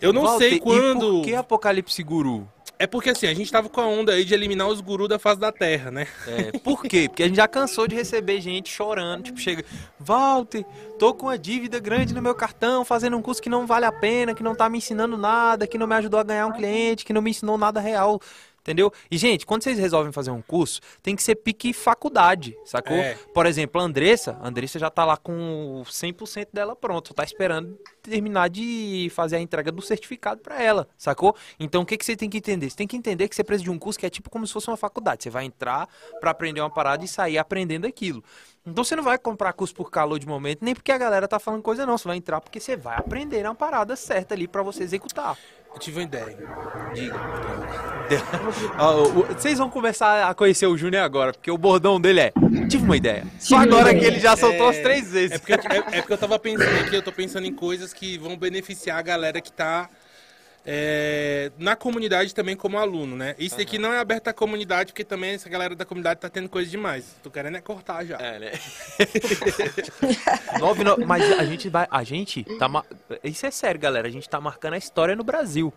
Eu 0.00 0.12
não 0.12 0.22
Walter, 0.22 0.48
sei 0.48 0.54
E 0.56 0.60
quando. 0.60 1.10
por 1.18 1.24
que 1.24 1.34
Apocalipse 1.34 2.02
Guru? 2.02 2.48
É 2.78 2.86
porque 2.86 3.10
assim, 3.10 3.26
a 3.26 3.34
gente 3.34 3.50
tava 3.50 3.68
com 3.68 3.80
a 3.80 3.86
onda 3.86 4.12
aí 4.12 4.24
de 4.24 4.34
eliminar 4.34 4.66
os 4.68 4.80
gurus 4.80 5.08
da 5.08 5.18
face 5.18 5.38
da 5.38 5.52
terra, 5.52 5.90
né? 5.90 6.06
É, 6.26 6.58
por 6.58 6.82
quê? 6.82 7.08
Porque 7.08 7.22
a 7.22 7.26
gente 7.26 7.36
já 7.36 7.46
cansou 7.46 7.86
de 7.86 7.94
receber 7.94 8.40
gente 8.40 8.68
chorando, 8.68 9.24
tipo, 9.24 9.38
chega, 9.38 9.64
Walter, 9.98 10.64
tô 10.98 11.14
com 11.14 11.26
uma 11.26 11.38
dívida 11.38 11.78
grande 11.78 12.12
no 12.12 12.20
meu 12.20 12.34
cartão, 12.34 12.84
fazendo 12.84 13.16
um 13.16 13.22
curso 13.22 13.40
que 13.40 13.48
não 13.48 13.66
vale 13.66 13.86
a 13.86 13.92
pena, 13.92 14.34
que 14.34 14.42
não 14.42 14.54
tá 14.54 14.68
me 14.68 14.78
ensinando 14.78 15.16
nada, 15.16 15.66
que 15.66 15.78
não 15.78 15.86
me 15.86 15.94
ajudou 15.94 16.18
a 16.18 16.24
ganhar 16.24 16.46
um 16.46 16.52
cliente, 16.52 17.04
que 17.04 17.12
não 17.12 17.22
me 17.22 17.30
ensinou 17.30 17.56
nada 17.56 17.80
real. 17.80 18.20
Entendeu? 18.64 18.90
E, 19.10 19.18
gente, 19.18 19.44
quando 19.44 19.62
vocês 19.62 19.78
resolvem 19.78 20.10
fazer 20.10 20.30
um 20.30 20.40
curso, 20.40 20.80
tem 21.02 21.14
que 21.14 21.22
ser 21.22 21.34
pique 21.34 21.74
faculdade, 21.74 22.56
sacou? 22.64 22.96
É. 22.96 23.14
Por 23.34 23.44
exemplo, 23.44 23.78
a 23.78 23.84
Andressa, 23.84 24.38
a 24.40 24.48
Andressa 24.48 24.78
já 24.78 24.88
tá 24.88 25.04
lá 25.04 25.18
com 25.18 25.82
o 25.82 25.84
100% 25.84 26.48
dela 26.50 26.74
pronto, 26.74 27.08
só 27.08 27.14
tá 27.14 27.22
esperando 27.22 27.78
terminar 28.02 28.48
de 28.48 29.10
fazer 29.14 29.36
a 29.36 29.40
entrega 29.40 29.70
do 29.70 29.82
certificado 29.82 30.40
pra 30.40 30.62
ela, 30.62 30.88
sacou? 30.96 31.36
Então, 31.60 31.82
o 31.82 31.86
que, 31.86 31.98
que 31.98 32.06
você 32.06 32.16
tem 32.16 32.30
que 32.30 32.38
entender? 32.38 32.70
Você 32.70 32.76
tem 32.76 32.86
que 32.86 32.96
entender 32.96 33.28
que 33.28 33.36
você 33.36 33.44
precisa 33.44 33.64
de 33.64 33.70
um 33.70 33.78
curso 33.78 33.98
que 33.98 34.06
é 34.06 34.10
tipo 34.10 34.30
como 34.30 34.46
se 34.46 34.52
fosse 34.54 34.68
uma 34.68 34.78
faculdade. 34.78 35.24
Você 35.24 35.30
vai 35.30 35.44
entrar 35.44 35.86
pra 36.18 36.30
aprender 36.30 36.62
uma 36.62 36.70
parada 36.70 37.04
e 37.04 37.08
sair 37.08 37.36
aprendendo 37.36 37.86
aquilo. 37.86 38.24
Então, 38.66 38.82
você 38.82 38.96
não 38.96 39.02
vai 39.02 39.18
comprar 39.18 39.52
curso 39.52 39.74
por 39.74 39.90
calor 39.90 40.18
de 40.18 40.26
momento, 40.26 40.64
nem 40.64 40.74
porque 40.74 40.90
a 40.90 40.96
galera 40.96 41.28
tá 41.28 41.38
falando 41.38 41.62
coisa 41.62 41.84
não. 41.84 41.98
Você 41.98 42.08
vai 42.08 42.16
entrar 42.16 42.40
porque 42.40 42.58
você 42.58 42.78
vai 42.78 42.96
aprender 42.96 43.44
uma 43.44 43.54
parada 43.54 43.94
certa 43.94 44.34
ali 44.34 44.48
pra 44.48 44.62
você 44.62 44.82
executar. 44.82 45.36
Eu 45.74 45.80
tive 45.80 45.98
uma 45.98 46.04
ideia. 46.04 46.36
Diga. 46.94 47.20
Vocês 49.36 49.58
vão 49.58 49.68
começar 49.68 50.28
a 50.28 50.34
conhecer 50.34 50.66
o 50.66 50.76
Júnior 50.76 51.02
agora, 51.02 51.32
porque 51.32 51.50
o 51.50 51.58
bordão 51.58 52.00
dele 52.00 52.20
é. 52.20 52.32
Tive 52.68 52.84
uma 52.84 52.96
ideia. 52.96 53.26
Só 53.40 53.56
agora 53.56 53.92
que 53.94 54.04
ele 54.04 54.20
já 54.20 54.36
soltou 54.36 54.66
É, 54.66 54.70
as 54.70 54.78
três 54.78 55.10
vezes. 55.10 55.32
É 55.32 55.38
porque, 55.38 55.52
eu, 55.52 55.56
é, 55.56 55.76
é 55.76 56.00
porque 56.00 56.12
eu 56.12 56.18
tava 56.18 56.38
pensando 56.40 56.80
aqui, 56.80 56.94
eu 56.94 57.02
tô 57.02 57.10
pensando 57.10 57.46
em 57.46 57.52
coisas 57.52 57.92
que 57.92 58.16
vão 58.18 58.36
beneficiar 58.36 58.98
a 58.98 59.02
galera 59.02 59.40
que 59.40 59.52
tá 59.52 59.90
é, 60.66 61.52
na 61.58 61.76
comunidade 61.76 62.34
também 62.34 62.56
como 62.56 62.78
aluno, 62.78 63.16
né? 63.16 63.34
Isso 63.38 63.60
aqui 63.60 63.78
não 63.78 63.92
é 63.92 63.98
aberto 63.98 64.28
à 64.28 64.32
comunidade, 64.32 64.92
porque 64.92 65.04
também 65.04 65.34
essa 65.34 65.48
galera 65.48 65.74
da 65.74 65.84
comunidade 65.84 66.20
tá 66.20 66.28
tendo 66.30 66.48
coisa 66.48 66.70
demais. 66.70 67.16
Tô 67.22 67.30
querendo 67.30 67.56
é 67.56 67.60
cortar 67.60 68.04
já. 68.04 68.16
É, 68.18 68.38
né? 68.38 68.52
Nove, 70.58 70.84
no- 70.84 70.98
Mas 71.06 71.30
a 71.38 71.44
gente 71.44 71.68
vai. 71.68 71.86
A 71.90 72.02
gente 72.02 72.44
tá. 72.58 72.68
ma- 72.68 72.84
Isso 73.22 73.46
é 73.46 73.50
sério, 73.50 73.80
galera. 73.80 74.08
A 74.08 74.10
gente 74.10 74.28
tá 74.28 74.40
marcando 74.40 74.74
a 74.74 74.78
história 74.78 75.14
no 75.14 75.24
Brasil. 75.24 75.72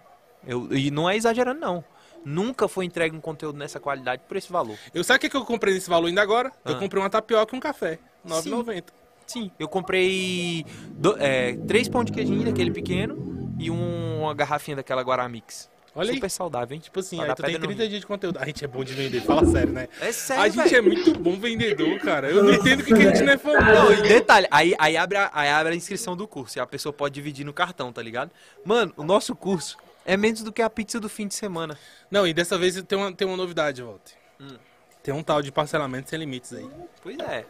Eu- 0.48 0.68
e 0.72 0.90
não 0.92 1.10
é 1.10 1.16
exagerando, 1.16 1.60
não. 1.60 1.84
Nunca 2.26 2.68
foi 2.68 2.86
entregue 2.86 3.16
um 3.16 3.22
conteúdo 3.22 3.58
nessa 3.58 3.80
qualidade 3.80 4.22
por 4.28 4.38
esse 4.38 4.52
valor. 4.52 4.78
Eu 4.94 5.04
sabe 5.04 5.18
o 5.18 5.22
que, 5.22 5.30
que 5.30 5.38
eu 5.38 5.46
comprei 5.46 5.74
nesse 5.74 5.90
valor 5.90 6.08
ainda 6.08 6.22
agora? 6.22 6.52
Eu 6.66 6.76
Ah. 6.76 6.80
comprei 6.80 7.02
uma 7.02 7.10
tapioca 7.10 7.56
e 7.56 7.58
um 7.58 7.62
café. 7.62 8.00
R$ 8.26 8.32
9,90. 8.32 8.84
Sim, 9.26 9.52
eu 9.60 9.68
comprei 9.68 10.66
do- 10.92 11.18
é, 11.20 11.58
três 11.68 11.90
pão 11.90 12.02
de 12.04 12.12
queijinho 12.14 12.46
daquele 12.46 12.72
pequeno 12.72 13.37
e 13.60 13.70
um- 13.72 14.22
uma 14.22 14.34
garrafinha 14.34 14.76
daquela 14.78 15.02
Guaramix. 15.02 15.70
Olha 15.96 16.10
aí. 16.12 16.16
Super 16.16 16.30
saudável, 16.30 16.76
hein? 16.76 16.80
Tipo 16.80 17.00
assim, 17.00 17.20
aí 17.20 17.34
tu 17.34 17.42
tem 17.42 17.54
pedra 17.54 17.60
no 17.62 17.76
30 17.76 17.90
dias 17.90 18.02
de 18.02 18.06
conteúdo. 18.06 18.38
A 18.40 18.46
gente 18.46 18.64
é 18.64 18.68
bom 18.68 18.84
de 18.84 18.94
vender, 18.94 19.20
fala 19.22 19.44
sério, 19.48 19.74
né? 19.74 19.88
É 20.00 20.12
sério, 20.12 20.44
A 20.44 20.48
gente 20.48 20.76
é 20.76 20.82
muito 20.82 21.18
bom 21.18 21.40
vendedor, 21.40 21.98
cara. 22.00 22.30
Eu 22.30 22.44
não 22.44 22.54
entendo 22.54 22.82
o 22.82 22.84
que, 22.84 22.94
que 22.94 23.02
a 23.02 23.10
gente 23.10 23.24
não 23.24 23.34
é 23.34 23.38
fã. 23.38 23.54
Não, 23.60 23.92
e 23.92 24.02
detalhe, 24.04 24.48
aí, 24.52 24.76
aí, 24.78 24.96
abre 24.96 25.18
a, 25.18 25.32
aí 25.34 25.50
abre 25.50 25.74
a 25.74 25.76
inscrição 25.76 26.16
do 26.16 26.28
curso 26.28 26.60
e 26.60 26.62
a 26.62 26.68
pessoa 26.68 26.94
pode 26.94 27.16
dividir 27.16 27.44
no 27.44 27.52
cartão, 27.52 27.92
tá 27.92 28.02
ligado? 28.04 28.30
Mano, 28.64 28.94
o 28.96 29.04
nosso 29.04 29.36
curso 29.36 29.76
é 30.06 30.16
menos 30.16 30.44
do 30.44 30.52
que 30.52 30.62
a 30.62 30.70
pizza 30.70 31.00
do 31.00 31.10
fim 31.10 31.28
de 31.28 31.34
semana. 31.34 31.76
Não, 32.12 32.28
e 32.28 32.34
dessa 32.34 32.60
vez 32.60 32.80
tem 32.84 32.96
uma, 32.98 33.12
tem 33.12 33.28
uma 33.28 33.36
novidade, 33.36 33.82
Walter. 33.82 34.14
Hum. 34.40 34.56
Tem 35.02 35.12
um 35.16 35.24
tal 35.24 35.42
de 35.42 35.52
parcelamento 35.52 36.12
sem 36.12 36.20
limites 36.20 36.54
aí. 36.54 36.70
Pois 37.02 37.18
é, 37.18 37.44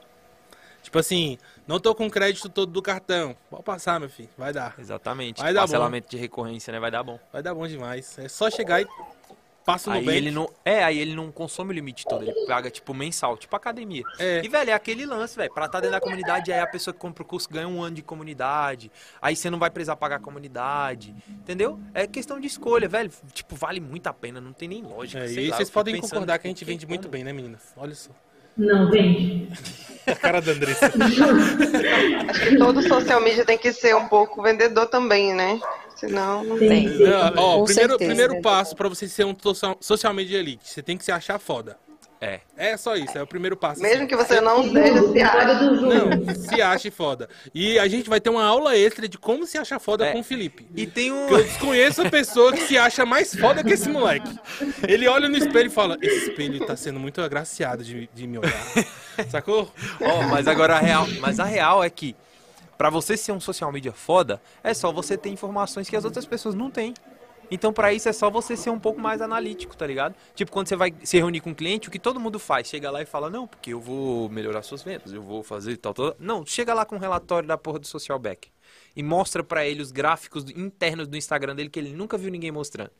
Tipo 0.97 0.99
assim, 0.99 1.37
não 1.67 1.79
tô 1.79 1.93
com 1.93 2.09
crédito 2.09 2.49
todo 2.49 2.71
do 2.71 2.81
cartão. 2.81 3.35
Pode 3.51 3.63
passar, 3.63 3.99
meu 3.99 4.09
filho. 4.09 4.29
Vai 4.35 4.51
dar. 4.51 4.73
exatamente. 4.79 5.39
Vai 5.39 5.53
dar 5.53 5.61
Parcelamento 5.61 6.09
de 6.09 6.17
recorrência, 6.17 6.71
né? 6.71 6.79
Vai 6.79 6.89
dar 6.89 7.03
bom. 7.03 7.19
Vai 7.31 7.43
dar 7.43 7.53
bom 7.53 7.67
demais. 7.67 8.17
É 8.17 8.27
só 8.27 8.49
chegar 8.49 8.81
e 8.81 8.87
passa 9.63 9.91
no 9.91 9.97
Aí 9.97 10.07
ele 10.09 10.31
não. 10.31 10.49
É, 10.65 10.83
aí 10.83 10.97
ele 10.97 11.13
não 11.13 11.31
consome 11.31 11.69
o 11.69 11.73
limite 11.73 12.03
todo, 12.03 12.23
ele 12.23 12.33
paga, 12.47 12.71
tipo, 12.71 12.95
mensal, 12.95 13.37
tipo 13.37 13.55
academia. 13.55 14.01
É. 14.17 14.41
E, 14.43 14.49
velho, 14.49 14.71
é 14.71 14.73
aquele 14.73 15.05
lance, 15.05 15.37
velho. 15.37 15.53
Pra 15.53 15.65
estar 15.65 15.79
dentro 15.81 15.91
da 15.91 16.01
comunidade, 16.01 16.51
aí 16.51 16.59
a 16.59 16.65
pessoa 16.65 16.91
que 16.91 16.99
compra 16.99 17.21
o 17.21 17.25
curso 17.25 17.47
ganha 17.47 17.67
um 17.67 17.83
ano 17.83 17.95
de 17.97 18.01
comunidade. 18.01 18.91
Aí 19.21 19.35
você 19.35 19.51
não 19.51 19.59
vai 19.59 19.69
precisar 19.69 19.97
pagar 19.97 20.15
a 20.15 20.19
comunidade. 20.19 21.13
Entendeu? 21.29 21.79
É 21.93 22.07
questão 22.07 22.39
de 22.39 22.47
escolha, 22.47 22.89
velho. 22.89 23.11
Tipo, 23.33 23.55
vale 23.55 23.79
muito 23.79 24.07
a 24.07 24.13
pena, 24.13 24.41
não 24.41 24.51
tem 24.51 24.67
nem 24.67 24.81
lógica. 24.81 25.23
É, 25.23 25.31
e 25.31 25.49
lá, 25.49 25.57
vocês 25.57 25.69
podem 25.69 26.01
concordar 26.01 26.39
que 26.39 26.47
a 26.47 26.49
gente 26.49 26.65
vende 26.65 26.87
muito 26.87 27.07
bem, 27.07 27.23
né, 27.23 27.31
meninas? 27.31 27.71
Olha 27.77 27.93
só. 27.93 28.09
Não, 28.57 28.89
vende. 28.89 29.47
A 30.05 30.15
cara 30.15 30.41
da 30.41 30.53
Andressa. 30.53 30.85
Acho 32.29 32.41
que 32.49 32.57
todo 32.57 32.81
social 32.81 33.21
media 33.21 33.45
tem 33.45 33.57
que 33.57 33.73
ser 33.73 33.95
um 33.95 34.07
pouco 34.07 34.41
vendedor 34.41 34.87
também, 34.87 35.33
né? 35.33 35.59
Senão 35.95 36.43
não 36.43 36.57
Tem. 36.57 36.87
tem. 36.87 36.99
Não, 36.99 37.33
ó, 37.37 37.63
primeiro, 37.63 37.91
certeza, 37.91 37.97
primeiro 37.97 38.33
né? 38.35 38.41
passo 38.41 38.75
pra 38.75 38.87
você 38.87 39.07
ser 39.07 39.25
um 39.25 39.35
social, 39.37 39.77
social 39.81 40.13
media 40.13 40.37
elite, 40.37 40.69
você 40.69 40.81
tem 40.81 40.95
que 40.95 41.03
se 41.03 41.11
achar 41.11 41.39
foda. 41.39 41.77
É. 42.20 42.39
É 42.57 42.76
só 42.78 42.95
isso, 42.95 43.15
é 43.18 43.22
o 43.22 43.28
primeiro 43.28 43.55
passo. 43.55 43.82
Mesmo 43.82 43.97
assim. 43.99 44.07
que 44.07 44.15
você 44.15 44.41
não 44.41 44.63
seja, 44.63 45.01
se 45.01 45.59
do 45.70 45.76
jogo. 45.80 45.86
Não, 45.93 46.36
se 46.36 46.61
ache 46.61 46.89
foda. 46.89 47.30
E 47.53 47.78
a 47.78 47.88
gente 47.88 48.09
vai 48.09 48.20
ter 48.20 48.30
uma 48.32 48.43
aula 48.43 48.76
extra 48.76 49.07
de 49.07 49.18
como 49.18 49.45
se 49.45 49.57
achar 49.57 49.78
foda 49.80 50.05
É. 50.07 50.11
com 50.13 50.22
o 50.22 50.24
Felipe. 50.24 50.68
E 50.76 50.88
tem 50.88 51.11
um. 51.11 51.30
Eu 51.30 51.43
desconheço 51.43 52.01
a 52.01 52.09
pessoa 52.09 52.51
que 52.51 52.61
se 52.61 52.78
acha 52.78 53.05
mais 53.05 53.36
foda 53.36 53.63
que 53.63 53.74
esse 53.74 53.88
moleque. 53.88 54.36
Ele 54.88 55.07
olha 55.07 55.30
no 55.30 55.38
espelho 55.38 55.68
e 55.68 55.70
fala: 55.70 55.97
Esse 56.01 56.30
espelho 56.30 56.65
tá 56.65 56.76
sendo 56.76 56.99
muito 56.99 57.22
agraciado 57.22 57.84
de, 57.84 58.09
de 58.13 58.26
me 58.26 58.39
olhar. 58.39 58.63
Sacou? 59.30 59.72
Ó, 60.01 60.24
mas 60.24 60.47
agora 60.47 60.76
a 60.76 60.80
real, 60.80 61.07
mas 61.20 61.39
a 61.39 61.45
real 61.45 61.84
é 61.84 61.89
que 61.89 62.15
pra 62.78 62.89
você 62.89 63.15
ser 63.18 63.32
um 63.32 63.39
social 63.39 63.72
media 63.72 63.91
foda, 63.91 64.41
é 64.63 64.74
só 64.74 64.91
você 64.91 65.18
ter 65.18 65.30
informações 65.30 65.89
que 65.89 65.95
as 65.95 66.05
outras 66.05 66.26
pessoas 66.26 66.55
não 66.55 66.70
têm. 66.72 66.93
Então 67.49 67.71
pra 67.71 67.93
isso 67.93 68.09
é 68.09 68.13
só 68.13 68.29
você 68.29 68.57
ser 68.57 68.69
um 68.69 68.79
pouco 68.79 68.99
mais 68.99 69.21
analítico, 69.21 69.75
tá 69.75 69.87
ligado? 69.87 70.15
Tipo 70.35 70.51
quando 70.51 70.67
você 70.67 70.75
vai 70.75 70.93
se 71.03 71.17
reunir 71.17 71.39
com 71.41 71.51
um 71.51 71.53
cliente, 71.53 71.87
o 71.87 71.91
que 71.91 71.99
todo 71.99 72.19
mundo 72.19 72.37
faz, 72.39 72.67
chega 72.67 72.91
lá 72.91 73.01
e 73.01 73.05
fala: 73.05 73.29
"Não, 73.29 73.47
porque 73.47 73.73
eu 73.73 73.79
vou 73.79 74.27
melhorar 74.29 74.61
suas 74.63 74.83
vendas, 74.83 75.13
eu 75.13 75.21
vou 75.21 75.41
fazer 75.43 75.77
tal 75.77 75.93
tal". 75.93 76.15
Não, 76.19 76.45
chega 76.45 76.73
lá 76.73 76.85
com 76.85 76.95
um 76.95 76.99
relatório 76.99 77.47
da 77.47 77.57
porra 77.57 77.79
do 77.79 77.87
social 77.87 78.19
back 78.19 78.49
e 78.95 79.01
mostra 79.03 79.43
pra 79.43 79.65
ele 79.65 79.81
os 79.81 79.91
gráficos 79.91 80.43
internos 80.51 81.07
do 81.07 81.15
Instagram 81.15 81.55
dele 81.55 81.69
que 81.69 81.79
ele 81.79 81.91
nunca 81.93 82.17
viu 82.17 82.29
ninguém 82.31 82.51
mostrando. 82.51 82.91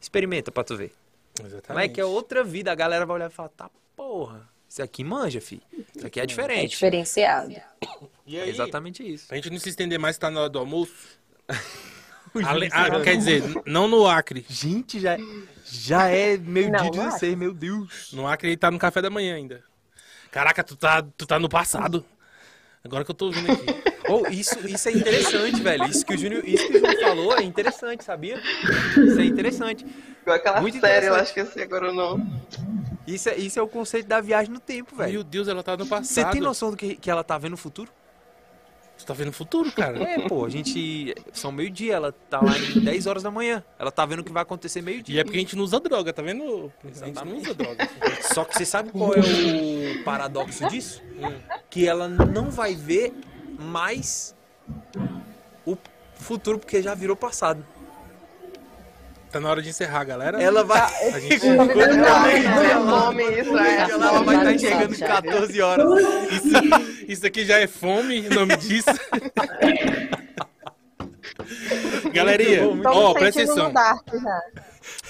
Experimenta 0.00 0.52
pra 0.52 0.62
tu 0.62 0.76
ver. 0.76 0.92
Exatamente. 1.40 1.68
Não 1.70 1.78
é 1.80 1.88
que 1.88 2.00
é 2.00 2.04
outra 2.04 2.44
vida, 2.44 2.70
a 2.70 2.74
galera 2.74 3.04
vai 3.04 3.16
olhar 3.16 3.30
e 3.30 3.32
falar: 3.32 3.48
"Tá, 3.50 3.68
porra, 3.96 4.48
isso 4.68 4.82
aqui 4.82 5.02
manja, 5.02 5.40
fi. 5.40 5.60
Isso 5.96 6.06
aqui 6.06 6.20
é 6.20 6.22
É 6.22 6.26
diferente". 6.26 6.70
diferenciado. 6.70 7.54
E 8.26 8.36
É 8.36 8.42
aí, 8.42 8.50
exatamente 8.50 9.02
isso. 9.02 9.26
pra 9.26 9.36
gente 9.36 9.50
não 9.50 9.58
se 9.58 9.70
estender 9.70 9.98
mais, 9.98 10.18
tá 10.18 10.30
na 10.30 10.40
hora 10.40 10.48
do 10.50 10.58
almoço. 10.58 11.18
Ale- 12.44 12.68
ah, 12.72 13.00
quer 13.00 13.16
dizer, 13.16 13.42
não 13.66 13.88
no 13.88 14.06
Acre. 14.06 14.44
Gente, 14.48 15.00
já, 15.00 15.16
já 15.64 16.08
é 16.08 16.36
meio-dia 16.36 16.78
Não, 16.78 16.84
não 16.84 16.90
16, 16.90 17.36
meu 17.36 17.52
Deus. 17.52 18.10
No 18.12 18.26
Acre 18.26 18.48
ele 18.48 18.56
tá 18.56 18.70
no 18.70 18.78
café 18.78 19.00
da 19.02 19.10
manhã 19.10 19.34
ainda. 19.34 19.62
Caraca, 20.30 20.62
tu 20.62 20.76
tá, 20.76 21.02
tu 21.16 21.26
tá 21.26 21.38
no 21.38 21.48
passado. 21.48 22.04
Agora 22.84 23.04
que 23.04 23.10
eu 23.10 23.14
tô 23.14 23.26
ouvindo 23.26 23.50
aqui. 23.52 23.66
Oh, 24.10 24.26
isso, 24.28 24.66
isso 24.66 24.88
é 24.88 24.92
interessante, 24.92 25.60
velho. 25.60 25.84
Isso 25.84 26.02
que, 26.06 26.14
o 26.14 26.16
Júnior, 26.16 26.42
isso 26.42 26.66
que 26.66 26.78
o 26.78 26.80
Júnior 26.80 26.98
falou 26.98 27.36
é 27.36 27.42
interessante, 27.42 28.02
sabia? 28.02 28.40
Isso 28.96 29.20
é 29.20 29.24
interessante. 29.26 29.84
Igual 30.22 30.36
aquela 30.36 30.62
Muito 30.62 30.80
série, 30.80 31.04
eu 31.04 31.14
acho 31.14 31.34
que 31.34 31.40
esse 31.40 31.60
agora 31.60 31.92
não. 31.92 32.26
Isso 33.06 33.28
é, 33.28 33.36
isso 33.36 33.58
é 33.58 33.62
o 33.62 33.68
conceito 33.68 34.06
da 34.06 34.22
viagem 34.22 34.50
no 34.50 34.60
tempo, 34.60 34.96
Meu 34.96 35.04
velho. 35.04 35.24
Deus, 35.24 35.46
ela 35.46 35.62
tá 35.62 35.76
no 35.76 35.86
passado. 35.86 36.06
Você 36.06 36.24
tem 36.30 36.40
noção 36.40 36.70
do 36.70 36.76
que, 36.78 36.96
que 36.96 37.10
ela 37.10 37.22
tá 37.22 37.36
vendo 37.36 37.50
no 37.50 37.56
futuro? 37.58 37.90
Tu 38.98 39.06
tá 39.06 39.14
vendo 39.14 39.28
o 39.28 39.32
futuro, 39.32 39.70
cara. 39.70 40.02
É, 40.02 40.28
pô, 40.28 40.44
a 40.44 40.48
gente. 40.50 41.14
São 41.32 41.52
meio-dia, 41.52 41.94
ela 41.94 42.12
tá 42.28 42.40
lá 42.42 42.58
em 42.58 42.80
10 42.80 43.06
horas 43.06 43.22
da 43.22 43.30
manhã. 43.30 43.62
Ela 43.78 43.92
tá 43.92 44.04
vendo 44.04 44.20
o 44.20 44.24
que 44.24 44.32
vai 44.32 44.42
acontecer 44.42 44.80
E 44.80 44.82
meio-dia. 44.82 45.20
é 45.20 45.24
porque 45.24 45.36
a 45.38 45.40
gente 45.40 45.54
não 45.56 45.62
usa 45.62 45.78
droga, 45.78 46.12
tá 46.12 46.20
vendo? 46.20 46.70
A 47.00 47.06
gente 47.06 47.24
não 47.24 47.36
usa 47.36 47.54
droga. 47.54 47.88
Só 48.34 48.44
que 48.44 48.56
você 48.58 48.64
sabe 48.64 48.90
qual 48.90 49.14
é 49.14 49.20
o 49.20 50.04
paradoxo 50.04 50.68
disso? 50.68 51.00
Que 51.70 51.86
ela 51.86 52.08
não 52.08 52.50
vai 52.50 52.74
ver 52.74 53.12
mais 53.56 54.34
o 55.64 55.76
futuro, 56.16 56.58
porque 56.58 56.82
já 56.82 56.94
virou 56.94 57.14
passado. 57.16 57.64
Tá 59.30 59.38
na 59.38 59.50
hora 59.50 59.60
de 59.60 59.68
encerrar, 59.68 60.04
galera. 60.04 60.42
Ela 60.42 60.64
vai. 60.64 60.80
A 60.80 61.20
gente... 61.20 61.46
Não, 61.46 61.70
é 61.70 62.74
nome 62.74 63.22
isso, 63.40 63.58
é. 63.58 63.90
Ela 63.90 64.22
vai 64.22 64.36
estar 64.54 64.58
chegando 64.58 64.94
em 64.94 64.98
Já, 64.98 65.20
viu? 65.20 65.30
14 65.32 65.60
horas. 65.60 65.86
Isso, 66.32 66.48
isso 67.08 67.26
aqui 67.26 67.44
já 67.44 67.58
é 67.58 67.66
fome, 67.66 68.28
o 68.28 68.34
nome 68.34 68.56
disso. 68.58 68.90
Galerinha, 72.12 72.62
Tô 72.82 72.88
ó, 72.90 73.14
presta 73.14 73.42
atenção. 73.42 73.72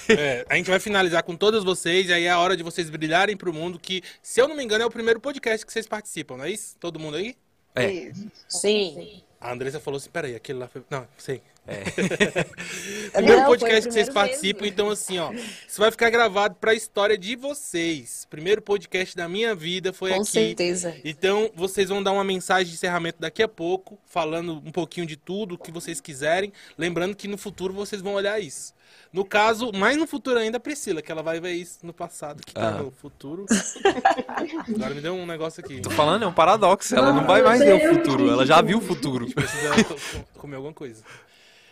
É, 0.09 0.47
a 0.49 0.55
gente 0.55 0.71
vai 0.71 0.79
finalizar 0.81 1.23
com 1.23 1.37
todos 1.37 1.65
vocês, 1.65 2.09
e 2.09 2.13
aí 2.13 2.25
é 2.25 2.31
a 2.31 2.39
hora 2.39 2.57
de 2.57 2.63
vocês 2.63 2.89
brilharem 2.89 3.37
pro 3.37 3.53
mundo, 3.53 3.79
que, 3.79 4.03
se 4.23 4.41
eu 4.41 4.49
não 4.49 4.57
me 4.57 4.65
engano, 4.65 4.85
é 4.85 4.87
o 4.87 4.91
primeiro 4.91 5.21
podcast 5.21 5.67
que 5.67 5.73
vocês 5.73 5.87
participam, 5.87 6.37
não 6.37 6.45
é 6.45 6.51
isso? 6.51 6.77
Todo 6.79 6.99
mundo 6.99 7.17
aí? 7.17 7.37
É. 7.75 7.91
Isso. 7.91 8.31
Sim. 8.49 9.23
A 9.41 9.53
Andressa 9.53 9.79
falou 9.81 9.99
assim, 9.99 10.11
peraí, 10.11 10.35
aquele 10.35 10.59
lá 10.59 10.69
foi... 10.69 10.83
Não, 10.89 11.07
sei. 11.17 11.43
É. 11.71 12.45
primeiro 13.13 13.41
Não, 13.43 13.47
podcast 13.47 13.69
foi 13.69 13.79
o 13.81 13.83
que 13.83 13.93
vocês 13.93 14.09
participam, 14.09 14.63
mesmo. 14.63 14.73
então 14.73 14.89
assim, 14.91 15.19
ó, 15.19 15.33
isso 15.33 15.79
vai 15.79 15.91
ficar 15.91 16.09
gravado 16.09 16.55
pra 16.57 16.73
história 16.75 17.19
de 17.19 17.37
vocês. 17.37 18.27
Primeiro 18.31 18.63
podcast 18.63 19.15
da 19.15 19.29
minha 19.29 19.55
vida 19.55 19.93
foi 19.93 20.11
Com 20.13 20.23
aqui. 20.23 20.31
certeza. 20.31 20.97
Então, 21.05 21.51
vocês 21.55 21.89
vão 21.91 22.03
dar 22.03 22.13
uma 22.13 22.25
mensagem 22.25 22.67
de 22.69 22.73
encerramento 22.75 23.19
daqui 23.21 23.43
a 23.43 23.49
pouco, 23.49 23.99
falando 24.07 24.55
um 24.65 24.73
pouquinho 24.73 25.07
de 25.07 25.17
tudo 25.17 25.57
o 25.57 25.59
que 25.59 25.71
vocês 25.71 26.01
quiserem. 26.01 26.53
Lembrando 26.79 27.15
que 27.15 27.29
no 27.29 27.37
futuro 27.37 27.75
vocês 27.75 28.01
vão 28.01 28.15
olhar 28.15 28.41
isso. 28.41 28.73
No 29.13 29.25
caso, 29.25 29.71
mais 29.75 29.97
no 29.99 30.07
futuro 30.07 30.39
ainda, 30.39 30.57
a 30.57 30.61
Priscila, 30.61 31.03
que 31.03 31.13
ela 31.13 31.23
vai 31.23 31.39
ver 31.41 31.53
isso 31.53 31.79
no 31.83 31.93
passado, 31.93 32.43
que 32.45 32.55
tá 32.55 32.69
Ah. 32.69 32.83
no 32.83 32.91
futuro. 32.91 33.45
Agora 34.75 34.95
me 34.95 35.01
deu 35.01 35.15
um 35.15 35.27
negócio 35.27 35.63
aqui. 35.65 35.81
Tô 35.81 35.91
falando, 35.91 36.23
é 36.25 36.27
um 36.27 36.33
paradoxo. 36.33 36.95
Ela 36.95 37.13
não 37.13 37.27
vai 37.27 37.43
mais 37.43 37.61
ver 37.61 37.75
o 37.91 37.95
futuro. 37.95 38.31
Ela 38.31 38.47
já 38.47 38.61
viu 38.63 38.79
o 38.79 38.81
futuro. 38.81 39.27
Precisa 39.31 39.85
co- 39.85 39.95
co- 40.35 40.41
comer 40.41 40.57
alguma 40.57 40.73
coisa. 40.75 41.03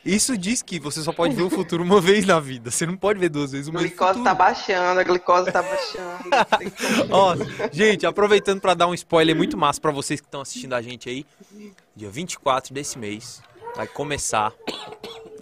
Isso 0.07 0.39
diz 0.39 0.63
que 0.63 0.79
você 0.79 1.03
só 1.03 1.13
pode 1.13 1.35
ver 1.35 1.43
o 1.43 1.51
futuro 1.51 1.83
uma 1.83 2.01
vez 2.01 2.25
na 2.25 2.39
vida. 2.39 2.71
Você 2.71 2.87
não 2.87 2.97
pode 2.97 3.19
ver 3.19 3.29
duas 3.29 3.51
vezes 3.51 3.67
o 3.67 3.77
A 3.77 3.81
glicose 3.81 4.23
tá 4.23 4.33
baixando, 4.33 5.01
a 5.01 5.03
glicose 5.03 5.51
tá 5.51 5.61
baixando. 5.61 6.31
Ó, 7.11 7.35
gente, 7.73 8.07
aproveitando 8.07 8.61
pra 8.61 8.75
dar 8.75 8.87
um 8.87 8.95
spoiler 8.95 9.35
muito 9.35 9.57
massa 9.57 9.81
pra 9.81 9.91
vocês 9.91 10.21
que 10.21 10.27
estão 10.29 10.41
assistindo 10.41 10.75
a 10.75 10.81
gente 10.81 11.09
aí. 11.09 11.27
Dia 11.97 12.09
24 12.09 12.73
desse 12.73 12.97
mês 12.97 13.43
vai 13.75 13.89
começar. 13.89 14.53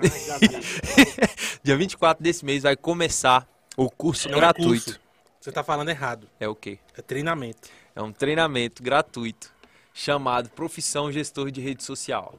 Dia 1.62 1.77
24 1.77 2.25
desse 2.25 2.43
mês 2.43 2.62
vai 2.62 2.75
começar 2.75 3.47
o 3.77 3.91
curso 3.91 4.29
Não 4.31 4.39
é 4.39 4.41
gratuito. 4.41 4.85
curso. 4.85 5.01
Você 5.41 5.53
tá 5.53 5.62
falando 5.62 5.91
errado. 5.91 6.27
É 6.41 6.49
o 6.49 6.55
quê? 6.55 6.79
É 6.97 7.03
treinamento. 7.03 7.69
É 7.95 8.01
um 8.01 8.12
treinamento 8.12 8.83
gratuito 8.83 9.53
chamado 9.93 10.49
Profissão 10.49 11.12
Gestor 11.12 11.51
de 11.51 11.61
Rede 11.61 11.85
Social. 11.85 12.39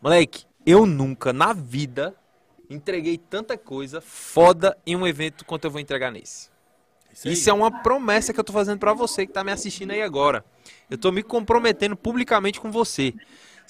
Moleque, 0.00 0.44
eu 0.66 0.86
nunca 0.86 1.32
na 1.32 1.52
vida 1.52 2.14
entreguei 2.68 3.18
tanta 3.18 3.58
coisa 3.58 4.00
foda 4.00 4.76
em 4.86 4.94
um 4.94 5.06
evento 5.06 5.44
quanto 5.44 5.64
eu 5.64 5.70
vou 5.70 5.80
entregar 5.80 6.12
nesse. 6.12 6.48
aí. 7.26 7.32
Isso 7.32 7.50
é 7.50 7.52
uma 7.52 7.82
promessa 7.82 8.32
que 8.32 8.38
eu 8.38 8.44
tô 8.44 8.52
fazendo 8.52 8.78
pra 8.78 8.92
você 8.92 9.26
que 9.26 9.32
tá 9.32 9.42
me 9.42 9.50
assistindo 9.50 9.90
aí 9.90 10.02
agora. 10.02 10.44
Eu 10.88 10.96
tô 10.96 11.10
me 11.10 11.22
comprometendo 11.22 11.96
publicamente 11.96 12.60
com 12.60 12.70
você. 12.70 13.12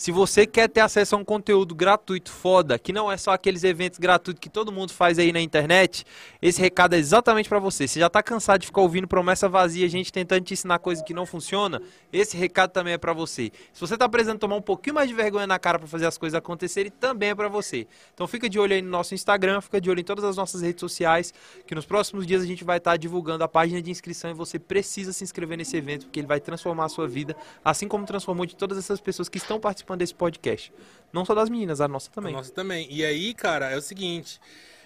Se 0.00 0.10
você 0.10 0.46
quer 0.46 0.66
ter 0.66 0.80
acesso 0.80 1.14
a 1.14 1.18
um 1.18 1.24
conteúdo 1.26 1.74
gratuito 1.74 2.32
foda, 2.32 2.78
que 2.78 2.90
não 2.90 3.12
é 3.12 3.18
só 3.18 3.32
aqueles 3.32 3.64
eventos 3.64 3.98
gratuitos 3.98 4.40
que 4.40 4.48
todo 4.48 4.72
mundo 4.72 4.94
faz 4.94 5.18
aí 5.18 5.30
na 5.30 5.42
internet, 5.42 6.06
esse 6.40 6.58
recado 6.58 6.94
é 6.94 6.98
exatamente 6.98 7.50
pra 7.50 7.58
você. 7.58 7.86
Você 7.86 8.00
já 8.00 8.08
tá 8.08 8.22
cansado 8.22 8.62
de 8.62 8.66
ficar 8.66 8.80
ouvindo 8.80 9.06
promessa 9.06 9.46
vazia, 9.46 9.86
gente 9.90 10.10
tentando 10.10 10.42
te 10.42 10.54
ensinar 10.54 10.78
coisa 10.78 11.04
que 11.04 11.12
não 11.12 11.26
funciona? 11.26 11.82
Esse 12.10 12.34
recado 12.34 12.70
também 12.70 12.94
é 12.94 12.96
pra 12.96 13.12
você. 13.12 13.52
Se 13.74 13.80
você 13.82 13.94
tá 13.94 14.08
precisando 14.08 14.38
tomar 14.38 14.56
um 14.56 14.62
pouquinho 14.62 14.94
mais 14.94 15.06
de 15.06 15.14
vergonha 15.14 15.46
na 15.46 15.58
cara 15.58 15.78
pra 15.78 15.86
fazer 15.86 16.06
as 16.06 16.16
coisas 16.16 16.34
acontecerem, 16.34 16.90
também 16.90 17.28
é 17.28 17.34
pra 17.34 17.48
você. 17.48 17.86
Então 18.14 18.26
fica 18.26 18.48
de 18.48 18.58
olho 18.58 18.72
aí 18.72 18.80
no 18.80 18.88
nosso 18.88 19.14
Instagram, 19.14 19.60
fica 19.60 19.82
de 19.82 19.90
olho 19.90 20.00
em 20.00 20.04
todas 20.04 20.24
as 20.24 20.34
nossas 20.34 20.62
redes 20.62 20.80
sociais, 20.80 21.34
que 21.66 21.74
nos 21.74 21.84
próximos 21.84 22.26
dias 22.26 22.42
a 22.42 22.46
gente 22.46 22.64
vai 22.64 22.78
estar 22.78 22.96
divulgando 22.96 23.44
a 23.44 23.48
página 23.48 23.82
de 23.82 23.90
inscrição 23.90 24.30
e 24.30 24.32
você 24.32 24.58
precisa 24.58 25.12
se 25.12 25.22
inscrever 25.22 25.58
nesse 25.58 25.76
evento, 25.76 26.06
porque 26.06 26.20
ele 26.20 26.26
vai 26.26 26.40
transformar 26.40 26.86
a 26.86 26.88
sua 26.88 27.06
vida, 27.06 27.36
assim 27.62 27.86
como 27.86 28.06
transformou 28.06 28.46
de 28.46 28.56
todas 28.56 28.78
essas 28.78 28.98
pessoas 28.98 29.28
que 29.28 29.36
estão 29.36 29.60
participando 29.60 29.89
desse 29.96 30.14
podcast. 30.14 30.72
Não 31.12 31.24
só 31.24 31.34
das 31.34 31.48
meninas, 31.48 31.80
a 31.80 31.88
nossa 31.88 32.10
também. 32.10 32.32
Nossa 32.32 32.52
também. 32.52 32.86
E 32.90 33.04
aí, 33.04 33.34
cara, 33.34 33.70
é 33.70 33.76
o 33.76 33.82
seguinte. 33.82 34.40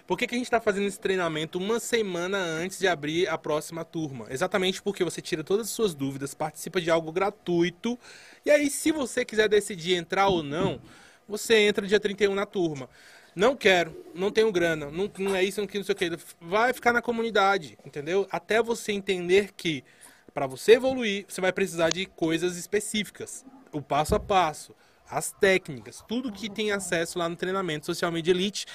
Por 0.07 0.17
que, 0.17 0.27
que 0.27 0.35
a 0.35 0.37
gente 0.37 0.45
está 0.45 0.61
fazendo 0.61 0.85
esse 0.85 0.99
treinamento 0.99 1.57
uma 1.57 1.79
semana 1.79 2.37
antes 2.37 2.77
de 2.77 2.87
abrir 2.87 3.27
a 3.27 3.37
próxima 3.37 3.83
turma? 3.83 4.27
Exatamente 4.29 4.81
porque 4.81 5.03
você 5.03 5.19
tira 5.19 5.43
todas 5.43 5.67
as 5.67 5.73
suas 5.73 5.95
dúvidas, 5.95 6.35
participa 6.35 6.79
de 6.79 6.91
algo 6.91 7.11
gratuito. 7.11 7.97
E 8.45 8.51
aí, 8.51 8.69
se 8.69 8.91
você 8.91 9.25
quiser 9.25 9.49
decidir 9.49 9.95
entrar 9.95 10.27
ou 10.27 10.43
não, 10.43 10.79
você 11.27 11.55
entra 11.55 11.87
dia 11.87 11.99
31 11.99 12.35
na 12.35 12.45
turma. 12.45 12.87
Não 13.35 13.55
quero, 13.55 14.05
não 14.13 14.31
tenho 14.31 14.51
grana, 14.51 14.89
não, 14.89 15.11
não 15.17 15.35
é 15.35 15.43
isso, 15.43 15.59
não, 15.59 15.67
que, 15.67 15.77
não 15.77 15.83
sei 15.83 15.93
o 15.93 15.97
que. 15.97 16.11
Vai 16.39 16.71
ficar 16.71 16.93
na 16.93 17.01
comunidade, 17.01 17.77
entendeu? 17.83 18.27
Até 18.31 18.61
você 18.61 18.91
entender 18.91 19.51
que 19.57 19.83
para 20.33 20.47
você 20.47 20.73
evoluir, 20.73 21.25
você 21.27 21.41
vai 21.41 21.51
precisar 21.51 21.89
de 21.89 22.05
coisas 22.05 22.55
específicas. 22.57 23.43
O 23.71 23.81
passo 23.81 24.15
a 24.15 24.19
passo 24.19 24.73
as 25.09 25.31
técnicas, 25.31 26.03
tudo 26.07 26.31
que 26.31 26.49
tem 26.49 26.71
acesso 26.71 27.19
lá 27.19 27.29
no 27.29 27.35
treinamento 27.35 27.85
Social 27.85 28.11
Media 28.11 28.31
Elite, 28.31 28.65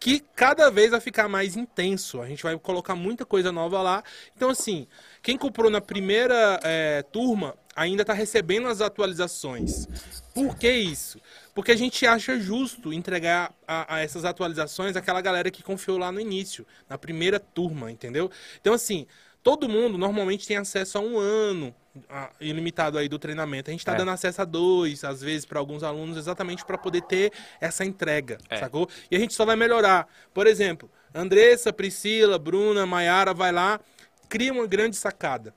que 0.00 0.20
cada 0.34 0.70
vez 0.70 0.90
vai 0.90 1.00
ficar 1.00 1.28
mais 1.28 1.56
intenso. 1.56 2.20
A 2.20 2.26
gente 2.26 2.42
vai 2.42 2.58
colocar 2.58 2.94
muita 2.94 3.24
coisa 3.24 3.52
nova 3.52 3.80
lá. 3.80 4.02
Então, 4.34 4.50
assim, 4.50 4.86
quem 5.22 5.36
comprou 5.36 5.70
na 5.70 5.80
primeira 5.80 6.60
é, 6.62 7.02
turma 7.02 7.54
ainda 7.76 8.02
está 8.02 8.14
recebendo 8.14 8.68
as 8.68 8.80
atualizações. 8.80 9.86
Por 10.34 10.56
que 10.56 10.70
isso? 10.70 11.20
Porque 11.54 11.72
a 11.72 11.76
gente 11.76 12.06
acha 12.06 12.38
justo 12.40 12.92
entregar 12.92 13.54
a, 13.68 13.96
a, 13.96 14.00
essas 14.00 14.24
atualizações 14.24 14.96
àquela 14.96 15.20
galera 15.20 15.50
que 15.50 15.62
confiou 15.62 15.98
lá 15.98 16.10
no 16.10 16.18
início, 16.18 16.66
na 16.88 16.96
primeira 16.96 17.38
turma, 17.38 17.90
entendeu? 17.90 18.30
Então, 18.60 18.72
assim, 18.72 19.06
todo 19.46 19.68
mundo 19.68 19.96
normalmente 19.96 20.44
tem 20.44 20.56
acesso 20.56 20.98
a 20.98 21.00
um 21.00 21.20
ano 21.20 21.72
ilimitado 22.40 22.98
aí 22.98 23.08
do 23.08 23.16
treinamento. 23.16 23.70
A 23.70 23.72
gente 23.72 23.78
está 23.78 23.92
é. 23.92 23.96
dando 23.96 24.10
acesso 24.10 24.42
a 24.42 24.44
dois, 24.44 25.04
às 25.04 25.20
vezes, 25.20 25.46
para 25.46 25.60
alguns 25.60 25.84
alunos, 25.84 26.16
exatamente 26.16 26.64
para 26.64 26.76
poder 26.76 27.02
ter 27.02 27.32
essa 27.60 27.84
entrega, 27.84 28.38
é. 28.50 28.56
sacou? 28.56 28.88
E 29.08 29.14
a 29.14 29.20
gente 29.20 29.34
só 29.34 29.44
vai 29.44 29.54
melhorar. 29.54 30.08
Por 30.34 30.48
exemplo, 30.48 30.90
Andressa, 31.14 31.72
Priscila, 31.72 32.40
Bruna, 32.40 32.84
Maiara, 32.86 33.32
vai 33.32 33.52
lá, 33.52 33.78
cria 34.28 34.52
uma 34.52 34.66
grande 34.66 34.96
sacada 34.96 35.54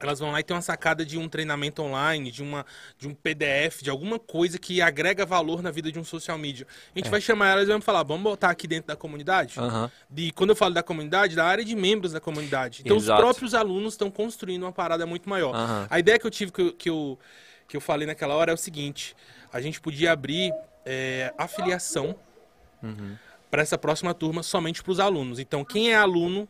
elas 0.00 0.20
vão 0.20 0.30
lá 0.30 0.40
e 0.40 0.42
tem 0.44 0.54
uma 0.54 0.62
sacada 0.62 1.04
de 1.04 1.18
um 1.18 1.28
treinamento 1.28 1.82
online, 1.82 2.30
de, 2.30 2.42
uma, 2.42 2.64
de 2.96 3.08
um 3.08 3.14
PDF, 3.14 3.82
de 3.82 3.90
alguma 3.90 4.18
coisa 4.18 4.58
que 4.58 4.80
agrega 4.80 5.26
valor 5.26 5.62
na 5.62 5.70
vida 5.70 5.90
de 5.90 5.98
um 5.98 6.04
social 6.04 6.38
media. 6.38 6.66
A 6.94 6.98
gente 6.98 7.08
é. 7.08 7.10
vai 7.10 7.20
chamar 7.20 7.50
elas 7.50 7.64
e 7.64 7.66
vamos 7.66 7.84
falar, 7.84 8.04
vamos 8.04 8.22
botar 8.22 8.50
aqui 8.50 8.68
dentro 8.68 8.86
da 8.86 8.96
comunidade? 8.96 9.58
Uhum. 9.58 9.90
De, 10.08 10.30
quando 10.32 10.50
eu 10.50 10.56
falo 10.56 10.72
da 10.72 10.82
comunidade, 10.82 11.34
da 11.34 11.44
área 11.44 11.64
de 11.64 11.74
membros 11.74 12.12
da 12.12 12.20
comunidade. 12.20 12.82
Então 12.84 12.96
Exato. 12.96 13.20
os 13.20 13.26
próprios 13.26 13.54
alunos 13.54 13.94
estão 13.94 14.10
construindo 14.10 14.62
uma 14.62 14.72
parada 14.72 15.04
muito 15.04 15.28
maior. 15.28 15.54
Uhum. 15.54 15.86
A 15.90 15.98
ideia 15.98 16.18
que 16.18 16.26
eu 16.26 16.30
tive, 16.30 16.52
que 16.52 16.60
eu, 16.60 16.72
que 16.72 16.90
eu, 16.90 17.18
que 17.66 17.76
eu 17.76 17.80
falei 17.80 18.06
naquela 18.06 18.34
hora 18.34 18.52
é 18.52 18.54
o 18.54 18.58
seguinte, 18.58 19.16
a 19.52 19.60
gente 19.60 19.80
podia 19.80 20.12
abrir 20.12 20.52
é, 20.86 21.34
afiliação 21.36 22.14
uhum. 22.80 23.16
para 23.50 23.62
essa 23.62 23.76
próxima 23.76 24.14
turma 24.14 24.44
somente 24.44 24.80
para 24.80 24.92
os 24.92 25.00
alunos. 25.00 25.40
Então 25.40 25.64
quem 25.64 25.90
é 25.90 25.96
aluno 25.96 26.48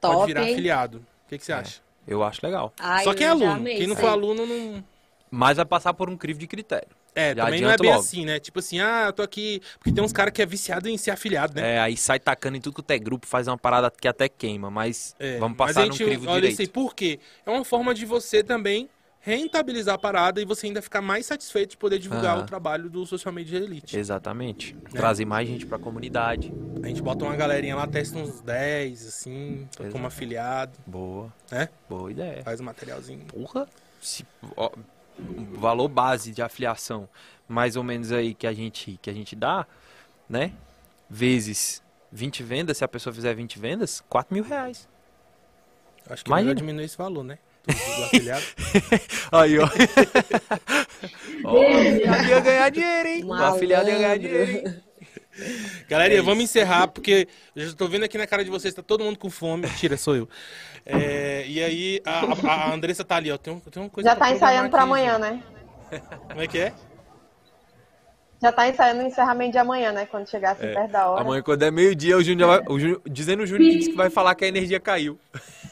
Top, 0.00 0.16
pode 0.16 0.26
virar 0.26 0.44
hein? 0.44 0.52
afiliado. 0.52 0.98
O 0.98 1.28
que, 1.30 1.38
que 1.38 1.44
você 1.44 1.52
é. 1.52 1.56
acha? 1.56 1.89
Eu 2.10 2.24
acho 2.24 2.40
legal. 2.44 2.74
Ai, 2.78 3.04
Só 3.04 3.14
quem 3.14 3.26
é 3.26 3.30
aluno. 3.30 3.64
Quem 3.64 3.86
não 3.86 3.94
for 3.94 4.08
aluno 4.08 4.44
não. 4.44 4.84
Mas 5.30 5.58
vai 5.58 5.64
passar 5.64 5.94
por 5.94 6.10
um 6.10 6.16
crivo 6.16 6.40
de 6.40 6.46
critério. 6.48 6.88
É, 7.14 7.34
Já 7.34 7.44
também 7.44 7.60
não 7.60 7.70
é 7.70 7.76
bem 7.76 7.90
logo. 7.90 8.00
assim, 8.00 8.24
né? 8.24 8.40
Tipo 8.40 8.58
assim, 8.58 8.80
ah, 8.80 9.04
eu 9.06 9.12
tô 9.12 9.22
aqui. 9.22 9.62
Porque 9.78 9.92
tem 9.92 10.02
uns 10.02 10.12
caras 10.12 10.32
que 10.32 10.42
é 10.42 10.46
viciado 10.46 10.88
em 10.88 10.96
ser 10.96 11.12
afiliado, 11.12 11.54
né? 11.54 11.76
É, 11.76 11.80
aí 11.80 11.96
sai 11.96 12.18
tacando 12.18 12.56
em 12.56 12.60
tudo 12.60 12.82
que 12.82 12.92
é 12.92 12.98
grupo, 12.98 13.26
faz 13.28 13.46
uma 13.46 13.56
parada 13.56 13.90
que 13.90 14.08
até 14.08 14.28
queima, 14.28 14.70
mas 14.70 15.14
é, 15.20 15.38
vamos 15.38 15.56
passar 15.56 15.74
mas 15.74 15.76
a 15.78 15.84
gente, 15.84 16.02
num 16.02 16.08
crivo 16.08 16.24
olha 16.26 16.34
direito. 16.34 16.52
Isso 16.54 16.62
aí, 16.62 16.68
por 16.68 16.94
quê? 16.94 17.20
É 17.46 17.50
uma 17.50 17.64
forma 17.64 17.94
de 17.94 18.04
você 18.04 18.42
também 18.42 18.88
rentabilizar 19.20 19.94
a 19.94 19.98
parada 19.98 20.40
e 20.40 20.44
você 20.44 20.66
ainda 20.66 20.80
ficar 20.80 21.02
mais 21.02 21.26
satisfeito 21.26 21.70
de 21.70 21.76
poder 21.76 21.98
divulgar 21.98 22.38
o 22.38 22.44
trabalho 22.44 22.88
do 22.88 23.04
Social 23.04 23.32
Media 23.32 23.58
Elite. 23.58 23.96
Exatamente. 23.96 24.74
Né? 24.74 24.90
Trazer 24.92 25.26
mais 25.26 25.46
gente 25.46 25.66
pra 25.66 25.78
comunidade. 25.78 26.52
A 26.82 26.86
gente 26.88 27.02
bota 27.02 27.24
uma 27.24 27.36
galerinha 27.36 27.76
lá, 27.76 27.86
testa 27.86 28.18
uns 28.18 28.40
10, 28.40 29.06
assim, 29.06 29.68
Exato. 29.78 29.92
como 29.92 30.06
afiliado. 30.06 30.78
Boa. 30.86 31.32
Né? 31.50 31.68
Boa 31.88 32.10
ideia. 32.10 32.42
Faz 32.42 32.60
um 32.60 32.64
materialzinho. 32.64 33.26
Porra. 33.26 33.68
Se, 34.00 34.26
ó, 34.56 34.70
valor 35.52 35.88
base 35.88 36.32
de 36.32 36.40
afiliação, 36.40 37.06
mais 37.46 37.76
ou 37.76 37.84
menos 37.84 38.10
aí 38.12 38.32
que 38.32 38.46
a 38.46 38.52
gente, 38.54 38.98
que 39.02 39.10
a 39.10 39.12
gente 39.12 39.36
dá, 39.36 39.66
né? 40.26 40.52
Vezes 41.10 41.82
20 42.10 42.42
vendas, 42.42 42.78
se 42.78 42.84
a 42.84 42.88
pessoa 42.88 43.12
fizer 43.12 43.34
20 43.34 43.58
vendas, 43.58 44.02
4 44.08 44.32
mil 44.32 44.44
reais. 44.44 44.88
Acho 46.08 46.24
que 46.24 46.30
Imagina. 46.30 46.48
melhor 46.48 46.58
diminuir 46.58 46.84
esse 46.84 46.96
valor, 46.96 47.22
né? 47.22 47.38
Do 47.66 48.04
afiliado. 48.04 48.44
Aí, 49.32 49.58
ó. 49.58 49.68
ó 51.44 51.62
ia 51.62 52.40
ganhar 52.40 52.70
dinheiro, 52.70 53.08
hein? 53.08 53.24
O 53.24 53.32
afiliado 53.32 53.88
ia 53.88 53.98
ganhar 53.98 54.18
dinheiro, 54.18 54.50
hein? 54.50 54.82
Galera, 55.88 56.14
é 56.14 56.20
vamos 56.20 56.44
encerrar, 56.44 56.88
porque 56.88 57.28
eu 57.54 57.62
já 57.62 57.68
estou 57.68 57.88
vendo 57.88 58.04
aqui 58.04 58.18
na 58.18 58.26
cara 58.26 58.44
de 58.44 58.50
vocês, 58.50 58.74
tá 58.74 58.82
todo 58.82 59.04
mundo 59.04 59.18
com 59.18 59.30
fome. 59.30 59.68
Tira, 59.76 59.96
sou 59.96 60.16
eu. 60.16 60.28
É, 60.84 61.44
e 61.46 61.62
aí, 61.62 62.00
a, 62.04 62.48
a, 62.48 62.72
Andressa 62.72 63.04
tá 63.04 63.16
ali, 63.16 63.30
ó. 63.30 63.38
Tem, 63.38 63.58
tem 63.58 63.82
uma 63.82 63.90
coisa 63.90 64.10
já 64.10 64.16
tá 64.16 64.30
ensaiando 64.30 64.70
para 64.70 64.82
amanhã, 64.82 65.18
né? 65.18 65.42
Como 66.28 66.40
é 66.40 66.46
que 66.46 66.58
é? 66.58 66.72
Já 68.42 68.50
tá 68.50 68.68
ensaiando 68.68 69.02
o 69.02 69.06
encerramento 69.06 69.52
de 69.52 69.58
amanhã, 69.58 69.92
né? 69.92 70.06
Quando 70.06 70.28
chegar 70.28 70.52
assim 70.52 70.66
é. 70.66 70.74
perto 70.74 70.90
da 70.90 71.08
hora. 71.08 71.20
Amanhã, 71.20 71.42
quando 71.42 71.62
é 71.62 71.70
meio-dia, 71.70 72.16
o 72.16 72.22
Júnior 72.22 72.48
vai. 72.48 72.74
O 72.74 72.78
Júnior, 72.78 73.02
dizendo 73.06 73.42
o 73.42 73.46
Júnior 73.46 73.70
que, 73.70 73.90
que 73.90 73.96
vai 73.96 74.08
falar 74.08 74.34
que 74.34 74.44
a 74.44 74.48
energia 74.48 74.80
caiu. 74.80 75.18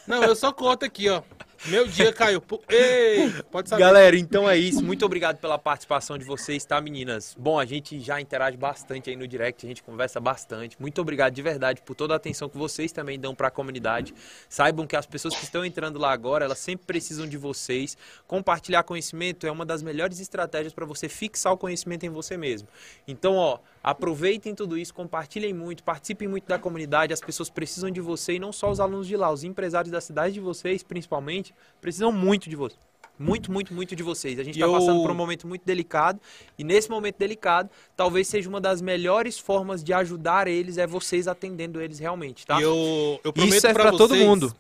Não, 0.07 0.23
eu 0.23 0.37
só 0.37 0.53
conto 0.53 0.85
aqui, 0.85 1.09
ó. 1.09 1.23
Meu 1.67 1.87
dia 1.87 2.13
caiu. 2.13 2.43
Ei, 2.69 3.31
pode 3.51 3.69
saber. 3.69 3.81
Galera, 3.81 4.17
então 4.17 4.49
é 4.49 4.57
isso. 4.57 4.83
Muito 4.83 5.05
obrigado 5.05 5.39
pela 5.39 5.59
participação 5.59 6.17
de 6.17 6.25
vocês, 6.25 6.65
tá, 6.65 6.81
meninas? 6.81 7.35
Bom, 7.39 7.59
a 7.59 7.65
gente 7.65 7.99
já 8.01 8.21
interage 8.21 8.57
bastante 8.57 9.11
aí 9.11 9.17
no 9.17 9.27
direct, 9.27 9.67
a 9.67 9.69
gente 9.69 9.83
conversa 9.83 10.21
bastante. 10.21 10.77
Muito 10.81 11.01
obrigado 11.01 11.35
de 11.35 11.43
verdade 11.43 11.83
por 11.83 11.95
toda 11.95 12.15
a 12.15 12.17
atenção 12.17 12.49
que 12.49 12.57
vocês 12.57 12.93
também 12.93 13.19
dão 13.19 13.35
para 13.35 13.49
a 13.49 13.51
comunidade. 13.51 14.15
Saibam 14.49 14.87
que 14.87 14.97
as 14.97 15.07
pessoas 15.07 15.35
que 15.35 15.45
estão 15.45 15.65
entrando 15.65 15.99
lá 15.99 16.13
agora, 16.13 16.45
elas 16.45 16.59
sempre 16.59 16.87
precisam 16.87 17.27
de 17.27 17.37
vocês. 17.37 17.97
Compartilhar 18.27 18.83
conhecimento 18.85 19.47
é 19.47 19.51
uma 19.51 19.67
das 19.67 19.83
melhores 19.83 20.21
estratégias 20.21 20.73
para 20.73 20.87
você 20.87 21.09
fixar 21.09 21.53
o 21.53 21.59
conhecimento 21.59 22.07
em 22.07 22.11
você 22.11 22.37
mesmo. 22.37 22.69
Então, 23.07 23.35
ó, 23.35 23.59
Aproveitem 23.83 24.55
tudo 24.55 24.77
isso, 24.77 24.93
compartilhem 24.93 25.53
muito, 25.53 25.83
participem 25.83 26.29
muito 26.29 26.47
da 26.47 26.59
comunidade. 26.59 27.13
As 27.13 27.21
pessoas 27.21 27.49
precisam 27.49 27.91
de 27.91 28.01
você 28.01 28.35
e 28.35 28.39
não 28.39 28.53
só 28.53 28.71
os 28.71 28.81
alunos 28.81 29.07
de 29.07 29.17
lá, 29.17 29.31
os 29.33 29.45
empresários 29.45 29.91
da 29.91 30.01
cidade 30.01 30.35
de 30.35 30.41
vocês, 30.41 30.83
principalmente, 30.83 31.55
precisam 31.81 32.13
muito 32.13 32.49
de 32.49 32.57
você. 32.57 32.77
Muito, 33.19 33.51
muito, 33.51 33.75
muito 33.75 33.97
de 33.97 34.03
vocês. 34.03 34.39
A 34.39 34.45
gente 34.45 34.55
está 34.55 34.67
eu... 34.67 34.73
passando 34.73 35.03
por 35.03 35.11
um 35.11 35.15
momento 35.15 35.47
muito 35.47 35.65
delicado 35.65 36.21
e 36.57 36.63
nesse 36.63 36.89
momento 36.89 37.17
delicado, 37.19 37.69
talvez 37.97 38.29
seja 38.29 38.49
uma 38.49 38.61
das 38.61 38.81
melhores 38.81 39.39
formas 39.39 39.83
de 39.83 39.93
ajudar 39.93 40.47
eles 40.47 40.79
é 40.79 40.87
vocês 40.87 41.27
atendendo 41.27 41.81
eles 41.81 41.99
realmente, 41.99 42.47
tá? 42.47 42.61
E 42.61 42.63
eu, 42.63 43.21
eu 43.25 43.33
prometo 43.33 43.55
Isso 43.55 43.67
é 43.67 43.73
para 43.73 43.91
todo 43.91 44.15
mundo. 44.15 44.55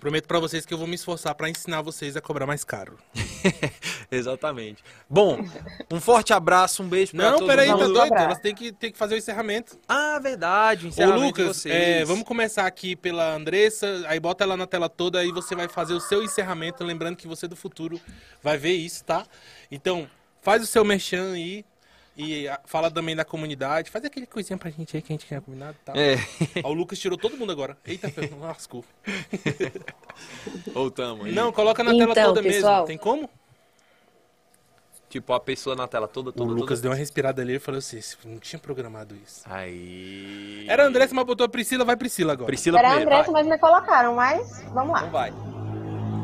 Prometo 0.00 0.26
para 0.26 0.38
vocês 0.38 0.66
que 0.66 0.74
eu 0.74 0.78
vou 0.78 0.86
me 0.86 0.94
esforçar 0.94 1.34
para 1.34 1.48
ensinar 1.48 1.80
vocês 1.80 2.16
a 2.16 2.20
cobrar 2.20 2.46
mais 2.46 2.62
caro. 2.62 2.98
Exatamente. 4.10 4.84
Bom, 5.08 5.44
um 5.90 6.00
forte 6.00 6.32
abraço, 6.32 6.82
um 6.82 6.88
beijo 6.88 7.12
para 7.12 7.32
todos. 7.32 7.40
Não, 7.40 7.46
peraí, 7.46 7.68
tá 7.68 7.76
doido? 7.76 8.14
Elas 8.14 8.38
têm 8.38 8.54
que, 8.54 8.72
têm 8.72 8.92
que 8.92 8.98
fazer 8.98 9.14
o 9.14 9.18
encerramento. 9.18 9.78
Ah, 9.88 10.18
verdade, 10.18 10.86
o 10.86 10.88
encerramento 10.88 11.22
Ô, 11.22 11.26
Lucas, 11.26 11.64
é, 11.66 12.04
vamos 12.04 12.24
começar 12.24 12.66
aqui 12.66 12.94
pela 12.94 13.34
Andressa, 13.34 14.04
aí 14.06 14.20
bota 14.20 14.44
ela 14.44 14.56
na 14.56 14.66
tela 14.66 14.88
toda, 14.88 15.20
aí 15.20 15.32
você 15.32 15.54
vai 15.54 15.68
fazer 15.68 15.94
o 15.94 16.00
seu 16.00 16.22
encerramento, 16.22 16.84
lembrando 16.84 17.16
que 17.16 17.26
você 17.26 17.48
do 17.48 17.56
futuro 17.56 18.00
vai 18.42 18.58
ver 18.58 18.74
isso, 18.74 19.04
tá? 19.04 19.24
Então, 19.70 20.08
faz 20.42 20.62
o 20.62 20.66
seu 20.66 20.84
merchan 20.84 21.32
aí, 21.32 21.64
e 22.16 22.46
fala 22.64 22.90
também 22.90 23.16
da 23.16 23.24
comunidade. 23.24 23.90
Faz 23.90 24.04
aquele 24.04 24.26
coisinha 24.26 24.56
pra 24.56 24.70
gente 24.70 24.96
aí 24.96 25.02
que 25.02 25.12
a 25.12 25.14
gente 25.14 25.26
quer 25.26 25.40
combinado 25.40 25.76
e 25.80 25.84
tal. 25.84 25.96
É. 25.96 26.16
Ó, 26.62 26.70
o 26.70 26.72
Lucas 26.72 26.98
tirou 26.98 27.18
todo 27.18 27.36
mundo 27.36 27.50
agora. 27.50 27.76
Eita, 27.84 28.12
lascou. 28.40 28.84
Voltamos 30.72 31.26
aí. 31.26 31.32
Não, 31.32 31.52
coloca 31.52 31.82
na 31.82 31.92
então, 31.92 32.14
tela 32.14 32.28
toda 32.28 32.42
pessoal... 32.42 32.74
mesmo. 32.74 32.86
Tem 32.86 32.98
como? 32.98 33.28
Tipo, 35.08 35.32
a 35.32 35.40
pessoa 35.40 35.76
na 35.76 35.86
tela 35.86 36.08
toda, 36.08 36.32
toda 36.32 36.50
O 36.50 36.54
Lucas 36.54 36.78
toda. 36.78 36.82
deu 36.82 36.90
uma 36.90 36.96
respirada 36.96 37.42
ali 37.42 37.54
e 37.54 37.58
falou 37.58 37.78
assim: 37.78 38.00
não 38.24 38.38
tinha 38.38 38.58
programado 38.58 39.14
isso. 39.16 39.42
Aí. 39.44 40.66
Era 40.68 40.84
a 40.84 40.86
Andressa, 40.86 41.14
mas 41.14 41.24
botou 41.24 41.44
a 41.44 41.48
Priscila, 41.48 41.84
vai 41.84 41.96
Priscila 41.96 42.32
agora. 42.32 42.46
Priscila 42.46 42.78
Era 42.78 42.90
a 42.90 42.96
Andressa, 42.96 43.30
mas 43.30 43.46
me 43.46 43.58
colocaram, 43.58 44.14
mas 44.14 44.62
vamos 44.72 44.92
lá. 44.92 45.00
Então 45.00 45.10
vai. 45.10 45.32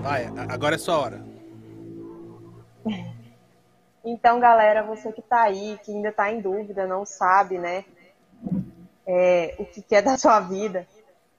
Vai, 0.02 0.26
agora 0.48 0.74
é 0.76 0.78
sua 0.78 0.98
hora. 0.98 1.24
Então, 4.11 4.41
galera, 4.41 4.82
você 4.82 5.12
que 5.12 5.20
está 5.20 5.43
aí, 5.43 5.78
que 5.85 5.93
ainda 5.93 6.09
está 6.09 6.32
em 6.32 6.41
dúvida, 6.41 6.85
não 6.85 7.07
sabe, 7.07 7.59
né, 7.59 7.85
é, 9.07 9.55
o 9.57 9.65
que 9.65 9.95
é 9.95 10.03
da 10.03 10.19
sua 10.19 10.41
vida, 10.41 10.85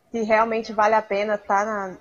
se 0.10 0.22
realmente 0.24 0.72
vale 0.72 0.96
a 0.96 1.02
pena 1.02 1.36
estar 1.36 1.66
tá 1.66 1.66
na, 1.66 1.98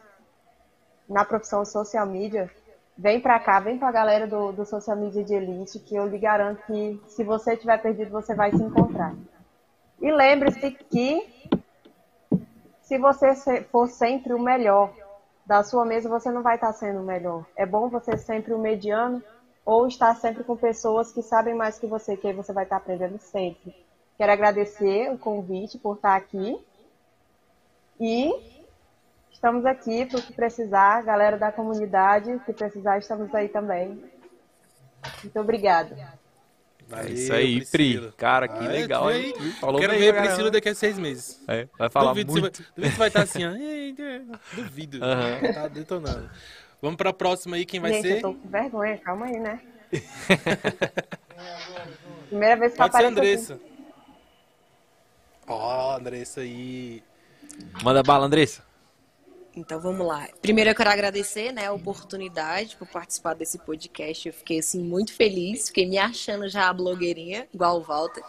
na 1.08 1.24
profissão 1.24 1.64
social 1.64 2.06
media, 2.06 2.48
vem 2.96 3.20
para 3.20 3.40
cá, 3.40 3.58
vem 3.58 3.78
para 3.78 3.88
a 3.88 3.92
galera 3.92 4.28
do, 4.28 4.52
do 4.52 4.64
Social 4.64 4.96
Media 4.96 5.24
de 5.24 5.34
Elite, 5.34 5.80
que 5.80 5.96
eu 5.96 6.06
lhe 6.06 6.18
garanto 6.18 6.62
que 6.66 7.00
se 7.08 7.24
você 7.24 7.54
estiver 7.54 7.78
perdido, 7.82 8.10
você 8.10 8.32
vai 8.32 8.52
se 8.52 8.62
encontrar. 8.62 9.12
E 10.00 10.12
lembre-se 10.12 10.70
que 10.70 11.48
se 12.82 12.96
você 12.96 13.62
for 13.72 13.88
sempre 13.88 14.34
o 14.34 14.38
melhor 14.38 14.92
da 15.44 15.64
sua 15.64 15.84
mesa, 15.84 16.08
você 16.08 16.30
não 16.30 16.42
vai 16.42 16.54
estar 16.54 16.72
sendo 16.72 17.00
o 17.00 17.04
melhor. 17.04 17.44
É 17.56 17.66
bom 17.66 17.88
você 17.88 18.16
ser 18.16 18.24
sempre 18.24 18.54
o 18.54 18.58
mediano, 18.58 19.20
ou 19.64 19.86
estar 19.86 20.14
sempre 20.16 20.44
com 20.44 20.56
pessoas 20.56 21.12
que 21.12 21.22
sabem 21.22 21.54
mais 21.54 21.78
que 21.78 21.86
você, 21.86 22.16
que 22.16 22.26
aí 22.26 22.32
você 22.32 22.52
vai 22.52 22.64
estar 22.64 22.76
aprendendo 22.76 23.18
sempre. 23.18 23.74
Quero 24.16 24.32
agradecer 24.32 25.10
o 25.10 25.18
convite 25.18 25.78
por 25.78 25.96
estar 25.96 26.16
aqui. 26.16 26.58
E 27.98 28.32
estamos 29.30 29.64
aqui 29.64 30.06
para 30.06 30.18
o 30.18 30.22
que 30.22 30.32
precisar, 30.32 31.02
galera 31.02 31.38
da 31.38 31.52
comunidade, 31.52 32.40
se 32.44 32.52
precisar, 32.52 32.98
estamos 32.98 33.34
aí 33.34 33.48
também. 33.48 34.02
Muito 35.22 35.40
obrigada. 35.40 36.20
Valeu, 36.90 37.06
é 37.06 37.12
isso 37.12 37.32
aí, 37.32 37.56
Priscila. 37.58 38.08
Pri. 38.08 38.16
Cara, 38.16 38.48
que 38.48 38.66
ah, 38.66 38.68
legal. 38.68 39.08
Aí, 39.08 39.32
Falou 39.60 39.80
Quero 39.80 39.92
ver 39.92 40.16
a 40.16 40.22
Priscila 40.22 40.50
daqui 40.50 40.68
a 40.68 40.74
seis 40.74 40.98
meses. 40.98 41.40
É, 41.46 41.68
vai 41.78 41.88
falar 41.88 42.08
duvido 42.08 42.32
muito. 42.32 42.56
Você 42.56 42.62
vai, 42.62 42.72
duvido 42.74 42.92
você 42.92 42.98
vai 42.98 43.08
estar 43.08 43.22
assim, 43.22 43.44
ó. 43.46 44.56
Duvido. 44.56 44.96
Uhum. 44.98 45.52
Tá 45.54 45.68
detonando. 45.68 46.28
Vamos 46.80 46.96
para 46.96 47.10
a 47.10 47.12
próxima 47.12 47.56
aí, 47.56 47.66
quem 47.66 47.78
vai 47.78 47.92
Gente, 47.92 48.02
ser? 48.02 48.16
Eu 48.16 48.22
tô 48.22 48.34
com 48.34 48.48
vergonha, 48.48 48.98
calma 48.98 49.26
aí, 49.26 49.38
né? 49.38 49.60
Primeira 52.28 52.56
vez 52.56 52.72
que 52.72 52.78
Pode 52.78 52.96
ser. 52.96 53.04
Andressa. 53.04 53.60
Ó, 55.46 55.96
Andressa 55.96 56.40
aí. 56.40 57.02
Manda 57.82 58.02
bala, 58.02 58.26
Andressa. 58.26 58.62
Então 59.54 59.80
vamos 59.80 60.06
lá. 60.06 60.28
Primeiro 60.40 60.70
eu 60.70 60.74
quero 60.74 60.90
agradecer, 60.90 61.52
né, 61.52 61.66
a 61.66 61.72
oportunidade 61.72 62.76
por 62.76 62.86
participar 62.86 63.34
desse 63.34 63.58
podcast. 63.58 64.28
Eu 64.28 64.32
fiquei 64.32 64.60
assim 64.60 64.82
muito 64.82 65.12
feliz, 65.12 65.66
fiquei 65.66 65.86
me 65.86 65.98
achando 65.98 66.48
já 66.48 66.68
a 66.68 66.72
blogueirinha, 66.72 67.48
igual 67.52 67.78
o 67.78 67.82
Walter. 67.82 68.22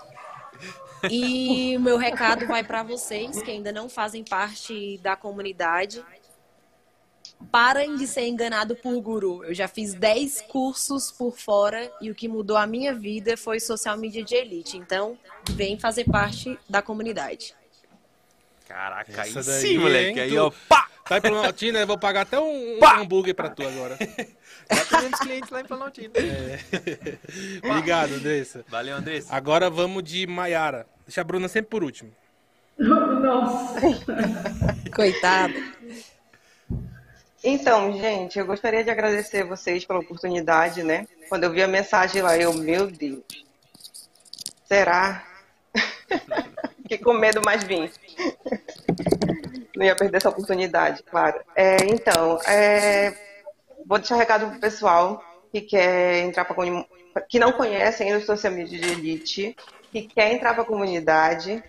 E 1.10 1.76
o 1.78 1.80
meu 1.80 1.98
recado 1.98 2.48
vai 2.48 2.64
para 2.64 2.84
vocês 2.84 3.42
que 3.42 3.52
ainda 3.52 3.72
não 3.72 3.88
fazem 3.88 4.24
parte 4.24 4.98
da 4.98 5.16
comunidade. 5.16 6.04
Parem 7.52 7.96
de 7.98 8.08
ser 8.08 8.28
enganado 8.28 8.76
por 8.76 9.00
guru. 9.02 9.44
Eu 9.44 9.54
já 9.54 9.68
fiz 9.68 9.94
10 9.94 10.42
cursos 10.42 11.12
por 11.12 11.38
fora 11.38 11.92
e 12.02 12.10
o 12.12 12.16
que 12.16 12.28
mudou 12.28 12.56
a 12.58 12.68
minha 12.68 12.94
vida 12.94 13.36
foi 13.38 13.60
social 13.60 13.98
media 13.98 14.24
de 14.24 14.36
elite. 14.36 14.78
Então, 14.78 15.18
vem 15.52 15.78
fazer 15.80 16.06
parte 16.06 16.58
da 16.70 16.82
comunidade. 16.82 17.54
Caraca, 18.68 19.22
aí 19.22 19.30
Essa 19.30 19.44
daí, 19.44 19.62
sim, 19.62 19.78
moleque. 19.78 20.12
hein, 20.12 20.20
Aí, 20.20 20.38
ó, 20.38 20.52
pá! 20.70 20.88
Tá 21.06 21.18
em 21.18 21.22
Planaltina, 21.22 21.80
eu 21.80 21.88
vou 21.88 21.98
pagar 21.98 22.22
até 22.22 22.40
um, 22.40 22.76
um 22.78 22.80
Pá! 22.80 23.00
hambúrguer 23.00 23.36
pra 23.36 23.50
tu 23.50 23.64
agora. 23.68 23.98
Já 24.72 24.86
tivemos 24.86 25.20
clientes 25.20 25.50
lá 25.50 25.60
em 25.60 25.66
Planaltina. 25.66 26.14
Obrigado, 27.64 28.14
Andressa. 28.14 28.64
Valeu, 28.70 28.96
Andressa. 28.96 29.36
Agora 29.36 29.70
vamos 29.70 30.04
de 30.04 30.26
Maiara. 30.26 30.86
Deixa 31.06 31.20
a 31.20 31.24
Bruna 31.24 31.50
sempre 31.50 31.70
por 31.70 31.84
último. 31.84 32.12
Nossa. 32.80 33.82
Coitada. 34.96 35.54
Então, 37.44 37.92
gente, 37.94 38.38
eu 38.38 38.46
gostaria 38.46 38.84
de 38.84 38.92
agradecer 38.92 39.44
vocês 39.44 39.84
pela 39.84 40.00
oportunidade, 40.00 40.84
né? 40.84 41.08
Quando 41.28 41.44
eu 41.46 41.52
vi 41.52 41.64
a 41.64 41.68
mensagem 41.68 42.22
lá, 42.22 42.38
eu, 42.38 42.54
meu 42.54 42.86
Deus, 42.88 43.24
será? 44.66 45.26
Fiquei 46.84 47.00
com 47.00 47.14
medo, 47.14 47.42
mas 47.44 47.64
vim. 47.64 47.90
Não 49.76 49.86
ia 49.86 49.96
perder 49.96 50.18
essa 50.18 50.30
oportunidade, 50.30 51.02
claro. 51.04 51.42
É, 51.56 51.78
então, 51.86 52.40
é, 52.46 53.14
vou 53.86 53.98
deixar 53.98 54.16
um 54.16 54.20
recado 54.20 54.52
pro 54.52 54.60
pessoal 54.60 55.24
que 55.52 55.62
quer 55.62 56.20
entrar 56.20 56.46
para 56.46 56.56
que 57.28 57.40
não 57.40 57.52
conhece 57.52 58.04
ainda 58.04 58.20
o 58.20 58.26
social 58.26 58.54
media 58.54 58.80
de 58.80 58.92
elite, 58.92 59.56
que 59.92 60.04
quer 60.04 60.32
entrar 60.32 60.54
para 60.54 60.64
a 60.64 60.66
comunidade, 60.66 61.64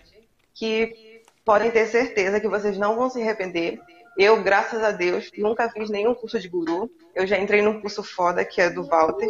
que 0.53 1.21
podem 1.43 1.71
ter 1.71 1.87
certeza 1.87 2.39
que 2.39 2.47
vocês 2.47 2.77
não 2.77 2.95
vão 2.95 3.09
se 3.09 3.21
arrepender. 3.21 3.81
Eu, 4.17 4.43
graças 4.43 4.83
a 4.83 4.91
Deus, 4.91 5.31
nunca 5.37 5.69
fiz 5.69 5.89
nenhum 5.89 6.13
curso 6.13 6.39
de 6.39 6.47
guru. 6.47 6.89
Eu 7.15 7.25
já 7.25 7.37
entrei 7.39 7.61
num 7.61 7.81
curso 7.81 8.03
foda 8.03 8.45
que 8.45 8.61
é 8.61 8.69
do 8.69 8.85
Walter. 8.85 9.27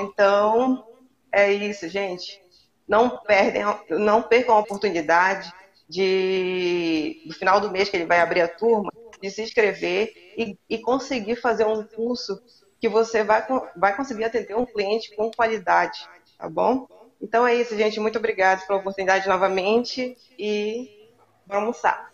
Então, 0.00 0.84
é 1.30 1.52
isso, 1.52 1.88
gente. 1.88 2.40
Não 2.88 3.18
perdem, 3.18 3.62
não 3.90 4.22
percam 4.22 4.54
a 4.54 4.60
oportunidade 4.60 5.52
de 5.88 7.22
no 7.26 7.34
final 7.34 7.60
do 7.60 7.70
mês 7.70 7.88
que 7.88 7.96
ele 7.96 8.06
vai 8.06 8.20
abrir 8.20 8.40
a 8.40 8.48
turma, 8.48 8.90
de 9.20 9.30
se 9.30 9.42
inscrever 9.42 10.12
e, 10.36 10.58
e 10.68 10.78
conseguir 10.78 11.36
fazer 11.36 11.66
um 11.66 11.84
curso 11.84 12.40
que 12.80 12.88
você 12.88 13.22
vai, 13.22 13.46
vai 13.76 13.94
conseguir 13.94 14.24
atender 14.24 14.56
um 14.56 14.66
cliente 14.66 15.14
com 15.14 15.30
qualidade, 15.30 15.98
tá 16.36 16.48
bom? 16.48 16.88
Então 17.20 17.46
é 17.46 17.54
isso, 17.54 17.76
gente. 17.76 18.00
Muito 18.00 18.18
obrigada 18.18 18.62
pela 18.66 18.80
oportunidade 18.80 19.28
novamente 19.28 20.16
e 20.36 21.08
vamos 21.46 21.62
almoçar. 21.62 22.11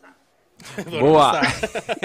Boa. 1.01 1.41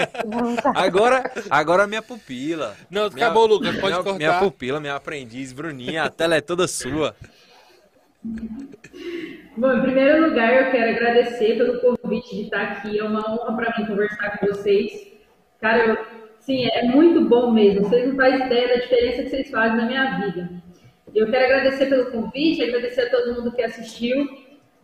Agora, 0.74 1.30
agora 1.50 1.86
minha 1.86 2.02
pupila. 2.02 2.76
Não, 2.90 3.08
Minha- 3.10 3.26
acabou, 3.26 3.46
Lucas. 3.46 3.74
Pode 3.76 3.92
minha, 3.92 4.02
cortar. 4.02 4.18
Minha 4.18 4.38
pupila, 4.38 4.80
minha 4.80 4.94
aprendiz, 4.94 5.52
Bruninha, 5.52 6.04
a 6.04 6.10
tela 6.10 6.36
é 6.36 6.40
toda 6.40 6.66
sua. 6.68 7.14
Bom, 9.56 9.72
em 9.72 9.82
primeiro 9.82 10.28
lugar, 10.28 10.52
eu 10.66 10.70
quero 10.72 10.90
agradecer 10.90 11.56
pelo 11.56 11.80
convite 11.80 12.34
de 12.34 12.42
estar 12.42 12.62
aqui. 12.62 12.98
É 12.98 13.04
uma 13.04 13.20
honra 13.30 13.56
para 13.56 13.78
mim 13.78 13.86
conversar 13.86 14.38
com 14.38 14.46
vocês. 14.46 15.12
Cara, 15.60 15.84
eu, 15.86 15.98
sim, 16.40 16.64
é 16.66 16.82
muito 16.84 17.24
bom 17.24 17.50
mesmo. 17.52 17.82
Vocês 17.88 18.08
não 18.08 18.16
fazem 18.16 18.46
ideia 18.46 18.68
da 18.68 18.74
diferença 18.82 19.22
que 19.24 19.30
vocês 19.30 19.50
fazem 19.50 19.76
na 19.76 19.86
minha 19.86 20.20
vida. 20.20 20.50
Eu 21.14 21.30
quero 21.30 21.44
agradecer 21.44 21.86
pelo 21.86 22.10
convite, 22.10 22.62
agradecer 22.62 23.02
a 23.02 23.10
todo 23.10 23.34
mundo 23.34 23.52
que 23.52 23.62
assistiu. 23.62 24.26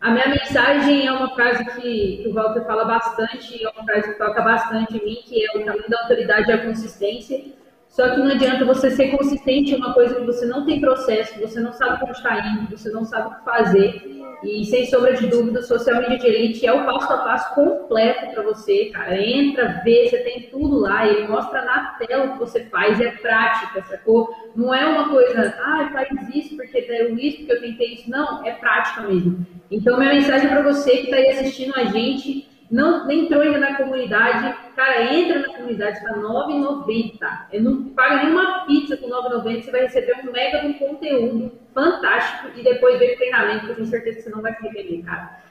A 0.01 0.09
minha 0.09 0.29
mensagem 0.29 1.05
é 1.05 1.11
uma 1.11 1.29
frase 1.35 1.63
que, 1.63 2.23
que 2.23 2.27
o 2.27 2.33
Walter 2.33 2.65
fala 2.65 2.85
bastante, 2.85 3.63
é 3.63 3.69
uma 3.69 3.83
frase 3.83 4.11
que 4.11 4.17
toca 4.17 4.41
bastante 4.41 4.97
em 4.97 5.05
mim, 5.05 5.17
que 5.23 5.45
é 5.45 5.57
o 5.59 5.63
caminho 5.63 5.87
da 5.87 6.01
autoridade 6.01 6.49
e 6.49 6.53
a 6.53 6.65
consistência. 6.65 7.39
Só 7.87 8.09
que 8.09 8.17
não 8.17 8.31
adianta 8.31 8.65
você 8.65 8.89
ser 8.89 9.15
consistente 9.15 9.73
em 9.73 9.75
uma 9.75 9.93
coisa 9.93 10.15
que 10.15 10.25
você 10.25 10.47
não 10.47 10.65
tem 10.65 10.81
processo, 10.81 11.39
você 11.39 11.59
não 11.59 11.71
sabe 11.71 11.99
como 11.99 12.13
está 12.13 12.39
indo, 12.47 12.75
você 12.75 12.89
não 12.89 13.05
sabe 13.05 13.27
o 13.27 13.35
que 13.35 13.45
fazer. 13.45 14.20
E 14.43 14.65
sem 14.65 14.87
sombra 14.87 15.13
de 15.13 15.27
dúvida, 15.27 15.61
Social 15.61 16.01
Media 16.01 16.17
de 16.17 16.27
Elite 16.27 16.65
é 16.65 16.73
o 16.73 16.85
passo 16.85 17.13
a 17.13 17.17
passo 17.17 17.53
completo 17.53 18.33
para 18.33 18.43
você, 18.43 18.85
cara. 18.85 19.15
Entra, 19.21 19.81
vê, 19.83 20.09
você 20.09 20.17
tem 20.19 20.49
tudo 20.49 20.79
lá, 20.79 21.07
ele 21.07 21.27
mostra 21.27 21.63
na 21.63 21.95
tela 21.99 22.25
o 22.25 22.33
que 22.33 22.39
você 22.39 22.65
faz, 22.65 22.99
é 22.99 23.11
prática, 23.11 23.83
sacou? 23.83 24.33
Não 24.55 24.73
é 24.73 24.85
uma 24.85 25.09
coisa, 25.09 25.55
ah, 25.59 25.89
faz 25.93 26.09
isso 26.35 26.55
porque 26.55 26.81
deu 26.81 27.17
isso, 27.17 27.37
porque 27.39 27.53
eu 27.53 27.61
tentei 27.61 27.93
isso. 27.93 28.09
Não, 28.09 28.45
é 28.45 28.51
prática 28.51 29.01
mesmo. 29.01 29.45
Então, 29.69 29.97
minha 29.97 30.13
mensagem 30.13 30.49
para 30.49 30.63
você 30.63 30.91
que 30.97 31.03
está 31.05 31.17
aí 31.17 31.29
assistindo 31.29 31.75
a 31.75 31.85
gente, 31.85 32.47
não 32.71 33.11
entrou 33.11 33.41
ainda 33.41 33.59
na 33.59 33.75
comunidade, 33.75 34.55
cara, 34.77 35.13
entra 35.13 35.39
na 35.39 35.53
comunidade, 35.57 35.97
está 35.97 36.13
R$ 36.13 36.21
9,90. 36.21 37.17
Eu 37.51 37.63
não 37.63 37.83
paga 37.89 38.23
nenhuma 38.23 38.65
pizza 38.65 38.95
com 38.95 39.07
R$ 39.07 39.11
9,90, 39.11 39.61
você 39.61 39.71
vai 39.71 39.81
receber 39.81 40.15
um 40.23 40.31
mega 40.31 40.59
de 40.61 40.67
um 40.67 40.73
conteúdo 40.73 41.51
fantástico 41.73 42.57
e 42.57 42.63
depois 42.63 42.97
vem 42.97 43.13
o 43.13 43.17
treinamento, 43.17 43.67
eu 43.67 43.75
tenho 43.75 43.87
certeza 43.87 44.17
que 44.17 44.23
você 44.23 44.29
não 44.29 44.41
vai 44.41 44.55
se 44.55 44.65
arrepender, 44.65 45.03
cara. 45.03 45.41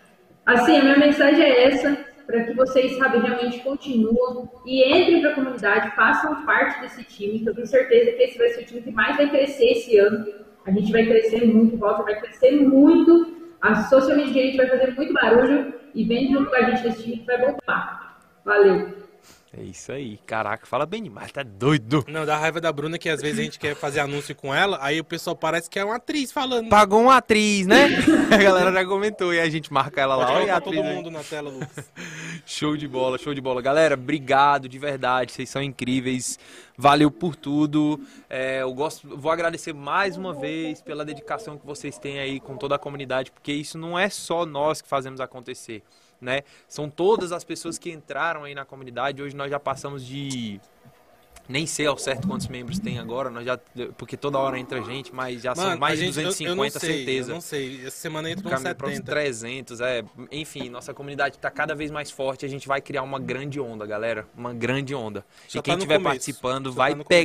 Assim, 0.47 0.79
a 0.79 0.83
minha 0.83 0.97
mensagem 0.97 1.45
é 1.45 1.65
essa, 1.65 1.95
para 2.27 2.45
que 2.45 2.55
vocês, 2.55 2.97
sabe, 2.97 3.19
realmente 3.19 3.59
continuem 3.59 4.49
e 4.65 4.83
entrem 4.83 5.21
para 5.21 5.33
a 5.33 5.35
comunidade, 5.35 5.95
façam 5.95 6.47
parte 6.47 6.81
desse 6.81 7.05
time, 7.05 7.41
que 7.41 7.51
eu 7.51 7.55
tenho 7.55 7.67
certeza 7.67 8.13
que 8.13 8.23
esse 8.23 8.39
vai 8.39 8.49
ser 8.49 8.63
o 8.63 8.65
time 8.65 8.81
que 8.81 8.93
mais 8.93 9.19
vai 9.19 9.29
crescer 9.29 9.73
esse 9.73 9.99
ano. 9.99 10.27
A 10.65 10.71
gente 10.71 10.91
vai 10.91 11.05
crescer 11.05 11.45
muito, 11.45 11.77
Walter 11.77 12.05
vai 12.05 12.19
crescer 12.19 12.53
muito, 12.53 13.37
a 13.61 13.83
Social 13.85 14.17
Media 14.17 14.41
Elite 14.41 14.57
vai 14.57 14.69
fazer 14.69 14.95
muito 14.95 15.13
barulho 15.13 15.80
e 15.95 16.05
vem 16.05 16.33
junto 16.33 16.51
com 16.51 16.57
a 16.57 16.63
gente 16.63 16.83
time 17.03 17.19
que 17.19 17.27
vai 17.27 17.39
bombar. 17.39 18.19
Valeu! 18.45 19.00
É 19.53 19.63
isso 19.63 19.91
aí. 19.91 20.17
Caraca, 20.27 20.65
fala 20.65 20.87
bem 20.87 21.03
demais, 21.03 21.33
tá 21.33 21.43
doido. 21.43 22.05
Não, 22.07 22.25
dá 22.25 22.37
raiva 22.37 22.61
da 22.61 22.73
Bruna 22.73 22.99
que 22.99 23.09
às 23.09 23.21
vezes 23.21 23.41
a 23.41 23.43
gente 23.43 23.59
quer 23.59 23.75
fazer 23.75 23.99
anúncio 23.99 24.33
com 24.35 24.55
ela, 24.55 24.79
aí 24.81 25.01
o 25.01 25.05
pessoal 25.05 25.35
parece 25.35 25.69
que 25.69 25.77
é 25.77 25.85
uma 25.85 25.97
atriz 25.97 26.31
falando. 26.31 26.69
Pagou 26.69 27.03
uma 27.03 27.17
atriz, 27.17 27.67
né? 27.67 27.89
A 28.31 28.37
galera 28.37 28.73
já 28.73 28.85
comentou 28.87 29.35
e 29.35 29.41
a 29.41 29.51
gente 29.51 29.73
marca 29.73 30.01
ela 30.01 30.15
lá. 30.15 30.33
Olha 30.35 30.61
todo 30.61 30.81
aí. 30.81 30.95
mundo 30.95 31.11
na 31.11 31.25
tela, 31.25 31.51
Lucas. 31.51 31.91
Show 32.47 32.77
de 32.77 32.87
bola, 32.87 33.19
show 33.19 33.35
de 33.35 33.41
bola. 33.41 33.61
Galera, 33.61 33.95
obrigado 33.95 34.69
de 34.69 34.79
verdade, 34.79 35.33
vocês 35.33 35.51
são 35.51 35.63
incríveis. 35.63 36.39
Valeu 36.77 37.11
por 37.11 37.37
tudo. 37.37 38.01
É, 38.29 38.63
eu 38.63 38.73
gosto, 38.73 39.07
vou 39.17 39.31
agradecer 39.31 39.75
mais 39.75 40.17
uma 40.17 40.33
vez 40.33 40.81
pela 40.81 41.05
dedicação 41.05 41.59
que 41.59 41.67
vocês 41.67 41.99
têm 41.99 42.19
aí 42.19 42.41
com 42.41 42.57
toda 42.57 42.77
a 42.77 42.79
comunidade, 42.79 43.31
porque 43.31 43.53
isso 43.53 43.77
não 43.77 43.99
é 43.99 44.09
só 44.09 44.47
nós 44.47 44.81
que 44.81 44.89
fazemos 44.89 45.21
acontecer, 45.21 45.83
né? 46.21 46.43
São 46.69 46.89
todas 46.91 47.33
as 47.33 47.45
pessoas 47.45 47.79
que 47.79 47.91
entraram 47.91 48.45
aí 48.45 48.55
na 48.55 48.65
comunidade. 48.65 49.23
Hoje 49.23 49.35
nós 49.37 49.51
já 49.51 49.59
passamos 49.61 50.05
de 50.05 50.61
nem 51.49 51.67
sei 51.67 51.85
ao 51.85 51.99
certo 51.99 52.29
quantos 52.29 52.47
membros 52.47 52.79
tem 52.79 53.01
agora, 53.01 53.29
nós 53.29 53.45
já 53.45 53.59
porque 53.99 54.17
toda 54.17 54.39
hora 54.39 54.57
entra 54.57 54.81
gente, 54.85 55.13
mas 55.13 55.43
já 55.43 55.53
são 55.53 55.65
Mano, 55.65 55.81
mais 55.81 55.95
a 55.99 56.03
de 56.05 56.13
gente, 56.13 56.19
eu- 56.19 56.25
250 56.29 56.53
eu, 56.53 56.57
não 56.57 56.71
sei, 56.71 56.81
certeza 56.97 57.31
Eu 57.31 57.35
não 57.35 57.41
sei. 57.41 57.87
Essa 57.87 57.97
semana 57.97 58.31
entra 58.31 58.47
uns 58.47 58.51
caminho 58.53 58.75
para 58.77 58.87
uns 58.87 58.91
70. 58.97 59.11
300, 59.11 59.81
é. 59.81 60.05
Enfim, 60.31 60.69
nossa 60.69 60.95
comunidade 60.95 61.37
está 61.37 61.51
cada 61.51 61.75
vez 61.75 61.91
mais 61.91 62.09
forte. 62.09 62.47
A 62.47 62.49
gente 62.49 62.69
vai 62.69 62.81
criar 62.81 63.03
uma 63.03 63.19
grande 63.19 63.59
onda, 63.59 63.85
galera. 63.85 64.29
Uma 64.37 64.55
grande 64.55 64.95
onda. 64.95 65.25
Só 65.49 65.59
e 65.59 65.63
quem 65.63 65.73
tá 65.73 65.77
no 65.77 65.79
estiver 65.79 65.97
começo. 65.97 66.09
participando 66.11 66.69
Só 66.71 66.77
vai 66.77 66.93
tá 66.93 66.99
no 66.99 67.05
começo. 67.05 67.25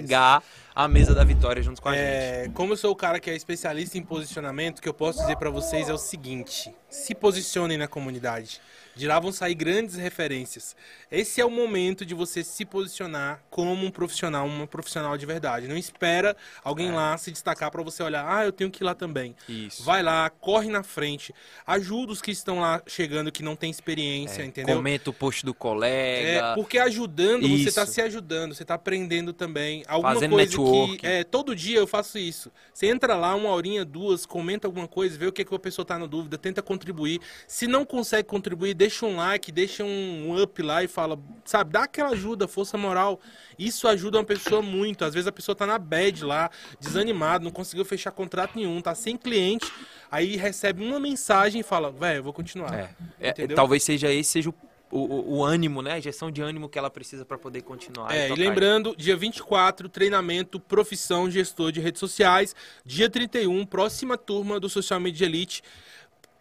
A 0.75 0.89
mesa 0.89 1.15
da 1.15 1.23
vitória 1.23 1.63
junto 1.63 1.81
com 1.81 1.87
a 1.87 1.93
gente. 1.93 2.03
É, 2.03 2.51
como 2.53 2.73
eu 2.73 2.77
sou 2.77 2.91
o 2.91 2.95
cara 2.95 3.17
que 3.19 3.29
é 3.29 3.35
especialista 3.35 3.97
em 3.97 4.03
posicionamento, 4.03 4.79
o 4.79 4.81
que 4.81 4.89
eu 4.89 4.93
posso 4.93 5.19
dizer 5.19 5.37
pra 5.37 5.49
vocês 5.49 5.87
é 5.87 5.93
o 5.93 5.97
seguinte: 5.97 6.75
se 6.89 7.15
posicionem 7.15 7.77
na 7.77 7.87
comunidade. 7.87 8.59
De 8.95 9.07
lá 9.07 9.19
vão 9.19 9.31
sair 9.31 9.55
grandes 9.55 9.95
referências. 9.95 10.73
Esse 11.11 11.41
é 11.41 11.45
o 11.45 11.51
momento 11.51 12.05
de 12.05 12.13
você 12.13 12.45
se 12.45 12.63
posicionar 12.63 13.43
como 13.49 13.73
um 13.85 13.91
profissional, 13.91 14.47
uma 14.47 14.65
profissional 14.65 15.17
de 15.17 15.25
verdade. 15.25 15.67
Não 15.67 15.75
espera 15.75 16.35
alguém 16.63 16.91
lá 16.91 17.17
se 17.17 17.29
destacar 17.29 17.69
pra 17.69 17.83
você 17.83 18.01
olhar, 18.01 18.25
ah, 18.25 18.45
eu 18.45 18.53
tenho 18.53 18.71
que 18.71 18.81
ir 18.81 18.85
lá 18.85 18.95
também. 18.95 19.35
Isso. 19.49 19.83
Vai 19.83 20.01
lá, 20.01 20.29
corre 20.29 20.69
na 20.69 20.81
frente, 20.81 21.35
ajuda 21.67 22.13
os 22.13 22.21
que 22.21 22.31
estão 22.31 22.61
lá 22.61 22.81
chegando 22.87 23.33
que 23.33 23.43
não 23.43 23.53
tem 23.53 23.69
experiência, 23.69 24.45
entendeu? 24.45 24.77
Comenta 24.77 25.09
o 25.09 25.13
post 25.13 25.45
do 25.45 25.53
colega. 25.53 26.27
É, 26.27 26.55
porque 26.55 26.79
ajudando, 26.79 27.41
você 27.41 27.53
Isso. 27.53 27.75
tá 27.75 27.85
se 27.85 28.01
ajudando, 28.01 28.55
você 28.55 28.63
tá 28.63 28.75
aprendendo 28.75 29.33
também. 29.33 29.83
Alguma 29.87 30.13
Fazendo 30.13 30.31
coisa, 30.31 30.49
Network. 30.71 30.97
que 30.97 31.07
é, 31.07 31.23
todo 31.23 31.55
dia 31.55 31.77
eu 31.77 31.87
faço 31.87 32.17
isso. 32.17 32.51
Você 32.73 32.87
entra 32.87 33.15
lá, 33.15 33.35
uma 33.35 33.49
horinha, 33.49 33.83
duas, 33.83 34.25
comenta 34.25 34.67
alguma 34.67 34.87
coisa, 34.87 35.17
vê 35.17 35.27
o 35.27 35.31
que, 35.31 35.43
que 35.43 35.55
a 35.55 35.59
pessoa 35.59 35.85
tá 35.85 35.97
na 35.97 36.05
dúvida, 36.05 36.37
tenta 36.37 36.61
contribuir. 36.61 37.19
Se 37.47 37.67
não 37.67 37.85
consegue 37.85 38.27
contribuir, 38.27 38.73
deixa 38.73 39.05
um 39.05 39.15
like, 39.15 39.51
deixa 39.51 39.83
um 39.83 40.41
up 40.41 40.61
lá 40.61 40.83
e 40.83 40.87
fala, 40.87 41.19
sabe, 41.43 41.73
dá 41.73 41.83
aquela 41.83 42.09
ajuda, 42.09 42.47
força 42.47 42.77
moral. 42.77 43.19
Isso 43.57 43.87
ajuda 43.87 44.17
uma 44.19 44.23
pessoa 44.23 44.61
muito. 44.61 45.03
Às 45.03 45.13
vezes 45.13 45.27
a 45.27 45.31
pessoa 45.31 45.55
tá 45.55 45.65
na 45.65 45.77
bad 45.77 46.23
lá, 46.23 46.49
desanimado, 46.79 47.43
não 47.43 47.51
conseguiu 47.51 47.85
fechar 47.85 48.11
contrato 48.11 48.55
nenhum, 48.55 48.81
tá 48.81 48.93
sem 48.93 49.17
cliente, 49.17 49.71
aí 50.11 50.35
recebe 50.35 50.85
uma 50.85 50.99
mensagem 50.99 51.61
e 51.61 51.63
fala, 51.63 51.91
velho, 51.91 52.19
eu 52.19 52.23
vou 52.23 52.33
continuar. 52.33 52.73
É, 52.73 52.89
é, 53.19 53.47
talvez 53.47 53.83
seja 53.83 54.11
esse 54.11 54.35
seja 54.35 54.49
o, 54.49 54.55
o, 54.91 54.99
o- 54.99 55.37
o 55.37 55.43
ânimo, 55.43 55.81
né? 55.81 55.93
A 55.93 55.97
injeção 55.97 56.29
de 56.31 56.41
ânimo 56.41 56.69
que 56.69 56.77
ela 56.77 56.89
precisa 56.89 57.25
para 57.25 57.37
poder 57.37 57.61
continuar. 57.61 58.13
É, 58.15 58.29
e 58.29 58.35
lembrando, 58.35 58.95
dia 58.97 59.15
24, 59.15 59.89
treinamento, 59.89 60.59
profissão, 60.59 61.29
gestor 61.29 61.71
de 61.71 61.79
redes 61.79 61.99
sociais. 61.99 62.55
Dia 62.85 63.09
31, 63.09 63.65
próxima 63.65 64.17
turma 64.17 64.59
do 64.59 64.69
Social 64.69 64.99
Media 64.99 65.25
Elite. 65.25 65.61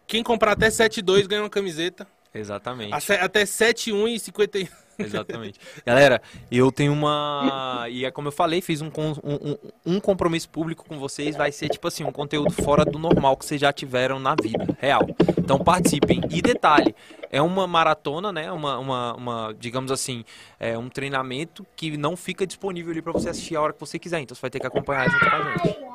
Quem 0.07 0.21
comprar 0.23 0.51
até 0.51 0.67
7,2 0.69 1.27
ganha 1.27 1.41
uma 1.43 1.49
camiseta. 1.49 2.07
Exatamente. 2.33 2.93
Até 2.93 3.21
até 3.21 3.43
7,1 3.43 4.07
e 4.15 4.19
51. 4.19 4.67
Exatamente. 4.97 5.59
Galera, 5.85 6.21
eu 6.49 6.71
tenho 6.71 6.93
uma. 6.93 7.85
E 7.89 8.05
é 8.05 8.11
como 8.11 8.29
eu 8.29 8.31
falei, 8.31 8.61
fiz 8.61 8.81
um, 8.81 8.87
um, 8.87 9.51
um- 9.51 9.57
um 9.95 9.99
compromisso 9.99 10.47
público 10.49 10.85
com 10.87 10.97
vocês. 10.99 11.35
Vai 11.35 11.51
ser 11.51 11.67
tipo 11.69 11.85
assim, 11.87 12.03
um 12.05 12.11
conteúdo 12.13 12.51
fora 12.51 12.85
do 12.85 12.97
normal 12.97 13.35
que 13.35 13.45
vocês 13.45 13.59
já 13.59 13.73
tiveram 13.73 14.19
na 14.19 14.35
vida, 14.41 14.65
real. 14.79 15.01
Então 15.37 15.59
participem. 15.59 16.21
E 16.29 16.41
detalhe, 16.41 16.95
é 17.31 17.41
uma 17.41 17.65
maratona, 17.67 18.31
né? 18.31 18.51
Uma, 18.51 18.77
uma, 18.79 19.13
uma, 19.15 19.55
digamos 19.59 19.91
assim, 19.91 20.23
é 20.59 20.77
um 20.77 20.89
treinamento 20.89 21.65
que 21.75 21.97
não 21.97 22.15
fica 22.15 22.45
disponível 22.45 22.91
ali 22.91 23.01
pra 23.01 23.11
você 23.13 23.29
assistir 23.29 23.55
a 23.55 23.61
hora 23.61 23.73
que 23.73 23.79
você 23.79 23.97
quiser. 23.99 24.19
Então 24.19 24.35
você 24.35 24.41
vai 24.41 24.49
ter 24.49 24.59
que 24.59 24.67
acompanhar 24.67 25.09
junto 25.09 25.25
com 25.29 25.35
a 25.35 25.57
gente. 25.57 25.85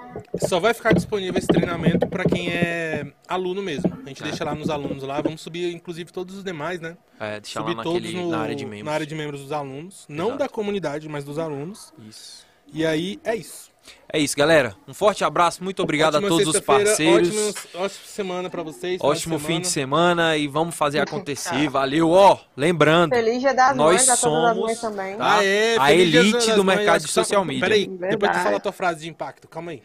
Só 0.48 0.58
vai 0.58 0.74
ficar 0.74 0.92
disponível 0.92 1.38
esse 1.38 1.46
treinamento 1.46 2.06
para 2.06 2.24
quem 2.24 2.48
é 2.52 3.12
aluno 3.28 3.62
mesmo. 3.62 3.92
A 4.04 4.08
gente 4.08 4.22
deixa 4.22 4.44
lá 4.44 4.54
nos 4.54 4.68
alunos 4.68 5.02
lá. 5.04 5.20
Vamos 5.20 5.40
subir, 5.40 5.72
inclusive, 5.72 6.12
todos 6.12 6.36
os 6.36 6.44
demais, 6.44 6.80
né? 6.80 6.96
É, 7.18 7.38
deixar 7.40 7.60
lá 7.60 7.70
subir 7.70 7.82
todos 7.82 8.02
naquele, 8.02 8.20
no- 8.22 8.30
na 8.30 8.38
área 8.40 8.54
de 8.56 8.64
membros. 8.66 8.84
na 8.86 8.92
área 8.92 9.06
de 9.06 9.14
membros 9.14 9.40
dos 9.42 9.52
alunos. 9.52 10.04
Não 10.08 10.26
Exato. 10.26 10.38
da 10.38 10.48
comunidade, 10.48 11.08
mas 11.08 11.24
dos 11.24 11.38
alunos. 11.38 11.92
Isso. 12.08 12.44
E 12.72 12.84
aí, 12.84 13.20
é 13.24 13.36
isso. 13.36 13.69
É 14.12 14.18
isso, 14.18 14.36
galera. 14.36 14.74
Um 14.88 14.92
forte 14.92 15.22
abraço, 15.24 15.62
muito 15.62 15.82
obrigado 15.82 16.16
Ótima 16.16 16.26
a 16.26 16.30
todos 16.30 16.54
os 16.54 16.60
parceiros. 16.60 17.28
Ótima, 17.28 17.84
ótima 17.84 18.04
semana 18.04 18.50
para 18.50 18.62
vocês. 18.62 19.00
Ótimo 19.00 19.38
fim 19.38 19.60
de 19.60 19.68
semana 19.68 20.36
e 20.36 20.48
vamos 20.48 20.74
fazer 20.74 20.98
acontecer. 21.00 21.68
Valeu, 21.70 22.10
ó. 22.10 22.38
Lembrando, 22.56 23.14
Feliz 23.14 23.40
Dia 23.40 23.54
das 23.54 23.76
Nós 23.76 23.94
Mães 23.94 24.08
a 24.08 24.16
todas 24.16 24.34
as 24.44 24.50
somos- 24.50 24.64
mães 24.64 24.80
também. 24.80 25.16
tá? 25.16 25.36
Ah, 25.38 25.44
é, 25.44 25.76
A 25.78 25.92
elite 25.92 26.52
do 26.52 26.64
mercado 26.64 27.02
de 27.02 27.08
social 27.08 27.44
media. 27.44 27.62
Peraí, 27.62 27.86
depois 27.86 28.32
tu 28.32 28.38
fala 28.42 28.56
a 28.56 28.60
tua 28.60 28.72
frase 28.72 29.00
de 29.02 29.08
impacto, 29.08 29.46
calma 29.48 29.70
aí. 29.70 29.82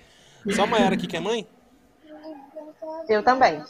Só 0.55 0.63
a 0.63 0.67
Mayara 0.67 0.95
aqui 0.95 1.07
que 1.07 1.17
é 1.17 1.19
mãe? 1.19 1.47
Eu 3.07 3.23
também. 3.23 3.61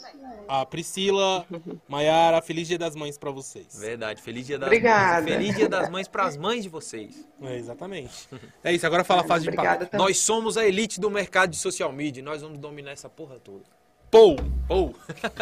A 0.47 0.65
Priscila, 0.65 1.45
Mayara, 1.87 2.41
feliz 2.41 2.67
dia 2.67 2.77
das 2.77 2.95
mães 2.95 3.17
pra 3.17 3.31
vocês. 3.31 3.79
Verdade, 3.79 4.21
feliz 4.21 4.45
dia 4.45 4.59
das 4.59 4.67
Obrigada. 4.67 5.21
mães. 5.21 5.33
Feliz 5.33 5.55
dia 5.55 5.69
das 5.69 5.89
mães 5.89 6.07
para 6.07 6.23
as 6.25 6.37
mães 6.37 6.63
de 6.63 6.69
vocês. 6.69 7.27
É, 7.41 7.55
exatamente. 7.55 8.29
É 8.63 8.71
isso, 8.71 8.85
agora 8.85 9.03
fala 9.03 9.21
a 9.21 9.25
fase 9.25 9.43
de 9.43 9.49
Obrigada 9.49 9.77
impacto. 9.77 9.91
também. 9.91 10.05
Nós 10.07 10.17
somos 10.19 10.57
a 10.57 10.65
elite 10.65 10.99
do 10.99 11.09
mercado 11.09 11.49
de 11.49 11.57
social 11.57 11.91
media. 11.91 12.23
Nós 12.23 12.41
vamos 12.41 12.57
dominar 12.59 12.91
essa 12.91 13.09
porra 13.09 13.39
toda. 13.39 13.63
Pou! 14.11 14.37
Ou. 14.69 14.95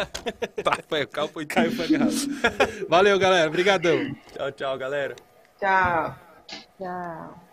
tá, 0.64 0.78
foi, 0.88 1.02
o 1.04 1.08
carro 1.08 1.28
foi 1.28 1.46
Caiu 1.46 1.72
foi 1.72 1.92
errado. 1.92 2.10
Valeu, 2.88 3.18
galera. 3.18 3.48
Obrigadão. 3.48 4.14
Tchau, 4.32 4.52
tchau, 4.52 4.78
galera. 4.78 5.14
Tchau. 5.60 6.16
Tchau. 6.78 7.43